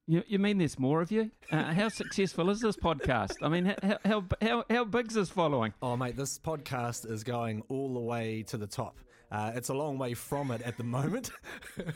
You, 0.09 0.23
you 0.25 0.39
mean 0.39 0.57
there's 0.57 0.79
more 0.79 1.01
of 1.01 1.11
you? 1.11 1.31
Uh, 1.51 1.73
how 1.73 1.89
successful 1.89 2.49
is 2.49 2.61
this 2.61 2.77
podcast? 2.77 3.33
I 3.41 3.49
mean, 3.49 3.75
how, 3.83 3.97
how, 4.05 4.23
how, 4.41 4.63
how 4.69 4.85
big's 4.85 5.15
this 5.15 5.27
following? 5.27 5.73
Oh, 5.81 5.97
mate, 5.97 6.15
this 6.15 6.39
podcast 6.39 7.11
is 7.11 7.25
going 7.25 7.61
all 7.67 7.93
the 7.93 7.99
way 7.99 8.43
to 8.43 8.55
the 8.55 8.67
top. 8.67 8.95
Uh, 9.29 9.51
it's 9.55 9.69
a 9.69 9.73
long 9.73 9.97
way 9.97 10.13
from 10.13 10.51
it 10.51 10.61
at 10.61 10.77
the 10.77 10.83
moment. 10.83 11.31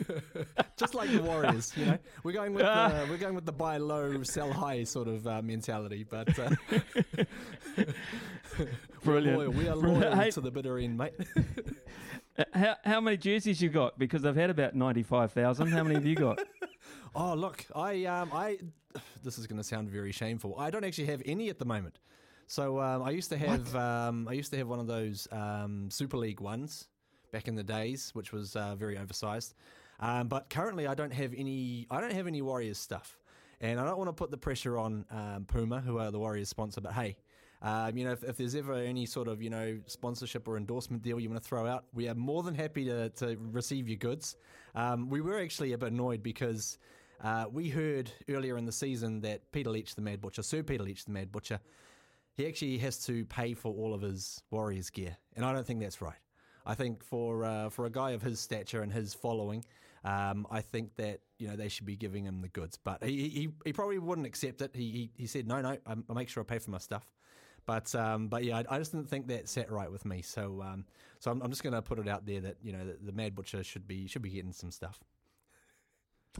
Just 0.76 0.94
like 0.94 1.10
the 1.10 1.22
Warriors, 1.22 1.72
you 1.76 1.86
know, 1.86 1.98
we're 2.24 2.32
going 2.32 2.52
with 2.52 2.64
the, 2.64 3.06
we're 3.08 3.16
going 3.16 3.34
with 3.34 3.46
the 3.46 3.52
buy 3.52 3.78
low, 3.78 4.22
sell 4.22 4.52
high 4.52 4.84
sort 4.84 5.08
of 5.08 5.26
uh, 5.26 5.40
mentality. 5.40 6.04
But 6.08 6.38
uh, 6.38 6.50
brilliant, 9.02 9.38
we're 9.38 9.48
loyal. 9.48 9.50
we 9.50 9.68
are 9.68 9.76
loyal 9.76 10.14
hey, 10.14 10.30
to 10.32 10.40
the 10.40 10.50
bitter 10.50 10.78
end, 10.78 10.98
mate. 10.98 11.14
Uh, 12.38 12.44
how 12.54 12.74
how 12.82 12.98
many 12.98 13.14
jerseys 13.14 13.60
you 13.60 13.68
got? 13.68 13.98
Because 13.98 14.24
I've 14.24 14.36
had 14.36 14.48
about 14.48 14.74
ninety 14.74 15.02
five 15.02 15.32
thousand. 15.32 15.66
How 15.66 15.82
many 15.82 15.96
have 15.96 16.06
you 16.06 16.14
got? 16.14 16.40
oh, 17.14 17.34
look, 17.34 17.66
I 17.76 18.06
um 18.06 18.30
I 18.32 18.56
this 19.22 19.36
is 19.36 19.46
going 19.46 19.58
to 19.58 19.62
sound 19.62 19.90
very 19.90 20.12
shameful. 20.12 20.54
I 20.58 20.70
don't 20.70 20.82
actually 20.82 21.08
have 21.08 21.20
any 21.26 21.50
at 21.50 21.58
the 21.58 21.66
moment. 21.66 21.98
So 22.46 22.80
um, 22.80 23.02
I 23.02 23.10
used 23.10 23.28
to 23.32 23.36
have 23.36 23.76
um, 23.76 24.26
I 24.28 24.32
used 24.32 24.50
to 24.52 24.56
have 24.56 24.66
one 24.66 24.80
of 24.80 24.86
those 24.86 25.28
um, 25.30 25.90
Super 25.90 26.16
League 26.16 26.40
ones 26.40 26.88
back 27.32 27.48
in 27.48 27.54
the 27.54 27.64
days, 27.64 28.10
which 28.12 28.32
was 28.32 28.54
uh, 28.54 28.76
very 28.76 28.96
oversized. 28.96 29.54
Um, 29.98 30.28
but 30.28 30.50
currently, 30.50 30.86
I 30.86 30.94
don't 30.94 31.12
have 31.12 31.32
any. 31.36 31.86
I 31.90 32.00
don't 32.00 32.12
have 32.12 32.26
any 32.26 32.42
Warriors 32.42 32.78
stuff, 32.78 33.18
and 33.60 33.80
I 33.80 33.84
don't 33.84 33.98
want 33.98 34.08
to 34.08 34.12
put 34.12 34.30
the 34.30 34.36
pressure 34.36 34.78
on 34.78 35.04
um, 35.10 35.46
Puma, 35.46 35.80
who 35.80 35.98
are 35.98 36.10
the 36.10 36.18
Warriors 36.18 36.48
sponsor. 36.48 36.80
But 36.80 36.92
hey, 36.92 37.16
um, 37.62 37.96
you 37.96 38.04
know, 38.04 38.12
if, 38.12 38.24
if, 38.24 38.36
there's 38.36 38.54
ever 38.54 38.74
any 38.74 39.06
sort 39.06 39.28
of 39.28 39.40
you 39.40 39.50
know 39.50 39.78
sponsorship 39.86 40.46
or 40.48 40.56
endorsement 40.56 41.02
deal 41.02 41.20
you 41.20 41.30
want 41.30 41.42
to 41.42 41.48
throw 41.48 41.66
out, 41.66 41.84
we 41.94 42.08
are 42.08 42.14
more 42.14 42.42
than 42.42 42.54
happy 42.54 42.84
to, 42.84 43.08
to 43.10 43.36
receive 43.52 43.88
your 43.88 43.96
goods. 43.98 44.36
Um, 44.74 45.08
we 45.08 45.20
were 45.20 45.40
actually 45.40 45.72
a 45.72 45.78
bit 45.78 45.92
annoyed 45.92 46.22
because. 46.22 46.78
Uh, 47.24 47.44
we 47.52 47.68
heard 47.68 48.10
earlier 48.28 48.58
in 48.58 48.64
the 48.64 48.72
season 48.72 49.20
that 49.20 49.40
Peter 49.52 49.70
Leitch, 49.70 49.94
the 49.94 50.02
Mad 50.02 50.20
Butcher, 50.20 50.42
Sir 50.42 50.64
Peter 50.64 50.82
Leitch, 50.82 51.04
the 51.04 51.12
Mad 51.12 51.30
Butcher, 51.30 51.60
he 52.34 52.48
actually 52.48 52.78
has 52.78 52.98
to 53.04 53.24
pay 53.26 53.54
for 53.54 53.72
all 53.72 53.94
of 53.94 54.00
his 54.00 54.42
Warriors 54.50 54.90
gear, 54.90 55.16
and 55.36 55.44
I 55.44 55.52
don't 55.52 55.64
think 55.64 55.78
that's 55.78 56.02
right. 56.02 56.16
I 56.64 56.74
think 56.74 57.04
for 57.04 57.44
uh, 57.44 57.68
for 57.70 57.86
a 57.86 57.90
guy 57.90 58.12
of 58.12 58.22
his 58.22 58.40
stature 58.40 58.82
and 58.82 58.92
his 58.92 59.14
following, 59.14 59.64
um, 60.04 60.46
I 60.50 60.60
think 60.60 60.96
that 60.96 61.20
you 61.38 61.48
know 61.48 61.56
they 61.56 61.68
should 61.68 61.86
be 61.86 61.96
giving 61.96 62.24
him 62.24 62.40
the 62.40 62.48
goods. 62.48 62.78
But 62.82 63.02
he 63.02 63.28
he, 63.28 63.48
he 63.64 63.72
probably 63.72 63.98
wouldn't 63.98 64.26
accept 64.26 64.62
it. 64.62 64.72
He 64.74 64.90
he, 64.90 65.10
he 65.16 65.26
said 65.26 65.46
no 65.46 65.60
no 65.60 65.76
I, 65.86 65.94
I 66.08 66.14
make 66.14 66.28
sure 66.28 66.42
I 66.42 66.46
pay 66.46 66.58
for 66.58 66.70
my 66.70 66.78
stuff. 66.78 67.06
But 67.64 67.94
um, 67.94 68.28
but 68.28 68.44
yeah, 68.44 68.58
I, 68.58 68.76
I, 68.76 68.78
just 68.78 68.92
didn't 68.92 69.08
think 69.08 69.28
that 69.28 69.48
sat 69.48 69.70
right 69.70 69.90
with 69.90 70.04
me. 70.04 70.22
So 70.22 70.62
um, 70.62 70.84
so 71.20 71.30
I'm, 71.30 71.40
I'm 71.42 71.50
just 71.50 71.62
going 71.62 71.74
to 71.74 71.82
put 71.82 71.98
it 72.00 72.08
out 72.08 72.26
there 72.26 72.40
that 72.40 72.56
you 72.62 72.72
know 72.72 72.84
the, 72.84 72.96
the 73.00 73.12
Mad 73.12 73.34
Butcher 73.34 73.62
should 73.62 73.86
be 73.86 74.06
should 74.08 74.22
be 74.22 74.30
getting 74.30 74.52
some 74.52 74.72
stuff. 74.72 74.98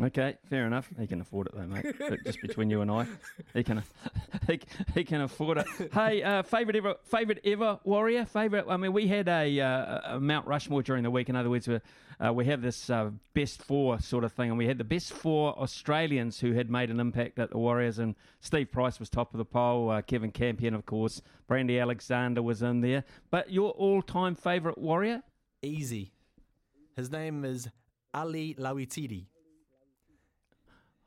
Okay, 0.01 0.39
fair 0.49 0.67
enough. 0.67 0.89
He 0.99 1.07
can 1.07 1.21
afford 1.21 1.49
it 1.49 1.55
though, 1.55 1.67
mate. 1.67 1.95
But 1.99 2.25
just 2.25 2.41
between 2.41 2.71
you 2.71 2.81
and 2.81 2.91
I, 2.91 3.07
he 3.53 3.63
can 3.63 3.83
he, 4.47 4.59
he 4.95 5.05
can 5.05 5.21
afford 5.21 5.59
it. 5.59 5.67
Hey, 5.93 6.23
uh, 6.23 6.43
favorite 6.43 6.77
ever 6.77 6.95
favorite 7.05 7.41
ever 7.45 7.79
warrior 7.85 8.25
favorite. 8.25 8.65
I 8.69 8.79
mean, 8.79 8.95
we 8.95 9.07
had 9.07 9.29
a, 9.29 9.61
uh, 9.61 10.15
a 10.15 10.21
Mount 10.21 10.47
Rushmore 10.47 10.83
during 10.83 11.03
the 11.03 11.11
week. 11.11 11.29
In 11.29 11.37
other 11.37 11.51
words, 11.51 11.69
we 11.69 11.79
uh, 12.25 12.33
we 12.33 12.47
have 12.47 12.63
this 12.63 12.89
uh, 12.89 13.11
best 13.35 13.63
four 13.63 14.01
sort 14.01 14.25
of 14.25 14.33
thing, 14.33 14.49
and 14.49 14.57
we 14.57 14.67
had 14.67 14.79
the 14.79 14.85
best 14.85 15.13
four 15.13 15.59
Australians 15.59 16.41
who 16.41 16.53
had 16.53 16.71
made 16.71 16.91
an 16.91 16.99
impact 16.99 17.39
at 17.39 17.51
the 17.51 17.59
Warriors, 17.59 17.99
and 17.99 18.15
Steve 18.41 18.71
Price 18.71 18.99
was 18.99 19.11
top 19.11 19.35
of 19.35 19.39
the 19.39 19.45
poll. 19.45 19.91
Uh, 19.91 20.01
Kevin 20.01 20.31
Campion, 20.31 20.73
of 20.73 20.87
course, 20.87 21.21
Brandy 21.49 21.79
Alexander 21.79 22.41
was 22.41 22.63
in 22.63 22.81
there. 22.81 23.05
But 23.31 23.51
your 23.51 23.73
all-time 23.73 24.37
favorite 24.37 24.79
warrior? 24.79 25.23
Easy. 25.63 26.13
His 26.97 27.11
name 27.11 27.45
is 27.45 27.69
Ali 28.15 28.55
Lauitiiti. 28.55 29.27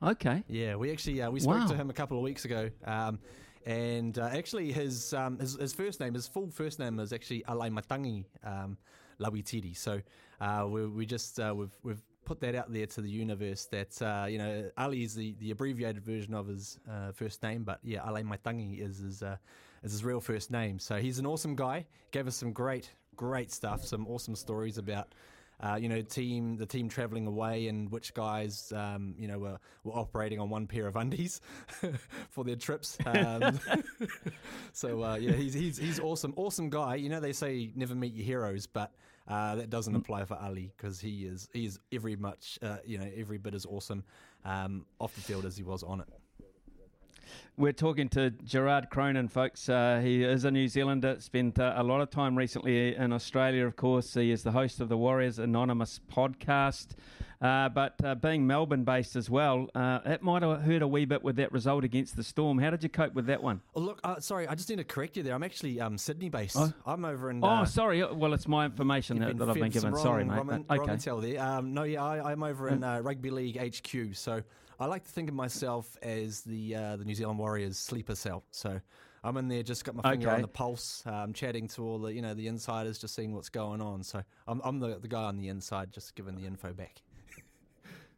Okay. 0.03 0.43
Yeah, 0.47 0.75
we 0.75 0.91
actually 0.91 1.21
uh, 1.21 1.31
we 1.31 1.39
spoke 1.39 1.59
Wow. 1.61 1.67
to 1.67 1.75
him 1.75 1.89
a 1.89 1.93
couple 1.93 2.17
of 2.17 2.23
weeks 2.23 2.45
ago, 2.45 2.69
um, 2.85 3.19
and 3.65 4.17
uh, 4.19 4.29
actually 4.31 4.71
his, 4.71 5.13
um, 5.13 5.39
his 5.39 5.55
his 5.55 5.73
first 5.73 5.99
name, 5.99 6.13
his 6.13 6.27
full 6.27 6.49
first 6.51 6.79
name 6.79 6.99
is 6.99 7.13
actually 7.13 7.43
Alai 7.47 7.71
Matangi 7.71 8.25
um, 8.43 8.77
Lauitiiti. 9.19 9.75
So 9.75 10.01
uh, 10.41 10.67
we 10.69 10.87
we 10.87 11.05
just 11.05 11.39
uh, 11.39 11.53
we've 11.55 11.71
we've 11.83 12.01
put 12.25 12.39
that 12.41 12.55
out 12.55 12.71
there 12.73 12.85
to 12.87 13.01
the 13.01 13.09
universe 13.09 13.65
that 13.67 14.01
uh, 14.01 14.25
you 14.27 14.37
know 14.37 14.69
Ali 14.77 15.03
is 15.03 15.15
the, 15.15 15.33
the 15.39 15.51
abbreviated 15.51 16.03
version 16.03 16.33
of 16.33 16.47
his 16.47 16.77
uh, 16.89 17.11
first 17.11 17.41
name, 17.41 17.63
but 17.63 17.79
yeah, 17.83 17.99
Alai 18.01 18.23
Matangi 18.23 18.81
is 18.81 18.97
his 18.99 19.23
uh, 19.23 19.37
is 19.83 19.91
his 19.93 20.03
real 20.03 20.19
first 20.19 20.51
name. 20.51 20.77
So 20.77 20.97
he's 20.97 21.19
an 21.19 21.25
awesome 21.25 21.55
guy. 21.55 21.85
Gave 22.11 22.27
us 22.27 22.35
some 22.35 22.51
great 22.51 22.91
great 23.15 23.49
stuff, 23.51 23.85
some 23.85 24.05
awesome 24.07 24.35
stories 24.35 24.77
about 24.77 25.15
uh, 25.61 25.77
you 25.79 25.89
know, 25.89 26.01
team 26.01 26.57
the 26.57 26.65
team 26.65 26.89
traveling 26.89 27.27
away 27.27 27.67
and 27.67 27.89
which 27.91 28.13
guys, 28.13 28.71
um, 28.75 29.15
you 29.17 29.27
know, 29.27 29.39
were, 29.39 29.59
were 29.83 29.93
operating 29.93 30.39
on 30.39 30.49
one 30.49 30.67
pair 30.67 30.87
of 30.87 30.95
undies 30.95 31.41
for 32.29 32.43
their 32.43 32.55
trips. 32.55 32.97
Um, 33.15 33.59
so 34.73 35.03
uh, 35.03 35.15
yeah, 35.15 35.31
he's 35.31 35.53
he's 35.53 35.77
he's 35.77 35.99
awesome, 35.99 36.33
awesome 36.35 36.69
guy. 36.69 36.95
You 36.95 37.07
know, 37.07 37.19
they 37.19 37.31
say 37.31 37.71
never 37.75 37.95
meet 37.95 38.13
your 38.13 38.25
heroes, 38.25 38.67
but 38.67 38.93
uh, 39.27 39.55
that 39.55 39.69
doesn't 39.69 39.95
apply 39.95 40.25
for 40.25 40.35
Ali 40.35 40.73
because 40.75 40.99
he 40.99 41.25
is 41.25 41.47
he 41.53 41.65
is 41.65 41.79
every 41.91 42.15
much, 42.15 42.59
uh, 42.61 42.77
you 42.85 42.97
know, 42.97 43.09
every 43.15 43.37
bit 43.37 43.55
as 43.55 43.65
awesome 43.65 44.03
um, 44.43 44.85
off 44.99 45.15
the 45.15 45.21
field 45.21 45.45
as 45.45 45.55
he 45.55 45.63
was 45.63 45.81
on 45.81 46.01
it. 46.01 46.07
We're 47.57 47.71
talking 47.71 48.09
to 48.09 48.31
Gerard 48.31 48.89
Cronin, 48.89 49.27
folks. 49.27 49.69
Uh, 49.69 50.01
he 50.03 50.23
is 50.23 50.43
a 50.45 50.51
New 50.51 50.67
Zealander, 50.67 51.17
spent 51.19 51.59
uh, 51.59 51.73
a 51.75 51.83
lot 51.83 52.01
of 52.01 52.09
time 52.09 52.37
recently 52.37 52.95
in 52.95 53.13
Australia, 53.13 53.65
of 53.65 53.75
course. 53.75 54.13
He 54.13 54.31
is 54.31 54.43
the 54.43 54.51
host 54.51 54.81
of 54.81 54.89
the 54.89 54.97
Warriors 54.97 55.39
Anonymous 55.39 55.99
podcast. 56.11 56.95
Uh, 57.41 57.69
but 57.69 57.93
uh, 58.03 58.15
being 58.15 58.47
Melbourne 58.47 58.83
based 58.83 59.15
as 59.15 59.29
well, 59.29 59.67
uh, 59.75 59.99
it 60.05 60.21
might 60.21 60.41
have 60.41 60.61
hurt 60.61 60.81
a 60.81 60.87
wee 60.87 61.05
bit 61.05 61.23
with 61.23 61.35
that 61.35 61.51
result 61.51 61.83
against 61.83 62.15
the 62.15 62.23
Storm. 62.23 62.57
How 62.57 62.69
did 62.69 62.81
you 62.81 62.89
cope 62.89 63.13
with 63.13 63.27
that 63.27 63.43
one? 63.43 63.61
Oh, 63.75 63.81
look, 63.81 63.99
uh, 64.03 64.19
sorry, 64.19 64.47
I 64.47 64.55
just 64.55 64.69
need 64.69 64.77
to 64.77 64.83
correct 64.83 65.17
you 65.17 65.23
there. 65.23 65.35
I'm 65.35 65.43
actually 65.43 65.79
um, 65.79 65.97
Sydney 65.97 66.29
based. 66.29 66.55
Oh. 66.57 66.73
I'm 66.85 67.05
over 67.05 67.29
in. 67.29 67.43
oh, 67.43 67.47
uh, 67.47 67.65
sorry. 67.65 68.03
Well, 68.03 68.33
it's 68.33 68.47
my 68.47 68.65
information 68.65 69.19
that, 69.19 69.37
that 69.37 69.49
I've 69.49 69.55
been 69.55 69.69
given. 69.69 69.95
Sorry, 69.95 70.23
mate. 70.23 70.37
Wrong, 70.37 70.65
but- 70.67 70.77
wrong 70.79 70.89
okay. 70.89 71.33
there. 71.33 71.43
Um, 71.43 71.73
no, 71.73 71.83
yeah, 71.83 72.03
I, 72.03 72.31
I'm 72.31 72.43
over 72.43 72.69
in 72.69 72.83
uh, 72.83 72.99
Rugby 72.99 73.29
League 73.29 73.57
HQ, 73.57 74.15
so 74.15 74.41
I 74.79 74.85
like 74.87 75.03
to 75.05 75.11
think 75.11 75.29
of 75.29 75.35
myself 75.35 75.97
as 76.01 76.41
the 76.41 76.75
uh, 76.75 76.95
the 76.97 77.05
New 77.05 77.15
Zealand 77.15 77.39
Warriors 77.39 77.77
sleeper 77.77 78.15
cell. 78.15 78.43
So 78.51 78.79
I'm 79.23 79.37
in 79.37 79.47
there, 79.47 79.63
just 79.63 79.85
got 79.85 79.95
my 79.95 80.03
finger 80.11 80.27
Okay. 80.27 80.35
on 80.35 80.41
the 80.41 80.47
pulse, 80.47 81.01
um, 81.05 81.33
chatting 81.33 81.67
to 81.69 81.83
all 81.83 81.99
the 81.99 82.13
you 82.13 82.21
know 82.21 82.33
the 82.33 82.47
insiders, 82.47 82.97
just 82.97 83.15
seeing 83.15 83.33
what's 83.33 83.49
going 83.49 83.81
on. 83.81 84.03
So 84.03 84.21
I'm, 84.47 84.61
I'm 84.63 84.79
the 84.79 84.99
the 84.99 85.07
guy 85.07 85.23
on 85.23 85.37
the 85.37 85.47
inside, 85.49 85.91
just 85.91 86.15
giving 86.15 86.35
the 86.35 86.45
info 86.45 86.73
back. 86.73 87.01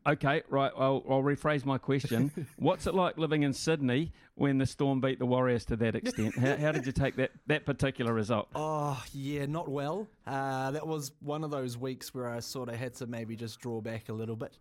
Okay, 0.06 0.42
right. 0.48 0.72
I'll, 0.78 1.04
I'll 1.10 1.22
rephrase 1.22 1.66
my 1.66 1.78
question. 1.78 2.32
What's 2.56 2.88
it 2.88 2.96
like 2.96 3.18
living 3.18 3.44
in 3.44 3.52
Sydney 3.52 4.14
when 4.36 4.58
the 4.58 4.66
Storm 4.66 5.02
beat 5.02 5.20
the 5.20 5.26
Warriors 5.26 5.66
to 5.66 5.76
that 5.76 5.96
extent? 5.96 6.34
How, 6.38 6.56
how 6.56 6.72
did 6.72 6.86
you 6.86 6.94
take 6.94 7.18
that, 7.18 7.32
that 7.48 7.66
particular 7.66 8.14
result? 8.14 8.48
Oh, 8.56 9.04
yeah, 9.12 9.48
not 9.48 9.68
well. 9.68 10.08
Uh, 10.26 10.72
that 10.72 10.88
was 10.88 11.12
one 11.20 11.44
of 11.44 11.52
those 11.52 11.78
weeks 11.78 12.14
where 12.16 12.30
I 12.30 12.40
sort 12.40 12.70
of 12.70 12.76
had 12.76 12.94
to 12.96 13.06
maybe 13.06 13.36
just 13.36 13.60
draw 13.60 13.82
back 13.82 14.08
a 14.08 14.14
little 14.14 14.38
bit. 14.38 14.58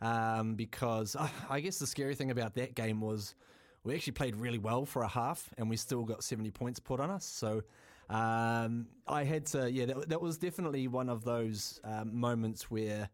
Um, 0.00 0.54
because 0.54 1.16
uh, 1.16 1.28
I 1.50 1.60
guess 1.60 1.78
the 1.78 1.86
scary 1.86 2.14
thing 2.14 2.30
about 2.30 2.54
that 2.54 2.74
game 2.74 3.00
was 3.00 3.34
we 3.82 3.94
actually 3.94 4.12
played 4.12 4.36
really 4.36 4.58
well 4.58 4.84
for 4.84 5.02
a 5.02 5.08
half 5.08 5.50
and 5.58 5.68
we 5.68 5.76
still 5.76 6.04
got 6.04 6.22
70 6.22 6.50
points 6.52 6.78
put 6.78 7.00
on 7.00 7.10
us. 7.10 7.24
So 7.24 7.62
um, 8.08 8.86
I 9.06 9.24
had 9.24 9.46
to, 9.46 9.70
yeah, 9.70 9.86
that, 9.86 10.08
that 10.08 10.20
was 10.20 10.38
definitely 10.38 10.88
one 10.88 11.08
of 11.08 11.24
those 11.24 11.80
um, 11.84 12.18
moments 12.18 12.70
where 12.70 13.08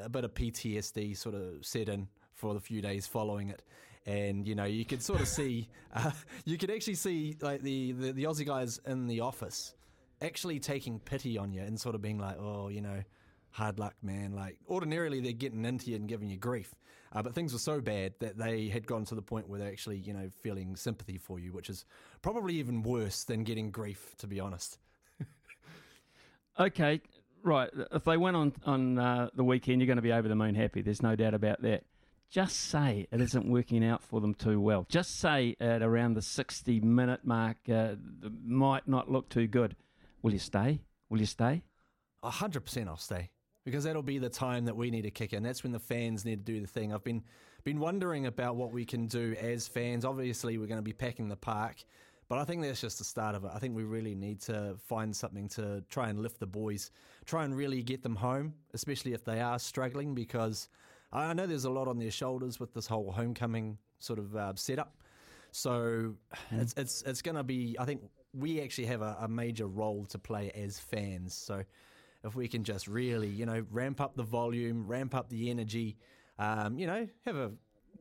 a 0.00 0.08
bit 0.08 0.24
of 0.24 0.34
PTSD 0.34 1.16
sort 1.16 1.34
of 1.34 1.64
set 1.64 1.88
in 1.88 2.08
for 2.34 2.54
the 2.54 2.60
few 2.60 2.80
days 2.80 3.06
following 3.06 3.50
it. 3.50 3.62
And 4.06 4.46
you 4.46 4.54
know, 4.54 4.64
you 4.64 4.84
could 4.84 5.02
sort 5.02 5.20
of 5.20 5.28
see, 5.28 5.68
uh, 5.94 6.10
you 6.44 6.58
could 6.58 6.70
actually 6.70 6.94
see 6.94 7.36
like 7.40 7.62
the, 7.62 7.92
the 7.92 8.12
the 8.12 8.24
Aussie 8.24 8.46
guys 8.46 8.80
in 8.86 9.06
the 9.06 9.20
office 9.20 9.74
actually 10.22 10.58
taking 10.58 10.98
pity 10.98 11.38
on 11.38 11.52
you 11.52 11.62
and 11.62 11.80
sort 11.80 11.94
of 11.94 12.02
being 12.02 12.18
like, 12.18 12.36
oh, 12.38 12.68
you 12.68 12.80
know, 12.80 13.02
hard 13.52 13.78
luck, 13.78 13.94
man. 14.02 14.32
Like 14.32 14.58
ordinarily 14.68 15.20
they're 15.20 15.32
getting 15.32 15.64
into 15.64 15.90
you 15.90 15.96
and 15.96 16.08
giving 16.08 16.28
you 16.28 16.36
grief, 16.36 16.74
uh, 17.12 17.22
but 17.22 17.34
things 17.34 17.52
were 17.52 17.58
so 17.58 17.80
bad 17.80 18.14
that 18.20 18.38
they 18.38 18.68
had 18.68 18.86
gone 18.86 19.04
to 19.06 19.14
the 19.14 19.22
point 19.22 19.48
where 19.48 19.58
they're 19.58 19.70
actually, 19.70 19.98
you 19.98 20.12
know, 20.12 20.28
feeling 20.42 20.76
sympathy 20.76 21.18
for 21.18 21.38
you, 21.38 21.52
which 21.52 21.68
is 21.68 21.84
probably 22.22 22.54
even 22.54 22.82
worse 22.82 23.24
than 23.24 23.44
getting 23.44 23.70
grief, 23.70 24.14
to 24.18 24.26
be 24.26 24.40
honest. 24.40 24.78
Okay, 26.58 27.00
right. 27.42 27.70
If 27.90 28.04
they 28.04 28.18
went 28.18 28.36
on 28.36 28.52
on 28.66 28.98
uh, 28.98 29.30
the 29.34 29.44
weekend, 29.44 29.80
you're 29.80 29.86
going 29.86 29.96
to 29.96 30.02
be 30.02 30.12
over 30.12 30.28
the 30.28 30.34
moon 30.34 30.54
happy. 30.54 30.82
There's 30.82 31.00
no 31.00 31.16
doubt 31.16 31.32
about 31.32 31.62
that. 31.62 31.84
Just 32.28 32.56
say 32.56 33.06
it 33.10 33.20
isn't 33.20 33.48
working 33.48 33.82
out 33.82 34.02
for 34.02 34.20
them 34.20 34.34
too 34.34 34.60
well. 34.60 34.84
Just 34.90 35.18
say 35.18 35.56
at 35.58 35.80
around 35.80 36.14
the 36.14 36.22
60 36.22 36.80
minute 36.80 37.20
mark, 37.24 37.56
uh, 37.72 37.94
might 38.44 38.86
not 38.86 39.10
look 39.10 39.30
too 39.30 39.46
good. 39.46 39.74
Will 40.20 40.32
you 40.32 40.38
stay? 40.38 40.80
Will 41.08 41.20
you 41.20 41.26
stay? 41.26 41.62
A 42.22 42.30
hundred 42.30 42.66
percent, 42.66 42.88
I'll 42.88 42.98
stay 42.98 43.30
because 43.70 43.84
that'll 43.84 44.02
be 44.02 44.18
the 44.18 44.28
time 44.28 44.64
that 44.64 44.76
we 44.76 44.90
need 44.90 45.02
to 45.02 45.12
kick 45.12 45.32
in. 45.32 45.44
That's 45.44 45.62
when 45.62 45.70
the 45.70 45.78
fans 45.78 46.24
need 46.24 46.44
to 46.44 46.52
do 46.52 46.60
the 46.60 46.66
thing. 46.66 46.92
I've 46.92 47.04
been 47.04 47.22
been 47.62 47.78
wondering 47.78 48.26
about 48.26 48.56
what 48.56 48.72
we 48.72 48.84
can 48.84 49.06
do 49.06 49.36
as 49.38 49.68
fans. 49.68 50.04
Obviously, 50.04 50.58
we're 50.58 50.66
going 50.66 50.78
to 50.78 50.82
be 50.82 50.92
packing 50.92 51.28
the 51.28 51.36
park, 51.36 51.76
but 52.28 52.38
I 52.38 52.44
think 52.44 52.62
that's 52.62 52.80
just 52.80 52.98
the 52.98 53.04
start 53.04 53.36
of 53.36 53.44
it. 53.44 53.50
I 53.54 53.58
think 53.60 53.76
we 53.76 53.84
really 53.84 54.16
need 54.16 54.40
to 54.42 54.76
find 54.88 55.14
something 55.14 55.48
to 55.50 55.84
try 55.88 56.08
and 56.08 56.20
lift 56.20 56.40
the 56.40 56.46
boys, 56.46 56.90
try 57.26 57.44
and 57.44 57.54
really 57.54 57.82
get 57.82 58.02
them 58.02 58.16
home, 58.16 58.54
especially 58.74 59.12
if 59.12 59.24
they 59.24 59.40
are 59.40 59.58
struggling, 59.58 60.14
because 60.14 60.68
I 61.12 61.32
know 61.32 61.46
there's 61.46 61.64
a 61.64 61.70
lot 61.70 61.86
on 61.86 61.98
their 61.98 62.10
shoulders 62.10 62.58
with 62.58 62.74
this 62.74 62.88
whole 62.88 63.12
homecoming 63.12 63.78
sort 64.00 64.18
of 64.18 64.34
uh, 64.34 64.54
setup. 64.56 64.96
So 65.52 66.14
it's 66.50 66.74
it's 66.76 67.02
it's 67.02 67.22
going 67.22 67.36
to 67.36 67.44
be. 67.44 67.76
I 67.78 67.84
think 67.84 68.02
we 68.32 68.60
actually 68.62 68.86
have 68.86 69.02
a, 69.02 69.16
a 69.20 69.28
major 69.28 69.68
role 69.68 70.06
to 70.06 70.18
play 70.18 70.50
as 70.56 70.80
fans. 70.80 71.34
So 71.34 71.62
if 72.24 72.34
we 72.34 72.48
can 72.48 72.64
just 72.64 72.86
really, 72.86 73.28
you 73.28 73.46
know, 73.46 73.64
ramp 73.70 74.00
up 74.00 74.16
the 74.16 74.22
volume, 74.22 74.86
ramp 74.86 75.14
up 75.14 75.28
the 75.28 75.50
energy, 75.50 75.96
um, 76.38 76.78
you 76.78 76.86
know, 76.86 77.08
have 77.24 77.36
a 77.36 77.52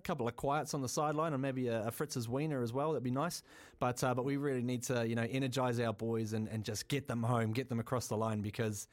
couple 0.04 0.28
of 0.28 0.36
quiets 0.36 0.74
on 0.74 0.82
the 0.82 0.90
sideline 0.90 1.34
and 1.34 1.41
maybe 1.41 1.68
a, 1.68 1.88
a 1.88 1.91
Fritz's 1.91 2.28
wiener 2.28 2.62
as 2.62 2.74
well. 2.74 2.91
That'd 2.91 3.04
be 3.04 3.12
nice. 3.12 3.44
But 3.80 4.04
uh, 4.04 4.14
but 4.14 4.26
we 4.26 4.38
really 4.38 4.62
need 4.62 4.84
to, 4.84 5.08
you 5.08 5.16
know, 5.16 5.28
energize 5.30 5.80
our 5.80 5.94
boys 5.94 6.34
and, 6.34 6.48
and 6.48 6.64
just 6.64 6.88
get 6.88 7.08
them 7.08 7.24
home, 7.24 7.54
get 7.54 7.70
them 7.70 7.80
across 7.80 8.08
the 8.08 8.18
line 8.18 8.41
because 8.41 8.88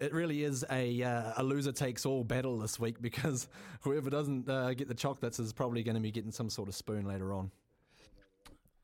it 0.00 0.12
really 0.12 0.42
is 0.42 0.64
a 0.70 1.02
uh, 1.02 1.32
a 1.36 1.42
loser 1.42 1.72
takes 1.72 2.04
all 2.04 2.24
battle 2.24 2.58
this 2.58 2.78
week 2.78 2.96
because 3.00 3.48
whoever 3.80 4.10
doesn't 4.10 4.48
uh, 4.48 4.74
get 4.74 4.88
the 4.88 4.94
chocolates 4.94 5.38
is 5.38 5.52
probably 5.52 5.82
going 5.82 5.96
to 5.96 6.00
be 6.00 6.10
getting 6.10 6.32
some 6.32 6.50
sort 6.50 6.68
of 6.68 6.74
spoon 6.74 7.06
later 7.06 7.32
on. 7.32 7.50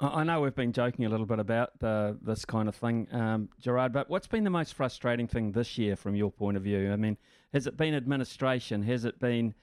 I 0.00 0.22
know 0.22 0.40
we've 0.42 0.54
been 0.54 0.72
joking 0.72 1.06
a 1.06 1.08
little 1.08 1.26
bit 1.26 1.40
about 1.40 1.72
uh, 1.82 2.12
this 2.22 2.44
kind 2.44 2.68
of 2.68 2.76
thing, 2.76 3.08
um, 3.10 3.48
Gerard, 3.60 3.92
but 3.92 4.08
what's 4.08 4.28
been 4.28 4.44
the 4.44 4.50
most 4.50 4.74
frustrating 4.74 5.26
thing 5.26 5.50
this 5.52 5.76
year 5.76 5.96
from 5.96 6.14
your 6.14 6.30
point 6.30 6.56
of 6.56 6.62
view? 6.62 6.92
I 6.92 6.96
mean, 6.96 7.16
has 7.52 7.66
it 7.66 7.76
been 7.76 7.94
administration? 7.94 8.82
Has 8.84 9.04
it 9.04 9.18
been, 9.18 9.54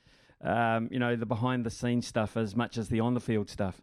um, 0.41 0.89
you 0.91 0.99
know, 0.99 1.15
the 1.15 1.25
behind 1.25 1.65
the 1.65 1.69
scenes 1.69 2.05
stuff 2.05 2.35
as 2.35 2.53
much 2.53 2.77
as 2.77 2.89
the 2.89 2.99
on 2.99 3.13
the 3.13 3.21
field 3.21 3.49
stuff? 3.49 3.81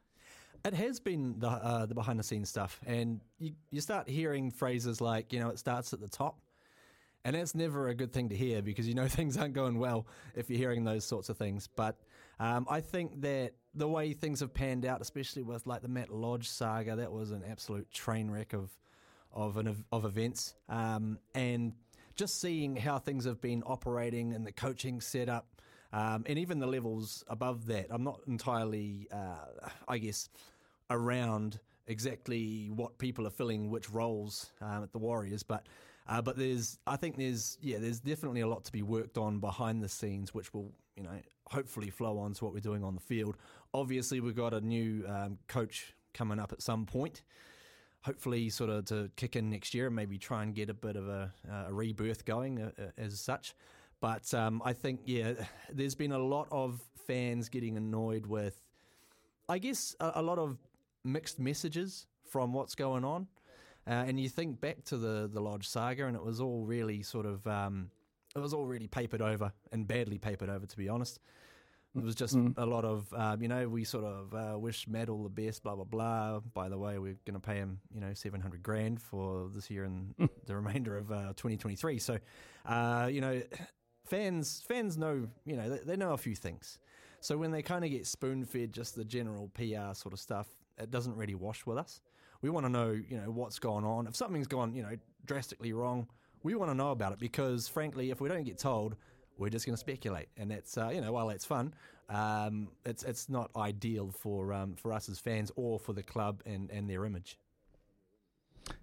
It 0.62 0.74
has 0.74 1.00
been 1.00 1.38
the 1.38 1.48
uh, 1.48 1.86
the 1.86 1.94
behind 1.94 2.18
the 2.18 2.22
scenes 2.22 2.50
stuff, 2.50 2.80
and 2.86 3.20
you 3.38 3.52
you 3.70 3.80
start 3.80 4.08
hearing 4.08 4.50
phrases 4.50 5.00
like 5.00 5.32
you 5.32 5.40
know 5.40 5.48
it 5.48 5.58
starts 5.58 5.92
at 5.92 6.00
the 6.00 6.08
top, 6.08 6.38
and 7.24 7.34
that's 7.34 7.54
never 7.54 7.88
a 7.88 7.94
good 7.94 8.12
thing 8.12 8.28
to 8.28 8.36
hear 8.36 8.60
because 8.62 8.86
you 8.86 8.94
know 8.94 9.08
things 9.08 9.38
aren't 9.38 9.54
going 9.54 9.78
well 9.78 10.06
if 10.36 10.50
you're 10.50 10.58
hearing 10.58 10.84
those 10.84 11.04
sorts 11.04 11.30
of 11.30 11.38
things. 11.38 11.68
But 11.74 11.96
um, 12.38 12.66
I 12.70 12.80
think 12.80 13.22
that 13.22 13.54
the 13.74 13.89
way 13.89 14.12
things 14.12 14.40
have 14.40 14.53
panned 14.53 14.85
out, 14.85 15.01
especially 15.01 15.43
with 15.43 15.66
like 15.66 15.82
the 15.82 15.89
Matt 15.89 16.11
Lodge 16.11 16.49
saga, 16.49 16.97
that 16.97 17.12
was 17.12 17.31
an 17.31 17.43
absolute 17.49 17.90
train 17.90 18.31
wreck 18.31 18.53
of 18.53 18.70
of 19.32 19.57
an 19.57 19.85
of 19.90 20.05
events, 20.05 20.55
um, 20.69 21.19
and 21.35 21.73
just 22.15 22.40
seeing 22.40 22.77
how 22.77 22.99
things 22.99 23.24
have 23.24 23.40
been 23.40 23.62
operating 23.65 24.35
and 24.35 24.47
the 24.47 24.53
coaching 24.53 25.01
setup. 25.01 25.47
Um, 25.94 26.24
and 26.27 26.39
even 26.39 26.59
the 26.59 26.66
levels 26.66 27.23
above 27.28 27.66
that, 27.66 27.89
I'm 27.90 28.03
not 28.03 28.20
entirely, 28.27 29.09
uh, 29.12 29.69
I 29.86 29.99
guess, 29.99 30.31
around 30.89 31.61
exactly 31.86 32.70
what 32.74 32.97
people 32.97 33.27
are 33.27 33.31
filling 33.31 33.69
which 33.69 33.90
roles 33.90 34.51
um, 34.62 34.85
at 34.85 34.93
the 34.93 34.99
Warriors, 34.99 35.43
but 35.43 35.66
uh, 36.09 36.23
but 36.23 36.36
there's 36.36 36.78
I 36.86 36.97
think 36.97 37.16
there's 37.16 37.59
yeah 37.61 37.78
there's 37.78 38.01
definitely 38.01 38.40
a 38.40 38.49
lot 38.49 38.65
to 38.65 38.73
be 38.73 38.82
worked 38.82 39.19
on 39.19 39.39
behind 39.39 39.82
the 39.82 39.89
scenes, 39.89 40.35
which 40.35 40.53
will 40.53 40.73
you 40.97 41.03
know, 41.03 41.20
hopefully 41.49 41.90
flow 41.90 42.19
on 42.19 42.32
to 42.35 42.44
what 42.44 42.53
we're 42.53 42.61
doing 42.61 42.85
on 42.85 42.94
the 42.94 43.01
field. 43.01 43.36
Obviously, 43.74 44.20
we've 44.20 44.36
got 44.36 44.53
a 44.55 44.61
new 44.61 45.05
um, 45.09 45.39
coach 45.49 45.94
coming 46.15 46.39
up 46.39 46.53
at 46.53 46.62
some 46.62 46.86
point. 46.86 47.23
Hopefully, 48.03 48.51
sort 48.51 48.70
of 48.70 48.85
to 48.86 49.11
kick 49.16 49.36
in 49.36 49.49
next 49.49 49.74
year 49.74 49.86
and 49.86 49.97
maybe 49.97 50.19
try 50.19 50.43
and 50.43 50.55
get 50.55 50.69
a 50.69 50.74
bit 50.74 50.97
of 50.97 51.09
a, 51.09 51.32
a 51.69 51.73
rebirth 51.73 52.24
going 52.24 52.61
uh, 52.61 52.70
uh, 52.78 52.86
as 52.99 53.20
such. 53.20 53.55
But 54.01 54.35
um, 54.35 54.61
I 54.65 54.73
think, 54.73 55.01
yeah, 55.07 55.35
there's 55.73 55.94
been 55.94 56.12
a 56.12 56.19
lot 56.19 56.49
of 56.51 56.81
fans 57.07 57.49
getting 57.49 57.77
annoyed 57.77 58.27
with, 58.27 58.61
I 59.49 59.59
guess, 59.59 59.97
a, 60.01 60.12
a 60.16 60.23
lot 60.23 60.39
of 60.39 60.59
mixed 61.05 61.39
messages 61.39 62.07
from 62.24 62.53
what's 62.53 62.74
going 62.74 63.05
on. 63.05 63.27
Uh, 63.86 64.05
and 64.07 64.20
you 64.20 64.28
think 64.28 64.61
back 64.61 64.85
to 64.85 64.97
the 64.97 65.28
the 65.32 65.40
Lodge 65.40 65.66
saga, 65.66 66.07
and 66.07 66.15
it 66.15 66.24
was 66.24 66.40
all 66.40 66.65
really 66.65 67.03
sort 67.03 67.27
of 67.27 67.44
um, 67.49 67.90
it 68.35 68.39
was 68.39 68.55
all 68.55 68.66
really 68.66 68.86
papered 68.86 69.20
over 69.20 69.53
and 69.73 69.86
badly 69.89 70.19
papered 70.19 70.49
over, 70.49 70.66
to 70.66 70.77
be 70.77 70.89
honest. 70.89 71.19
It 71.94 72.02
was 72.02 72.14
just 72.14 72.35
mm. 72.35 72.55
a 72.56 72.64
lot 72.64 72.86
of, 72.86 73.12
um, 73.12 73.43
you 73.43 73.48
know, 73.48 73.69
we 73.69 73.85
sort 73.85 74.05
of 74.05 74.35
uh, 74.35 74.59
wish 74.59 74.89
Matt 74.89 75.10
all 75.10 75.23
the 75.23 75.28
best, 75.28 75.62
blah 75.62 75.74
blah 75.74 75.85
blah. 75.85 76.40
By 76.40 76.70
the 76.70 76.78
way, 76.78 76.98
we're 76.98 77.19
going 77.27 77.35
to 77.35 77.40
pay 77.40 77.56
him, 77.56 77.81
you 77.94 78.01
know, 78.01 78.14
seven 78.14 78.40
hundred 78.40 78.62
grand 78.62 79.01
for 79.01 79.51
this 79.55 79.70
year 79.70 79.85
and 79.85 80.14
the 80.47 80.56
remainder 80.56 80.97
of 80.97 81.12
uh, 81.12 81.35
2023. 81.36 81.98
So, 81.98 82.19
uh, 82.64 83.10
you 83.12 83.20
know, 83.20 83.43
fans 84.06 84.64
fans 84.66 84.97
know, 84.97 85.28
you 85.44 85.56
know, 85.56 85.69
they, 85.69 85.78
they 85.85 85.97
know 85.97 86.12
a 86.12 86.19
few 86.19 86.35
things. 86.35 86.78
So 87.20 87.36
when 87.36 87.51
they 87.51 87.62
kind 87.62 87.85
of 87.85 87.90
get 87.90 88.06
spoon 88.06 88.44
fed 88.44 88.73
just 88.73 88.97
the 88.97 89.05
general 89.05 89.48
PR 89.55 89.94
sort 89.94 90.12
of 90.12 90.19
stuff, 90.19 90.48
it 90.78 90.90
doesn't 90.90 91.16
really 91.16 91.35
wash 91.35 91.66
with 91.66 91.78
us. 91.78 92.01
We 92.40 92.51
want 92.51 92.66
to 92.66 92.70
know, 92.70 92.90
you 92.90 93.16
know, 93.19 93.31
what's 93.31 93.59
going 93.59 93.85
on. 93.85 94.06
If 94.06 94.16
something's 94.16 94.48
gone, 94.48 94.74
you 94.74 94.82
know, 94.82 94.97
drastically 95.24 95.73
wrong, 95.73 96.09
we 96.43 96.55
want 96.55 96.70
to 96.70 96.74
know 96.74 96.90
about 96.90 97.12
it 97.12 97.20
because, 97.20 97.69
frankly, 97.69 98.10
if 98.10 98.20
we 98.20 98.28
don't 98.28 98.43
get 98.43 98.59
told, 98.59 98.97
we're 99.38 99.50
just 99.50 99.66
going 99.66 99.74
to 99.74 99.80
speculate, 99.80 100.28
and 100.36 100.50
that's 100.50 100.76
uh, 100.76 100.90
you 100.92 101.00
know 101.00 101.12
while 101.12 101.28
that's 101.28 101.44
fun, 101.44 101.74
um, 102.09 102.68
it's 102.84 103.02
it's 103.04 103.28
not 103.28 103.50
ideal 103.56 104.10
for 104.10 104.52
um, 104.52 104.74
for 104.76 104.92
us 104.92 105.09
as 105.09 105.18
fans 105.18 105.50
or 105.56 105.78
for 105.78 105.92
the 105.92 106.02
club 106.02 106.42
and, 106.46 106.70
and 106.70 106.88
their 106.88 107.04
image. 107.04 107.38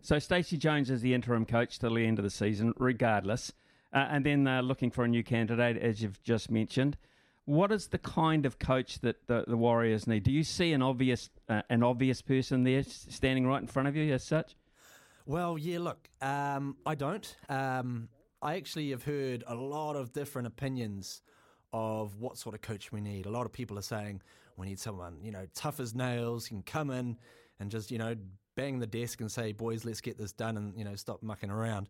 So 0.02 0.20
Stacey 0.20 0.58
Jones 0.58 0.90
is 0.90 1.02
the 1.02 1.14
interim 1.14 1.46
coach 1.46 1.80
till 1.80 1.94
the 1.94 2.06
end 2.06 2.20
of 2.20 2.24
the 2.24 2.30
season, 2.30 2.74
regardless, 2.78 3.54
uh, 3.94 4.08
and 4.10 4.26
then 4.26 4.48
uh, 4.48 4.62
looking 4.62 4.92
for 4.92 5.04
a 5.04 5.08
new 5.08 5.24
candidate, 5.24 5.78
as 5.78 6.02
you've 6.02 6.22
just 6.24 6.52
mentioned. 6.52 6.98
What 7.46 7.72
is 7.72 7.88
the 7.88 7.98
kind 7.98 8.46
of 8.46 8.60
coach 8.60 9.00
that 9.00 9.26
the, 9.28 9.44
the 9.48 9.58
Warriors 9.58 10.06
need? 10.06 10.24
Do 10.24 10.32
you 10.32 10.44
see 10.44 10.72
an 10.74 10.82
obvious 10.82 11.30
uh, 11.48 11.62
an 11.70 11.84
obvious 11.84 12.22
person 12.22 12.64
there 12.64 12.84
standing 12.84 13.48
right 13.48 13.62
in 13.62 13.68
front 13.68 13.88
of 13.88 13.96
you 13.96 14.14
as 14.14 14.24
such? 14.24 14.56
Well, 15.26 15.58
yeah. 15.58 15.80
Look, 15.80 16.10
um, 16.22 16.78
I 16.86 16.96
don't. 16.96 17.36
Um, 17.50 18.10
I 18.42 18.56
actually 18.56 18.92
have 18.92 19.04
heard 19.04 19.44
a 19.48 19.56
lot 19.56 19.96
of 19.96 20.14
different 20.14 20.48
opinions 20.48 21.22
of 21.74 22.16
what 22.16 22.38
sort 22.38 22.56
of 22.56 22.62
coach 22.62 22.92
we 22.92 23.02
need. 23.02 23.26
A 23.26 23.30
lot 23.30 23.46
of 23.46 23.52
people 23.52 23.78
are 23.78 23.84
saying 23.84 24.22
we 24.58 24.68
need 24.68 24.80
someone, 24.80 25.18
you 25.22 25.32
know, 25.32 25.46
tough 25.54 25.80
as 25.80 25.94
nails, 25.94 26.48
can 26.48 26.62
come 26.62 26.90
in 26.90 27.18
and 27.60 27.70
just, 27.70 27.92
you 27.92 27.98
know, 27.98 28.16
bang 28.56 28.80
the 28.80 28.88
desk 28.88 29.22
and 29.22 29.32
say, 29.32 29.52
boys, 29.52 29.86
let's 29.86 30.02
get 30.02 30.18
this 30.18 30.32
done 30.32 30.58
and, 30.58 30.78
you 30.78 30.84
know, 30.84 30.96
stop 30.96 31.22
mucking 31.22 31.50
around. 31.50 31.90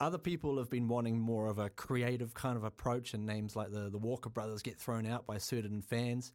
Other 0.00 0.18
people 0.18 0.56
have 0.58 0.70
been 0.70 0.88
wanting 0.88 1.18
more 1.18 1.48
of 1.48 1.58
a 1.58 1.68
creative 1.68 2.32
kind 2.32 2.56
of 2.56 2.64
approach, 2.64 3.12
and 3.12 3.26
names 3.26 3.54
like 3.54 3.70
the, 3.70 3.90
the 3.90 3.98
Walker 3.98 4.30
brothers 4.30 4.62
get 4.62 4.78
thrown 4.78 5.06
out 5.06 5.26
by 5.26 5.36
certain 5.36 5.82
fans. 5.82 6.32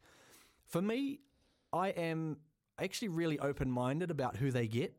For 0.68 0.80
me, 0.80 1.18
I 1.72 1.88
am 1.88 2.36
actually 2.78 3.08
really 3.08 3.40
open 3.40 3.70
minded 3.70 4.12
about 4.12 4.36
who 4.36 4.52
they 4.52 4.68
get. 4.68 4.94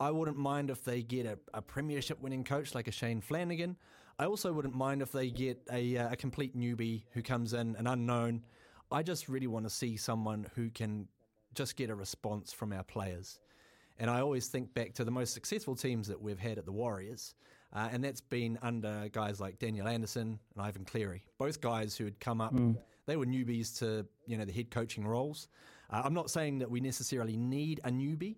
I 0.00 0.10
wouldn't 0.10 0.38
mind 0.38 0.70
if 0.70 0.82
they 0.82 1.02
get 1.02 1.26
a, 1.26 1.38
a 1.52 1.60
premiership 1.60 2.20
winning 2.20 2.42
coach 2.42 2.74
like 2.74 2.88
a 2.88 2.90
Shane 2.90 3.20
Flanagan. 3.20 3.76
I 4.18 4.24
also 4.24 4.52
wouldn't 4.52 4.74
mind 4.74 5.02
if 5.02 5.12
they 5.12 5.30
get 5.30 5.60
a, 5.70 5.98
uh, 5.98 6.12
a 6.12 6.16
complete 6.16 6.56
newbie 6.56 7.02
who 7.12 7.22
comes 7.22 7.52
in, 7.52 7.76
an 7.76 7.86
unknown. 7.86 8.42
I 8.90 9.02
just 9.02 9.28
really 9.28 9.46
want 9.46 9.66
to 9.66 9.70
see 9.70 9.96
someone 9.96 10.46
who 10.54 10.70
can 10.70 11.06
just 11.54 11.76
get 11.76 11.90
a 11.90 11.94
response 11.94 12.52
from 12.52 12.72
our 12.72 12.82
players. 12.82 13.40
And 13.98 14.10
I 14.10 14.20
always 14.20 14.48
think 14.48 14.72
back 14.72 14.94
to 14.94 15.04
the 15.04 15.10
most 15.10 15.34
successful 15.34 15.76
teams 15.76 16.08
that 16.08 16.20
we've 16.20 16.38
had 16.38 16.56
at 16.58 16.64
the 16.64 16.72
Warriors. 16.72 17.34
Uh, 17.72 17.88
and 17.92 18.02
that's 18.02 18.20
been 18.20 18.58
under 18.62 19.08
guys 19.12 19.40
like 19.40 19.58
Daniel 19.58 19.86
Anderson 19.86 20.38
and 20.54 20.62
Ivan 20.62 20.84
Cleary, 20.84 21.22
both 21.38 21.60
guys 21.60 21.96
who 21.96 22.04
had 22.04 22.18
come 22.18 22.40
up. 22.40 22.54
Mm. 22.54 22.76
They 23.06 23.16
were 23.16 23.26
newbies 23.26 23.78
to 23.78 24.06
you 24.26 24.36
know 24.36 24.44
the 24.44 24.52
head 24.52 24.70
coaching 24.70 25.06
roles. 25.06 25.48
Uh, 25.88 26.02
I'm 26.04 26.14
not 26.14 26.30
saying 26.30 26.58
that 26.58 26.70
we 26.70 26.80
necessarily 26.80 27.36
need 27.36 27.80
a 27.84 27.90
newbie, 27.90 28.36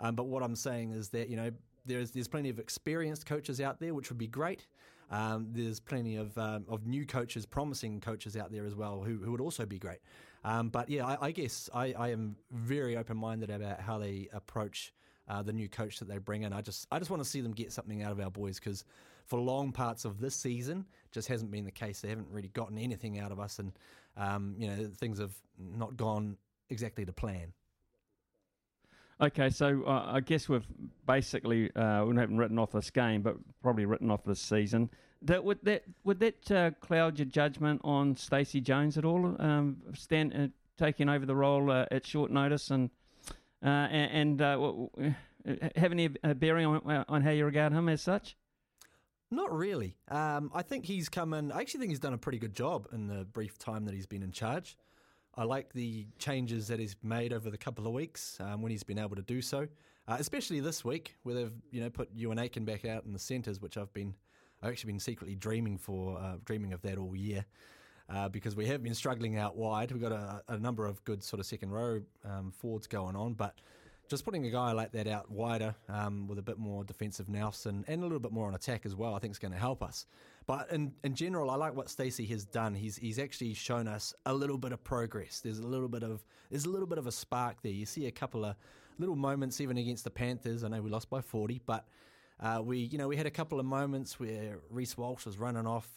um, 0.00 0.14
but 0.14 0.26
what 0.26 0.42
I'm 0.42 0.56
saying 0.56 0.92
is 0.92 1.08
that 1.10 1.28
you 1.28 1.36
know 1.36 1.50
there's 1.86 2.10
there's 2.10 2.28
plenty 2.28 2.48
of 2.48 2.58
experienced 2.58 3.26
coaches 3.26 3.60
out 3.60 3.80
there, 3.80 3.94
which 3.94 4.10
would 4.10 4.18
be 4.18 4.26
great. 4.26 4.66
Um, 5.10 5.48
there's 5.52 5.80
plenty 5.80 6.16
of 6.16 6.36
um, 6.38 6.64
of 6.68 6.86
new 6.86 7.06
coaches, 7.06 7.46
promising 7.46 8.00
coaches 8.00 8.36
out 8.36 8.50
there 8.50 8.66
as 8.66 8.74
well, 8.74 9.02
who, 9.02 9.18
who 9.18 9.30
would 9.32 9.40
also 9.40 9.66
be 9.66 9.78
great. 9.78 9.98
Um, 10.44 10.68
but 10.68 10.88
yeah, 10.88 11.06
I, 11.06 11.26
I 11.26 11.30
guess 11.30 11.70
I, 11.74 11.94
I, 11.98 12.08
am 12.10 12.36
very 12.52 12.98
open 12.98 13.16
minded 13.16 13.48
about 13.48 13.80
how 13.80 13.96
they 13.96 14.28
approach 14.32 14.92
uh, 15.26 15.42
the 15.42 15.54
new 15.54 15.70
coach 15.70 15.98
that 16.00 16.08
they 16.08 16.18
bring 16.18 16.42
in. 16.42 16.52
I 16.52 16.60
just 16.60 16.86
I 16.90 16.98
just 16.98 17.10
want 17.10 17.22
to 17.22 17.28
see 17.28 17.40
them 17.40 17.52
get 17.52 17.72
something 17.72 18.02
out 18.02 18.12
of 18.12 18.20
our 18.20 18.30
boys 18.30 18.58
because 18.58 18.84
for 19.24 19.38
long 19.38 19.72
parts 19.72 20.04
of 20.04 20.20
this 20.20 20.34
season, 20.34 20.84
just 21.12 21.28
hasn't 21.28 21.50
been 21.50 21.64
the 21.64 21.70
case. 21.70 22.00
They 22.00 22.08
haven't 22.08 22.28
really 22.30 22.48
gotten 22.48 22.76
anything 22.76 23.18
out 23.18 23.32
of 23.32 23.40
us, 23.40 23.58
and 23.58 23.72
um, 24.16 24.54
you 24.58 24.68
know 24.68 24.90
things 24.98 25.18
have 25.18 25.34
not 25.58 25.96
gone 25.96 26.36
exactly 26.68 27.04
to 27.06 27.12
plan. 27.12 27.52
Okay, 29.20 29.50
so 29.50 29.84
uh, 29.86 30.10
I 30.12 30.20
guess 30.20 30.48
we've 30.48 30.66
basically 31.06 31.74
uh, 31.76 32.04
we 32.04 32.16
haven't 32.16 32.38
written 32.38 32.58
off 32.58 32.72
this 32.72 32.90
game, 32.90 33.22
but 33.22 33.36
probably 33.62 33.86
written 33.86 34.10
off 34.10 34.24
this 34.24 34.40
season. 34.40 34.90
That 35.22 35.44
would 35.44 35.58
that 35.62 35.84
would 36.02 36.18
that 36.20 36.50
uh, 36.50 36.70
cloud 36.80 37.18
your 37.18 37.26
judgment 37.26 37.80
on 37.84 38.16
Stacey 38.16 38.60
Jones 38.60 38.98
at 38.98 39.04
all? 39.04 39.36
Um, 39.38 39.76
stand 39.94 40.34
uh, 40.34 40.48
taking 40.76 41.08
over 41.08 41.24
the 41.26 41.36
role 41.36 41.70
uh, 41.70 41.86
at 41.90 42.06
short 42.06 42.30
notice 42.30 42.70
and 42.70 42.90
uh, 43.62 43.68
and, 43.68 44.40
have 44.40 45.92
any 45.92 46.08
bearing 46.08 46.66
on, 46.66 47.04
on 47.08 47.22
how 47.22 47.30
you 47.30 47.44
regard 47.44 47.72
him 47.72 47.88
as 47.88 48.02
such? 48.02 48.36
Not 49.30 49.52
really. 49.52 49.96
Um, 50.08 50.50
I 50.54 50.62
think 50.62 50.86
he's 50.86 51.08
come 51.08 51.34
in. 51.34 51.52
I 51.52 51.60
actually 51.60 51.80
think 51.80 51.90
he's 51.90 52.00
done 52.00 52.14
a 52.14 52.18
pretty 52.18 52.38
good 52.38 52.54
job 52.54 52.88
in 52.92 53.08
the 53.08 53.24
brief 53.24 53.58
time 53.58 53.84
that 53.86 53.94
he's 53.94 54.06
been 54.06 54.22
in 54.22 54.32
charge. 54.32 54.76
I 55.36 55.44
like 55.44 55.72
the 55.72 56.06
changes 56.18 56.68
that 56.68 56.78
he's 56.78 56.96
made 57.02 57.32
over 57.32 57.50
the 57.50 57.58
couple 57.58 57.86
of 57.86 57.92
weeks 57.92 58.38
um, 58.40 58.62
when 58.62 58.70
he's 58.70 58.84
been 58.84 58.98
able 58.98 59.16
to 59.16 59.22
do 59.22 59.42
so, 59.42 59.66
uh, 60.06 60.16
especially 60.18 60.60
this 60.60 60.84
week 60.84 61.16
where 61.24 61.34
they've 61.34 61.52
you 61.70 61.80
know 61.80 61.90
put 61.90 62.16
Euan 62.16 62.40
Aitken 62.40 62.64
back 62.64 62.84
out 62.84 63.04
in 63.04 63.12
the 63.12 63.18
centres, 63.18 63.60
which 63.60 63.76
I've 63.76 63.92
been 63.92 64.14
I've 64.62 64.70
actually 64.70 64.92
been 64.92 65.00
secretly 65.00 65.34
dreaming 65.34 65.76
for 65.76 66.18
uh, 66.18 66.36
dreaming 66.44 66.72
of 66.72 66.82
that 66.82 66.98
all 66.98 67.14
year. 67.16 67.44
Uh, 68.06 68.28
because 68.28 68.54
we 68.54 68.66
have 68.66 68.82
been 68.82 68.94
struggling 68.94 69.38
out 69.38 69.56
wide. 69.56 69.90
We've 69.90 70.00
got 70.00 70.12
a, 70.12 70.42
a 70.48 70.58
number 70.58 70.84
of 70.84 71.02
good 71.04 71.24
sort 71.24 71.40
of 71.40 71.46
second 71.46 71.70
row 71.70 72.02
um, 72.22 72.52
forwards 72.52 72.86
going 72.86 73.16
on, 73.16 73.32
but 73.32 73.54
just 74.08 74.26
putting 74.26 74.44
a 74.44 74.50
guy 74.50 74.72
like 74.72 74.92
that 74.92 75.06
out 75.06 75.30
wider 75.30 75.74
um, 75.88 76.26
with 76.26 76.38
a 76.38 76.42
bit 76.42 76.58
more 76.58 76.84
defensive 76.84 77.30
nous 77.30 77.64
and 77.64 77.84
a 77.88 77.96
little 77.96 78.18
bit 78.18 78.30
more 78.30 78.46
on 78.46 78.54
attack 78.54 78.84
as 78.84 78.94
well, 78.94 79.14
I 79.14 79.20
think 79.20 79.32
is 79.32 79.38
going 79.38 79.52
to 79.52 79.58
help 79.58 79.82
us. 79.82 80.04
But 80.46 80.70
in, 80.70 80.92
in 81.02 81.14
general, 81.14 81.50
I 81.50 81.56
like 81.56 81.74
what 81.74 81.88
Stacey 81.88 82.26
has 82.26 82.44
done. 82.44 82.74
He's 82.74 82.96
he's 82.96 83.18
actually 83.18 83.54
shown 83.54 83.88
us 83.88 84.12
a 84.26 84.34
little 84.34 84.58
bit 84.58 84.72
of 84.72 84.84
progress. 84.84 85.40
There's 85.40 85.58
a 85.58 85.66
little 85.66 85.88
bit 85.88 86.02
of 86.02 86.24
there's 86.50 86.66
a 86.66 86.70
little 86.70 86.86
bit 86.86 86.98
of 86.98 87.06
a 87.06 87.12
spark 87.12 87.62
there. 87.62 87.72
You 87.72 87.86
see 87.86 88.06
a 88.06 88.10
couple 88.10 88.44
of 88.44 88.56
little 88.98 89.16
moments 89.16 89.60
even 89.60 89.78
against 89.78 90.04
the 90.04 90.10
Panthers. 90.10 90.62
I 90.62 90.68
know 90.68 90.82
we 90.82 90.90
lost 90.90 91.08
by 91.08 91.22
40, 91.22 91.62
but 91.64 91.86
uh, 92.40 92.60
we 92.62 92.78
you 92.78 92.98
know 92.98 93.08
we 93.08 93.16
had 93.16 93.26
a 93.26 93.30
couple 93.30 93.58
of 93.58 93.64
moments 93.64 94.20
where 94.20 94.58
Reece 94.68 94.98
Walsh 94.98 95.24
was 95.24 95.38
running 95.38 95.66
off 95.66 95.88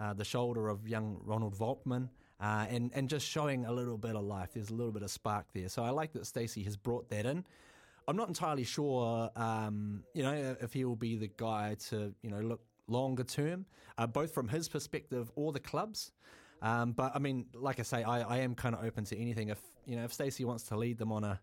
uh, 0.00 0.12
the 0.12 0.24
shoulder 0.24 0.68
of 0.68 0.88
young 0.88 1.20
Ronald 1.24 1.56
Volkman. 1.56 2.08
Uh, 2.40 2.66
and 2.70 2.90
and 2.92 3.08
just 3.08 3.24
showing 3.24 3.66
a 3.66 3.72
little 3.72 3.96
bit 3.96 4.16
of 4.16 4.24
life. 4.24 4.50
There's 4.52 4.70
a 4.70 4.74
little 4.74 4.90
bit 4.90 5.04
of 5.04 5.12
spark 5.12 5.46
there. 5.54 5.68
So 5.68 5.84
I 5.84 5.90
like 5.90 6.12
that 6.14 6.26
Stacey 6.26 6.64
has 6.64 6.76
brought 6.76 7.08
that 7.10 7.24
in. 7.24 7.44
I'm 8.08 8.16
not 8.16 8.26
entirely 8.26 8.64
sure, 8.64 9.30
um, 9.36 10.02
you 10.12 10.24
know, 10.24 10.56
if 10.60 10.72
he 10.72 10.84
will 10.84 10.96
be 10.96 11.14
the 11.14 11.30
guy 11.36 11.76
to 11.90 12.12
you 12.20 12.30
know 12.30 12.40
look 12.40 12.62
longer 12.86 13.24
term, 13.24 13.66
uh, 13.98 14.06
both 14.06 14.32
from 14.32 14.48
his 14.48 14.68
perspective 14.68 15.30
or 15.34 15.52
the 15.52 15.60
club's. 15.60 16.12
Um, 16.60 16.92
but 16.92 17.12
I 17.14 17.18
mean, 17.18 17.46
like 17.54 17.80
I 17.80 17.82
say, 17.82 18.02
I, 18.02 18.22
I 18.22 18.38
am 18.38 18.54
kind 18.54 18.74
of 18.74 18.84
open 18.84 19.04
to 19.06 19.18
anything. 19.18 19.48
If 19.48 19.60
you 19.84 19.96
know, 19.96 20.04
if 20.04 20.12
Stacey 20.12 20.44
wants 20.44 20.64
to 20.64 20.76
lead 20.76 20.98
them 20.98 21.10
on 21.10 21.24
a 21.24 21.40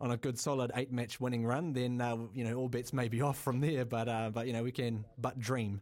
on 0.00 0.12
a 0.12 0.16
good 0.16 0.38
solid 0.38 0.70
eight 0.76 0.92
match 0.92 1.20
winning 1.20 1.44
run, 1.44 1.72
then 1.72 2.00
uh, 2.00 2.16
you 2.32 2.44
know 2.44 2.54
all 2.54 2.68
bets 2.68 2.92
may 2.92 3.08
be 3.08 3.20
off 3.28 3.38
from 3.38 3.60
there. 3.60 3.84
But 3.84 4.08
uh, 4.08 4.30
but 4.32 4.46
you 4.46 4.52
know 4.52 4.62
we 4.62 4.72
can 4.72 5.04
but 5.18 5.38
dream. 5.38 5.80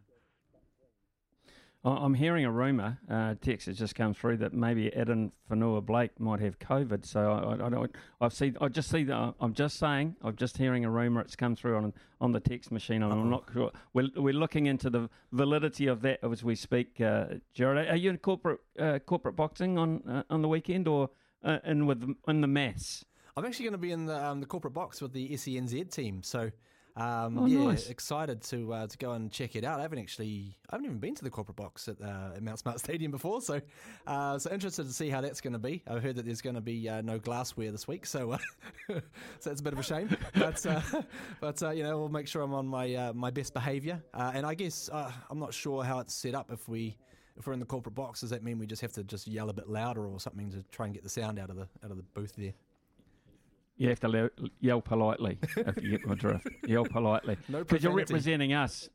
I'm 1.85 2.13
hearing 2.13 2.43
a 2.43 2.51
rumour, 2.51 2.99
uh, 3.09 3.35
text 3.41 3.67
has 3.67 3.77
just 3.77 3.95
come 3.95 4.13
through 4.13 4.37
that 4.37 4.53
maybe 4.53 4.93
Addin 4.93 5.31
Fonua 5.49 5.85
Blake 5.85 6.19
might 6.19 6.41
have 6.41 6.59
COVID. 6.59 7.05
So 7.05 7.31
I, 7.31 7.65
I, 7.65 7.69
don't, 7.69 7.95
I've 8.19 8.33
seen, 8.33 8.57
I 8.59 8.67
just 8.67 8.89
see, 8.89 9.05
the, 9.05 9.33
I'm 9.39 9.53
just 9.53 9.79
saying, 9.79 10.17
I'm 10.21 10.35
just 10.35 10.57
hearing 10.57 10.83
a 10.83 10.91
rumour. 10.91 11.21
It's 11.21 11.37
come 11.37 11.55
through 11.55 11.77
on 11.77 11.93
on 12.21 12.33
the 12.33 12.41
text 12.41 12.69
machine, 12.69 13.01
and 13.01 13.13
Uh-oh. 13.13 13.21
I'm 13.21 13.29
not 13.29 13.45
sure. 13.53 13.71
We're, 13.93 14.09
we're 14.17 14.33
looking 14.33 14.65
into 14.65 14.89
the 14.89 15.09
validity 15.31 15.87
of 15.87 16.01
that 16.01 16.19
as 16.21 16.43
we 16.43 16.55
speak. 16.55 16.99
Uh, 16.99 17.35
Jared, 17.53 17.87
are 17.87 17.95
you 17.95 18.09
in 18.09 18.17
corporate 18.17 18.59
uh, 18.77 18.99
corporate 18.99 19.37
boxing 19.37 19.77
on 19.77 20.03
uh, 20.05 20.23
on 20.29 20.41
the 20.41 20.49
weekend 20.49 20.85
or 20.85 21.11
uh, 21.45 21.59
in 21.63 21.85
with 21.85 22.03
in 22.27 22.41
the 22.41 22.47
mass? 22.47 23.05
I'm 23.37 23.45
actually 23.45 23.65
going 23.65 23.73
to 23.73 23.77
be 23.77 23.93
in 23.93 24.05
the 24.05 24.21
um, 24.21 24.41
the 24.41 24.45
corporate 24.45 24.73
box 24.73 25.01
with 25.01 25.13
the 25.13 25.29
SENZ 25.29 25.89
team. 25.93 26.23
So 26.23 26.51
Um, 26.99 27.37
Oh, 27.39 27.45
yeah, 27.45 27.63
nice. 27.65 27.89
excited 27.89 28.41
to 28.43 28.73
uh, 28.73 28.87
to 28.87 28.97
go 28.97 29.11
and 29.13 29.31
check 29.31 29.55
it 29.55 29.63
out. 29.63 29.79
I 29.79 29.83
haven't 29.83 29.99
actually, 29.99 30.57
I 30.69 30.75
haven't 30.75 30.85
even 30.85 30.99
been 30.99 31.15
to 31.15 31.23
the 31.23 31.29
corporate 31.29 31.55
box 31.55 31.87
at, 31.87 32.01
uh, 32.01 32.31
at 32.35 32.43
Mount 32.43 32.59
Smart 32.59 32.79
Stadium 32.85 33.11
before, 33.11 33.41
so 33.41 33.61
uh, 34.05 34.37
so 34.37 34.51
interested 34.51 34.85
to 34.85 34.93
see 34.93 35.09
how 35.09 35.21
that's 35.21 35.39
going 35.41 35.53
to 35.53 35.59
be. 35.59 35.81
I've 35.87 36.03
heard 36.03 36.15
that 36.17 36.25
there's 36.25 36.41
going 36.41 36.55
to 36.55 36.61
be 36.61 36.89
uh, 36.89 37.01
no 37.01 37.17
glassware 37.19 37.71
this 37.71 37.87
week, 37.87 38.05
so 38.05 38.31
uh, 38.31 38.37
so 38.87 39.01
that's 39.43 39.61
a 39.61 39.63
bit 39.63 39.73
of 39.73 39.79
a 39.79 39.83
shame. 39.83 40.15
But 40.33 40.65
uh, 40.65 40.81
but 41.39 41.63
uh, 41.63 41.69
you 41.71 41.83
know, 41.83 41.97
we'll 41.97 42.09
make 42.09 42.27
sure 42.27 42.41
I'm 42.41 42.53
on 42.53 42.67
my 42.67 42.93
uh, 42.93 43.13
my 43.13 43.31
best 43.31 43.53
behaviour. 43.53 44.03
Uh, 44.13 44.31
and 44.33 44.45
I 44.45 44.53
guess 44.53 44.89
uh, 44.91 45.11
I'm 45.29 45.39
not 45.39 45.53
sure 45.53 45.83
how 45.83 45.99
it's 45.99 46.13
set 46.13 46.35
up 46.35 46.51
if 46.51 46.67
we. 46.67 46.97
If 47.37 47.47
we're 47.47 47.53
in 47.53 47.61
the 47.61 47.65
corporate 47.65 47.95
box, 47.95 48.19
does 48.19 48.31
that 48.31 48.43
mean 48.43 48.59
we 48.59 48.67
just 48.67 48.81
have 48.81 48.91
to 48.93 49.03
just 49.05 49.25
yell 49.25 49.49
a 49.49 49.53
bit 49.53 49.69
louder 49.69 50.05
or 50.05 50.19
something 50.19 50.51
to 50.51 50.61
try 50.71 50.87
and 50.87 50.93
get 50.93 51.03
the 51.03 51.09
sound 51.09 51.39
out 51.39 51.49
of 51.49 51.55
the 51.55 51.69
out 51.85 51.89
of 51.89 51.95
the 51.95 52.03
booth 52.03 52.33
there? 52.35 52.51
You 53.79 53.87
have 53.87 53.99
to 54.01 54.29
yell 54.59 54.81
politely 54.81 55.39
if 55.41 55.81
you 55.81 55.91
get 55.91 56.05
my 56.05 56.13
drift. 56.13 56.47
Yell 56.67 56.83
politely. 56.83 57.37
No 57.47 57.59
Because 57.59 57.81
you're 57.81 57.93
representing 57.95 58.51
us. 58.53 58.89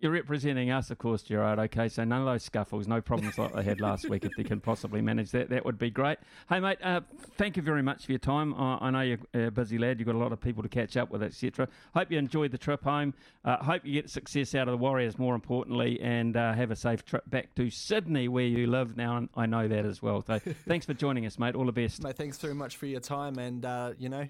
You're 0.00 0.12
representing 0.12 0.70
us, 0.70 0.90
of 0.90 0.96
course, 0.96 1.22
Gerard. 1.22 1.58
Okay, 1.58 1.90
so 1.90 2.04
none 2.04 2.20
of 2.20 2.26
those 2.26 2.42
scuffles, 2.42 2.88
no 2.88 3.02
problems 3.02 3.36
like 3.36 3.52
they 3.52 3.62
had 3.62 3.82
last 3.82 4.08
week. 4.08 4.24
If 4.24 4.32
they 4.34 4.44
can 4.44 4.58
possibly 4.58 5.02
manage 5.02 5.30
that, 5.32 5.50
that 5.50 5.62
would 5.66 5.78
be 5.78 5.90
great. 5.90 6.16
Hey, 6.48 6.58
mate, 6.58 6.78
uh, 6.82 7.02
thank 7.36 7.58
you 7.58 7.62
very 7.62 7.82
much 7.82 8.06
for 8.06 8.12
your 8.12 8.18
time. 8.18 8.54
I, 8.54 8.78
I 8.80 8.90
know 8.90 9.02
you're 9.02 9.18
a 9.34 9.50
busy 9.50 9.76
lad. 9.76 9.98
You've 9.98 10.06
got 10.06 10.14
a 10.14 10.18
lot 10.18 10.32
of 10.32 10.40
people 10.40 10.62
to 10.62 10.70
catch 10.70 10.96
up 10.96 11.10
with, 11.10 11.22
etc. 11.22 11.68
Hope 11.94 12.10
you 12.10 12.18
enjoyed 12.18 12.50
the 12.50 12.56
trip 12.56 12.82
home. 12.82 13.12
Uh, 13.44 13.58
hope 13.58 13.84
you 13.84 13.92
get 13.92 14.08
success 14.08 14.54
out 14.54 14.68
of 14.68 14.72
the 14.72 14.78
Warriors, 14.78 15.18
more 15.18 15.34
importantly, 15.34 16.00
and 16.00 16.34
uh, 16.34 16.54
have 16.54 16.70
a 16.70 16.76
safe 16.76 17.04
trip 17.04 17.28
back 17.28 17.54
to 17.56 17.68
Sydney, 17.68 18.26
where 18.26 18.44
you 18.44 18.68
live 18.68 18.96
now. 18.96 19.18
And 19.18 19.28
I 19.36 19.44
know 19.44 19.68
that 19.68 19.84
as 19.84 20.00
well. 20.00 20.24
So 20.26 20.38
thanks 20.66 20.86
for 20.86 20.94
joining 20.94 21.26
us, 21.26 21.38
mate. 21.38 21.54
All 21.54 21.66
the 21.66 21.72
best. 21.72 22.02
Mate, 22.02 22.16
thanks 22.16 22.38
very 22.38 22.54
much 22.54 22.78
for 22.78 22.86
your 22.86 23.00
time. 23.00 23.38
And, 23.38 23.66
uh, 23.66 23.92
you 23.98 24.08
know, 24.08 24.26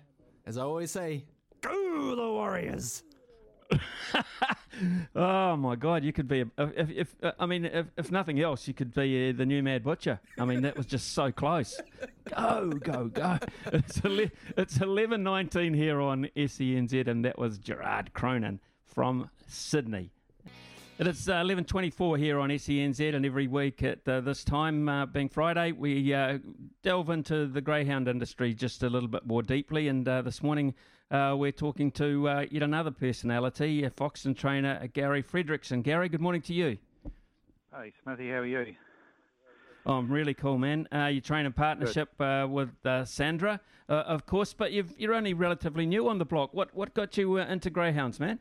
as 0.46 0.58
I 0.58 0.62
always 0.62 0.90
say, 0.90 1.22
go 1.60 2.16
the 2.16 2.28
Warriors. 2.28 3.04
Oh 5.14 5.56
my 5.56 5.76
God! 5.76 6.04
You 6.04 6.12
could 6.12 6.28
be 6.28 6.40
a, 6.40 6.46
if, 6.74 6.90
if 6.90 7.14
I 7.38 7.44
mean 7.44 7.66
if, 7.66 7.86
if 7.98 8.10
nothing 8.10 8.40
else, 8.40 8.66
you 8.66 8.72
could 8.72 8.94
be 8.94 9.28
uh, 9.28 9.32
the 9.36 9.44
new 9.44 9.62
Mad 9.62 9.84
Butcher. 9.84 10.20
I 10.38 10.44
mean 10.44 10.62
that 10.62 10.76
was 10.76 10.86
just 10.86 11.12
so 11.12 11.30
close. 11.30 11.78
Go 12.34 12.70
go 12.82 13.04
go! 13.08 13.38
It's 13.72 14.02
ele- 14.04 14.30
it's 14.56 14.80
eleven 14.80 15.22
nineteen 15.22 15.74
here 15.74 16.00
on 16.00 16.28
SENZ, 16.34 17.06
and 17.08 17.24
that 17.24 17.38
was 17.38 17.58
Gerard 17.58 18.14
Cronin 18.14 18.60
from 18.86 19.28
Sydney. 19.46 20.10
It 20.98 21.06
is 21.06 21.30
uh, 21.30 21.36
11.24 21.36 22.18
here 22.18 22.38
on 22.38 22.50
SENZ 22.50 23.14
and 23.14 23.24
every 23.24 23.46
week 23.46 23.82
at 23.82 24.06
uh, 24.06 24.20
this 24.20 24.44
time, 24.44 24.86
uh, 24.86 25.06
being 25.06 25.30
Friday, 25.30 25.72
we 25.72 26.12
uh, 26.12 26.36
delve 26.82 27.08
into 27.08 27.46
the 27.46 27.62
greyhound 27.62 28.06
industry 28.06 28.52
just 28.52 28.82
a 28.82 28.90
little 28.90 29.08
bit 29.08 29.24
more 29.26 29.42
deeply. 29.42 29.88
And 29.88 30.04
this 30.04 30.42
morning 30.42 30.74
uh, 31.10 31.34
we're 31.36 31.52
talking 31.52 31.90
to 31.92 32.28
uh, 32.28 32.46
yet 32.50 32.62
another 32.62 32.90
personality, 32.90 33.84
uh, 33.84 33.90
Foxton 33.90 34.36
trainer 34.36 34.78
uh, 34.82 34.86
Gary 34.92 35.22
Fredrickson. 35.22 35.82
Gary, 35.82 36.08
good 36.08 36.20
morning 36.20 36.42
to 36.42 36.54
you. 36.54 36.78
Hey, 37.74 37.92
Smithy, 38.02 38.28
how 38.28 38.36
are 38.36 38.46
you? 38.46 38.74
Oh, 39.86 39.94
I'm 39.94 40.10
really 40.10 40.34
cool, 40.34 40.58
man. 40.58 40.86
Uh, 40.92 41.06
you 41.06 41.20
train 41.20 41.46
in 41.46 41.52
partnership 41.52 42.10
uh, 42.20 42.46
with 42.48 42.70
uh, 42.84 43.04
Sandra, 43.04 43.60
uh, 43.88 43.92
of 43.92 44.26
course, 44.26 44.52
but 44.52 44.72
you've, 44.72 44.92
you're 44.98 45.14
only 45.14 45.34
relatively 45.34 45.86
new 45.86 46.08
on 46.08 46.18
the 46.18 46.24
block. 46.24 46.52
What, 46.52 46.74
what 46.74 46.94
got 46.94 47.16
you 47.16 47.38
uh, 47.40 47.46
into 47.46 47.70
greyhounds, 47.70 48.20
man? 48.20 48.38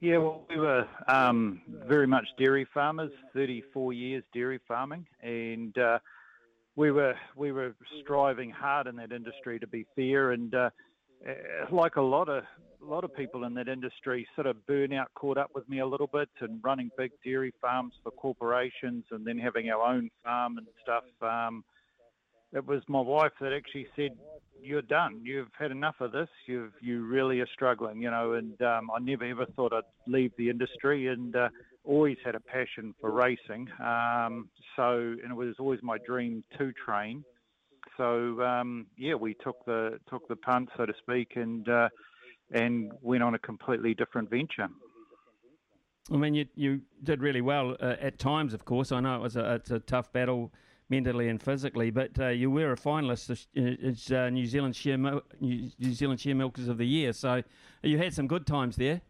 Yeah, 0.00 0.18
well, 0.18 0.42
we 0.50 0.58
were 0.58 0.86
um, 1.08 1.62
very 1.86 2.06
much 2.06 2.26
dairy 2.38 2.66
farmers, 2.74 3.12
34 3.32 3.94
years 3.94 4.24
dairy 4.34 4.60
farming, 4.68 5.06
and 5.22 5.76
uh, 5.78 6.00
we 6.74 6.90
were 6.90 7.14
we 7.34 7.50
were 7.50 7.74
striving 8.02 8.50
hard 8.50 8.86
in 8.86 8.96
that 8.96 9.10
industry 9.10 9.58
to 9.58 9.66
be 9.66 9.86
fair, 9.96 10.32
and 10.32 10.54
uh, 10.54 10.68
uh, 11.28 11.74
like 11.74 11.96
a 11.96 12.02
lot 12.02 12.28
of 12.28 12.44
a 12.82 12.84
lot 12.84 13.04
of 13.04 13.14
people 13.14 13.44
in 13.44 13.54
that 13.54 13.68
industry, 13.68 14.26
sort 14.34 14.46
of 14.46 14.56
burnout 14.68 15.06
caught 15.14 15.38
up 15.38 15.50
with 15.54 15.68
me 15.68 15.80
a 15.80 15.86
little 15.86 16.06
bit, 16.06 16.28
and 16.40 16.60
running 16.62 16.90
big 16.96 17.10
dairy 17.24 17.52
farms 17.60 17.94
for 18.02 18.10
corporations, 18.12 19.04
and 19.10 19.26
then 19.26 19.38
having 19.38 19.70
our 19.70 19.82
own 19.82 20.10
farm 20.22 20.58
and 20.58 20.66
stuff. 20.82 21.04
Um, 21.22 21.64
it 22.52 22.64
was 22.64 22.82
my 22.88 23.00
wife 23.00 23.32
that 23.40 23.52
actually 23.52 23.86
said, 23.96 24.16
"You're 24.62 24.82
done. 24.82 25.20
You've 25.24 25.48
had 25.58 25.70
enough 25.70 25.96
of 26.00 26.12
this. 26.12 26.28
You've 26.46 26.72
you 26.80 27.04
really 27.04 27.40
are 27.40 27.48
struggling, 27.52 28.00
you 28.00 28.10
know." 28.10 28.34
And 28.34 28.60
um, 28.62 28.90
I 28.94 29.00
never 29.00 29.24
ever 29.24 29.46
thought 29.56 29.72
I'd 29.72 29.82
leave 30.06 30.32
the 30.38 30.48
industry, 30.48 31.08
and 31.08 31.34
uh, 31.34 31.48
always 31.84 32.16
had 32.24 32.34
a 32.34 32.40
passion 32.40 32.94
for 33.00 33.10
racing. 33.10 33.68
Um, 33.80 34.48
so, 34.76 35.16
and 35.22 35.32
it 35.32 35.36
was 35.36 35.54
always 35.58 35.80
my 35.82 35.98
dream 36.06 36.44
to 36.58 36.72
train. 36.72 37.24
So, 37.96 38.42
um, 38.42 38.86
yeah, 38.96 39.14
we 39.14 39.34
took 39.34 39.64
the 39.64 39.98
took 40.08 40.28
the 40.28 40.36
punt, 40.36 40.68
so 40.76 40.86
to 40.86 40.92
speak, 40.98 41.32
and 41.36 41.68
uh, 41.68 41.88
and 42.52 42.92
went 43.00 43.22
on 43.22 43.34
a 43.34 43.38
completely 43.38 43.94
different 43.94 44.30
venture. 44.30 44.68
I 46.12 46.16
mean, 46.16 46.34
you 46.34 46.46
you 46.54 46.82
did 47.02 47.20
really 47.20 47.40
well 47.40 47.76
uh, 47.80 47.96
at 48.00 48.18
times. 48.18 48.54
Of 48.54 48.64
course, 48.64 48.92
I 48.92 49.00
know 49.00 49.16
it 49.16 49.22
was 49.22 49.36
a, 49.36 49.54
it's 49.54 49.70
a 49.70 49.80
tough 49.80 50.12
battle 50.12 50.52
mentally 50.88 51.28
and 51.28 51.42
physically, 51.42 51.90
but 51.90 52.18
uh, 52.20 52.28
you 52.28 52.50
were 52.50 52.72
a 52.72 52.76
finalist. 52.76 53.30
as- 53.30 53.48
uh, 53.56 54.16
uh, 54.16 54.30
New 54.30 54.46
Zealand 54.46 54.78
Mil- 54.84 55.22
New 55.40 55.92
Zealand 55.92 56.20
Share 56.20 56.34
Milkers 56.34 56.68
of 56.68 56.78
the 56.78 56.86
Year. 56.86 57.12
So 57.12 57.42
you 57.82 57.98
had 57.98 58.14
some 58.14 58.28
good 58.28 58.46
times 58.46 58.76
there. 58.76 59.00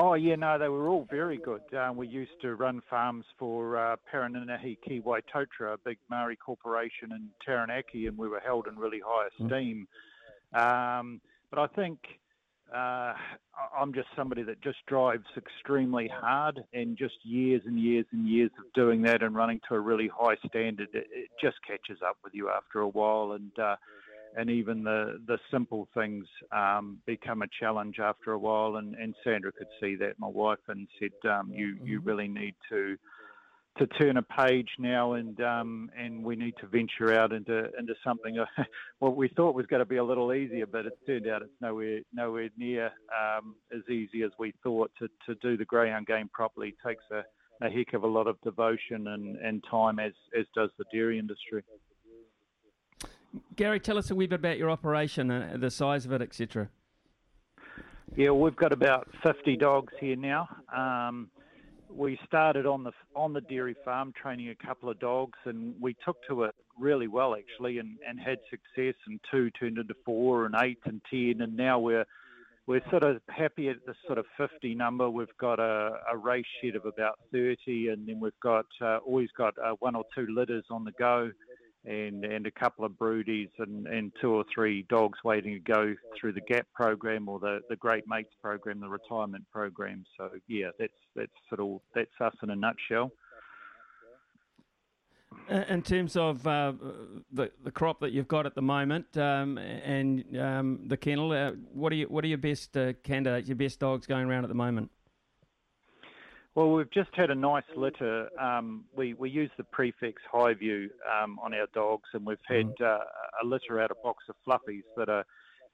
Oh 0.00 0.14
yeah, 0.14 0.36
no, 0.36 0.60
they 0.60 0.68
were 0.68 0.88
all 0.88 1.08
very 1.10 1.38
good. 1.38 1.62
Um, 1.76 1.96
we 1.96 2.06
used 2.06 2.40
to 2.42 2.54
run 2.54 2.80
farms 2.88 3.24
for 3.36 3.76
uh, 3.76 3.96
Parininihi 4.12 4.78
Ki 4.86 5.02
Waitotara, 5.04 5.74
a 5.74 5.78
big 5.84 5.98
Maori 6.08 6.36
corporation 6.36 7.10
in 7.10 7.28
Taranaki, 7.44 8.06
and 8.06 8.16
we 8.16 8.28
were 8.28 8.38
held 8.38 8.68
in 8.68 8.76
really 8.76 9.00
high 9.04 9.26
esteem. 9.26 9.88
Um, 10.54 11.20
but 11.50 11.58
I 11.58 11.66
think 11.74 11.98
uh, 12.72 13.14
I'm 13.76 13.92
just 13.92 14.06
somebody 14.14 14.44
that 14.44 14.60
just 14.60 14.78
drives 14.86 15.26
extremely 15.36 16.06
hard, 16.06 16.60
and 16.72 16.96
just 16.96 17.16
years 17.24 17.62
and 17.66 17.76
years 17.76 18.06
and 18.12 18.28
years 18.28 18.52
of 18.56 18.72
doing 18.74 19.02
that 19.02 19.24
and 19.24 19.34
running 19.34 19.60
to 19.68 19.74
a 19.74 19.80
really 19.80 20.08
high 20.16 20.36
standard, 20.46 20.90
it, 20.94 21.08
it 21.12 21.28
just 21.42 21.56
catches 21.66 22.00
up 22.06 22.18
with 22.22 22.34
you 22.34 22.50
after 22.50 22.80
a 22.80 22.88
while, 22.88 23.32
and 23.32 23.58
uh, 23.58 23.74
and 24.36 24.50
even 24.50 24.84
the 24.84 25.20
the 25.26 25.38
simple 25.50 25.88
things 25.94 26.26
um, 26.52 26.98
become 27.06 27.42
a 27.42 27.46
challenge 27.60 27.98
after 27.98 28.32
a 28.32 28.38
while. 28.38 28.76
And, 28.76 28.94
and 28.94 29.14
Sandra 29.24 29.52
could 29.52 29.68
see 29.80 29.96
that, 29.96 30.18
my 30.18 30.28
wife, 30.28 30.58
and 30.68 30.88
said, 30.98 31.30
um, 31.30 31.50
"You 31.52 31.76
you 31.82 32.00
really 32.00 32.28
need 32.28 32.54
to." 32.70 32.96
To 33.78 33.86
turn 33.86 34.16
a 34.16 34.22
page 34.22 34.70
now, 34.80 35.12
and 35.12 35.40
um, 35.40 35.88
and 35.96 36.24
we 36.24 36.34
need 36.34 36.54
to 36.60 36.66
venture 36.66 37.16
out 37.16 37.32
into 37.32 37.70
into 37.78 37.94
something. 38.02 38.36
what 38.98 39.14
we 39.14 39.28
thought 39.28 39.54
was 39.54 39.66
going 39.66 39.78
to 39.78 39.86
be 39.86 39.98
a 39.98 40.04
little 40.04 40.32
easier, 40.32 40.66
but 40.66 40.84
it 40.86 40.98
turned 41.06 41.28
out 41.28 41.42
it's 41.42 41.52
nowhere 41.60 42.00
nowhere 42.12 42.48
near 42.56 42.86
um, 43.16 43.54
as 43.72 43.88
easy 43.88 44.24
as 44.24 44.32
we 44.36 44.52
thought. 44.64 44.90
To, 44.98 45.08
to 45.26 45.36
do 45.36 45.56
the 45.56 45.64
greyhound 45.64 46.08
game 46.08 46.28
properly 46.32 46.74
takes 46.84 47.04
a, 47.12 47.22
a 47.64 47.70
heck 47.70 47.92
of 47.92 48.02
a 48.02 48.06
lot 48.08 48.26
of 48.26 48.40
devotion 48.40 49.06
and, 49.06 49.36
and 49.36 49.62
time, 49.70 50.00
as 50.00 50.12
as 50.36 50.44
does 50.56 50.70
the 50.76 50.84
dairy 50.92 51.20
industry. 51.20 51.62
Gary, 53.56 53.80
tell 53.80 53.98
us 53.98 54.10
a 54.10 54.14
wee 54.14 54.26
bit 54.26 54.38
about 54.38 54.58
your 54.58 54.70
operation, 54.70 55.30
uh, 55.30 55.56
the 55.58 55.70
size 55.70 56.06
of 56.06 56.12
it, 56.12 56.22
etc. 56.22 56.68
Yeah, 58.16 58.30
we've 58.30 58.56
got 58.56 58.72
about 58.72 59.08
50 59.22 59.56
dogs 59.56 59.92
here 60.00 60.16
now. 60.16 60.48
Um, 60.74 61.30
we 61.90 62.18
started 62.26 62.66
on 62.66 62.84
the 62.84 62.92
on 63.14 63.32
the 63.32 63.40
dairy 63.40 63.74
farm 63.84 64.12
training 64.20 64.50
a 64.50 64.66
couple 64.66 64.90
of 64.90 64.98
dogs, 64.98 65.38
and 65.44 65.74
we 65.80 65.96
took 66.04 66.16
to 66.28 66.44
it 66.44 66.54
really 66.78 67.08
well 67.08 67.34
actually, 67.34 67.78
and, 67.78 67.96
and 68.06 68.20
had 68.20 68.38
success. 68.50 68.94
And 69.06 69.20
two 69.30 69.50
turned 69.50 69.78
into 69.78 69.94
four, 70.04 70.46
and 70.46 70.54
eight, 70.62 70.78
and 70.84 71.00
ten, 71.10 71.40
and 71.40 71.56
now 71.56 71.78
we're 71.78 72.04
we're 72.66 72.82
sort 72.90 73.02
of 73.02 73.22
happy 73.30 73.70
at 73.70 73.76
the 73.86 73.94
sort 74.06 74.18
of 74.18 74.26
50 74.36 74.74
number. 74.74 75.08
We've 75.08 75.26
got 75.40 75.58
a, 75.58 76.00
a 76.12 76.16
race 76.16 76.44
shed 76.62 76.76
of 76.76 76.84
about 76.84 77.18
30, 77.32 77.88
and 77.88 78.06
then 78.06 78.20
we've 78.20 78.38
got 78.42 78.66
uh, 78.82 78.98
always 78.98 79.30
got 79.36 79.54
uh, 79.58 79.72
one 79.78 79.96
or 79.96 80.04
two 80.14 80.26
litters 80.28 80.64
on 80.70 80.84
the 80.84 80.92
go, 80.98 81.30
and 81.88 82.24
and 82.24 82.46
a 82.46 82.50
couple 82.50 82.84
of 82.84 82.92
broodies, 82.92 83.50
and, 83.58 83.86
and 83.86 84.12
two 84.20 84.32
or 84.32 84.44
three 84.54 84.84
dogs 84.88 85.18
waiting 85.24 85.54
to 85.54 85.60
go 85.60 85.94
through 86.18 86.34
the 86.34 86.42
GAP 86.42 86.66
program 86.74 87.28
or 87.28 87.40
the, 87.40 87.60
the 87.68 87.76
Great 87.76 88.04
Mates 88.06 88.34
program, 88.42 88.80
the 88.80 88.88
retirement 88.88 89.44
program. 89.50 90.04
So 90.16 90.30
yeah, 90.46 90.68
that's 90.78 90.92
that's 91.16 91.32
sort 91.48 91.60
of 91.60 91.80
that's 91.94 92.10
us 92.20 92.34
in 92.42 92.50
a 92.50 92.56
nutshell. 92.56 93.10
In 95.48 95.82
terms 95.82 96.16
of 96.16 96.46
uh, 96.46 96.72
the 97.32 97.50
the 97.64 97.70
crop 97.70 98.00
that 98.00 98.12
you've 98.12 98.28
got 98.28 98.44
at 98.44 98.54
the 98.54 98.62
moment 98.62 99.16
um, 99.16 99.56
and 99.56 100.36
um, 100.38 100.80
the 100.86 100.96
kennel, 100.96 101.32
uh, 101.32 101.52
what 101.72 101.90
are 101.92 101.96
you, 101.96 102.06
what 102.06 102.22
are 102.24 102.28
your 102.28 102.38
best 102.38 102.76
uh, 102.76 102.92
candidates, 103.02 103.48
your 103.48 103.56
best 103.56 103.80
dogs 103.80 104.06
going 104.06 104.26
around 104.26 104.44
at 104.44 104.48
the 104.48 104.54
moment? 104.54 104.90
Well, 106.58 106.72
we've 106.72 106.90
just 106.90 107.10
had 107.12 107.30
a 107.30 107.36
nice 107.36 107.62
litter. 107.76 108.28
Um, 108.36 108.84
we, 108.92 109.14
we 109.14 109.30
use 109.30 109.50
the 109.58 109.62
prefix 109.62 110.20
Highview 110.34 110.88
um, 111.06 111.38
on 111.40 111.54
our 111.54 111.68
dogs, 111.72 112.08
and 112.14 112.26
we've 112.26 112.36
had 112.48 112.72
uh, 112.84 112.98
a 113.40 113.46
litter 113.46 113.80
out 113.80 113.92
of 113.92 114.02
box 114.02 114.24
of 114.28 114.34
fluffies 114.44 114.82
that 114.96 115.08
are, 115.08 115.24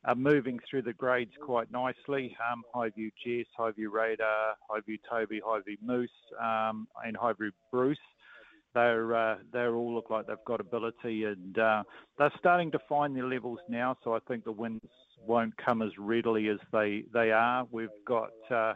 are 0.05 0.15
moving 0.15 0.61
through 0.69 0.83
the 0.83 0.93
grades 0.93 1.31
quite 1.41 1.73
nicely. 1.73 2.37
Um, 2.53 2.65
Highview 2.75 3.11
Jess, 3.25 3.47
Highview 3.59 3.91
Radar, 3.91 4.57
Highview 4.71 4.99
Toby, 5.11 5.41
Highview 5.41 5.79
Moose, 5.83 6.11
um, 6.39 6.87
and 7.03 7.17
Highview 7.17 7.53
Bruce. 7.73 7.97
they're 8.75 9.15
uh, 9.15 9.37
they 9.55 9.65
all 9.65 9.95
look 9.95 10.11
like 10.11 10.27
they've 10.27 10.37
got 10.47 10.61
ability, 10.61 11.25
and 11.25 11.59
uh, 11.59 11.83
they're 12.19 12.31
starting 12.39 12.71
to 12.73 12.79
find 12.91 13.17
their 13.17 13.27
levels 13.27 13.61
now. 13.71 13.97
So 14.05 14.13
I 14.13 14.19
think 14.29 14.45
the 14.45 14.53
wins 14.53 14.83
won't 15.27 15.57
come 15.57 15.81
as 15.81 15.93
readily 15.97 16.49
as 16.49 16.59
they 16.73 17.05
they 17.15 17.31
are. 17.31 17.67
We've 17.73 17.89
got 18.07 18.33
uh, 18.51 18.75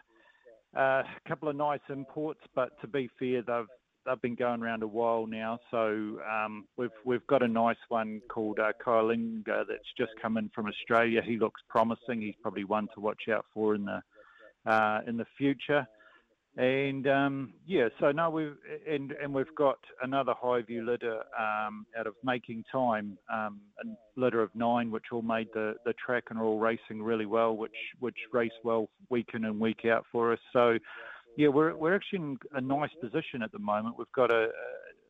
a 0.75 1.05
couple 1.27 1.49
of 1.49 1.57
nice 1.57 1.81
imports, 1.89 2.41
but 2.55 2.71
to 2.81 2.87
be 2.87 3.09
fair, 3.19 3.43
they've 3.43 3.67
they've 4.07 4.23
been 4.23 4.35
going 4.35 4.63
around 4.63 4.83
a 4.83 4.87
while 4.87 5.27
now. 5.27 5.59
So 5.71 6.19
um, 6.31 6.67
we've 6.77 6.91
we've 7.05 7.27
got 7.27 7.43
a 7.43 7.49
nice 7.49 7.77
one 7.89 8.21
called 8.31 8.59
uh, 8.59 8.73
Kailinga 8.85 9.65
that's 9.69 9.93
just 9.97 10.13
come 10.21 10.37
in 10.37 10.51
from 10.55 10.67
Australia. 10.67 11.21
He 11.25 11.39
looks 11.39 11.61
promising. 11.69 12.21
He's 12.21 12.35
probably 12.43 12.65
one 12.65 12.89
to 12.95 13.01
watch 13.01 13.23
out 13.33 13.47
for 13.53 13.75
in 13.75 13.85
the 13.85 14.71
uh, 14.71 15.01
in 15.07 15.17
the 15.17 15.27
future. 15.37 15.87
And 16.59 17.07
um, 17.07 17.53
yeah, 17.69 17.87
so 18.01 18.11
now 18.11 18.31
we've 18.31 18.57
and 18.91 19.13
and 19.13 19.33
we've 19.33 19.55
got 19.57 19.79
another 20.03 20.35
high 20.37 20.61
view 20.63 20.85
litter 20.85 21.23
um, 21.39 21.87
out 21.97 22.09
of 22.09 22.15
Making 22.25 22.65
Time, 22.73 23.17
um, 23.33 23.61
a 23.81 24.21
litter 24.21 24.43
of 24.43 24.53
nine, 24.57 24.91
which 24.91 25.05
all 25.13 25.23
made 25.23 25.47
the, 25.55 25.75
the 25.85 25.93
track 26.05 26.25
and 26.31 26.39
are 26.41 26.45
all 26.45 26.59
racing 26.59 27.01
really 27.01 27.27
well, 27.27 27.57
which 27.57 27.77
which 28.01 28.17
race 28.33 28.51
well 28.65 28.89
week 29.09 29.29
in 29.35 29.45
and 29.45 29.61
week 29.61 29.85
out 29.85 30.05
for 30.11 30.33
us. 30.33 30.41
So 30.53 30.79
yeah, 31.37 31.47
we're 31.47 31.77
we're 31.77 31.95
actually 31.95 32.19
in 32.19 32.39
a 32.51 32.61
nice 32.61 32.91
position 33.01 33.41
at 33.45 33.53
the 33.53 33.61
moment. 33.61 33.95
We've 33.97 34.11
got 34.13 34.33
a 34.33 34.49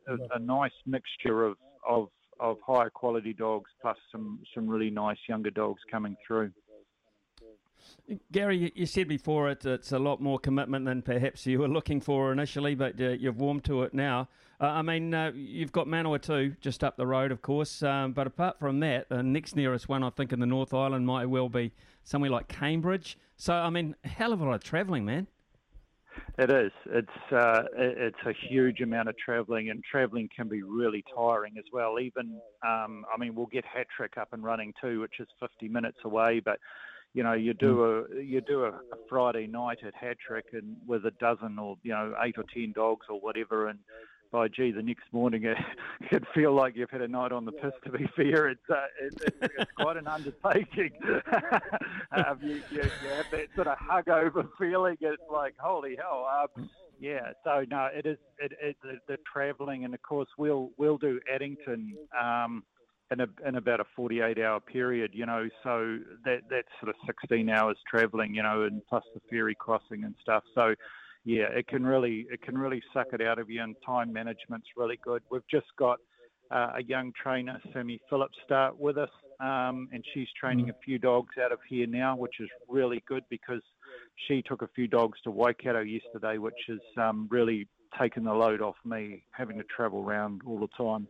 a, 0.06 0.16
a 0.34 0.38
nice 0.38 0.72
mixture 0.84 1.46
of 1.46 1.56
of 1.88 2.08
of 2.40 2.58
higher 2.66 2.90
quality 2.90 3.32
dogs 3.32 3.70
plus 3.80 3.96
some 4.12 4.40
some 4.54 4.68
really 4.68 4.90
nice 4.90 5.16
younger 5.26 5.50
dogs 5.50 5.80
coming 5.90 6.14
through. 6.26 6.50
Gary, 8.32 8.72
you 8.74 8.86
said 8.86 9.08
before 9.08 9.50
it, 9.50 9.64
it's 9.66 9.92
a 9.92 9.98
lot 9.98 10.20
more 10.20 10.38
commitment 10.38 10.86
than 10.86 11.02
perhaps 11.02 11.46
you 11.46 11.58
were 11.58 11.68
looking 11.68 12.00
for 12.00 12.32
initially, 12.32 12.74
but 12.74 13.00
uh, 13.00 13.10
you've 13.10 13.38
warmed 13.38 13.64
to 13.64 13.82
it 13.82 13.92
now. 13.92 14.28
Uh, 14.60 14.66
I 14.66 14.82
mean, 14.82 15.14
uh, 15.14 15.30
you've 15.34 15.72
got 15.72 15.86
Manawatu 15.86 16.58
just 16.60 16.82
up 16.82 16.96
the 16.96 17.06
road, 17.06 17.30
of 17.30 17.42
course, 17.42 17.82
um, 17.82 18.12
but 18.12 18.26
apart 18.26 18.58
from 18.58 18.80
that, 18.80 19.08
the 19.08 19.22
next 19.22 19.54
nearest 19.54 19.88
one, 19.88 20.02
I 20.02 20.10
think, 20.10 20.32
in 20.32 20.40
the 20.40 20.46
North 20.46 20.74
Island 20.74 21.06
might 21.06 21.26
well 21.26 21.48
be 21.48 21.72
somewhere 22.02 22.30
like 22.30 22.48
Cambridge. 22.48 23.18
So, 23.36 23.54
I 23.54 23.70
mean, 23.70 23.94
hell 24.04 24.32
of 24.32 24.40
a 24.40 24.44
lot 24.44 24.54
of 24.54 24.64
travelling, 24.64 25.04
man. 25.04 25.28
It 26.38 26.50
is. 26.50 26.72
It's 26.86 27.32
uh, 27.32 27.62
it's 27.76 28.18
a 28.26 28.32
huge 28.48 28.80
amount 28.80 29.08
of 29.08 29.16
travelling, 29.18 29.70
and 29.70 29.84
travelling 29.84 30.28
can 30.34 30.48
be 30.48 30.62
really 30.62 31.04
tiring 31.14 31.54
as 31.58 31.64
well. 31.72 32.00
Even 32.00 32.40
um, 32.66 33.04
I 33.12 33.18
mean, 33.18 33.34
we'll 33.34 33.46
get 33.46 33.64
Hatrick 33.64 34.16
up 34.18 34.32
and 34.32 34.42
running 34.42 34.72
too, 34.80 35.00
which 35.00 35.20
is 35.20 35.28
50 35.40 35.68
minutes 35.68 35.98
away, 36.04 36.40
but 36.40 36.58
you 37.18 37.24
know, 37.24 37.32
you 37.32 37.52
do 37.52 37.84
a 37.84 38.22
you 38.22 38.40
do 38.40 38.66
a, 38.66 38.72
Friday 39.08 39.48
night 39.48 39.78
at 39.84 39.92
Hatrick 39.92 40.44
and 40.52 40.76
with 40.86 41.04
a 41.04 41.10
dozen 41.18 41.58
or 41.58 41.76
you 41.82 41.90
know 41.90 42.14
eight 42.24 42.36
or 42.38 42.44
ten 42.54 42.70
dogs 42.70 43.06
or 43.10 43.18
whatever, 43.18 43.66
and 43.66 43.80
by 44.30 44.46
gee, 44.46 44.70
the 44.70 44.82
next 44.82 45.02
morning 45.10 45.42
it, 45.44 45.56
it'd 46.12 46.28
feel 46.32 46.54
like 46.54 46.76
you've 46.76 46.90
had 46.90 47.00
a 47.00 47.08
night 47.08 47.32
on 47.32 47.44
the 47.44 47.50
piss. 47.50 47.72
To 47.86 47.90
be 47.90 48.08
fair, 48.14 48.50
it's 48.50 48.60
uh, 48.70 48.84
it, 49.02 49.14
it's, 49.20 49.36
it's 49.58 49.70
quite 49.76 49.96
an 49.96 50.06
undertaking. 50.06 50.92
um, 52.12 52.38
you, 52.40 52.62
you, 52.70 52.82
you 52.82 53.08
have 53.16 53.26
that 53.32 53.48
sort 53.56 53.66
of 53.66 53.78
hug 53.80 54.08
over 54.08 54.48
feeling. 54.56 54.96
It's 55.00 55.20
like 55.28 55.54
holy 55.58 55.96
hell. 55.96 56.24
Um, 56.56 56.70
yeah, 57.00 57.32
so 57.42 57.64
no, 57.68 57.88
it 57.92 58.06
is 58.06 58.18
it, 58.38 58.52
it 58.62 58.76
the, 58.80 58.98
the 59.08 59.16
travelling, 59.32 59.84
and 59.84 59.92
of 59.92 60.02
course 60.02 60.28
we'll 60.38 60.70
we'll 60.76 60.98
do 60.98 61.18
Addington. 61.34 61.96
Um, 62.16 62.62
in, 63.10 63.20
a, 63.20 63.26
in 63.46 63.56
about 63.56 63.80
a 63.80 63.84
48 63.96 64.38
hour 64.38 64.60
period, 64.60 65.12
you 65.14 65.26
know, 65.26 65.48
so 65.62 65.98
that 66.24 66.40
that's 66.50 66.68
sort 66.80 66.90
of 66.90 66.94
16 67.06 67.48
hours 67.48 67.76
travelling, 67.88 68.34
you 68.34 68.42
know, 68.42 68.64
and 68.64 68.82
plus 68.88 69.04
the 69.14 69.20
ferry 69.30 69.56
crossing 69.58 70.04
and 70.04 70.14
stuff. 70.20 70.44
So, 70.54 70.74
yeah, 71.24 71.46
it 71.54 71.66
can 71.68 71.84
really 71.84 72.26
it 72.30 72.42
can 72.42 72.56
really 72.56 72.82
suck 72.92 73.08
it 73.12 73.22
out 73.22 73.38
of 73.38 73.50
you, 73.50 73.62
and 73.62 73.74
time 73.84 74.12
management's 74.12 74.68
really 74.76 74.98
good. 75.02 75.22
We've 75.30 75.46
just 75.50 75.66
got 75.78 75.98
uh, 76.50 76.72
a 76.76 76.82
young 76.82 77.12
trainer, 77.20 77.60
Sammy 77.72 78.00
Phillips, 78.08 78.36
start 78.44 78.78
with 78.78 78.98
us, 78.98 79.10
um, 79.40 79.88
and 79.92 80.04
she's 80.14 80.28
training 80.38 80.70
a 80.70 80.74
few 80.84 80.98
dogs 80.98 81.34
out 81.42 81.52
of 81.52 81.58
here 81.68 81.86
now, 81.86 82.16
which 82.16 82.40
is 82.40 82.48
really 82.68 83.02
good 83.06 83.24
because 83.30 83.62
she 84.26 84.42
took 84.42 84.62
a 84.62 84.68
few 84.74 84.86
dogs 84.86 85.18
to 85.24 85.30
Waikato 85.30 85.80
yesterday, 85.80 86.38
which 86.38 86.54
has 86.68 86.80
um, 86.96 87.28
really 87.30 87.68
taken 87.98 88.24
the 88.24 88.32
load 88.32 88.60
off 88.60 88.76
me 88.84 89.24
having 89.30 89.58
to 89.58 89.64
travel 89.64 90.02
around 90.02 90.42
all 90.46 90.58
the 90.58 90.68
time. 90.76 91.06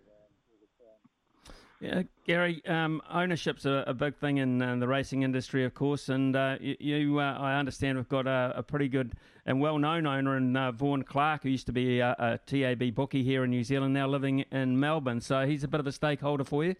Yeah, 1.80 2.02
Gary, 2.26 2.60
um, 2.66 3.00
ownership's 3.08 3.64
a, 3.64 3.84
a, 3.86 3.94
big 3.94 4.16
thing 4.16 4.38
in 4.38 4.60
uh, 4.60 4.74
the 4.76 4.88
racing 4.88 5.22
industry, 5.22 5.64
of 5.64 5.74
course, 5.74 6.08
and 6.08 6.34
uh, 6.34 6.56
you, 6.60 6.76
you 6.80 7.20
uh, 7.20 7.38
I 7.38 7.54
understand, 7.54 7.96
we've 7.96 8.08
got 8.08 8.26
a, 8.26 8.52
a, 8.56 8.64
pretty 8.64 8.88
good 8.88 9.12
and 9.46 9.60
well-known 9.60 10.04
owner 10.04 10.36
in 10.36 10.56
uh, 10.56 10.72
Vaughan 10.72 11.04
Clark, 11.04 11.44
who 11.44 11.50
used 11.50 11.66
to 11.66 11.72
be 11.72 12.00
a, 12.00 12.16
a, 12.18 12.38
TAB 12.46 12.92
bookie 12.96 13.22
here 13.22 13.44
in 13.44 13.50
New 13.50 13.62
Zealand, 13.62 13.94
now 13.94 14.08
living 14.08 14.40
in 14.50 14.80
Melbourne. 14.80 15.20
So 15.20 15.46
he's 15.46 15.62
a 15.62 15.68
bit 15.68 15.78
of 15.78 15.86
a 15.86 15.92
stakeholder 15.92 16.42
for 16.42 16.64
you. 16.64 16.74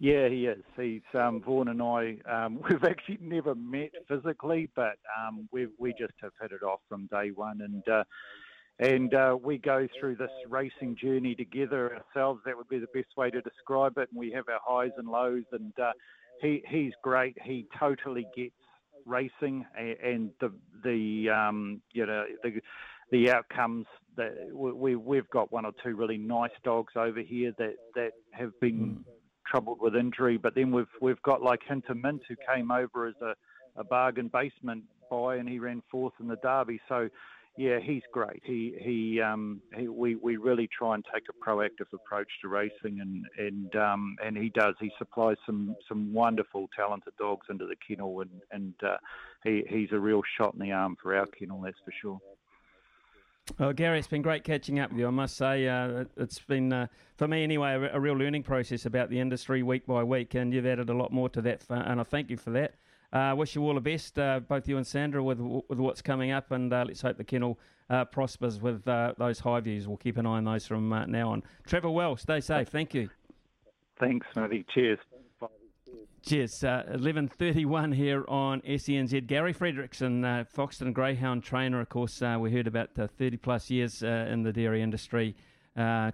Yeah, 0.00 0.28
he 0.28 0.46
is. 0.46 0.64
He's 0.76 1.02
um, 1.14 1.40
Vaughan 1.40 1.68
and 1.68 1.80
I. 1.80 2.16
Um, 2.28 2.60
we've 2.68 2.82
actually 2.82 3.18
never 3.20 3.54
met 3.54 3.92
physically, 4.08 4.68
but 4.74 4.96
um, 5.16 5.48
we 5.52 5.68
we 5.78 5.92
just 5.92 6.14
have 6.22 6.32
hit 6.40 6.50
it 6.50 6.64
off 6.64 6.80
from 6.88 7.06
day 7.06 7.30
one, 7.30 7.60
and 7.60 7.88
uh, 7.88 8.02
and 8.82 9.14
uh, 9.14 9.36
we 9.40 9.58
go 9.58 9.86
through 9.98 10.16
this 10.16 10.30
racing 10.48 10.96
journey 11.00 11.34
together 11.34 11.96
ourselves. 11.96 12.40
That 12.44 12.56
would 12.56 12.68
be 12.68 12.78
the 12.78 12.88
best 12.92 13.16
way 13.16 13.30
to 13.30 13.40
describe 13.40 13.96
it. 13.98 14.08
And 14.10 14.18
we 14.18 14.32
have 14.32 14.48
our 14.48 14.60
highs 14.64 14.90
and 14.98 15.08
lows. 15.08 15.44
And 15.52 15.72
uh, 15.78 15.92
he 16.40 16.62
he's 16.68 16.92
great. 17.02 17.36
He 17.44 17.66
totally 17.78 18.26
gets 18.36 18.54
racing 19.06 19.64
and 19.76 20.30
the 20.40 20.52
the 20.84 21.30
um, 21.30 21.80
you 21.92 22.06
know 22.06 22.24
the 22.42 22.60
the 23.10 23.30
outcomes 23.30 23.86
that 24.16 24.50
we 24.52 24.96
we've 24.96 25.30
got 25.30 25.52
one 25.52 25.64
or 25.64 25.72
two 25.82 25.94
really 25.94 26.18
nice 26.18 26.50
dogs 26.64 26.94
over 26.96 27.20
here 27.20 27.52
that 27.58 27.76
that 27.94 28.12
have 28.32 28.58
been 28.60 28.96
mm. 28.96 29.04
troubled 29.46 29.78
with 29.80 29.94
injury. 29.94 30.38
But 30.38 30.56
then 30.56 30.72
we've 30.72 30.86
we've 31.00 31.22
got 31.22 31.40
like 31.40 31.60
Hinter 31.68 31.94
Mint 31.94 32.22
who 32.28 32.34
came 32.52 32.72
over 32.72 33.06
as 33.06 33.14
a, 33.22 33.34
a 33.76 33.84
bargain 33.84 34.28
basement 34.28 34.84
buy 35.08 35.36
and 35.36 35.48
he 35.48 35.58
ran 35.58 35.82
fourth 35.90 36.14
in 36.20 36.26
the 36.26 36.36
Derby. 36.36 36.80
So 36.88 37.08
yeah, 37.56 37.78
he's 37.80 38.02
great. 38.12 38.42
He 38.44 38.74
he, 38.80 39.20
um, 39.20 39.60
he 39.76 39.86
we 39.86 40.16
we 40.16 40.36
really 40.36 40.68
try 40.68 40.94
and 40.94 41.04
take 41.12 41.24
a 41.28 41.50
proactive 41.50 41.92
approach 41.92 42.28
to 42.40 42.48
racing, 42.48 43.00
and 43.00 43.26
and 43.38 43.76
um, 43.76 44.16
and 44.24 44.36
he 44.36 44.48
does. 44.48 44.74
He 44.80 44.90
supplies 44.98 45.36
some 45.44 45.76
some 45.86 46.14
wonderful, 46.14 46.70
talented 46.74 47.12
dogs 47.18 47.46
into 47.50 47.66
the 47.66 47.76
kennel, 47.86 48.22
and 48.22 48.30
and 48.50 48.74
uh, 48.82 48.96
he 49.44 49.64
he's 49.68 49.92
a 49.92 49.98
real 49.98 50.22
shot 50.38 50.54
in 50.54 50.60
the 50.60 50.72
arm 50.72 50.96
for 51.02 51.14
our 51.14 51.26
kennel, 51.26 51.60
that's 51.60 51.76
for 51.84 51.92
sure. 52.00 52.20
Well, 53.58 53.72
Gary, 53.72 53.98
it's 53.98 54.08
been 54.08 54.22
great 54.22 54.44
catching 54.44 54.78
up 54.78 54.90
with 54.90 55.00
you. 55.00 55.08
I 55.08 55.10
must 55.10 55.36
say, 55.36 55.66
uh, 55.66 56.04
it's 56.16 56.38
been, 56.38 56.72
uh, 56.72 56.86
for 57.16 57.26
me 57.26 57.42
anyway, 57.42 57.72
a, 57.72 57.96
a, 57.96 58.00
real 58.00 58.14
learning 58.14 58.44
process 58.44 58.86
about 58.86 59.10
the 59.10 59.18
industry 59.18 59.64
week 59.64 59.84
by 59.84 60.04
week, 60.04 60.34
and 60.34 60.54
you've 60.54 60.64
added 60.64 60.88
a 60.90 60.94
lot 60.94 61.12
more 61.12 61.28
to 61.30 61.42
that, 61.42 61.64
and 61.68 62.00
I 62.00 62.04
thank 62.04 62.30
you 62.30 62.36
for 62.36 62.50
that. 62.50 62.76
Uh, 63.12 63.34
wish 63.36 63.54
you 63.54 63.62
all 63.62 63.74
the 63.74 63.80
best, 63.80 64.18
uh, 64.18 64.40
both 64.40 64.66
you 64.66 64.78
and 64.78 64.86
Sandra, 64.86 65.22
with 65.22 65.38
with 65.38 65.78
what's 65.78 66.00
coming 66.00 66.30
up, 66.30 66.50
and 66.50 66.72
uh, 66.72 66.84
let's 66.86 67.02
hope 67.02 67.18
the 67.18 67.24
kennel 67.24 67.58
uh, 67.90 68.06
prospers 68.06 68.60
with 68.60 68.88
uh, 68.88 69.12
those 69.18 69.40
Highviews. 69.40 69.86
We'll 69.86 69.98
keep 69.98 70.16
an 70.16 70.24
eye 70.24 70.38
on 70.38 70.44
those 70.44 70.66
from 70.66 70.90
uh, 70.92 71.04
now 71.04 71.30
on. 71.30 71.42
Trevor 71.66 71.90
well, 71.90 72.16
stay 72.16 72.40
safe. 72.40 72.68
Thank 72.68 72.94
you. 72.94 73.10
Thanks, 74.00 74.26
Matty. 74.34 74.64
Cheers. 74.72 74.98
Cheers. 76.24 76.60
11.31 76.60 77.94
here 77.94 78.24
on 78.28 78.60
SENZ. 78.60 79.26
Gary 79.26 79.52
Frederickson, 79.52 80.46
Foxton 80.54 80.92
Greyhound 80.92 81.42
trainer, 81.42 81.80
of 81.80 81.88
course, 81.88 82.22
we 82.38 82.52
heard 82.52 82.68
about 82.68 82.90
30 82.94 83.36
plus 83.38 83.70
years 83.70 84.04
in 84.04 84.44
the 84.44 84.52
dairy 84.52 84.82
industry, 84.82 85.34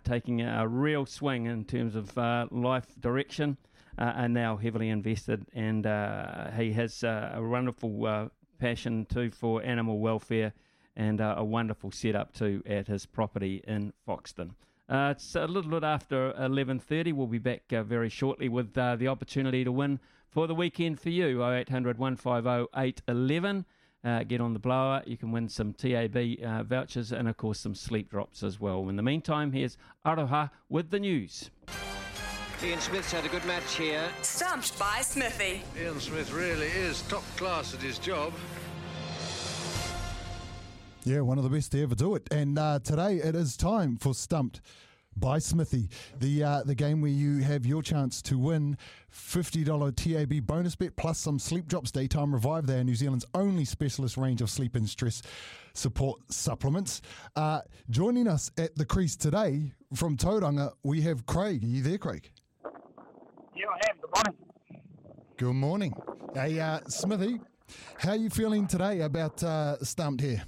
taking 0.04 0.40
a 0.40 0.66
real 0.66 1.04
swing 1.04 1.44
in 1.44 1.64
terms 1.66 1.94
of 1.94 2.16
life 2.50 2.86
direction 2.98 3.58
are 3.98 4.28
now 4.28 4.56
heavily 4.56 4.88
invested, 4.88 5.46
and 5.54 5.86
uh, 5.86 6.50
he 6.52 6.72
has 6.72 7.02
uh, 7.02 7.32
a 7.34 7.42
wonderful 7.42 8.06
uh, 8.06 8.28
passion 8.58 9.06
too 9.06 9.30
for 9.30 9.62
animal 9.62 9.98
welfare 9.98 10.52
and 10.96 11.20
uh, 11.20 11.34
a 11.36 11.44
wonderful 11.44 11.90
setup 11.90 12.32
too 12.32 12.62
at 12.66 12.86
his 12.86 13.06
property 13.06 13.62
in 13.66 13.92
Foxton. 14.06 14.50
Uh, 14.88 15.12
it's 15.14 15.34
a 15.34 15.46
little 15.46 15.70
bit 15.70 15.84
after 15.84 16.32
11.30. 16.32 17.12
We'll 17.12 17.26
be 17.26 17.38
back 17.38 17.62
very 17.68 18.08
shortly 18.08 18.48
with 18.48 18.72
the 18.72 19.06
opportunity 19.06 19.62
to 19.64 19.72
win 19.72 20.00
for 20.30 20.46
the 20.46 20.54
weekend 20.54 21.00
for 21.00 21.10
you, 21.10 21.44
0800 21.44 21.98
150 21.98 22.68
811. 22.74 23.64
Uh, 24.04 24.22
get 24.22 24.40
on 24.40 24.52
the 24.52 24.58
blower. 24.60 25.02
You 25.06 25.16
can 25.16 25.32
win 25.32 25.48
some 25.48 25.72
TAB 25.72 26.16
uh, 26.42 26.62
vouchers 26.62 27.10
and, 27.12 27.28
of 27.28 27.36
course, 27.36 27.58
some 27.58 27.74
sleep 27.74 28.08
drops 28.08 28.42
as 28.42 28.60
well. 28.60 28.88
In 28.88 28.96
the 28.96 29.02
meantime, 29.02 29.52
here's 29.52 29.76
Aroha 30.06 30.50
with 30.68 30.90
the 30.90 31.00
news. 31.00 31.50
Ian 32.60 32.80
Smith's 32.80 33.12
had 33.12 33.24
a 33.24 33.28
good 33.28 33.44
match 33.44 33.76
here. 33.76 34.02
Stumped 34.22 34.76
by 34.80 35.01
Smithy. 35.01 35.62
Ian 35.80 36.01
Smith 36.01 36.32
really 36.32 36.66
is 36.66 37.02
top 37.02 37.22
class 37.36 37.72
at 37.72 37.80
his 37.80 38.01
job. 38.01 38.32
Yeah, 41.05 41.20
one 41.20 41.39
of 41.39 41.44
the 41.44 41.51
best 41.51 41.70
to 41.72 41.82
ever 41.82 41.94
do 41.94 42.16
it. 42.16 42.26
And 42.32 42.59
uh, 42.59 42.80
today 42.82 43.18
it 43.18 43.36
is 43.36 43.56
time 43.56 43.97
for 43.97 44.12
Stumped 44.12 44.60
by 45.16 45.39
Smithy. 45.39 45.89
The 46.18 46.43
uh, 46.43 46.62
the 46.64 46.74
game 46.74 47.01
where 47.01 47.12
you 47.12 47.39
have 47.39 47.64
your 47.64 47.80
chance 47.80 48.20
to 48.22 48.36
win 48.36 48.76
$50 49.12 49.94
TAB 49.94 50.44
bonus 50.44 50.74
bet 50.74 50.97
plus 50.97 51.18
some 51.18 51.39
sleep 51.39 51.68
drops 51.68 51.93
daytime 51.93 52.32
revive. 52.32 52.66
They 52.66 52.80
are 52.80 52.85
New 52.85 52.97
Zealand's 52.97 53.26
only 53.35 53.64
specialist 53.64 54.16
range 54.16 54.43
of 54.43 54.51
sleep 54.51 54.74
and 54.74 54.89
stress 54.89 55.22
support 55.74 56.20
supplements. 56.28 57.02
Uh, 57.36 57.60
joining 57.89 58.26
us 58.26 58.51
at 58.59 58.74
the 58.74 58.85
crease 58.85 59.14
today 59.14 59.72
from 59.94 60.16
Tauranga, 60.16 60.72
we 60.82 61.02
have 61.02 61.24
Craig. 61.24 61.62
Are 61.62 61.66
you 61.66 61.82
there, 61.82 61.98
Craig? 61.98 62.30
Yeah, 63.59 63.66
I 63.72 63.90
am. 63.90 63.97
Good 64.01 64.10
morning. 64.14 64.35
Good 65.36 65.55
morning. 65.55 65.94
Hey, 66.32 66.60
uh, 66.60 66.78
Smithy, 66.86 67.40
how 67.98 68.10
are 68.10 68.16
you 68.16 68.30
feeling 68.30 68.68
today 68.68 69.01
about 69.01 69.43
uh, 69.43 69.82
Stumped 69.82 70.20
here? 70.20 70.44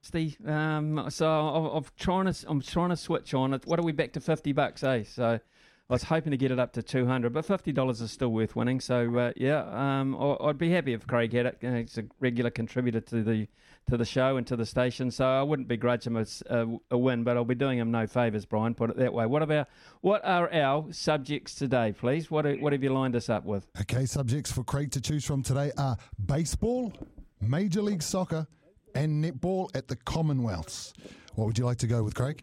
Steve, 0.00 0.36
um, 0.46 1.06
so 1.10 1.28
I'm, 1.28 1.64
I'm 1.78 1.84
trying 1.98 2.32
to 2.32 2.44
I'm 2.48 2.60
trying 2.60 2.90
to 2.90 2.96
switch 2.96 3.34
on 3.34 3.52
it. 3.52 3.66
What 3.66 3.80
are 3.80 3.82
we 3.82 3.90
back 3.90 4.12
to 4.12 4.20
fifty 4.20 4.52
bucks, 4.52 4.84
eh? 4.84 5.02
So 5.02 5.40
I 5.88 5.92
was 5.92 6.02
hoping 6.02 6.32
to 6.32 6.36
get 6.36 6.50
it 6.50 6.58
up 6.58 6.72
to 6.72 6.82
two 6.82 7.06
hundred, 7.06 7.32
but 7.32 7.44
fifty 7.44 7.70
dollars 7.70 8.00
is 8.00 8.10
still 8.10 8.30
worth 8.30 8.56
winning. 8.56 8.80
So 8.80 9.16
uh, 9.16 9.32
yeah, 9.36 9.60
um, 9.70 10.16
I- 10.16 10.36
I'd 10.48 10.58
be 10.58 10.70
happy 10.70 10.94
if 10.94 11.06
Craig 11.06 11.32
had 11.32 11.46
it. 11.46 11.58
He's 11.60 11.96
a 11.96 12.04
regular 12.18 12.50
contributor 12.50 13.00
to 13.02 13.22
the 13.22 13.46
to 13.88 13.96
the 13.96 14.04
show 14.04 14.36
and 14.36 14.44
to 14.48 14.56
the 14.56 14.66
station, 14.66 15.12
so 15.12 15.24
I 15.24 15.42
wouldn't 15.44 15.68
begrudge 15.68 16.08
him 16.08 16.16
a 16.16 16.98
win, 16.98 17.22
but 17.22 17.36
I'll 17.36 17.44
be 17.44 17.54
doing 17.54 17.78
him 17.78 17.92
no 17.92 18.08
favours, 18.08 18.44
Brian. 18.44 18.74
Put 18.74 18.90
it 18.90 18.96
that 18.96 19.12
way. 19.12 19.26
What 19.26 19.42
about 19.42 19.68
what 20.00 20.24
are 20.24 20.52
our 20.52 20.92
subjects 20.92 21.54
today, 21.54 21.92
please? 21.96 22.28
What 22.28 22.46
are, 22.46 22.56
what 22.56 22.72
have 22.72 22.82
you 22.82 22.92
lined 22.92 23.14
us 23.14 23.28
up 23.28 23.44
with? 23.44 23.64
Okay, 23.82 24.04
subjects 24.04 24.50
for 24.50 24.64
Craig 24.64 24.90
to 24.90 25.00
choose 25.00 25.24
from 25.24 25.44
today 25.44 25.70
are 25.78 25.96
baseball, 26.26 26.92
Major 27.40 27.80
League 27.80 28.02
Soccer, 28.02 28.48
and 28.96 29.24
netball 29.24 29.70
at 29.76 29.86
the 29.86 29.94
Commonwealths. 29.94 30.92
What 31.36 31.46
would 31.46 31.56
you 31.56 31.64
like 31.64 31.78
to 31.78 31.86
go 31.86 32.02
with, 32.02 32.16
Craig? 32.16 32.42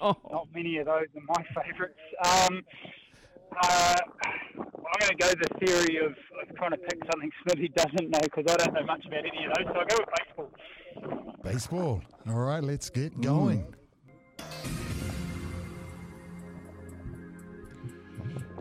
Oh. 0.00 0.16
Not 0.30 0.48
many 0.54 0.78
of 0.78 0.86
those 0.86 1.06
are 1.14 1.22
my 1.26 1.44
favourites. 1.62 1.98
Um, 2.24 2.62
uh, 3.62 3.96
I'm 4.58 5.08
going 5.08 5.10
to 5.10 5.14
go 5.16 5.28
the 5.28 5.66
theory 5.66 5.98
of, 5.98 6.12
of 6.12 6.56
trying 6.56 6.70
to 6.70 6.76
pick 6.78 7.00
something 7.12 7.30
Smithy 7.42 7.68
doesn't 7.76 8.10
know 8.10 8.20
because 8.22 8.44
I 8.48 8.56
don't 8.56 8.74
know 8.74 8.84
much 8.84 9.04
about 9.06 9.24
any 9.26 9.46
of 9.46 9.52
those. 9.54 9.66
So 9.66 9.80
I'll 9.80 9.86
go 9.86 9.96
with 9.98 10.08
baseball. 10.18 11.42
Baseball. 11.42 12.02
All 12.28 12.40
right, 12.40 12.62
let's 12.62 12.88
get 12.90 13.20
going. 13.20 13.74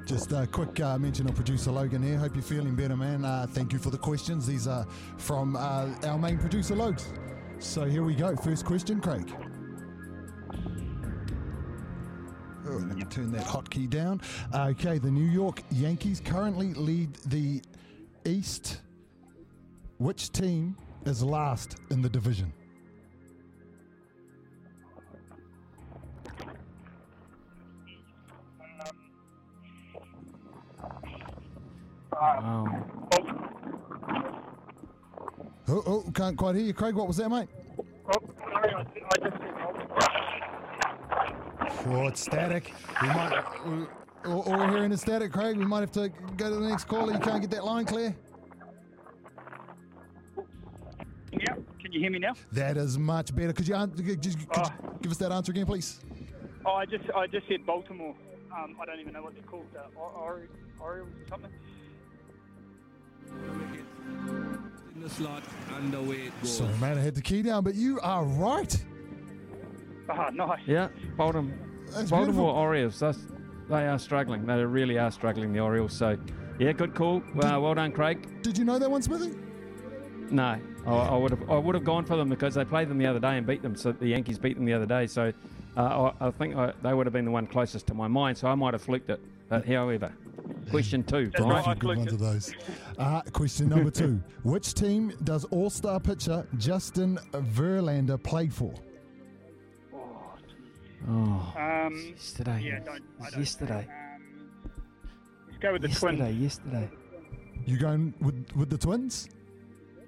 Just 0.05 0.31
a 0.31 0.47
quick 0.47 0.79
uh, 0.79 0.97
mention 0.97 1.29
of 1.29 1.35
producer 1.35 1.71
Logan 1.71 2.01
here. 2.01 2.17
Hope 2.17 2.33
you're 2.33 2.41
feeling 2.41 2.75
better, 2.75 2.97
man. 2.97 3.23
Uh, 3.23 3.45
thank 3.47 3.71
you 3.71 3.79
for 3.79 3.91
the 3.91 3.97
questions. 3.97 4.47
These 4.47 4.67
are 4.67 4.87
from 5.17 5.55
uh, 5.55 5.93
our 6.03 6.17
main 6.17 6.39
producer, 6.39 6.75
Logs. 6.75 7.13
So 7.59 7.85
here 7.85 8.03
we 8.03 8.15
go. 8.15 8.35
First 8.35 8.65
question, 8.65 9.01
Craig. 9.01 9.31
Oh, 12.71 12.73
let 12.73 12.97
me 12.97 13.03
turn 13.05 13.31
that 13.31 13.45
hotkey 13.45 13.89
down. 13.89 14.21
Okay, 14.53 14.99
the 14.99 15.09
New 15.09 15.25
York 15.31 15.63
Yankees 15.71 16.21
currently 16.23 16.75
lead 16.75 17.15
the 17.25 17.63
East. 18.25 18.81
Which 19.97 20.31
team 20.31 20.77
is 21.05 21.23
last 21.23 21.77
in 21.89 22.03
the 22.03 22.09
division? 22.09 22.53
Wow. 32.13 32.85
Oh, 35.67 35.83
oh, 35.87 36.11
can't 36.13 36.37
quite 36.37 36.55
hear 36.55 36.65
you, 36.65 36.73
Craig. 36.73 36.93
What 36.93 37.07
was 37.07 37.17
that, 37.17 37.29
mate? 37.29 37.47
Oh, 38.07 38.21
sorry, 38.51 38.73
I, 38.73 38.81
I 38.81 39.29
just 39.29 39.41
Oh, 41.87 42.07
it's 42.07 42.21
static. 42.21 42.73
We 43.01 43.07
might. 43.07 43.43
We, 43.65 43.85
all, 44.25 44.41
all 44.41 44.57
we're 44.57 44.69
hearing 44.69 44.91
is 44.91 45.01
static, 45.01 45.31
Craig. 45.31 45.57
We 45.57 45.65
might 45.65 45.79
have 45.79 45.91
to 45.93 46.09
go 46.37 46.49
to 46.49 46.55
the 46.55 46.67
next 46.67 46.85
caller. 46.85 47.13
You 47.13 47.19
can't 47.19 47.41
get 47.41 47.51
that 47.51 47.63
line 47.63 47.85
clear. 47.85 48.15
Yeah, 51.31 51.55
can 51.79 51.91
you 51.91 51.99
hear 51.99 52.11
me 52.11 52.19
now? 52.19 52.33
That 52.51 52.75
is 52.75 52.97
much 52.97 53.33
better. 53.35 53.53
Could 53.53 53.67
you, 53.67 53.75
could 53.75 54.05
you, 54.05 54.15
could 54.15 54.25
you 54.25 54.33
give 55.01 55.11
us 55.11 55.17
that 55.17 55.31
answer 55.31 55.51
again, 55.51 55.65
please? 55.65 55.99
Oh, 56.65 56.73
I 56.73 56.85
just 56.85 57.09
I 57.15 57.27
just 57.27 57.47
said 57.47 57.65
Baltimore. 57.65 58.15
Um, 58.57 58.75
I 58.81 58.85
don't 58.85 58.99
even 58.99 59.13
know 59.13 59.21
what 59.23 59.33
they're 59.35 59.43
called. 59.43 59.67
Uh, 59.75 59.99
or, 59.99 60.09
or, 60.09 60.41
Orioles 60.81 61.09
or 61.09 61.27
something. 61.29 61.51
In 64.95 65.01
the 65.01 65.09
slot 65.09 65.43
and 65.75 65.93
away 65.93 66.27
it 66.27 66.41
goes. 66.41 66.57
Sorry, 66.57 66.77
man, 66.77 66.97
I 66.97 67.01
had 67.01 67.15
the 67.15 67.21
key 67.21 67.41
down, 67.41 67.63
but 67.63 67.75
you 67.75 67.99
are 68.01 68.23
right. 68.23 68.75
Ah, 70.09 70.29
nice. 70.33 70.61
Yeah, 70.65 70.87
Baltimore, 71.15 71.53
That's 71.91 72.09
Baltimore 72.09 72.25
beautiful. 72.25 72.45
Orioles. 72.45 72.99
That's, 72.99 73.19
they 73.69 73.87
are 73.87 73.99
struggling. 73.99 74.45
They 74.45 74.63
really 74.63 74.97
are 74.97 75.11
struggling, 75.11 75.53
the 75.53 75.59
Orioles. 75.59 75.93
So, 75.93 76.17
yeah, 76.59 76.71
good 76.71 76.95
call. 76.95 77.21
Well, 77.35 77.61
well 77.61 77.75
done, 77.75 77.91
Craig. 77.91 78.41
Did 78.41 78.57
you 78.57 78.65
know 78.65 78.79
that 78.79 78.89
one, 78.89 79.01
Smithy? 79.01 79.35
No, 80.31 80.59
I, 80.85 80.91
I 80.91 81.15
would 81.17 81.31
have. 81.31 81.49
I 81.49 81.57
would 81.57 81.73
have 81.75 81.83
gone 81.83 82.05
for 82.05 82.15
them 82.15 82.29
because 82.29 82.53
they 82.53 82.63
played 82.63 82.87
them 82.89 82.97
the 82.99 83.07
other 83.07 83.19
day 83.19 83.37
and 83.37 83.47
beat 83.47 83.61
them. 83.63 83.75
So 83.75 83.91
the 83.91 84.07
Yankees 84.07 84.37
beat 84.37 84.55
them 84.55 84.65
the 84.65 84.73
other 84.73 84.85
day. 84.85 85.07
So 85.07 85.33
uh, 85.75 86.11
I, 86.21 86.27
I 86.27 86.31
think 86.31 86.55
I, 86.55 86.71
they 86.83 86.93
would 86.93 87.05
have 87.07 87.13
been 87.13 87.25
the 87.25 87.31
one 87.31 87.47
closest 87.47 87.87
to 87.87 87.93
my 87.95 88.07
mind. 88.07 88.37
So 88.37 88.47
I 88.47 88.53
might 88.55 88.73
have 88.75 88.81
fluked 88.83 89.09
it. 89.09 89.19
But 89.49 89.65
however, 89.65 90.11
question 90.69 91.03
two, 91.03 91.31
Quite 91.31 91.39
a 91.41 91.47
Brian. 91.47 91.63
few 91.63 91.75
good 91.75 91.97
ones 91.97 92.13
of 92.13 92.19
those. 92.19 92.53
Uh, 92.99 93.21
question 93.33 93.69
number 93.69 93.89
two. 93.89 94.21
Which 94.43 94.75
team 94.75 95.13
does 95.23 95.45
All 95.45 95.71
Star 95.71 95.99
pitcher 95.99 96.45
Justin 96.59 97.17
Verlander 97.31 98.21
play 98.21 98.47
for? 98.49 98.71
Oh, 101.07 101.53
Um, 101.57 102.13
yesterday. 102.15 102.61
Yeah, 102.63 102.79
don't, 102.79 103.03
I 103.21 103.29
don't 103.29 103.39
yesterday. 103.39 103.87
Let's 105.47 105.59
go 105.59 105.73
with 105.73 105.81
the 105.81 105.87
yesterday. 105.89 106.17
Twins. 106.17 106.37
Yesterday. 106.41 106.89
You 107.65 107.77
going 107.77 108.13
with, 108.21 108.45
with 108.55 108.69
the 108.69 108.77
Twins? 108.77 109.29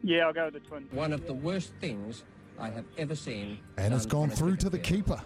Yeah, 0.03 0.25
I'll 0.27 0.33
go 0.33 0.45
with 0.45 0.55
the 0.55 0.59
Twins. 0.61 0.91
One 0.91 1.13
of 1.13 1.25
the 1.27 1.33
worst 1.33 1.73
things 1.79 2.23
I 2.59 2.69
have 2.69 2.85
ever 2.97 3.15
seen. 3.15 3.59
And 3.77 3.93
it's 3.93 4.05
gone 4.05 4.29
through 4.29 4.57
to 4.57 4.69
the 4.69 4.77
field. 4.77 5.05
keeper. 5.05 5.21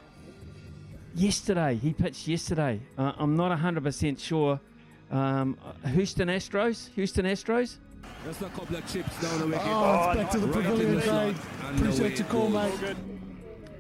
Yesterday, 1.15 1.75
he 1.75 1.93
pitched 1.93 2.27
yesterday. 2.27 2.81
Uh, 2.97 3.13
I'm 3.17 3.35
not 3.37 3.57
100% 3.57 4.19
sure. 4.19 4.59
Um, 5.11 5.57
uh, 5.83 5.87
Houston 5.89 6.27
Astros? 6.27 6.89
Houston 6.95 7.25
Astros? 7.25 7.77
Just 8.25 8.41
a 8.41 8.45
couple 8.49 8.75
of 8.75 8.91
chips 8.91 9.21
down 9.21 9.39
the 9.39 9.45
wicket. 9.47 9.61
Oh, 9.65 10.11
it's 10.11 10.17
back 10.23 10.31
to 10.31 10.39
the 10.39 10.47
Right 10.47 10.65
pavilion, 10.65 10.95
the 10.95 11.01
slot 11.01 11.23
Craig. 11.23 11.35
and 11.67 11.79
away 11.79 11.89
Appreciate 11.89 12.19
your 12.19 12.27
call, 12.27 12.49
goes. 12.49 12.53
mate. 12.53 12.71
All 12.71 12.77
good. 12.77 12.97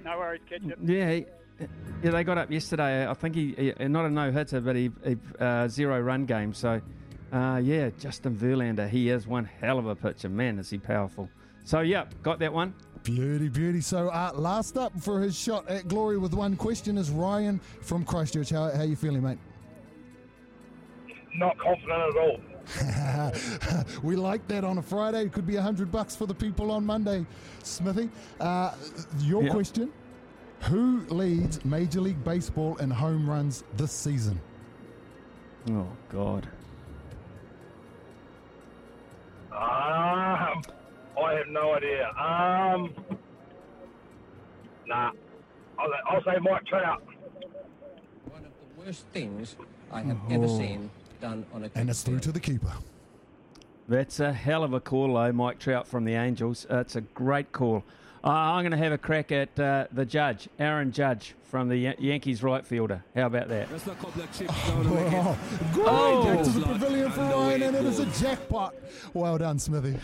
No 0.05 0.17
worries, 0.19 0.41
catch 0.49 0.61
it. 0.63 0.77
Yeah, 0.83 1.11
he, 1.11 1.25
yeah, 1.59 2.11
they 2.11 2.23
got 2.23 2.37
up 2.37 2.51
yesterday. 2.51 3.07
I 3.07 3.13
think 3.13 3.35
he, 3.35 3.73
he 3.77 3.87
not 3.87 4.05
a 4.05 4.09
no 4.09 4.31
hitter, 4.31 4.61
but 4.61 4.75
he, 4.75 4.91
he 5.05 5.17
uh, 5.39 5.67
zero 5.67 5.99
run 6.01 6.25
game. 6.25 6.53
So, 6.53 6.81
uh, 7.31 7.61
yeah, 7.63 7.89
Justin 7.99 8.35
Verlander, 8.35 8.89
he 8.89 9.09
is 9.09 9.27
one 9.27 9.45
hell 9.45 9.79
of 9.79 9.87
a 9.87 9.95
pitcher. 9.95 10.29
Man, 10.29 10.59
is 10.59 10.69
he 10.69 10.77
powerful. 10.77 11.29
So, 11.63 11.79
yeah, 11.81 12.05
got 12.23 12.39
that 12.39 12.53
one. 12.53 12.73
Beauty, 13.03 13.49
beauty. 13.49 13.81
So, 13.81 14.09
uh, 14.09 14.31
last 14.35 14.77
up 14.77 14.99
for 14.99 15.21
his 15.21 15.37
shot 15.37 15.67
at 15.67 15.87
glory 15.87 16.17
with 16.17 16.33
one 16.33 16.55
question 16.55 16.97
is 16.97 17.09
Ryan 17.11 17.59
from 17.81 18.03
Christchurch. 18.03 18.49
How, 18.49 18.69
how 18.71 18.83
you 18.83 18.95
feeling, 18.95 19.23
mate? 19.23 19.37
Not 21.35 21.57
confident 21.57 21.91
at 21.91 22.17
all. 22.17 22.39
we 24.03 24.15
like 24.15 24.47
that 24.47 24.63
on 24.63 24.77
a 24.77 24.81
Friday. 24.81 25.23
It 25.23 25.33
could 25.33 25.45
be 25.45 25.57
a 25.57 25.61
hundred 25.61 25.91
bucks 25.91 26.15
for 26.15 26.25
the 26.25 26.33
people 26.33 26.71
on 26.71 26.85
Monday, 26.85 27.25
Smithy. 27.63 28.09
Uh, 28.39 28.71
your 29.19 29.43
Yeah. 29.43 29.49
question: 29.51 29.91
Who 30.67 31.05
leads 31.09 31.63
Major 31.63 32.01
League 32.01 32.23
Baseball 32.23 32.75
in 32.77 32.89
home 32.89 33.29
runs 33.29 33.63
this 33.77 33.91
season? 33.91 34.39
Oh, 35.69 35.87
God. 36.09 36.47
Um, 39.51 40.63
I 41.21 41.33
have 41.37 41.47
no 41.49 41.75
idea. 41.75 42.07
Um, 42.17 42.93
nah. 44.87 45.11
I'll, 45.77 45.89
I'll 46.09 46.23
say 46.23 46.39
Mike 46.41 46.65
Trout. 46.65 47.03
One 48.31 48.43
of 48.45 48.51
the 48.51 48.81
worst 48.83 49.05
things 49.13 49.55
I 49.91 50.01
have 50.01 50.17
ever 50.31 50.45
Oh. 50.45 50.57
seen 50.57 50.89
done 51.21 51.45
on 51.53 51.63
a 51.65 51.69
And 51.75 51.89
it's 51.89 52.01
through 52.01 52.19
to 52.21 52.31
the 52.31 52.39
keeper. 52.39 52.73
That's 53.87 54.19
a 54.19 54.33
hell 54.33 54.63
of 54.63 54.73
a 54.73 54.79
call, 54.79 55.13
though, 55.13 55.31
Mike 55.31 55.59
Trout 55.59 55.87
from 55.87 56.05
the 56.05 56.13
Angels. 56.13 56.65
Uh, 56.71 56.77
it's 56.79 56.95
a 56.95 57.01
great 57.01 57.51
call. 57.51 57.83
Uh, 58.25 58.29
I'm 58.29 58.63
going 58.63 58.71
to 58.71 58.77
have 58.77 58.91
a 58.91 58.97
crack 58.97 59.31
at 59.31 59.59
uh, 59.59 59.85
the 59.91 60.03
judge, 60.03 60.49
Aaron 60.57 60.91
Judge 60.91 61.35
from 61.43 61.69
the 61.69 61.77
Yan- 61.77 61.95
Yankees 61.99 62.41
right 62.41 62.65
fielder. 62.65 63.03
How 63.13 63.27
about 63.27 63.49
that? 63.49 63.69
Just 63.69 63.85
a 63.85 63.91
couple 63.91 64.23
of 64.23 64.35
chips 64.35 64.67
down 64.67 64.83
the. 64.83 64.89
Oh, 64.89 65.37
great! 65.73 65.87
Oh. 65.87 66.23
Back 66.23 66.43
to 66.43 66.49
the 66.49 66.65
pavilion 66.65 67.11
for 67.11 67.21
Ryan, 67.21 67.61
and 67.61 67.75
it 67.75 67.85
is 67.85 67.99
a 67.99 68.07
jackpot. 68.19 68.73
Well 69.13 69.37
done, 69.37 69.59
Smithy. 69.59 69.97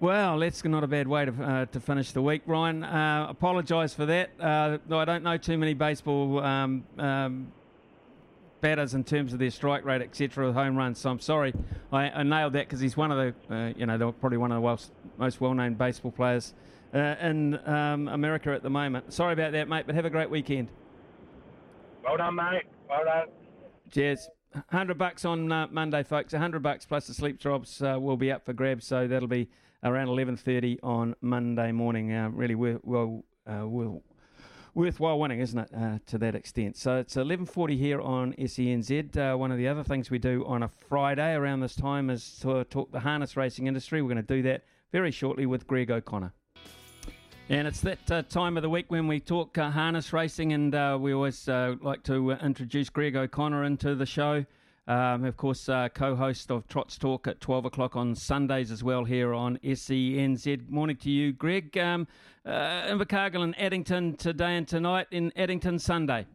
Well, 0.00 0.38
that's 0.38 0.64
not 0.64 0.84
a 0.84 0.86
bad 0.86 1.06
way 1.06 1.26
to, 1.26 1.32
uh, 1.32 1.66
to 1.66 1.80
finish 1.80 2.12
the 2.12 2.22
week, 2.22 2.42
Ryan. 2.46 2.82
Uh, 2.82 3.26
Apologise 3.28 3.92
for 3.92 4.06
that. 4.06 4.30
Uh, 4.40 4.78
I 4.90 5.04
don't 5.04 5.22
know 5.22 5.36
too 5.36 5.58
many 5.58 5.74
baseball 5.74 6.40
um, 6.40 6.82
um, 6.98 7.52
batters 8.62 8.94
in 8.94 9.04
terms 9.04 9.34
of 9.34 9.38
their 9.38 9.50
strike 9.50 9.84
rate, 9.84 10.00
etc., 10.00 10.46
with 10.46 10.54
home 10.54 10.76
runs. 10.76 10.98
So 10.98 11.10
I'm 11.10 11.20
sorry, 11.20 11.52
I, 11.92 12.08
I 12.08 12.22
nailed 12.22 12.54
that 12.54 12.68
because 12.68 12.80
he's 12.80 12.96
one 12.96 13.12
of 13.12 13.34
the, 13.48 13.54
uh, 13.54 13.72
you 13.76 13.84
know, 13.84 14.12
probably 14.12 14.38
one 14.38 14.50
of 14.50 14.56
the 14.56 14.62
well, 14.62 14.80
most 15.18 15.42
well-known 15.42 15.74
baseball 15.74 16.10
players 16.10 16.54
uh, 16.94 17.16
in 17.20 17.58
um, 17.66 18.08
America 18.08 18.50
at 18.50 18.62
the 18.62 18.70
moment. 18.70 19.12
Sorry 19.12 19.32
about 19.32 19.52
that, 19.52 19.68
mate, 19.68 19.84
but 19.86 19.94
have 19.94 20.04
a 20.04 20.10
great 20.10 20.30
weekend. 20.30 20.68
Well 22.04 22.16
done, 22.16 22.34
mate. 22.34 22.64
Well 22.88 23.04
done. 23.04 23.28
Cheers. 23.90 24.28
100 24.52 24.98
bucks 24.98 25.24
on 25.24 25.50
uh, 25.50 25.66
Monday, 25.70 26.02
folks. 26.02 26.32
100 26.32 26.62
bucks 26.62 26.84
plus 26.84 27.06
the 27.06 27.14
sleep 27.14 27.38
drops 27.38 27.80
uh, 27.82 27.96
will 27.98 28.16
be 28.16 28.30
up 28.30 28.44
for 28.44 28.52
grabs, 28.52 28.86
so 28.86 29.06
that'll 29.06 29.28
be 29.28 29.48
around 29.82 30.08
11.30 30.08 30.78
on 30.82 31.14
Monday 31.20 31.72
morning. 31.72 32.12
Uh, 32.12 32.28
really 32.30 32.54
well, 32.54 32.78
well, 32.82 33.24
uh, 33.46 33.66
worthwhile 34.74 35.18
winning, 35.18 35.40
isn't 35.40 35.58
it, 35.58 35.70
uh, 35.74 35.98
to 36.06 36.18
that 36.18 36.34
extent? 36.34 36.76
So 36.76 36.98
it's 36.98 37.14
11.40 37.14 37.78
here 37.78 38.00
on 38.00 38.34
SENZ. 38.34 39.16
Uh, 39.16 39.36
one 39.38 39.50
of 39.50 39.58
the 39.58 39.68
other 39.68 39.84
things 39.84 40.10
we 40.10 40.18
do 40.18 40.44
on 40.46 40.62
a 40.62 40.68
Friday 40.68 41.32
around 41.32 41.60
this 41.60 41.74
time 41.74 42.10
is 42.10 42.38
to 42.40 42.64
talk 42.64 42.92
the 42.92 43.00
harness 43.00 43.36
racing 43.36 43.66
industry. 43.66 44.02
We're 44.02 44.12
going 44.12 44.24
to 44.24 44.34
do 44.34 44.42
that 44.42 44.64
very 44.92 45.10
shortly 45.10 45.46
with 45.46 45.66
Greg 45.66 45.90
O'Connor. 45.90 46.32
And 47.48 47.66
it's 47.66 47.80
that 47.80 48.10
uh, 48.10 48.22
time 48.22 48.56
of 48.56 48.62
the 48.62 48.70
week 48.70 48.86
when 48.88 49.08
we 49.08 49.18
talk 49.18 49.58
uh, 49.58 49.70
harness 49.70 50.12
racing, 50.12 50.52
and 50.52 50.74
uh, 50.74 50.96
we 50.98 51.12
always 51.12 51.48
uh, 51.48 51.74
like 51.80 52.02
to 52.04 52.32
uh, 52.32 52.38
introduce 52.40 52.88
Greg 52.88 53.16
O'Connor 53.16 53.64
into 53.64 53.96
the 53.96 54.06
show. 54.06 54.46
Um, 54.86 55.24
of 55.24 55.36
course, 55.36 55.68
uh, 55.68 55.88
co-host 55.88 56.50
of 56.52 56.66
Trots 56.68 56.96
Talk 56.96 57.26
at 57.26 57.40
12 57.40 57.66
o'clock 57.66 57.96
on 57.96 58.14
Sundays 58.14 58.70
as 58.70 58.84
well 58.84 59.04
here 59.04 59.34
on 59.34 59.58
SENZ. 59.58 60.68
Morning 60.70 60.96
to 60.98 61.10
you, 61.10 61.32
Greg. 61.32 61.76
Um, 61.76 62.06
Invercargill 62.46 63.42
and 63.42 63.58
Addington 63.60 64.16
today 64.16 64.56
and 64.56 64.66
tonight 64.66 65.08
in 65.10 65.32
Addington 65.36 65.78
Sunday. 65.78 66.26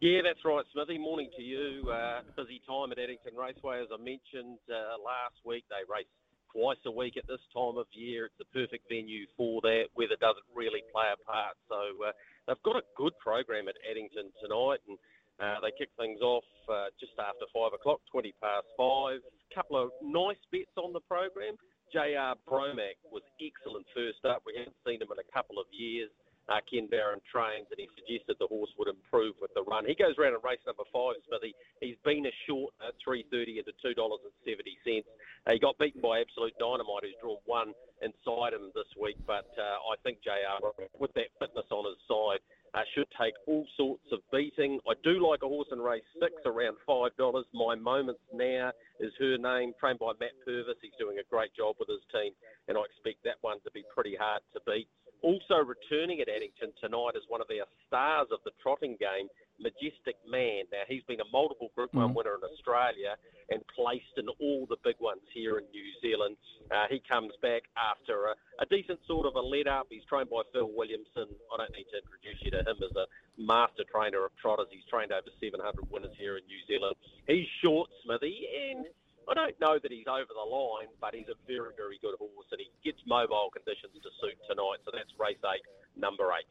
Yeah, 0.00 0.20
that's 0.24 0.44
right, 0.44 0.64
Smithy. 0.72 0.98
Morning 0.98 1.30
to 1.36 1.42
you. 1.42 1.92
busy 2.36 2.60
time 2.66 2.90
at 2.92 2.98
Addington 2.98 3.34
Raceway, 3.36 3.80
as 3.80 3.88
I 3.92 3.98
mentioned 3.98 4.58
last 4.68 5.36
week. 5.44 5.64
They 5.70 5.90
raced 5.90 6.10
twice 6.54 6.78
a 6.86 6.90
week 6.90 7.18
at 7.18 7.26
this 7.26 7.42
time 7.50 7.76
of 7.76 7.90
year. 7.90 8.30
It's 8.30 8.38
the 8.38 8.46
perfect 8.54 8.86
venue 8.86 9.26
for 9.36 9.60
that. 9.66 9.90
Weather 9.98 10.16
doesn't 10.22 10.46
really 10.54 10.86
play 10.94 11.10
a 11.10 11.18
part. 11.26 11.58
So 11.66 11.98
uh, 12.06 12.14
they've 12.46 12.62
got 12.62 12.78
a 12.78 12.86
good 12.96 13.18
program 13.18 13.66
at 13.66 13.74
Addington 13.82 14.30
tonight, 14.38 14.78
and 14.86 14.96
uh, 15.42 15.58
they 15.58 15.74
kick 15.74 15.90
things 15.98 16.22
off 16.22 16.46
uh, 16.70 16.94
just 17.02 17.18
after 17.18 17.50
five 17.50 17.74
o'clock, 17.74 17.98
twenty 18.06 18.32
past 18.38 18.70
five. 18.78 19.18
A 19.18 19.54
couple 19.54 19.82
of 19.82 19.90
nice 19.98 20.40
bets 20.54 20.78
on 20.78 20.94
the 20.94 21.02
program. 21.10 21.58
JR 21.92 22.38
Bromack 22.46 22.98
was 23.10 23.22
excellent 23.42 23.86
first 23.94 24.22
up. 24.24 24.42
We 24.46 24.54
haven't 24.56 24.78
seen 24.86 25.02
him 25.02 25.10
in 25.10 25.18
a 25.18 25.30
couple 25.34 25.58
of 25.58 25.66
years 25.74 26.10
uh, 26.48 26.60
Ken 26.68 26.86
Barron 26.86 27.20
trains, 27.30 27.66
and 27.72 27.80
he 27.80 27.88
suggested 27.96 28.36
the 28.36 28.50
horse 28.50 28.70
would 28.78 28.88
improve 28.88 29.34
with 29.40 29.52
the 29.54 29.64
run. 29.64 29.88
He 29.88 29.94
goes 29.96 30.14
around 30.18 30.36
in 30.36 30.44
race 30.44 30.60
number 30.68 30.84
five, 30.92 31.16
Smithy. 31.28 31.56
He's 31.80 32.00
been 32.04 32.26
a 32.26 32.34
short 32.46 32.74
at 32.84 32.92
three 33.00 33.24
thirty 33.32 33.58
into 33.58 33.72
two 33.80 33.94
dollars 33.94 34.20
and 34.24 34.34
seventy 34.44 34.76
cents. 34.84 35.08
Uh, 35.46 35.56
he 35.56 35.58
got 35.58 35.78
beaten 35.80 36.04
by 36.04 36.20
Absolute 36.20 36.56
Dynamite, 36.60 37.08
who's 37.08 37.20
drawn 37.20 37.40
one 37.48 37.72
inside 38.04 38.52
him 38.52 38.68
this 38.76 38.88
week, 39.00 39.16
but 39.26 39.48
uh, 39.56 39.78
I 39.88 39.96
think 40.04 40.20
Jr. 40.20 40.60
with 41.00 41.12
that 41.14 41.32
fitness 41.40 41.68
on 41.70 41.88
his 41.88 42.00
side. 42.08 42.44
Uh, 42.74 42.82
should 42.92 43.06
take 43.14 43.34
all 43.46 43.64
sorts 43.76 44.02
of 44.10 44.18
beating. 44.32 44.80
I 44.82 44.94
do 45.04 45.24
like 45.24 45.44
a 45.44 45.46
horse 45.46 45.68
in 45.70 45.78
race 45.78 46.02
six 46.18 46.34
around 46.44 46.74
five 46.84 47.14
dollars. 47.16 47.46
My 47.54 47.76
moments 47.76 48.18
now 48.34 48.72
is 48.98 49.12
her 49.20 49.38
name, 49.38 49.74
trained 49.78 50.00
by 50.00 50.10
Matt 50.18 50.34
Purvis. 50.44 50.74
He's 50.82 50.90
doing 50.98 51.18
a 51.22 51.30
great 51.30 51.54
job 51.54 51.76
with 51.78 51.86
his 51.86 52.02
team, 52.10 52.32
and 52.66 52.76
I 52.76 52.82
expect 52.90 53.22
that 53.22 53.38
one 53.42 53.62
to 53.62 53.70
be 53.70 53.84
pretty 53.94 54.16
hard 54.18 54.42
to 54.54 54.60
beat. 54.66 54.88
Also 55.22 55.56
returning 55.62 56.20
at 56.20 56.28
Addington 56.28 56.72
tonight 56.80 57.16
is 57.16 57.24
one 57.28 57.40
of 57.40 57.48
our 57.48 57.66
stars 57.86 58.28
of 58.32 58.40
the 58.44 58.52
trotting 58.62 58.96
game, 59.00 59.28
Majestic 59.60 60.16
Man. 60.28 60.64
Now, 60.72 60.84
he's 60.88 61.02
been 61.04 61.20
a 61.20 61.30
multiple 61.32 61.70
Group 61.74 61.94
1 61.94 62.10
mm. 62.10 62.14
winner 62.14 62.34
in 62.34 62.44
Australia 62.44 63.16
and 63.50 63.60
placed 63.74 64.16
in 64.16 64.28
all 64.40 64.66
the 64.68 64.76
big 64.84 64.96
ones 65.00 65.22
here 65.32 65.58
in 65.58 65.64
New 65.72 65.88
Zealand. 66.00 66.36
Uh, 66.70 66.88
he 66.90 67.00
comes 67.08 67.32
back 67.40 67.62
after 67.76 68.32
a, 68.32 68.34
a, 68.60 68.66
decent 68.66 68.98
sort 69.06 69.26
of 69.26 69.36
a 69.36 69.40
lead 69.40 69.68
up. 69.68 69.86
He's 69.90 70.04
trained 70.08 70.30
by 70.30 70.42
Phil 70.52 70.70
Williamson. 70.72 71.28
I 71.52 71.56
don't 71.60 71.72
need 71.76 71.88
to 71.92 72.00
introduce 72.00 72.40
you 72.40 72.50
to 72.52 72.64
him 72.64 72.78
as 72.80 72.94
a 72.96 73.06
master 73.36 73.84
trainer 73.88 74.24
of 74.24 74.32
trotters. 74.40 74.68
He's 74.70 74.84
trained 74.88 75.12
over 75.12 75.28
700 75.40 75.60
winners 75.90 76.16
here 76.18 76.36
in 76.36 76.44
New 76.48 76.62
Zealand. 76.66 76.96
He's 77.28 77.46
short, 77.62 77.90
Smithy, 78.04 78.48
and 78.48 78.86
I 79.28 79.34
don't 79.34 79.58
know 79.60 79.78
that 79.80 79.90
he's 79.90 80.06
over 80.06 80.32
the 80.32 80.48
line, 80.48 80.88
but 81.00 81.14
he's 81.14 81.28
a 81.28 81.38
very, 81.46 81.70
very 81.76 81.98
good 82.00 82.14
horse, 82.18 82.46
and 82.52 82.60
he 82.60 82.70
gets 82.84 83.00
mobile 83.06 83.50
conditions 83.52 83.92
to 83.94 84.10
suit 84.20 84.38
tonight. 84.48 84.84
So 84.84 84.90
that's 84.92 85.10
race 85.18 85.40
eight, 85.44 85.64
number 85.96 86.30
eight. 86.32 86.46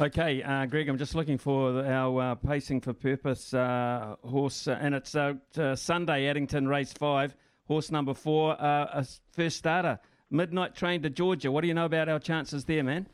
Okay, 0.00 0.42
uh, 0.42 0.64
Greg, 0.64 0.88
I'm 0.88 0.96
just 0.96 1.14
looking 1.14 1.36
for 1.36 1.84
our 1.84 2.20
uh, 2.22 2.34
pacing 2.34 2.80
for 2.80 2.94
purpose 2.94 3.52
uh, 3.52 4.16
horse, 4.24 4.66
uh, 4.66 4.78
and 4.80 4.94
it's 4.94 5.14
uh, 5.14 5.34
Sunday, 5.74 6.28
Addington 6.28 6.66
Race 6.66 6.94
5, 6.94 7.36
horse 7.66 7.90
number 7.90 8.14
four, 8.14 8.52
uh, 8.52 8.86
a 8.90 9.06
first 9.32 9.58
starter, 9.58 9.98
Midnight 10.30 10.74
Train 10.74 11.02
to 11.02 11.10
Georgia. 11.10 11.52
What 11.52 11.60
do 11.60 11.68
you 11.68 11.74
know 11.74 11.84
about 11.84 12.08
our 12.08 12.18
chances 12.18 12.64
there, 12.64 12.82
man? 12.82 13.06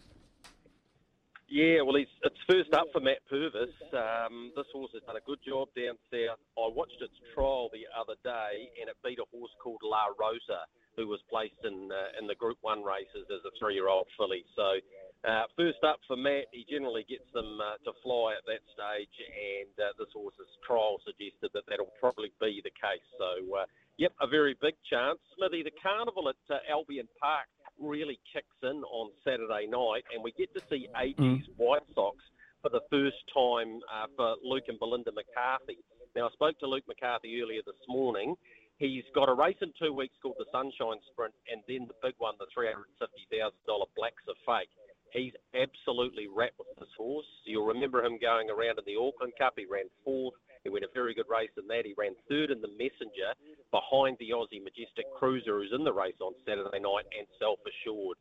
Yeah, 1.49 1.81
well, 1.81 1.97
he's, 1.97 2.13
it's 2.29 2.37
first 2.45 2.77
up 2.77 2.93
for 2.93 3.01
Matt 3.01 3.25
Purvis. 3.25 3.73
Um, 3.97 4.53
this 4.53 4.69
horse 4.69 4.93
has 4.93 5.01
done 5.09 5.17
a 5.17 5.25
good 5.25 5.41
job 5.41 5.73
down 5.73 5.97
south. 6.13 6.37
I 6.61 6.69
watched 6.69 7.01
its 7.01 7.17
trial 7.33 7.73
the 7.73 7.89
other 7.89 8.21
day, 8.21 8.69
and 8.77 8.93
it 8.93 9.01
beat 9.01 9.17
a 9.17 9.25
horse 9.33 9.53
called 9.57 9.81
La 9.81 10.13
Rosa, 10.21 10.69
who 10.93 11.09
was 11.09 11.25
placed 11.33 11.57
in 11.65 11.89
uh, 11.89 12.21
in 12.21 12.29
the 12.29 12.37
Group 12.37 12.61
One 12.61 12.85
races 12.85 13.25
as 13.33 13.41
a 13.49 13.53
three-year-old 13.57 14.13
filly. 14.21 14.45
So, 14.53 14.77
uh, 15.25 15.49
first 15.57 15.81
up 15.89 16.05
for 16.05 16.21
Matt, 16.21 16.53
he 16.53 16.69
generally 16.69 17.09
gets 17.09 17.25
them 17.33 17.57
uh, 17.65 17.81
to 17.89 17.97
fly 18.05 18.37
at 18.37 18.45
that 18.45 18.61
stage, 18.77 19.17
and 19.33 19.73
uh, 19.81 19.97
this 19.97 20.13
horse's 20.13 20.53
trial 20.69 21.01
suggested 21.01 21.49
that 21.57 21.65
that'll 21.65 21.97
probably 21.97 22.29
be 22.45 22.61
the 22.61 22.77
case. 22.77 23.09
So, 23.17 23.65
uh, 23.65 23.65
yep, 23.97 24.13
a 24.21 24.29
very 24.29 24.53
big 24.61 24.77
chance. 24.85 25.17
Smithy, 25.33 25.65
the 25.65 25.73
carnival 25.81 26.29
at 26.29 26.37
uh, 26.53 26.61
Albion 26.69 27.09
Park 27.17 27.49
really 27.81 28.19
kicks 28.33 28.57
in 28.63 28.83
on 28.85 29.11
Saturday 29.25 29.67
night, 29.67 30.05
and 30.15 30.23
we 30.23 30.33
get 30.33 30.53
to 30.55 30.63
see 30.71 30.89
AG's 30.97 31.19
mm. 31.19 31.43
White 31.57 31.87
Sox 31.95 32.17
for 32.63 32.71
the 32.71 32.83
first 32.91 33.19
time 33.33 33.81
uh, 33.87 34.07
for 34.17 34.37
Luke 34.43 34.65
and 34.69 34.79
Belinda 34.79 35.13
McCarthy. 35.13 35.79
Now, 36.17 36.27
I 36.29 36.31
spoke 36.33 36.59
to 36.61 36.67
Luke 36.67 36.85
McCarthy 36.89 37.41
earlier 37.41 37.63
this 37.65 37.79
morning. 37.89 38.35
He's 38.79 39.05
got 39.15 39.29
a 39.29 39.35
race 39.35 39.59
in 39.61 39.73
two 39.79 39.93
weeks 39.93 40.15
called 40.23 40.39
the 40.39 40.47
Sunshine 40.51 41.03
Sprint, 41.11 41.35
and 41.51 41.63
then 41.67 41.87
the 41.87 41.99
big 42.03 42.15
one, 42.19 42.35
the 42.39 42.47
$350,000 42.55 43.51
Blacks 43.97 44.23
A 44.31 44.35
Fake. 44.47 44.71
He's 45.13 45.33
absolutely 45.55 46.27
rapt 46.29 46.59
with 46.59 46.69
this 46.79 46.93
horse. 46.97 47.27
You'll 47.45 47.67
remember 47.67 48.05
him 48.05 48.19
going 48.21 48.51
around 48.51 48.79
in 48.79 48.85
the 48.87 49.01
Auckland 49.01 49.33
Cup. 49.39 49.55
He 49.57 49.67
ran 49.67 49.87
fourth. 50.05 50.35
He 50.69 50.73
went 50.77 50.85
a 50.85 50.93
very 50.93 51.17
good 51.17 51.33
race 51.33 51.49
in 51.57 51.65
that. 51.73 51.89
He 51.89 51.97
ran 51.97 52.13
third 52.29 52.53
in 52.53 52.61
the 52.61 52.69
Messenger 52.77 53.33
behind 53.73 54.21
the 54.21 54.37
Aussie 54.37 54.61
Majestic 54.61 55.09
Cruiser, 55.17 55.57
who's 55.57 55.73
in 55.73 55.81
the 55.81 55.97
race 55.97 56.21
on 56.21 56.37
Saturday 56.45 56.77
night, 56.77 57.09
and 57.17 57.25
Self 57.41 57.57
Assured. 57.65 58.21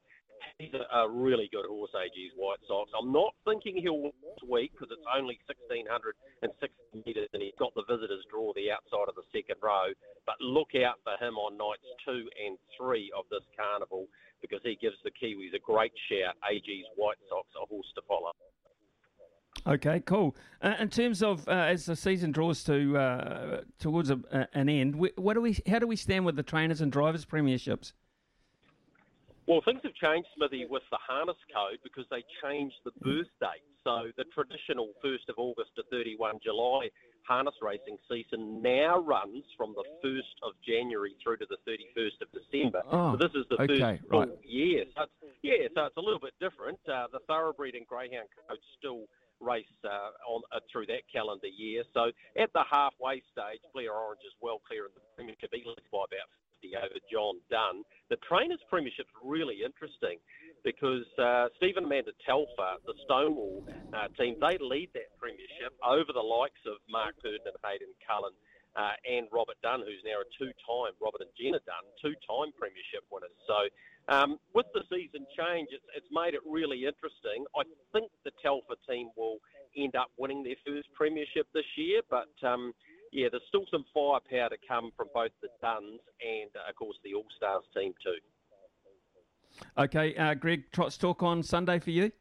He's 0.55 0.71
a, 0.71 0.87
a, 0.95 1.09
really 1.11 1.51
good 1.51 1.67
horse, 1.67 1.91
AG's 1.91 2.31
White 2.39 2.63
Sox. 2.71 2.87
I'm 2.95 3.11
not 3.11 3.35
thinking 3.43 3.75
he'll 3.83 3.99
win 3.99 4.15
this 4.23 4.47
week 4.47 4.71
because 4.71 4.95
it's 4.95 5.03
only 5.11 5.35
1,660 5.43 7.03
metres 7.03 7.27
and 7.33 7.43
he's 7.43 7.57
got 7.59 7.75
the 7.75 7.83
visitors 7.83 8.23
draw 8.31 8.53
the 8.55 8.71
outside 8.71 9.11
of 9.11 9.19
the 9.19 9.27
second 9.35 9.59
row. 9.59 9.91
But 10.23 10.39
look 10.39 10.71
out 10.77 11.03
for 11.03 11.19
him 11.19 11.35
on 11.35 11.57
nights 11.59 11.83
two 12.05 12.29
and 12.39 12.55
three 12.79 13.11
of 13.11 13.27
this 13.27 13.43
carnival 13.59 14.07
because 14.39 14.61
he 14.63 14.79
gives 14.79 14.97
the 15.03 15.11
Kiwis 15.11 15.51
a 15.51 15.59
great 15.59 15.93
shout. 16.07 16.39
AG's 16.47 16.87
White 16.95 17.19
Sox, 17.27 17.49
a 17.59 17.65
horse 17.67 17.91
to 17.97 18.05
follow. 18.07 18.31
Okay, 19.67 19.99
cool. 20.05 20.35
Uh, 20.61 20.75
in 20.79 20.87
terms 20.87 21.21
of 21.21 21.45
uh, 21.47 21.51
as 21.51 21.85
the 21.85 21.95
season 21.95 22.31
draws 22.31 22.63
to 22.63 22.97
uh, 22.97 23.61
towards 23.79 24.09
a, 24.09 24.19
an 24.53 24.69
end, 24.69 24.95
what 24.95 25.33
do 25.33 25.41
we? 25.41 25.57
How 25.67 25.79
do 25.79 25.87
we 25.87 25.97
stand 25.97 26.25
with 26.25 26.37
the 26.37 26.43
trainers 26.43 26.79
and 26.79 26.91
drivers 26.91 27.25
premierships? 27.25 27.91
Well, 29.45 29.61
things 29.63 29.79
have 29.83 29.93
changed, 29.93 30.27
Smithy, 30.35 30.65
with 30.69 30.83
the 30.91 30.97
harness 30.97 31.37
code 31.53 31.79
because 31.83 32.05
they 32.11 32.23
changed 32.43 32.75
the 32.83 32.91
birth 32.99 33.31
date. 33.39 33.63
So 33.83 34.11
the 34.17 34.25
traditional 34.35 34.89
1st 35.03 35.29
of 35.29 35.35
August 35.37 35.71
to 35.77 35.83
31 35.89 36.39
July 36.43 36.89
harness 37.27 37.55
racing 37.61 37.97
season 38.09 38.61
now 38.61 38.99
runs 38.99 39.43
from 39.57 39.75
the 39.75 39.83
1st 40.03 40.47
of 40.47 40.53
January 40.65 41.15
through 41.21 41.37
to 41.37 41.45
the 41.49 41.57
31st 41.69 42.21
of 42.23 42.27
December. 42.31 42.81
Oh, 42.89 43.13
so 43.13 43.17
this 43.17 43.35
is 43.35 43.45
the 43.49 43.61
okay, 43.61 43.79
first 43.79 44.09
full 44.09 44.19
right. 44.21 44.29
year. 44.43 44.85
So 44.95 45.03
yeah, 45.43 45.67
so 45.75 45.85
it's 45.85 45.97
a 45.97 46.01
little 46.01 46.19
bit 46.19 46.33
different. 46.39 46.79
Uh, 46.87 47.07
the 47.11 47.19
thoroughbred 47.27 47.75
and 47.75 47.85
greyhound 47.85 48.27
code 48.47 48.59
still 48.79 49.03
race 49.39 49.77
uh, 49.85 50.13
on 50.27 50.41
uh, 50.51 50.59
through 50.71 50.87
that 50.87 51.05
calendar 51.11 51.47
year. 51.47 51.83
So 51.93 52.11
at 52.37 52.51
the 52.53 52.63
halfway 52.69 53.21
stage, 53.31 53.61
Blair 53.73 53.93
Orange 53.93 54.23
is 54.25 54.33
well 54.41 54.61
clear 54.65 54.85
in 54.85 54.93
the 54.95 55.03
premiership. 55.15 55.49
He 55.53 55.63
by 55.63 56.05
about 56.05 56.29
50 56.61 56.75
over 56.77 57.01
John 57.11 57.35
Dunn. 57.49 57.83
The 58.09 58.17
trainers' 58.25 58.61
premiership's 58.69 59.13
really 59.23 59.61
interesting 59.63 60.17
because 60.63 61.05
uh, 61.21 61.47
Stephen 61.57 61.85
Amanda 61.85 62.11
Telfer, 62.25 62.81
the 62.85 62.97
Stonewall 63.05 63.63
uh, 63.93 64.09
team, 64.17 64.35
they 64.41 64.57
lead 64.59 64.89
that 64.97 65.13
premiership 65.21 65.77
over 65.85 66.09
the 66.11 66.23
likes 66.23 66.61
of 66.65 66.81
Mark 66.89 67.15
Purdon 67.21 67.45
and 67.45 67.59
Hayden 67.63 67.93
Cullen. 68.03 68.33
Uh, 68.77 68.93
and 69.09 69.25
Robert 69.33 69.57
Dunn, 69.65 69.81
who's 69.81 70.05
now 70.05 70.21
a 70.21 70.27
two-time 70.37 70.93
Robert 71.01 71.25
and 71.25 71.33
Jenna 71.33 71.57
Dunn, 71.65 71.81
two-time 71.97 72.53
premiership 72.53 73.01
winners. 73.09 73.33
So 73.49 73.65
um, 74.07 74.39
with 74.53 74.65
the 74.73 74.81
season 74.89 75.25
change, 75.37 75.69
it's, 75.71 75.83
it's 75.95 76.07
made 76.11 76.33
it 76.33 76.41
really 76.45 76.85
interesting. 76.85 77.45
I 77.55 77.63
think 77.93 78.11
the 78.23 78.31
Telfer 78.41 78.75
team 78.89 79.09
will 79.17 79.37
end 79.75 79.95
up 79.95 80.09
winning 80.17 80.43
their 80.43 80.55
first 80.65 80.87
premiership 80.93 81.47
this 81.53 81.65
year, 81.75 82.01
but 82.09 82.31
um, 82.47 82.73
yeah, 83.11 83.27
there's 83.29 83.43
still 83.47 83.65
some 83.71 83.85
firepower 83.93 84.49
to 84.49 84.57
come 84.67 84.91
from 84.95 85.07
both 85.13 85.31
the 85.41 85.49
Dunns 85.61 86.01
and, 86.21 86.49
uh, 86.55 86.69
of 86.69 86.75
course, 86.75 86.97
the 87.03 87.13
All 87.13 87.25
Stars 87.35 87.63
team 87.75 87.93
too. 88.03 88.19
Okay, 89.77 90.15
uh, 90.15 90.33
Greg, 90.33 90.71
Trots 90.71 90.97
Talk 90.97 91.23
on 91.23 91.43
Sunday 91.43 91.79
for 91.79 91.91
you? 91.91 92.11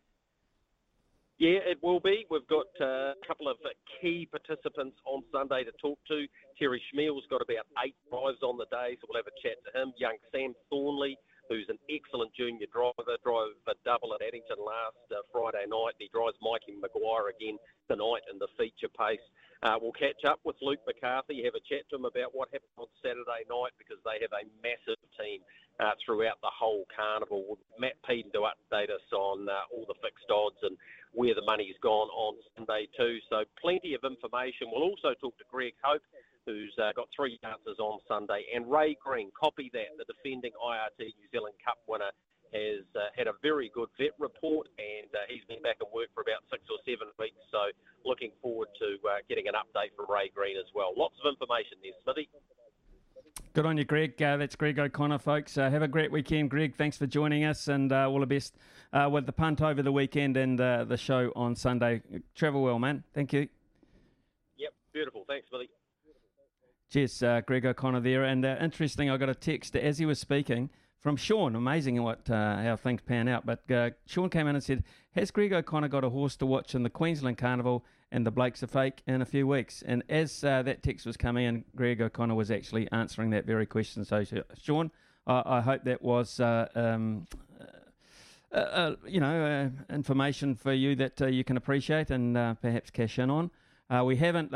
Yeah, 1.39 1.61
it 1.69 1.79
will 1.83 2.01
be. 2.01 2.25
We've 2.31 2.47
got 2.49 2.67
uh, 2.81 3.13
a 3.13 3.27
couple 3.27 3.49
of 3.49 3.59
key 4.01 4.27
participants 4.31 4.97
on 5.05 5.23
Sunday 5.31 5.65
to 5.65 5.73
talk 5.83 5.99
to. 6.09 6.25
Terry 6.59 6.81
Chmiel's 6.89 7.25
got 7.29 7.43
about 7.43 7.69
eight 7.85 7.95
drives 8.09 8.41
on 8.43 8.57
the 8.57 8.65
day, 8.73 8.97
so 8.97 9.07
we'll 9.09 9.21
have 9.21 9.29
a 9.29 9.37
chat 9.45 9.61
to 9.69 9.71
him. 9.79 9.93
Young 9.99 10.17
Sam 10.33 10.55
Thornley, 10.71 11.19
who's 11.49 11.69
an 11.69 11.79
excellent 11.91 12.35
junior 12.35 12.67
driver, 12.73 13.17
drove 13.23 13.57
a 13.69 13.75
double 13.85 14.15
at 14.15 14.23
Addington 14.23 14.59
last 14.59 15.01
uh, 15.11 15.23
Friday 15.33 15.67
night. 15.69 15.99
He 15.99 16.11
drives 16.13 16.37
Mikey 16.43 16.79
Maguire 16.79 17.31
again 17.31 17.59
tonight 17.89 18.27
in 18.31 18.39
the 18.39 18.51
feature 18.59 18.91
pace. 18.91 19.23
Uh, 19.63 19.79
we'll 19.81 19.97
catch 19.97 20.23
up 20.29 20.39
with 20.45 20.57
Luke 20.61 20.85
McCarthy, 20.87 21.43
have 21.45 21.57
a 21.57 21.65
chat 21.65 21.89
to 21.91 21.97
him 21.97 22.05
about 22.05 22.37
what 22.37 22.53
happened 22.53 22.77
on 22.77 22.91
Saturday 23.01 23.49
night 23.49 23.73
because 23.81 23.97
they 24.05 24.21
have 24.21 24.35
a 24.37 24.45
massive 24.61 25.01
team 25.17 25.41
uh, 25.81 25.97
throughout 26.05 26.41
the 26.43 26.53
whole 26.53 26.85
carnival. 26.93 27.59
Matt 27.79 27.97
Peden 28.05 28.33
to 28.33 28.49
update 28.53 28.93
us 28.93 29.05
on 29.13 29.49
uh, 29.49 29.65
all 29.73 29.85
the 29.89 29.97
fixed 30.05 30.29
odds 30.29 30.61
and 30.63 30.77
where 31.13 31.35
the 31.35 31.45
money's 31.45 31.77
gone 31.81 32.09
on 32.13 32.37
Sunday 32.55 32.89
too. 32.97 33.19
So 33.31 33.45
plenty 33.61 33.95
of 33.95 34.05
information. 34.05 34.69
We'll 34.69 34.85
also 34.85 35.17
talk 35.17 35.37
to 35.39 35.45
Greg 35.51 35.73
Hope, 35.83 36.03
who's 36.47 36.73
uh, 36.79 36.95
got 36.95 37.09
three 37.15 37.39
chances 37.43 37.77
on 37.79 37.99
Sunday, 38.09 38.47
and 38.55 38.71
Ray 38.71 38.97
Green. 39.03 39.31
Copy 39.39 39.71
that. 39.75 39.99
The 39.99 40.07
defending 40.07 40.53
IRT 40.57 41.13
New 41.19 41.29
Zealand 41.35 41.55
Cup 41.63 41.79
winner 41.87 42.15
has 42.55 42.87
uh, 42.95 43.11
had 43.19 43.27
a 43.27 43.35
very 43.43 43.71
good 43.75 43.89
vet 43.99 44.15
report, 44.19 44.69
and 44.79 45.11
uh, 45.13 45.27
he's 45.29 45.45
been 45.49 45.61
back 45.63 45.77
at 45.83 45.91
work 45.93 46.09
for 46.15 46.23
about 46.23 46.47
six 46.51 46.63
or 46.71 46.79
seven 46.87 47.11
weeks. 47.19 47.43
So 47.51 47.75
looking 48.07 48.31
forward 48.41 48.69
to 48.79 48.97
uh, 49.05 49.21
getting 49.29 49.49
an 49.49 49.55
update 49.59 49.93
from 49.99 50.07
Ray 50.09 50.31
Green 50.33 50.57
as 50.57 50.71
well. 50.75 50.95
Lots 50.97 51.19
of 51.23 51.29
information 51.29 51.83
there, 51.83 51.99
Smithy. 52.07 52.31
Good 53.53 53.67
on 53.67 53.79
you, 53.79 53.85
Greg. 53.85 54.21
Uh, 54.21 54.37
that's 54.37 54.55
Greg 54.55 54.79
O'Connor, 54.79 55.19
folks. 55.19 55.57
Uh, 55.57 55.71
have 55.71 55.83
a 55.83 55.89
great 55.89 56.13
weekend, 56.13 56.51
Greg. 56.51 56.77
Thanks 56.77 56.99
for 56.99 57.07
joining 57.07 57.45
us, 57.45 57.69
and 57.69 57.91
uh, 57.91 58.09
all 58.09 58.21
the 58.21 58.27
best 58.27 58.55
uh, 58.93 59.09
with 59.11 59.25
the 59.25 59.33
punt 59.33 59.63
over 59.63 59.83
the 59.83 59.93
weekend 59.93 60.37
and 60.37 60.61
uh, 60.61 60.85
the 60.85 60.97
show 60.97 61.33
on 61.35 61.57
Sunday. 61.57 62.03
Travel 62.35 62.63
well, 62.63 62.79
man. 62.79 63.03
Thank 63.15 63.33
you. 63.33 63.49
Yep, 64.59 64.73
beautiful. 64.93 65.25
Thanks, 65.27 65.49
Billy. 65.51 65.71
Cheers, 66.91 67.23
uh, 67.23 67.41
Greg 67.47 67.67
O'Connor 67.67 68.01
there. 68.01 68.25
And 68.25 68.45
interesting, 68.45 69.11
I 69.11 69.17
got 69.17 69.29
a 69.29 69.35
text 69.35 69.77
as 69.77 69.99
he 69.99 70.07
was 70.07 70.19
speaking 70.19 70.71
from 71.01 71.17
Sean. 71.17 71.57
Amazing 71.57 72.03
what 72.03 72.21
how 72.29 72.77
things 72.77 73.03
pan 73.03 73.29
out. 73.29 73.45
But 73.45 73.99
Sean 74.07 74.31
came 74.31 74.47
in 74.47 74.55
and 74.55 74.65
said, 74.65 74.85
"Has 75.13 75.31
Greg 75.31 75.53
O'Connor 75.53 75.89
got 75.89 76.05
a 76.05 76.11
horse 76.11 76.37
to 76.37 76.47
watch 76.47 76.75
in 76.75 76.83
the 76.83 76.91
Queensland 76.91 77.39
Carnival?" 77.39 77.85
and 78.13 78.27
the 78.27 78.31
Blacks 78.31 78.63
A 78.63 78.67
Fake 78.67 79.03
in 79.07 79.21
a 79.21 79.25
few 79.25 79.47
weeks. 79.47 79.83
And 79.87 80.03
as 80.09 80.43
uh, 80.45 80.63
that 80.63 80.83
text 80.83 81.07
was 81.07 81.17
coming 81.17 81.45
in, 81.45 81.65
Greg 81.75 82.01
O'Connor 82.01 82.35
was 82.35 82.51
actually 82.51 82.91
answering 82.93 83.31
that 83.31 83.45
very 83.45 83.67
question. 83.67 84.05
So, 84.05 84.25
Sean, 84.63 84.91
I, 85.27 85.43
I 85.45 85.61
hope 85.61 85.85
that 85.85 86.03
was. 86.03 86.41
Uh, 86.41 86.69
um, 86.75 87.27
uh, 88.53 88.59
uh 88.59 88.97
you 89.07 89.21
know, 89.21 89.71
uh, 89.91 89.95
information 89.95 90.55
for 90.55 90.73
you 90.73 90.95
that 90.97 91.21
uh, 91.21 91.27
you 91.27 91.45
can 91.45 91.57
appreciate 91.57 92.11
and 92.11 92.35
perhaps 92.61 92.91
cash 92.91 93.19
in 93.19 93.31
on. 93.31 93.51
We 93.91 94.17
haven't. 94.17 94.53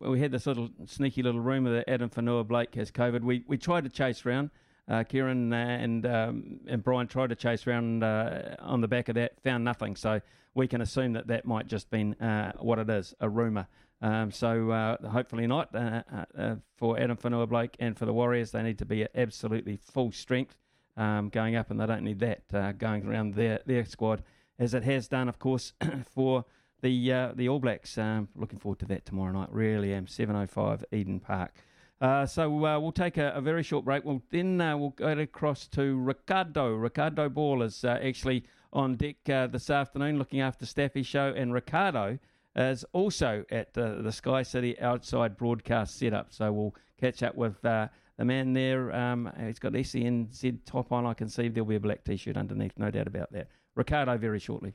we 0.00 0.20
had 0.20 0.32
this 0.32 0.46
little 0.46 0.68
sneaky 0.86 1.22
little 1.22 1.40
rumor 1.40 1.72
that 1.74 1.88
Addin 1.88 2.10
Fonua 2.10 2.46
Blake 2.46 2.74
has 2.74 2.90
COVID. 2.90 3.22
We 3.22 3.44
we 3.46 3.58
tried 3.58 3.84
to 3.84 3.90
chase 3.90 4.24
around. 4.26 4.50
Uh, 4.88 5.04
Kieran 5.04 5.52
uh, 5.52 5.56
and 5.56 6.06
um, 6.06 6.60
and 6.66 6.82
Brian 6.82 7.06
tried 7.06 7.28
to 7.28 7.36
chase 7.36 7.66
around 7.66 8.02
uh, 8.02 8.56
on 8.58 8.80
the 8.80 8.88
back 8.88 9.08
of 9.08 9.14
that, 9.14 9.40
found 9.42 9.64
nothing. 9.64 9.94
So 9.94 10.20
we 10.54 10.66
can 10.66 10.80
assume 10.80 11.12
that 11.12 11.28
that 11.28 11.46
might 11.46 11.68
just 11.68 11.88
been 11.88 12.14
uh, 12.14 12.52
what 12.58 12.78
it 12.78 12.90
is, 12.90 13.14
a 13.20 13.28
rumour. 13.28 13.68
Um, 14.00 14.32
so 14.32 14.70
uh, 14.70 15.08
hopefully 15.08 15.46
not 15.46 15.72
uh, 15.74 16.56
for 16.76 16.98
Addin 16.98 17.16
Fonua 17.16 17.48
Blake 17.48 17.76
and 17.78 17.96
for 17.96 18.06
the 18.06 18.12
Warriors. 18.12 18.50
They 18.50 18.62
need 18.62 18.78
to 18.78 18.84
be 18.84 19.04
at 19.04 19.12
absolutely 19.14 19.76
full 19.76 20.10
strength 20.10 20.56
um, 20.96 21.28
going 21.28 21.54
up, 21.54 21.70
and 21.70 21.80
they 21.80 21.86
don't 21.86 22.02
need 22.02 22.18
that 22.18 22.78
going 22.78 23.06
around 23.06 23.34
their 23.34 23.60
their 23.64 23.84
squad 23.84 24.24
as 24.58 24.74
it 24.74 24.82
has 24.82 25.06
done, 25.06 25.28
of 25.28 25.38
course, 25.38 25.72
for 26.14 26.44
the 26.82 27.32
the 27.34 27.48
All 27.48 27.58
Blacks. 27.58 27.96
Um, 27.96 28.28
looking 28.36 28.58
forward 28.58 28.78
to 28.80 28.86
that 28.86 29.06
tomorrow 29.06 29.32
night. 29.32 29.52
Really 29.52 29.94
am. 29.94 30.06
7:05 30.06 30.84
Eden 30.92 31.20
Park. 31.20 31.54
Uh, 32.02 32.26
so 32.26 32.66
uh, 32.66 32.80
we'll 32.80 32.90
take 32.90 33.16
a, 33.16 33.30
a, 33.30 33.40
very 33.40 33.62
short 33.62 33.84
break. 33.84 34.04
We'll 34.04 34.24
then 34.30 34.60
uh, 34.60 34.76
we'll 34.76 34.90
go 34.90 35.06
across 35.06 35.68
to 35.68 35.96
Ricardo. 36.00 36.74
Ricardo 36.74 37.28
Ball 37.28 37.62
is 37.62 37.84
uh, 37.84 37.96
actually 38.02 38.44
on 38.72 38.96
deck 38.96 39.16
uh, 39.30 39.46
this 39.46 39.70
afternoon, 39.70 40.18
looking 40.18 40.40
after 40.40 40.66
Staffy 40.66 41.04
Show, 41.04 41.32
and 41.36 41.54
Ricardo 41.54 42.18
is 42.56 42.84
also 42.92 43.44
at 43.52 43.72
the 43.74 44.10
Sky 44.10 44.42
City 44.42 44.78
outside 44.80 45.36
broadcast 45.36 45.96
setup. 45.96 46.32
So 46.32 46.50
we'll 46.52 46.74
catch 47.00 47.22
up 47.22 47.36
with 47.36 47.60
the 47.62 47.88
man 48.18 48.52
there. 48.52 48.92
Um, 48.92 49.30
he's 49.38 49.60
got 49.60 49.72
SENZ 49.72 50.58
top 50.66 50.90
on. 50.90 51.06
I 51.06 51.14
can 51.14 51.28
see 51.28 51.48
there'll 51.48 51.68
be 51.68 51.76
a 51.76 51.80
black 51.80 52.02
T-shirt 52.02 52.36
underneath, 52.36 52.72
no 52.76 52.90
doubt 52.90 53.06
about 53.06 53.30
that. 53.32 53.46
Ricardo, 53.76 54.18
very 54.18 54.40
shortly. 54.40 54.74